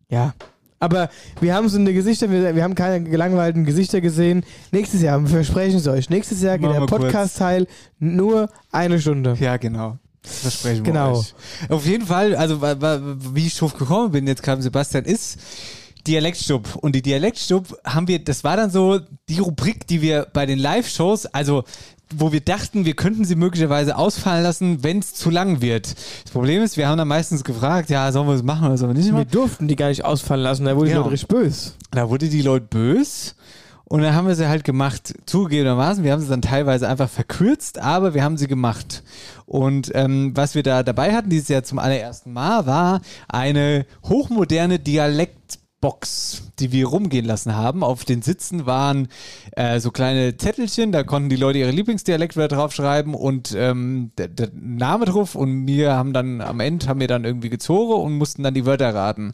ja. 0.09 0.35
Aber 0.83 1.11
wir 1.41 1.55
haben 1.55 1.69
so 1.69 1.79
eine 1.79 1.93
Gesichter, 1.93 2.31
wir, 2.31 2.55
wir 2.57 2.63
haben 2.65 2.75
keine 2.75 3.05
gelangweilten 3.05 3.65
Gesichter 3.67 4.01
gesehen. 4.01 4.45
Nächstes 4.73 5.03
Jahr, 5.03 5.21
wir 5.21 5.29
versprechen 5.29 5.77
es 5.79 5.87
euch, 5.87 6.09
nächstes 6.09 6.41
Jahr 6.41 6.57
geht 6.57 6.69
Machen 6.69 6.73
der 6.73 6.83
wir. 6.83 6.87
Podcast-Teil 6.99 7.67
nur 7.99 8.49
eine 8.73 8.99
Stunde. 9.01 9.37
Ja, 9.39 9.59
genau. 9.59 9.99
Das 10.23 10.39
versprechen 10.41 10.85
wir 10.87 10.93
Genau. 10.93 11.19
euch. 11.19 11.35
Auf 11.69 11.85
jeden 11.87 12.07
Fall, 12.07 12.35
also 12.35 12.61
wa- 12.63 12.81
wa- 12.81 13.01
wie 13.35 13.47
ich 13.47 13.57
drauf 13.59 13.75
gekommen 13.75 14.11
bin, 14.13 14.27
jetzt 14.27 14.43
kam 14.43 14.63
Sebastian, 14.63 15.05
ist 15.05 15.39
Dialektstub. 16.07 16.77
Und 16.77 16.95
die 16.95 17.03
Dialektstub 17.03 17.79
haben 17.85 18.09
wir, 18.09 18.19
das 18.25 18.43
war 18.43 18.57
dann 18.57 18.71
so 18.71 19.01
die 19.29 19.39
Rubrik, 19.39 19.87
die 19.87 20.01
wir 20.01 20.27
bei 20.33 20.47
den 20.47 20.59
Live-Shows, 20.59 21.27
also 21.27 21.65
wo 22.15 22.33
wir 22.33 22.41
dachten, 22.41 22.85
wir 22.85 22.95
könnten 22.95 23.25
sie 23.25 23.35
möglicherweise 23.37 23.97
ausfallen 23.97 24.43
lassen, 24.43 24.83
wenn 24.83 24.99
es 24.99 25.15
zu 25.15 25.31
lang 25.31 25.61
wird. 25.61 25.95
Das 26.25 26.33
Problem 26.33 26.63
ist, 26.63 26.77
wir 26.77 26.89
haben 26.89 26.99
dann 26.99 27.09
meistens 27.09 27.45
gefragt, 27.45 27.91
ja, 27.91 28.11
sollen 28.13 28.27
wir 28.27 28.33
das 28.35 28.43
machen 28.43 28.67
oder 28.67 28.77
sollen 28.79 28.91
wir 28.93 28.99
nicht 28.99 29.07
Wir 29.09 29.13
machen? 29.15 29.29
durften 29.31 29.69
die 29.69 29.77
gar 29.77 29.89
nicht 29.89 30.05
ausfallen 30.05 30.43
lassen, 30.43 30.65
da 30.65 30.75
wurde 30.77 30.87
ich 30.89 30.93
Genau. 30.93 31.03
Leute 31.05 31.13
richtig 31.15 31.29
böse. 31.29 31.73
Da 31.93 32.09
wurde 32.11 32.29
die 32.29 32.43
Leute 32.43 32.67
böse. 32.69 33.33
Und 33.85 34.03
dann 34.03 34.15
haben 34.15 34.29
wir 34.29 34.37
sie 34.37 34.47
halt 34.49 34.63
gemacht, 34.63 35.15
zugegebenermaßen. 35.27 36.05
Wir 36.05 36.13
haben 36.13 36.21
sie 36.23 36.29
dann 36.29 36.43
teilweise 36.43 36.89
einfach 36.89 37.09
verkürzt, 37.11 37.79
aber 37.81 38.15
wir 38.15 38.23
haben 38.23 38.37
sie 38.37 38.47
gemacht. 38.47 39.03
Und 39.47 39.91
ähm, 39.97 40.31
was 40.37 40.55
wir 40.55 40.63
da 40.63 40.85
dabei 40.85 41.13
hatten, 41.13 41.29
dieses 41.29 41.49
Jahr 41.49 41.65
zum 41.65 41.81
allerersten 41.81 42.33
Mal, 42.33 42.67
war 42.67 43.01
eine 43.27 43.87
hochmoderne 44.05 44.79
Dialektbox, 45.83 46.43
die 46.59 46.73
wir 46.73 46.87
rumgehen 46.87 47.25
lassen 47.25 47.57
haben. 47.57 47.83
Auf 47.83 48.05
den 48.05 48.21
Sitzen 48.23 48.67
waren 48.67 49.09
äh, 49.53 49.81
so 49.81 49.91
kleine 49.91 50.37
Zettelchen, 50.37 50.93
da 50.93 51.05
konnten 51.05 51.31
die 51.31 51.37
Leute 51.37 51.59
ihre 51.59 51.71
Lieblingsdialektwörter 51.71 52.57
draufschreiben 52.57 53.15
und 53.15 53.55
ähm, 53.57 54.11
der, 54.19 54.29
der 54.29 54.51
Name 54.53 55.07
drauf 55.07 55.35
und 55.35 55.67
wir 55.67 55.95
haben 55.95 56.13
dann 56.13 56.43
am 56.43 56.61
Ende 56.61 56.87
haben 56.87 57.01
wir 57.01 57.09
dann 57.09 57.25
irgendwie 57.25 57.49
gezogen 57.49 57.95
und 57.95 58.19
mussten 58.19 58.43
dann 58.43 58.55
die 58.55 58.67
Wörter 58.67 58.95
raten. 58.95 59.33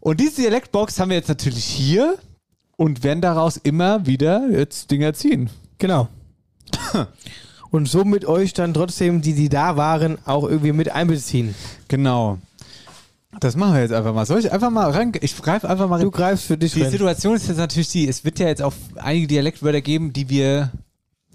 Und 0.00 0.20
diese 0.20 0.40
Dialektbox 0.42 0.98
haben 1.00 1.10
wir 1.10 1.16
jetzt 1.16 1.28
natürlich 1.28 1.64
hier 1.64 2.16
und 2.76 3.02
werden 3.02 3.20
daraus 3.20 3.58
immer 3.58 4.06
wieder 4.06 4.48
jetzt 4.50 4.90
Dinger 4.90 5.12
ziehen. 5.12 5.50
Genau. 5.78 6.08
Und 7.70 7.86
somit 7.86 8.24
euch 8.24 8.54
dann 8.54 8.72
trotzdem, 8.72 9.20
die, 9.20 9.34
die 9.34 9.50
da 9.50 9.76
waren, 9.76 10.16
auch 10.24 10.44
irgendwie 10.44 10.72
mit 10.72 10.90
einbeziehen. 10.90 11.54
Genau. 11.88 12.38
Das 13.40 13.56
machen 13.56 13.74
wir 13.74 13.82
jetzt 13.82 13.92
einfach 13.92 14.14
mal. 14.14 14.24
Soll 14.26 14.38
ich 14.40 14.50
einfach 14.50 14.70
mal 14.70 14.90
rein? 14.90 15.12
Ich 15.20 15.36
greife 15.40 15.68
einfach 15.68 15.88
mal 15.88 15.96
rein. 15.96 16.04
Du 16.04 16.10
greifst 16.10 16.46
für 16.46 16.56
dich 16.56 16.72
Die 16.72 16.82
rein. 16.82 16.90
Situation 16.90 17.34
ist 17.36 17.46
jetzt 17.48 17.58
natürlich 17.58 17.88
die, 17.90 18.08
es 18.08 18.24
wird 18.24 18.38
ja 18.38 18.48
jetzt 18.48 18.62
auch 18.62 18.72
einige 18.96 19.26
Dialektwörter 19.26 19.80
geben, 19.82 20.12
die 20.12 20.28
wir 20.30 20.72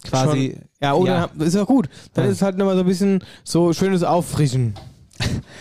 quasi. 0.04 0.54
Schon. 0.58 0.70
Ja, 0.82 0.94
oder 0.96 1.30
ist 1.40 1.56
auch 1.56 1.68
gut. 1.68 1.90
Dann 2.14 2.26
Ja. 2.26 2.32
ist 2.32 2.42
halt 2.42 2.58
nochmal 2.58 2.76
so 2.76 2.82
ein 2.82 2.88
bisschen 2.88 3.24
so 3.44 3.74
schönes 3.74 4.04
Auffrischen. 4.04 4.74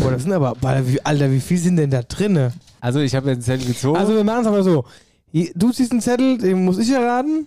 Boah, 0.00 0.10
das 0.12 0.22
sind 0.22 0.32
aber, 0.32 0.54
Alter, 1.04 1.32
wie, 1.32 1.40
viel 1.40 1.58
sind 1.58 1.76
denn 1.76 1.90
da 1.90 2.02
drinne? 2.02 2.52
Also 2.80 3.00
ich 3.00 3.14
habe 3.14 3.30
jetzt 3.30 3.48
einen 3.48 3.58
Zettel 3.58 3.66
gezogen. 3.74 3.98
Also 3.98 4.14
wir 4.14 4.22
machen 4.22 4.42
es 4.42 4.46
aber 4.46 4.62
so. 4.62 4.84
Du 5.54 5.72
ziehst 5.72 5.90
einen 5.90 6.00
Zettel, 6.00 6.38
den 6.38 6.64
muss 6.64 6.78
ich 6.78 6.90
erraten. 6.90 7.46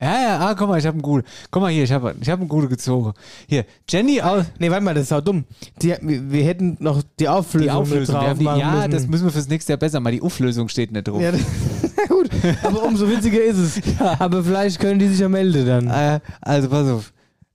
Ja, 0.00 0.20
ja, 0.22 0.38
ah, 0.40 0.54
guck 0.54 0.68
mal, 0.68 0.78
ich 0.78 0.86
habe 0.86 0.94
einen 0.94 1.02
guten. 1.02 1.26
Guck 1.50 1.62
mal 1.62 1.70
hier, 1.70 1.84
ich 1.84 1.92
habe 1.92 2.14
ich 2.20 2.28
hab 2.28 2.40
einen 2.40 2.48
guten 2.48 2.68
gezogen. 2.68 3.12
Hier, 3.48 3.64
Jenny 3.88 4.20
aus. 4.20 4.44
Nee, 4.58 4.70
warte 4.70 4.84
mal, 4.84 4.92
das 4.94 5.04
ist 5.04 5.12
auch 5.12 5.20
dumm. 5.20 5.44
Die, 5.80 5.94
wir, 6.02 6.44
hätten 6.44 6.76
noch 6.80 7.02
die 7.18 7.28
Auflösung, 7.28 7.62
Die 7.66 7.70
Auflösung. 7.70 8.14
drauf 8.16 8.38
die, 8.38 8.44
ja, 8.44 8.72
müssen. 8.76 8.90
das 8.90 9.06
müssen 9.06 9.24
wir 9.24 9.30
fürs 9.32 9.48
nächste 9.48 9.72
Jahr 9.72 9.78
besser 9.78 10.00
machen. 10.00 10.14
Die 10.14 10.22
Auflösung 10.22 10.68
steht 10.68 10.92
nicht 10.92 11.08
drauf. 11.08 11.22
Ja, 11.22 11.32
das- 11.32 11.40
gut, 12.08 12.28
aber 12.62 12.82
umso 12.82 13.08
witziger 13.08 13.42
ist 13.42 13.56
es. 13.56 13.80
Aber 14.18 14.44
vielleicht 14.44 14.78
können 14.78 14.98
die 14.98 15.08
sich 15.08 15.20
ja 15.20 15.28
melden 15.28 15.66
dann. 15.66 15.88
Äh, 15.88 16.20
also 16.40 16.68
pass 16.68 16.88
auf. 16.88 17.12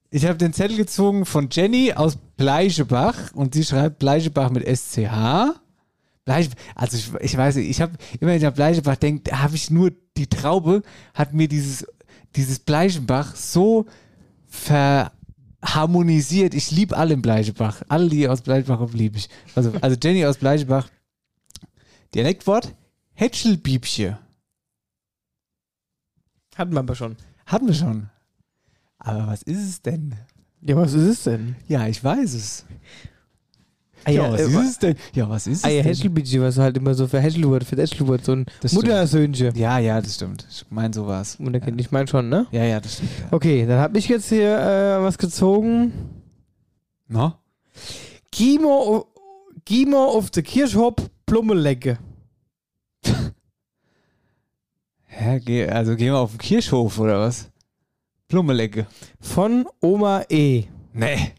Ich 0.10 0.26
habe 0.26 0.38
den 0.38 0.54
Zettel 0.54 0.78
gezogen 0.78 1.26
von 1.26 1.50
Jenny 1.52 1.94
aus 1.94 2.18
Bleichebach 2.36 3.34
und 3.34 3.54
sie 3.54 3.64
schreibt 3.64 4.00
Bleichebach 4.00 4.50
mit 4.50 4.66
SCH. 4.66 5.54
Bleich, 6.26 6.50
also 6.74 6.98
ich, 6.98 7.12
ich 7.22 7.38
weiß 7.38 7.58
nicht, 7.58 7.70
ich 7.70 7.82
habe 7.82 7.92
immer 8.20 8.32
wenn 8.32 8.38
ich 8.38 8.46
an 8.48 8.54
Bleichebach 8.54 8.96
denke, 8.96 9.40
habe 9.40 9.56
ich 9.56 9.70
nur 9.70 9.92
die 10.18 10.28
Traube 10.28 10.82
hat 11.14 11.34
mir 11.34 11.48
dieses 11.48 11.86
dieses 12.36 12.60
Bleichebach 12.60 13.36
so 13.36 13.86
verharmonisiert. 14.48 16.54
Ich 16.54 16.72
liebe 16.72 16.98
alle 16.98 17.14
in 17.14 17.22
Bleichebach, 17.22 17.84
alle 17.88 18.10
die 18.10 18.28
aus 18.28 18.42
Bleichebach 18.42 18.94
liebe 18.94 19.18
ich. 19.18 19.30
Also 19.56 19.72
also 19.82 19.98
Jenny 20.02 20.26
aus 20.26 20.38
Bleichebach. 20.38 20.90
Dialektwort 22.14 22.76
Hätschelbiebche. 23.14 24.18
Hatten 26.56 26.74
wir 26.74 26.80
aber 26.80 26.96
schon. 26.96 27.16
Hatten 27.46 27.68
wir 27.68 27.74
schon. 27.74 28.10
Aber 28.98 29.28
was 29.28 29.44
ist 29.44 29.60
es 29.60 29.82
denn? 29.82 30.16
Ja, 30.62 30.76
was 30.76 30.94
ist 30.94 31.08
es 31.08 31.24
denn? 31.24 31.56
Ja, 31.68 31.88
ich 31.88 32.04
weiß 32.04 32.34
es. 32.34 32.66
Ah, 34.06 34.12
ja, 34.12 34.24
ja, 34.24 34.32
was 34.34 34.42
äh, 34.42 34.68
ist 34.68 34.84
denn? 34.84 34.96
Ja, 35.14 35.30
was 35.30 35.48
ist 35.48 35.58
es 35.60 35.64
Ah 35.64 35.70
ja, 35.70 35.82
denn? 35.82 35.92
Häschelbitchi, 35.92 36.42
was 36.42 36.58
halt 36.58 36.78
immer 36.78 36.94
so 36.94 37.08
für 37.08 37.20
Häschelwurt, 37.20 37.64
für 37.64 37.76
Häschelwurt, 37.76 38.24
so 38.26 38.34
ein. 38.34 38.46
Muttersöhnchen. 38.72 39.56
Ja, 39.56 39.80
ja, 39.80 40.02
das 40.02 40.16
stimmt. 40.16 40.48
Ich 40.50 40.66
meine 40.70 40.94
sowas. 40.94 41.40
Wunderkind, 41.40 41.80
ich 41.82 41.92
meine 41.92 42.08
schon, 42.08 42.30
ne? 42.30 42.48
Ja, 42.52 42.64
ja, 42.64 42.80
das 42.80 42.96
stimmt. 42.96 43.12
Ja. 43.20 43.28
Okay, 43.32 43.66
dann 43.66 43.80
habe 43.80 43.98
ich 43.98 44.08
jetzt 44.08 44.30
hier 44.30 44.58
äh, 44.58 45.02
was 45.04 45.18
gezogen. 45.18 45.92
No? 47.08 47.34
Gimo, 48.32 49.08
Gimo 49.66 50.06
auf 50.06 50.30
der 50.30 50.44
Kirschhof 50.44 50.94
Blummelecke. 51.26 51.98
Hä, 55.06 55.68
also 55.70 55.96
gehen 55.96 56.14
wir 56.14 56.20
auf 56.20 56.32
den 56.32 56.38
Kirchhof 56.38 57.00
oder 57.00 57.20
was? 57.20 57.50
Blummelecke. 58.28 58.86
Von 59.20 59.66
Oma 59.82 60.24
E. 60.30 60.66
Nee. 60.94 61.34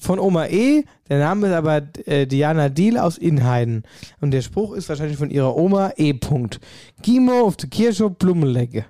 Von 0.00 0.18
Oma 0.18 0.46
E. 0.46 0.84
Der 1.08 1.18
Name 1.18 1.48
ist 1.48 1.52
aber 1.52 1.82
äh, 2.06 2.26
Diana 2.26 2.70
Diel 2.70 2.96
aus 2.96 3.18
Inheiden. 3.18 3.84
Und 4.20 4.30
der 4.30 4.40
Spruch 4.40 4.72
ist 4.72 4.88
wahrscheinlich 4.88 5.18
von 5.18 5.30
ihrer 5.30 5.56
Oma 5.56 5.92
E. 5.96 6.14
Punkt. 6.14 6.58
Gimo 7.02 7.42
auf 7.42 7.56
der 7.56 7.68
Kirschhof 7.68 8.16
Blummelecke. 8.16 8.86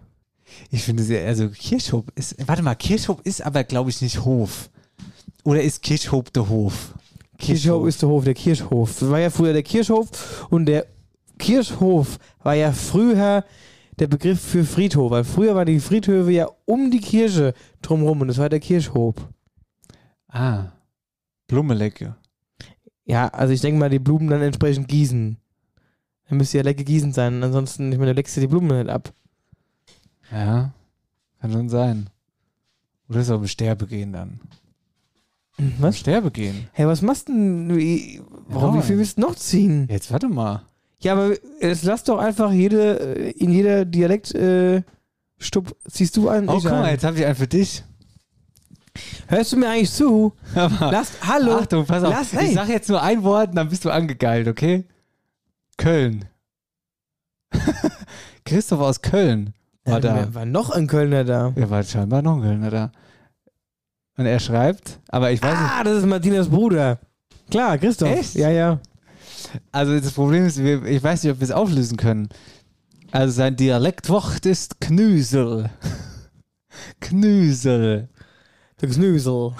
Ich 0.70 0.84
finde 0.84 1.02
sehr, 1.02 1.26
also 1.26 1.48
Kirchhof 1.48 2.04
ist, 2.14 2.36
warte 2.46 2.62
mal, 2.62 2.74
Kirchhof 2.74 3.20
ist 3.24 3.44
aber, 3.44 3.64
glaube 3.64 3.90
ich, 3.90 4.00
nicht 4.00 4.24
Hof. 4.24 4.70
Oder 5.44 5.62
ist 5.62 5.82
Kirchhof 5.82 6.30
der 6.30 6.48
Hof? 6.48 6.94
Kirchhof 7.38 7.88
ist 7.88 8.02
der 8.02 8.08
Hof, 8.08 8.24
der 8.24 8.34
Kirchhof. 8.34 8.98
Das 8.98 9.10
war 9.10 9.18
ja 9.18 9.30
früher 9.30 9.52
der 9.52 9.62
Kirchhof 9.62 10.46
und 10.50 10.66
der 10.66 10.86
Kirchhof 11.38 12.18
war 12.42 12.54
ja 12.54 12.70
früher 12.72 13.44
der 13.98 14.06
Begriff 14.06 14.40
für 14.40 14.64
Friedhof, 14.64 15.10
weil 15.10 15.24
früher 15.24 15.54
waren 15.54 15.66
die 15.66 15.80
Friedhöfe 15.80 16.30
ja 16.30 16.48
um 16.66 16.90
die 16.90 17.00
Kirche 17.00 17.54
drumherum 17.82 18.20
und 18.20 18.28
das 18.28 18.38
war 18.38 18.48
der 18.48 18.60
Kirchhof. 18.60 19.14
Ah. 20.28 20.72
Blummelecke. 21.50 22.16
Ja, 23.04 23.28
also 23.28 23.52
ich 23.52 23.60
denke 23.60 23.78
mal, 23.78 23.90
die 23.90 23.98
Blumen 23.98 24.28
dann 24.28 24.40
entsprechend 24.40 24.88
gießen. 24.88 25.36
Dann 26.28 26.38
müsste 26.38 26.58
ja 26.58 26.64
lecker 26.64 26.84
gießen 26.84 27.12
sein, 27.12 27.42
ansonsten, 27.42 27.90
ich 27.90 27.98
meine, 27.98 28.12
du 28.12 28.16
leckst 28.16 28.36
dir 28.36 28.40
die 28.40 28.46
Blumen 28.46 28.78
nicht 28.78 28.88
ab. 28.88 29.12
Ja. 30.30 30.72
Kann 31.40 31.52
schon 31.52 31.68
sein. 31.68 32.08
Oder 33.08 33.20
ist 33.20 33.30
auch 33.30 33.40
im 33.40 33.48
Sterbe 33.48 33.86
gehen 33.86 34.12
dann. 34.12 34.40
Im 35.58 35.72
Was? 35.78 35.98
Sterbe 35.98 36.30
gehen. 36.30 36.68
Hey, 36.72 36.86
was 36.86 37.02
machst 37.02 37.28
du 37.28 37.32
denn? 37.32 37.76
Wie, 37.76 38.22
warum, 38.46 38.78
wie 38.78 38.82
viel 38.82 38.98
willst 38.98 39.18
du 39.18 39.22
noch 39.22 39.34
ziehen? 39.34 39.88
Jetzt 39.90 40.12
warte 40.12 40.28
mal. 40.28 40.62
Ja, 41.00 41.14
aber 41.14 41.34
es 41.60 41.82
lass 41.82 42.04
doch 42.04 42.18
einfach 42.18 42.52
jede, 42.52 43.16
äh, 43.16 43.30
in 43.32 43.50
jeder 43.50 43.84
Dialekt, 43.84 44.34
äh, 44.34 44.82
Stub, 45.38 45.74
ziehst 45.88 46.16
du 46.16 46.28
einen, 46.28 46.48
Oh, 46.48 46.60
guck 46.60 46.64
mal, 46.64 46.92
jetzt 46.92 47.04
habe 47.04 47.18
ich 47.18 47.24
einen 47.24 47.34
für 47.34 47.46
dich. 47.48 47.82
Hörst 49.28 49.52
du 49.52 49.56
mir 49.56 49.68
eigentlich 49.70 49.92
zu? 49.92 50.32
Lass, 50.54 51.12
hallo. 51.26 51.58
Achtung, 51.58 51.86
pass 51.86 52.02
auf. 52.02 52.10
Lass, 52.12 52.32
ich 52.32 52.54
sag 52.54 52.68
jetzt 52.68 52.88
nur 52.88 53.02
ein 53.02 53.22
Wort 53.22 53.50
und 53.50 53.56
dann 53.56 53.68
bist 53.68 53.84
du 53.84 53.90
angegeilt, 53.90 54.48
okay? 54.48 54.84
Köln. 55.76 56.26
Christoph 58.44 58.80
aus 58.80 59.00
Köln 59.00 59.54
war 59.84 59.94
Ja, 59.94 60.00
da. 60.00 60.34
War 60.34 60.44
noch 60.44 60.70
ein 60.70 60.86
Kölner 60.86 61.24
da. 61.24 61.52
Er 61.54 61.70
war 61.70 61.82
scheinbar 61.82 62.22
noch 62.22 62.36
ein 62.36 62.42
Kölner 62.42 62.70
da. 62.70 62.92
Und 64.16 64.26
er 64.26 64.38
schreibt, 64.38 64.98
aber 65.08 65.30
ich 65.30 65.42
weiß 65.42 65.58
nicht. 65.58 65.70
Ah, 65.72 65.82
das 65.82 65.98
ist 65.98 66.06
Martinas 66.06 66.48
Bruder. 66.48 66.98
Klar, 67.50 67.78
Christoph. 67.78 68.10
Echt? 68.10 68.34
Ja, 68.34 68.50
ja. 68.50 68.78
Also 69.72 69.98
das 69.98 70.12
Problem 70.12 70.44
ist, 70.44 70.58
ich 70.58 71.02
weiß 71.02 71.22
nicht, 71.24 71.32
ob 71.32 71.40
wir 71.40 71.44
es 71.44 71.50
auflösen 71.50 71.96
können. 71.96 72.28
Also 73.12 73.32
sein 73.32 73.56
Dialektwort 73.56 74.44
ist 74.44 74.80
Knüsel. 74.80 75.70
Knüsel. 77.00 78.09
Der 78.80 78.88
Knüsel. 78.88 79.52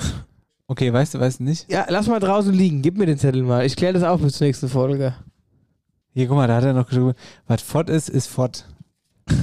Okay, 0.67 0.93
weißt 0.93 1.15
du, 1.15 1.21
weißt 1.21 1.41
du 1.41 1.45
nicht? 1.45 1.71
Ja, 1.71 1.87
lass 1.89 2.07
mal 2.07 2.21
draußen 2.21 2.53
liegen. 2.53 2.81
Gib 2.83 2.97
mir 2.97 3.07
den 3.07 3.19
Zettel 3.19 3.43
mal. 3.43 3.67
Ich 3.67 3.77
kläre 3.77 3.93
das 3.93 4.03
auf 4.03 4.21
bis 4.21 4.35
zur 4.35 4.47
nächsten 4.47 4.69
Folge. 4.69 5.15
Hier, 6.13 6.27
guck 6.29 6.37
mal, 6.37 6.47
da 6.49 6.57
hat 6.57 6.65
er 6.65 6.73
noch 6.73 6.87
geschrieben, 6.87 7.13
was 7.47 7.63
fort 7.63 7.91
ist, 7.91 8.09
ist 8.09 8.27
fort. 8.29 8.67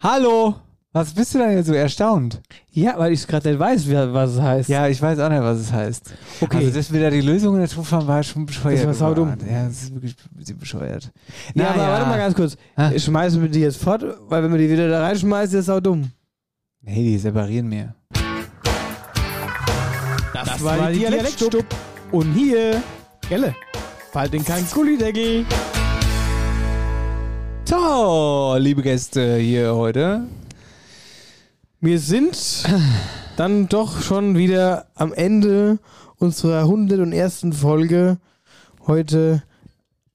Hallo! 0.00 0.56
Was 0.92 1.12
bist 1.12 1.34
du 1.34 1.38
denn 1.38 1.52
jetzt 1.52 1.66
so 1.66 1.74
erstaunt? 1.74 2.40
Ja, 2.70 2.94
weil 2.96 3.12
ich 3.12 3.26
gerade 3.26 3.50
nicht 3.50 3.58
weiß, 3.58 3.86
wer- 3.86 4.14
was 4.14 4.30
es 4.32 4.40
heißt. 4.40 4.68
Ja, 4.70 4.88
ich 4.88 5.00
weiß 5.02 5.18
auch 5.18 5.28
nicht, 5.28 5.42
was 5.42 5.58
es 5.58 5.70
heißt. 5.70 6.14
Okay. 6.40 6.56
Also, 6.56 6.70
dass 6.70 6.90
wir 6.90 7.02
da 7.02 7.10
die 7.10 7.20
Lösung 7.20 7.52
in 7.54 7.60
der 7.60 7.68
Truppe 7.68 7.90
haben, 7.90 8.06
war 8.06 8.22
schon 8.22 8.46
bescheuert. 8.46 8.78
Das 8.78 8.86
war 8.86 8.94
saudumm. 8.94 9.34
Ja, 9.46 9.66
das 9.66 9.82
ist 9.82 9.94
wirklich 9.94 10.16
ein 10.32 10.36
bisschen 10.38 10.58
bescheuert. 10.58 11.12
Ja, 11.54 11.68
aber 11.70 11.82
warte 11.86 12.06
mal 12.06 12.16
ganz 12.16 12.34
kurz. 12.34 12.56
Hä? 12.76 12.98
Schmeißen 12.98 13.42
wir 13.42 13.50
die 13.50 13.60
jetzt 13.60 13.76
fort, 13.76 14.04
weil 14.28 14.42
wenn 14.42 14.50
wir 14.52 14.58
die 14.58 14.70
wieder 14.70 14.88
da 14.88 15.02
reinschmeißen, 15.02 15.58
ist 15.58 15.68
das 15.68 15.76
auch 15.76 15.80
dumm. 15.82 16.10
Nee, 16.88 17.02
die 17.02 17.18
separieren 17.18 17.68
mir. 17.68 17.96
Das, 20.32 20.62
war, 20.62 20.92
die 20.92 21.00
Dialektstub. 21.00 21.64
Und 22.12 22.32
hier, 22.32 22.80
Gelle, 23.28 23.56
bald 24.12 24.32
den 24.32 24.44
kein 24.44 24.64
Gullideckel. 24.72 25.44
So, 27.64 28.54
liebe 28.60 28.82
Gäste 28.82 29.36
hier 29.36 29.74
heute. 29.74 30.28
Wir 31.80 31.98
sind 31.98 32.62
dann 33.36 33.68
doch 33.68 34.00
schon 34.00 34.36
wieder 34.36 34.86
am 34.94 35.12
Ende 35.12 35.80
unserer 36.18 36.60
101. 36.60 37.46
Folge. 37.50 38.18
Heute 38.86 39.42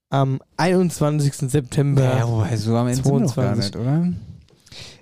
am 0.09 0.39
21. 0.55 1.33
September. 1.51 2.01
Ja, 2.01 2.29
wobei, 2.29 2.55
so 2.55 2.77
am 2.77 2.87
Ende 2.87 3.03
sind 3.03 3.13
wir 3.13 3.19
noch 3.19 3.35
gar 3.35 3.55
22. 3.55 3.63
nicht, 3.65 3.75
oder? 3.75 4.30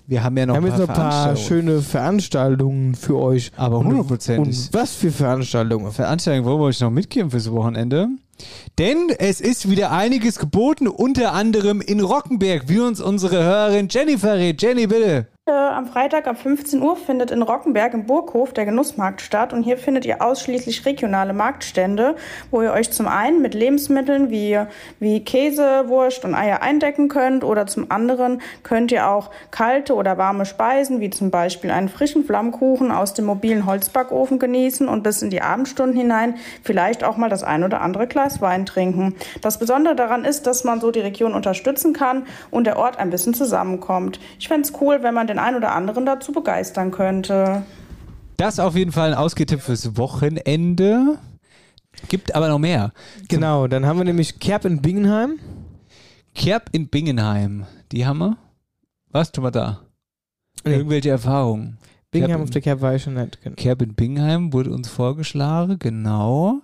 Wir 0.09 0.23
haben 0.23 0.35
ja 0.37 0.47
noch 0.47 0.55
Wir 0.55 0.61
haben 0.61 0.65
ein 0.71 0.79
jetzt 0.79 0.87
paar, 0.87 0.97
noch 0.97 1.03
ein 1.03 1.09
paar 1.09 1.21
Veranstaltungen. 1.35 1.67
schöne 1.69 1.81
Veranstaltungen 1.83 2.95
für 2.95 3.17
euch. 3.19 3.51
Aber 3.55 3.77
Und- 3.77 3.87
hundertprozentig. 3.87 4.57
Und 4.69 4.73
was 4.73 4.95
für 4.95 5.11
Veranstaltungen? 5.11 5.91
Veranstaltung 5.91 6.45
wollen 6.45 6.59
wir 6.59 6.65
euch 6.65 6.79
noch 6.81 6.89
mitgeben 6.89 7.29
fürs 7.29 7.51
Wochenende. 7.51 8.07
Denn 8.79 9.09
es 9.19 9.39
ist 9.41 9.69
wieder 9.69 9.91
einiges 9.91 10.39
geboten, 10.39 10.87
unter 10.87 11.33
anderem 11.33 11.79
in 11.81 11.99
Rockenberg, 11.99 12.63
wie 12.69 12.79
uns 12.79 12.99
unsere 13.01 13.43
Hörerin 13.43 13.87
Jenny 13.91 14.17
verrät. 14.17 14.61
Jenny, 14.61 14.87
bitte. 14.87 15.27
Äh, 15.49 15.51
am 15.51 15.87
Freitag 15.87 16.27
ab 16.27 16.37
15 16.37 16.79
Uhr 16.79 16.95
findet 16.95 17.31
in 17.31 17.41
Rockenberg 17.41 17.95
im 17.95 18.05
Burghof 18.05 18.53
der 18.53 18.65
Genussmarkt 18.65 19.19
statt 19.19 19.51
und 19.51 19.63
hier 19.63 19.79
findet 19.79 20.05
ihr 20.05 20.21
ausschließlich 20.21 20.85
regionale 20.85 21.33
Marktstände, 21.33 22.15
wo 22.51 22.61
ihr 22.61 22.71
euch 22.71 22.91
zum 22.91 23.07
einen 23.07 23.41
mit 23.41 23.55
Lebensmitteln 23.55 24.29
wie, 24.29 24.59
wie 24.99 25.23
Käse, 25.23 25.85
Wurst 25.87 26.23
und 26.23 26.35
Eier 26.35 26.61
eindecken 26.61 27.07
könnt 27.07 27.43
oder 27.43 27.65
zum 27.65 27.89
anderen 27.89 28.41
könnt 28.61 28.91
ihr 28.91 29.09
auch 29.09 29.31
kalte 29.49 29.95
oder 29.95 30.19
warme 30.19 30.45
Speisen 30.45 30.99
wie 30.99 31.09
zum 31.09 31.31
Beispiel 31.31 31.71
einen 31.71 31.89
frischen 31.89 32.25
Flammkuchen 32.25 32.91
aus 32.91 33.15
dem 33.15 33.25
mobilen 33.25 33.65
Holzbackofen 33.65 34.37
genießen 34.37 34.87
und 34.87 35.01
bis 35.01 35.23
in 35.23 35.31
die 35.31 35.41
Abendstunden 35.41 35.97
hinein 35.97 36.35
vielleicht 36.63 37.03
auch 37.03 37.17
mal 37.17 37.29
das 37.29 37.43
ein 37.43 37.63
oder 37.63 37.81
andere 37.81 38.05
Glas 38.05 38.39
Wein 38.39 38.67
trinken. 38.67 39.15
Das 39.41 39.57
Besondere 39.57 39.95
daran 39.95 40.25
ist, 40.25 40.45
dass 40.45 40.63
man 40.63 40.79
so 40.79 40.91
die 40.91 40.99
Region 40.99 41.33
unterstützen 41.33 41.93
kann 41.93 42.27
und 42.51 42.65
der 42.65 42.77
Ort 42.77 42.99
ein 42.99 43.09
bisschen 43.09 43.33
zusammenkommt. 43.33 44.19
Ich 44.37 44.47
fände 44.47 44.67
es 44.67 44.79
cool, 44.79 45.01
wenn 45.01 45.15
man 45.15 45.25
den 45.25 45.38
einen 45.43 45.57
oder 45.57 45.73
anderen 45.73 46.05
dazu 46.05 46.31
begeistern 46.31 46.91
könnte. 46.91 47.63
Das 48.37 48.59
auf 48.59 48.75
jeden 48.75 48.91
Fall 48.91 49.09
ein 49.09 49.17
Ausgetipp 49.17 49.61
fürs 49.61 49.97
Wochenende. 49.97 51.17
Gibt 52.07 52.35
aber 52.35 52.47
noch 52.47 52.59
mehr. 52.59 52.93
Genau, 53.27 53.67
dann 53.67 53.85
haben 53.85 53.97
wir 53.97 54.05
nämlich 54.05 54.39
Kerb 54.39 54.65
in 54.65 54.81
Bingenheim. 54.81 55.39
Kerb 56.35 56.69
in 56.71 56.87
Bingenheim. 56.87 57.65
Die 57.91 58.05
haben 58.05 58.19
wir. 58.19 58.37
Was 59.11 59.31
tun 59.31 59.43
wir 59.43 59.51
da? 59.51 59.81
Nee. 60.63 60.75
Irgendwelche 60.75 61.09
Erfahrungen? 61.09 61.77
Bingenheim 62.11 62.37
Kerb 62.37 62.43
auf 62.43 62.49
der 62.51 62.61
Kerb 62.61 62.81
war 62.81 62.95
ich 62.95 63.03
schon 63.03 63.15
nicht. 63.15 63.41
Genau. 63.41 63.55
Kerb 63.55 63.81
in 63.81 63.93
Bingenheim 63.95 64.53
wurde 64.53 64.71
uns 64.71 64.87
vorgeschlagen, 64.87 65.77
genau. 65.79 66.61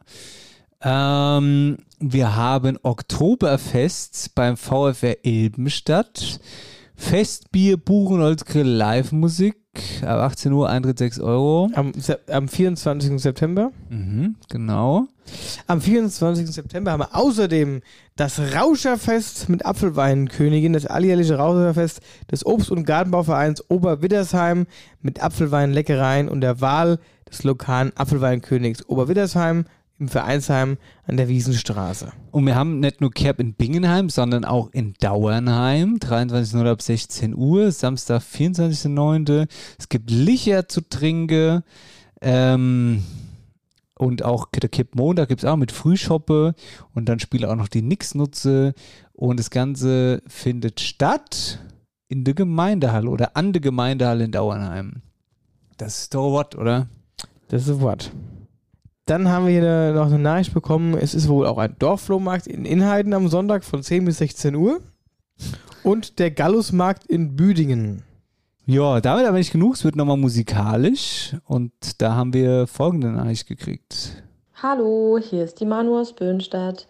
Ähm, 0.81 1.77
wir 1.99 2.35
haben 2.35 2.77
Oktoberfest 2.83 4.35
beim 4.35 4.55
VfR 4.57 5.25
Ilbenstadt. 5.25 6.39
Festbier, 6.95 7.77
Buchenholzgrill, 7.77 8.67
Live-Musik. 8.67 9.55
Ab 10.01 10.19
18 10.19 10.53
Uhr, 10.53 10.69
Eintritt 10.69 10.97
6 10.99 11.19
Euro. 11.19 11.69
Am, 11.73 11.91
am 12.29 12.47
24. 12.47 13.21
September. 13.21 13.71
Mhm, 13.89 14.35
genau. 14.49 15.07
Am 15.67 15.81
24. 15.81 16.47
September 16.47 16.91
haben 16.91 17.01
wir 17.01 17.15
außerdem 17.15 17.81
das 18.15 18.39
Rauscherfest 18.39 19.49
mit 19.49 19.65
Apfelweinkönigin, 19.65 20.73
das 20.73 20.85
alljährliche 20.85 21.35
Rauscherfest 21.37 21.99
des 22.31 22.45
Obst- 22.45 22.71
und 22.71 22.85
Gartenbauvereins 22.85 23.69
Oberwiddersheim 23.69 24.67
mit 25.01 25.21
Apfelweinleckereien 25.21 26.29
und 26.29 26.41
der 26.41 26.61
Wahl 26.61 26.99
des 27.29 27.43
lokalen 27.43 27.91
Apfelweinkönigs 27.97 28.87
Oberwiddersheim 28.87 29.65
im 29.97 30.09
Vereinsheim 30.09 30.77
an 31.05 31.17
der 31.17 31.27
Wiesenstraße. 31.29 32.11
Und 32.31 32.45
wir 32.45 32.55
haben 32.55 32.79
nicht 32.79 33.01
nur 33.01 33.11
Kerb 33.11 33.39
in 33.39 33.53
Bingenheim, 33.53 34.09
sondern 34.09 34.43
auch 34.43 34.69
in 34.71 34.93
Dauernheim, 34.99 35.95
23.09. 35.95 36.69
ab 36.69 36.81
16 36.81 37.35
Uhr, 37.35 37.71
Samstag, 37.71 38.21
24.09. 38.21 39.47
Es 39.79 39.89
gibt 39.89 40.11
Licher 40.11 40.67
zu 40.67 40.81
trinken. 40.81 41.63
Ähm, 42.21 43.03
und 43.97 44.25
auch 44.25 44.47
der 44.51 44.69
Kipp 44.69 44.95
Montag 44.95 45.29
gibt 45.29 45.43
es 45.43 45.49
auch 45.49 45.55
mit 45.55 45.71
Frühschoppe. 45.71 46.55
Und 46.93 47.07
dann 47.07 47.19
spielt 47.19 47.45
auch 47.45 47.55
noch 47.55 47.69
die 47.69 47.81
Nixnutze. 47.81 48.73
Und 49.13 49.39
das 49.39 49.49
Ganze 49.49 50.21
findet 50.27 50.81
statt 50.81 51.59
in 52.09 52.25
der 52.25 52.33
Gemeindehalle 52.33 53.09
oder 53.09 53.37
an 53.37 53.53
der 53.53 53.61
Gemeindehalle 53.61 54.25
in 54.25 54.31
Dauernheim. 54.31 55.01
Das 55.77 55.99
ist 55.99 56.13
doch 56.13 56.33
was, 56.33 56.57
oder? 56.57 56.87
Das 57.47 57.67
ist 57.67 57.79
what. 57.79 58.11
Dann 59.05 59.29
haben 59.29 59.45
wir 59.45 59.53
hier 59.53 59.93
noch 59.93 60.07
eine 60.07 60.17
Nachricht 60.17 60.53
bekommen, 60.53 60.97
es 60.97 61.13
ist 61.13 61.27
wohl 61.27 61.45
auch 61.45 61.59
ein 61.59 61.75
Dorfflohmarkt 61.77 62.47
in 62.47 62.65
Inheiden 62.65 63.13
am 63.13 63.27
Sonntag 63.27 63.63
von 63.63 63.83
10 63.83 64.03
bis 64.05 64.17
16 64.17 64.55
Uhr 64.55 64.79
und 65.83 66.17
der 66.17 66.31
Gallusmarkt 66.31 67.05
in 67.05 67.35
Büdingen. 67.35 68.01
Ja, 68.65 68.99
damit 69.01 69.27
aber 69.27 69.37
nicht 69.37 69.51
genug. 69.51 69.75
Es 69.75 69.83
wird 69.83 69.95
nochmal 69.95 70.17
musikalisch. 70.17 71.35
Und 71.45 72.01
da 72.01 72.15
haben 72.15 72.33
wir 72.33 72.65
folgende 72.65 73.11
Nachricht 73.11 73.47
gekriegt. 73.47 74.23
Hallo, 74.55 75.19
hier 75.21 75.43
ist 75.43 75.59
die 75.59 75.65
Manu 75.65 75.99
aus 75.99 76.13
Böhnstadt. 76.13 76.87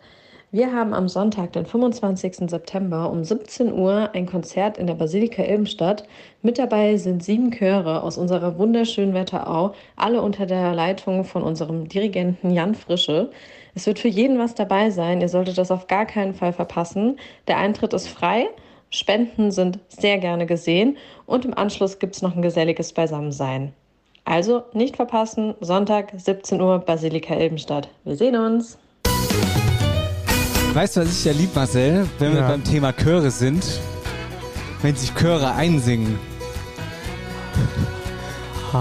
Wir 0.55 0.71
haben 0.71 0.93
am 0.93 1.09
Sonntag, 1.09 1.51
den 1.51 1.65
25. 1.65 2.49
September 2.49 3.11
um 3.11 3.25
17 3.25 3.73
Uhr 3.73 4.11
ein 4.13 4.25
Konzert 4.25 4.77
in 4.77 4.87
der 4.87 4.93
Basilika 4.93 5.43
Ilbenstadt. 5.43 6.07
Mit 6.43 6.57
dabei 6.57 6.95
sind 6.95 7.25
sieben 7.25 7.51
Chöre 7.51 8.01
aus 8.01 8.17
unserer 8.17 8.57
wunderschönen 8.57 9.13
Wetterau, 9.13 9.73
alle 9.97 10.21
unter 10.21 10.45
der 10.45 10.73
Leitung 10.73 11.25
von 11.25 11.43
unserem 11.43 11.89
Dirigenten 11.89 12.51
Jan 12.51 12.73
Frische. 12.73 13.31
Es 13.73 13.85
wird 13.85 13.99
für 13.99 14.07
jeden 14.07 14.39
was 14.39 14.55
dabei 14.55 14.91
sein. 14.91 15.19
Ihr 15.19 15.27
solltet 15.27 15.57
das 15.57 15.71
auf 15.71 15.87
gar 15.87 16.05
keinen 16.05 16.33
Fall 16.33 16.53
verpassen. 16.53 17.19
Der 17.49 17.57
Eintritt 17.57 17.91
ist 17.91 18.07
frei. 18.07 18.47
Spenden 18.91 19.51
sind 19.51 19.79
sehr 19.89 20.19
gerne 20.19 20.45
gesehen 20.45 20.95
und 21.25 21.43
im 21.43 21.53
Anschluss 21.53 21.99
gibt 21.99 22.15
es 22.15 22.21
noch 22.21 22.33
ein 22.33 22.41
geselliges 22.41 22.93
Beisammensein. 22.93 23.73
Also 24.23 24.63
nicht 24.71 24.95
verpassen, 24.95 25.55
Sonntag 25.59 26.13
17 26.15 26.61
Uhr 26.61 26.79
Basilika 26.79 27.35
Ilbenstadt. 27.35 27.89
Wir 28.05 28.15
sehen 28.15 28.37
uns. 28.37 28.77
Weißt 30.75 30.97
du, 30.97 31.01
was 31.01 31.07
ich 31.09 31.23
ja 31.23 31.31
lieb, 31.31 31.55
Marcel, 31.55 32.05
wenn 32.19 32.33
wir 32.33 32.41
Ja. 32.41 32.49
beim 32.49 32.61
Thema 32.61 32.91
Chöre 32.91 33.31
sind? 33.31 33.63
Wenn 34.81 34.93
sich 34.93 35.15
Chöre 35.15 35.53
einsingen. 35.53 36.19
Oh, 38.73 38.77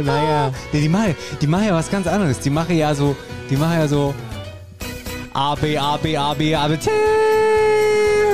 naja. 0.00 0.52
Nee, 0.72 0.80
die 0.80 0.88
machen, 0.88 1.16
die 1.40 1.46
machen 1.48 1.66
ja 1.66 1.74
was 1.74 1.90
ganz 1.90 2.06
anderes. 2.06 2.38
Die 2.38 2.50
machen 2.50 2.76
ja 2.76 2.94
so, 2.94 3.16
die 3.50 3.56
machen 3.56 3.80
ja 3.80 3.88
so 3.88 4.14
A, 5.34 5.56
B, 5.56 5.76
A, 5.76 5.96
B, 5.96 6.16
A, 6.16 6.32
B, 6.32 6.54
A, 6.54 6.68
B, 6.68 6.76
T. 6.76 6.88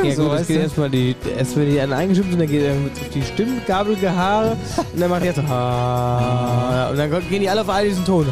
Ja 0.04 0.14
so, 0.14 0.28
gut, 0.28 0.40
es 0.40 0.46
geht 0.46 0.60
erstmal 0.60 0.90
die, 0.90 1.16
erst 1.38 1.56
wenn 1.56 1.70
die 1.70 1.76
dann 1.76 1.94
eingestimmt 1.94 2.32
sind, 2.32 2.40
dann 2.40 2.48
geht 2.48 2.64
er 2.64 2.72
auf 2.74 3.08
die 3.14 3.22
Stimmgabelgehaare 3.22 4.56
und 4.92 5.00
dann 5.00 5.08
macht 5.08 5.24
er 5.24 5.32
so 5.32 5.42
ha, 5.48 6.88
und 6.90 6.98
dann 6.98 7.10
gehen 7.30 7.40
die 7.40 7.48
alle 7.48 7.62
auf 7.62 7.68
einen 7.70 7.88
diesen 7.88 8.04
Ton. 8.04 8.26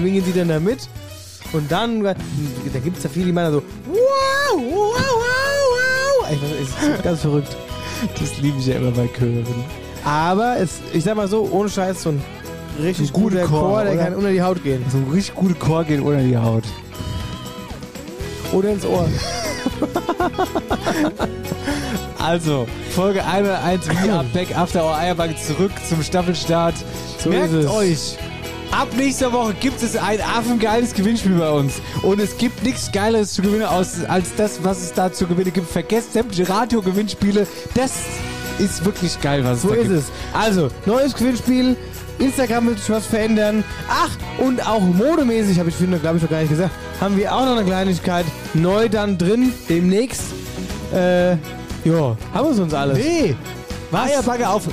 Schwingen 0.00 0.24
sie 0.24 0.32
dann 0.32 0.48
da 0.48 0.58
mit 0.58 0.88
und 1.52 1.70
dann, 1.70 2.02
da 2.02 2.14
gibt 2.82 2.98
es 2.98 3.04
ja 3.04 3.10
viele, 3.10 3.26
die 3.26 3.32
meinen 3.32 3.52
so 3.52 3.62
wow, 3.86 3.98
wow, 4.56 4.94
wow, 4.96 6.22
wow. 6.22 6.30
Ich 6.32 6.42
weiß, 6.42 6.50
es 6.62 6.88
ist 6.88 7.02
ganz 7.02 7.20
verrückt. 7.20 7.56
Das 8.18 8.38
liebe 8.40 8.58
ich 8.58 8.66
ja 8.66 8.76
immer 8.76 8.92
bei 8.92 9.08
Chören. 9.08 9.44
Aber 10.04 10.56
es, 10.58 10.78
ich 10.92 11.04
sag 11.04 11.16
mal 11.16 11.28
so, 11.28 11.48
ohne 11.50 11.68
Scheiß, 11.68 12.02
so 12.02 12.10
ein 12.10 12.22
richtig 12.82 13.10
Ein 13.10 13.12
guter 13.12 13.40
guter 13.42 13.48
Chor, 13.48 13.60
Chor, 13.60 13.84
der 13.84 13.96
kann 13.96 14.14
unter 14.14 14.30
die 14.30 14.40
Haut 14.40 14.62
gehen. 14.62 14.84
So 14.90 14.96
ein 14.98 15.08
richtig 15.12 15.34
gute 15.34 15.54
Chor 15.54 15.84
geht 15.84 16.00
unter 16.00 16.22
die 16.22 16.36
Haut. 16.36 16.64
Oder 18.52 18.70
ins 18.70 18.84
Ohr. 18.84 19.06
Also, 22.20 22.66
Folge 22.90 23.24
101 23.24 23.88
wieder 23.88 24.22
Back 24.34 24.54
After 24.56 24.84
Our 24.84 24.94
Eierbank 24.94 25.38
zurück 25.38 25.72
zum 25.88 26.02
Staffelstart. 26.02 26.74
So 27.18 27.30
Merkt 27.30 27.54
euch, 27.66 28.18
ab 28.70 28.88
nächster 28.96 29.32
Woche 29.32 29.54
gibt 29.54 29.82
es 29.82 29.96
ein 29.96 30.20
affengeiles 30.20 30.94
Gewinnspiel 30.94 31.36
bei 31.36 31.50
uns. 31.50 31.74
Und 32.02 32.20
es 32.20 32.36
gibt 32.38 32.62
nichts 32.62 32.90
Geileres 32.92 33.34
zu 33.34 33.42
gewinnen 33.42 33.64
aus, 33.64 34.04
als 34.08 34.34
das, 34.36 34.62
was 34.62 34.80
es 34.82 34.92
da 34.92 35.12
zu 35.12 35.26
gewinnen 35.26 35.52
gibt. 35.52 35.68
Vergesst 35.70 36.12
sämtliche 36.12 36.48
Radio-Gewinnspiele. 36.48 37.46
Das 37.74 37.92
ist 38.58 38.84
wirklich 38.84 39.20
geil, 39.20 39.44
was 39.44 39.58
es 39.58 39.62
So 39.62 39.68
da 39.68 39.74
ist 39.76 39.82
gibt. 39.82 39.94
es. 39.94 40.04
Also, 40.32 40.68
neues 40.86 41.14
Gewinnspiel. 41.14 41.76
Instagram 42.18 42.66
wird 42.66 42.78
sich 42.78 42.90
was 42.90 43.06
verändern. 43.06 43.64
Ach, 43.88 44.10
und 44.38 44.66
auch 44.66 44.82
modemäßig, 44.82 45.58
habe 45.58 45.70
ich 45.70 45.76
glaube 45.78 46.18
ich, 46.18 46.22
noch 46.22 46.30
gar 46.30 46.40
nicht 46.40 46.50
gesagt, 46.50 46.70
haben 47.00 47.16
wir 47.16 47.34
auch 47.34 47.46
noch 47.46 47.56
eine 47.56 47.64
Kleinigkeit 47.64 48.26
neu 48.52 48.90
dann 48.90 49.16
drin, 49.16 49.54
demnächst. 49.70 50.24
Äh, 50.94 51.30
ja, 51.30 52.16
haben 52.34 52.48
wir 52.48 52.54
sonst 52.54 52.74
alles. 52.74 52.98
Nee. 52.98 53.34
Eierbagger 53.92 54.50
auf 54.52 54.68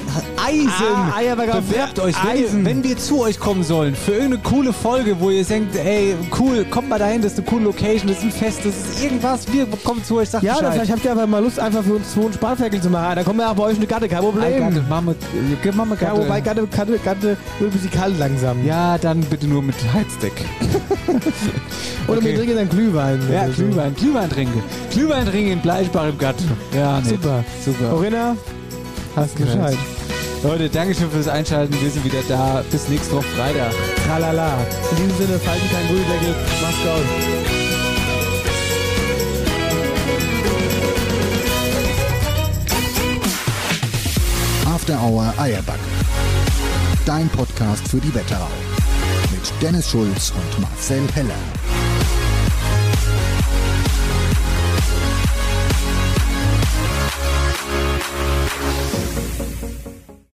Eisen. 0.46 0.72
Ah, 0.96 1.16
Eierbagger 1.18 1.58
auf 1.58 1.66
Bewerbt 1.66 2.00
euch, 2.00 2.16
wenn, 2.24 2.32
Eisen. 2.44 2.66
Wenn 2.66 2.84
wir 2.84 2.98
zu 2.98 3.22
euch 3.22 3.40
kommen 3.40 3.64
sollen, 3.64 3.96
für 3.96 4.12
irgendeine 4.14 4.44
coole 4.44 4.74
Folge, 4.74 5.20
wo 5.20 5.30
ihr 5.30 5.44
denkt, 5.44 5.76
ey, 5.76 6.16
cool, 6.40 6.66
kommt 6.66 6.90
mal 6.90 7.00
dahin, 7.00 7.22
das 7.22 7.34
ist 7.34 7.40
eine 7.40 7.48
coole 7.48 7.64
Location, 7.66 8.08
das 8.08 8.18
ist 8.20 8.24
ein 8.24 8.32
Fest, 8.32 8.60
das 8.64 8.76
ist 8.76 9.04
irgendwas, 9.04 9.52
wir 9.52 9.66
kommen 9.84 10.04
zu 10.04 10.18
euch, 10.18 10.30
sagt 10.30 10.44
Ja, 10.44 10.54
Bescheid. 10.56 10.74
vielleicht 10.74 10.92
habt 10.92 11.06
ihr 11.06 11.12
einfach 11.12 11.28
mal 11.28 11.44
Lust, 11.44 11.60
einfach 11.60 11.84
für 11.84 11.94
uns 11.96 12.14
zwei 12.14 12.22
einen 12.22 12.34
Spanferkel 12.34 12.82
zu 12.82 12.90
machen. 12.90 13.16
Da 13.16 13.24
kommen 13.24 13.40
wir 13.40 13.50
auch 13.50 13.56
bei 13.56 13.64
euch 13.64 13.78
eine 13.78 13.88
Gatte, 13.88 14.08
kein 14.08 14.20
Problem. 14.20 14.44
Ei, 14.44 14.60
Gatte, 14.60 14.84
Mama, 14.88 15.12
äh, 15.12 15.72
Mama 15.72 15.96
Ja, 16.00 16.08
Gatte. 16.10 16.22
wobei 16.22 16.42
Gatte, 16.42 16.68
Gatte, 16.68 17.00
Gatte 17.00 17.38
wird 17.60 17.72
ein 17.72 17.72
bisschen 17.72 17.92
kalt 17.92 18.20
langsam. 18.20 18.66
Ja, 18.66 18.98
dann 18.98 19.22
bitte 19.22 19.48
nur 19.48 19.62
mit 19.62 19.76
Heizdeck. 19.94 20.34
Oder 22.08 22.22
wir 22.22 22.32
okay. 22.32 22.36
trinken 22.38 22.56
dann 22.56 22.70
Glühwein. 22.70 23.20
Ja. 23.32 23.48
Glühwein, 23.48 23.96
Glühwein 23.96 24.30
trinken. 24.30 24.64
Glühwein 24.92 25.26
trinken 25.26 25.52
in 25.54 25.60
Bleichbach 25.60 26.08
im 26.08 26.18
Gatt. 26.18 26.36
Ja, 26.76 27.00
nee. 27.02 27.10
Super. 27.10 27.44
Super. 27.66 27.90
Corinna, 27.90 28.36
hast 29.18 29.36
Bescheid. 29.36 29.78
Leute, 30.44 30.70
Dankeschön 30.70 31.10
fürs 31.10 31.28
Einschalten. 31.28 31.76
Wir 31.82 31.90
sind 31.90 32.06
wieder 32.06 32.22
da. 32.30 32.64
Bis 32.72 32.88
nächste 32.88 33.16
Woche 33.16 33.26
Freitag. 33.36 33.74
Tralala. 34.08 34.54
In 34.92 34.98
diesem 34.98 35.18
Sinne, 35.18 35.40
falten 35.40 35.70
keinen 35.70 35.88
Gullideckel. 35.88 36.36
Mach's 36.62 36.78
gut. 36.78 37.38
After 44.74 45.02
Hour 45.02 45.34
Eierbacke. 45.38 45.80
Dein 47.06 47.28
Podcast 47.30 47.88
für 47.88 47.98
die 47.98 48.14
Wetterau. 48.14 48.48
Mit 49.32 49.52
Dennis 49.62 49.90
Schulz 49.90 50.32
und 50.32 50.62
Marcel 50.62 51.02
Heller. 51.14 51.67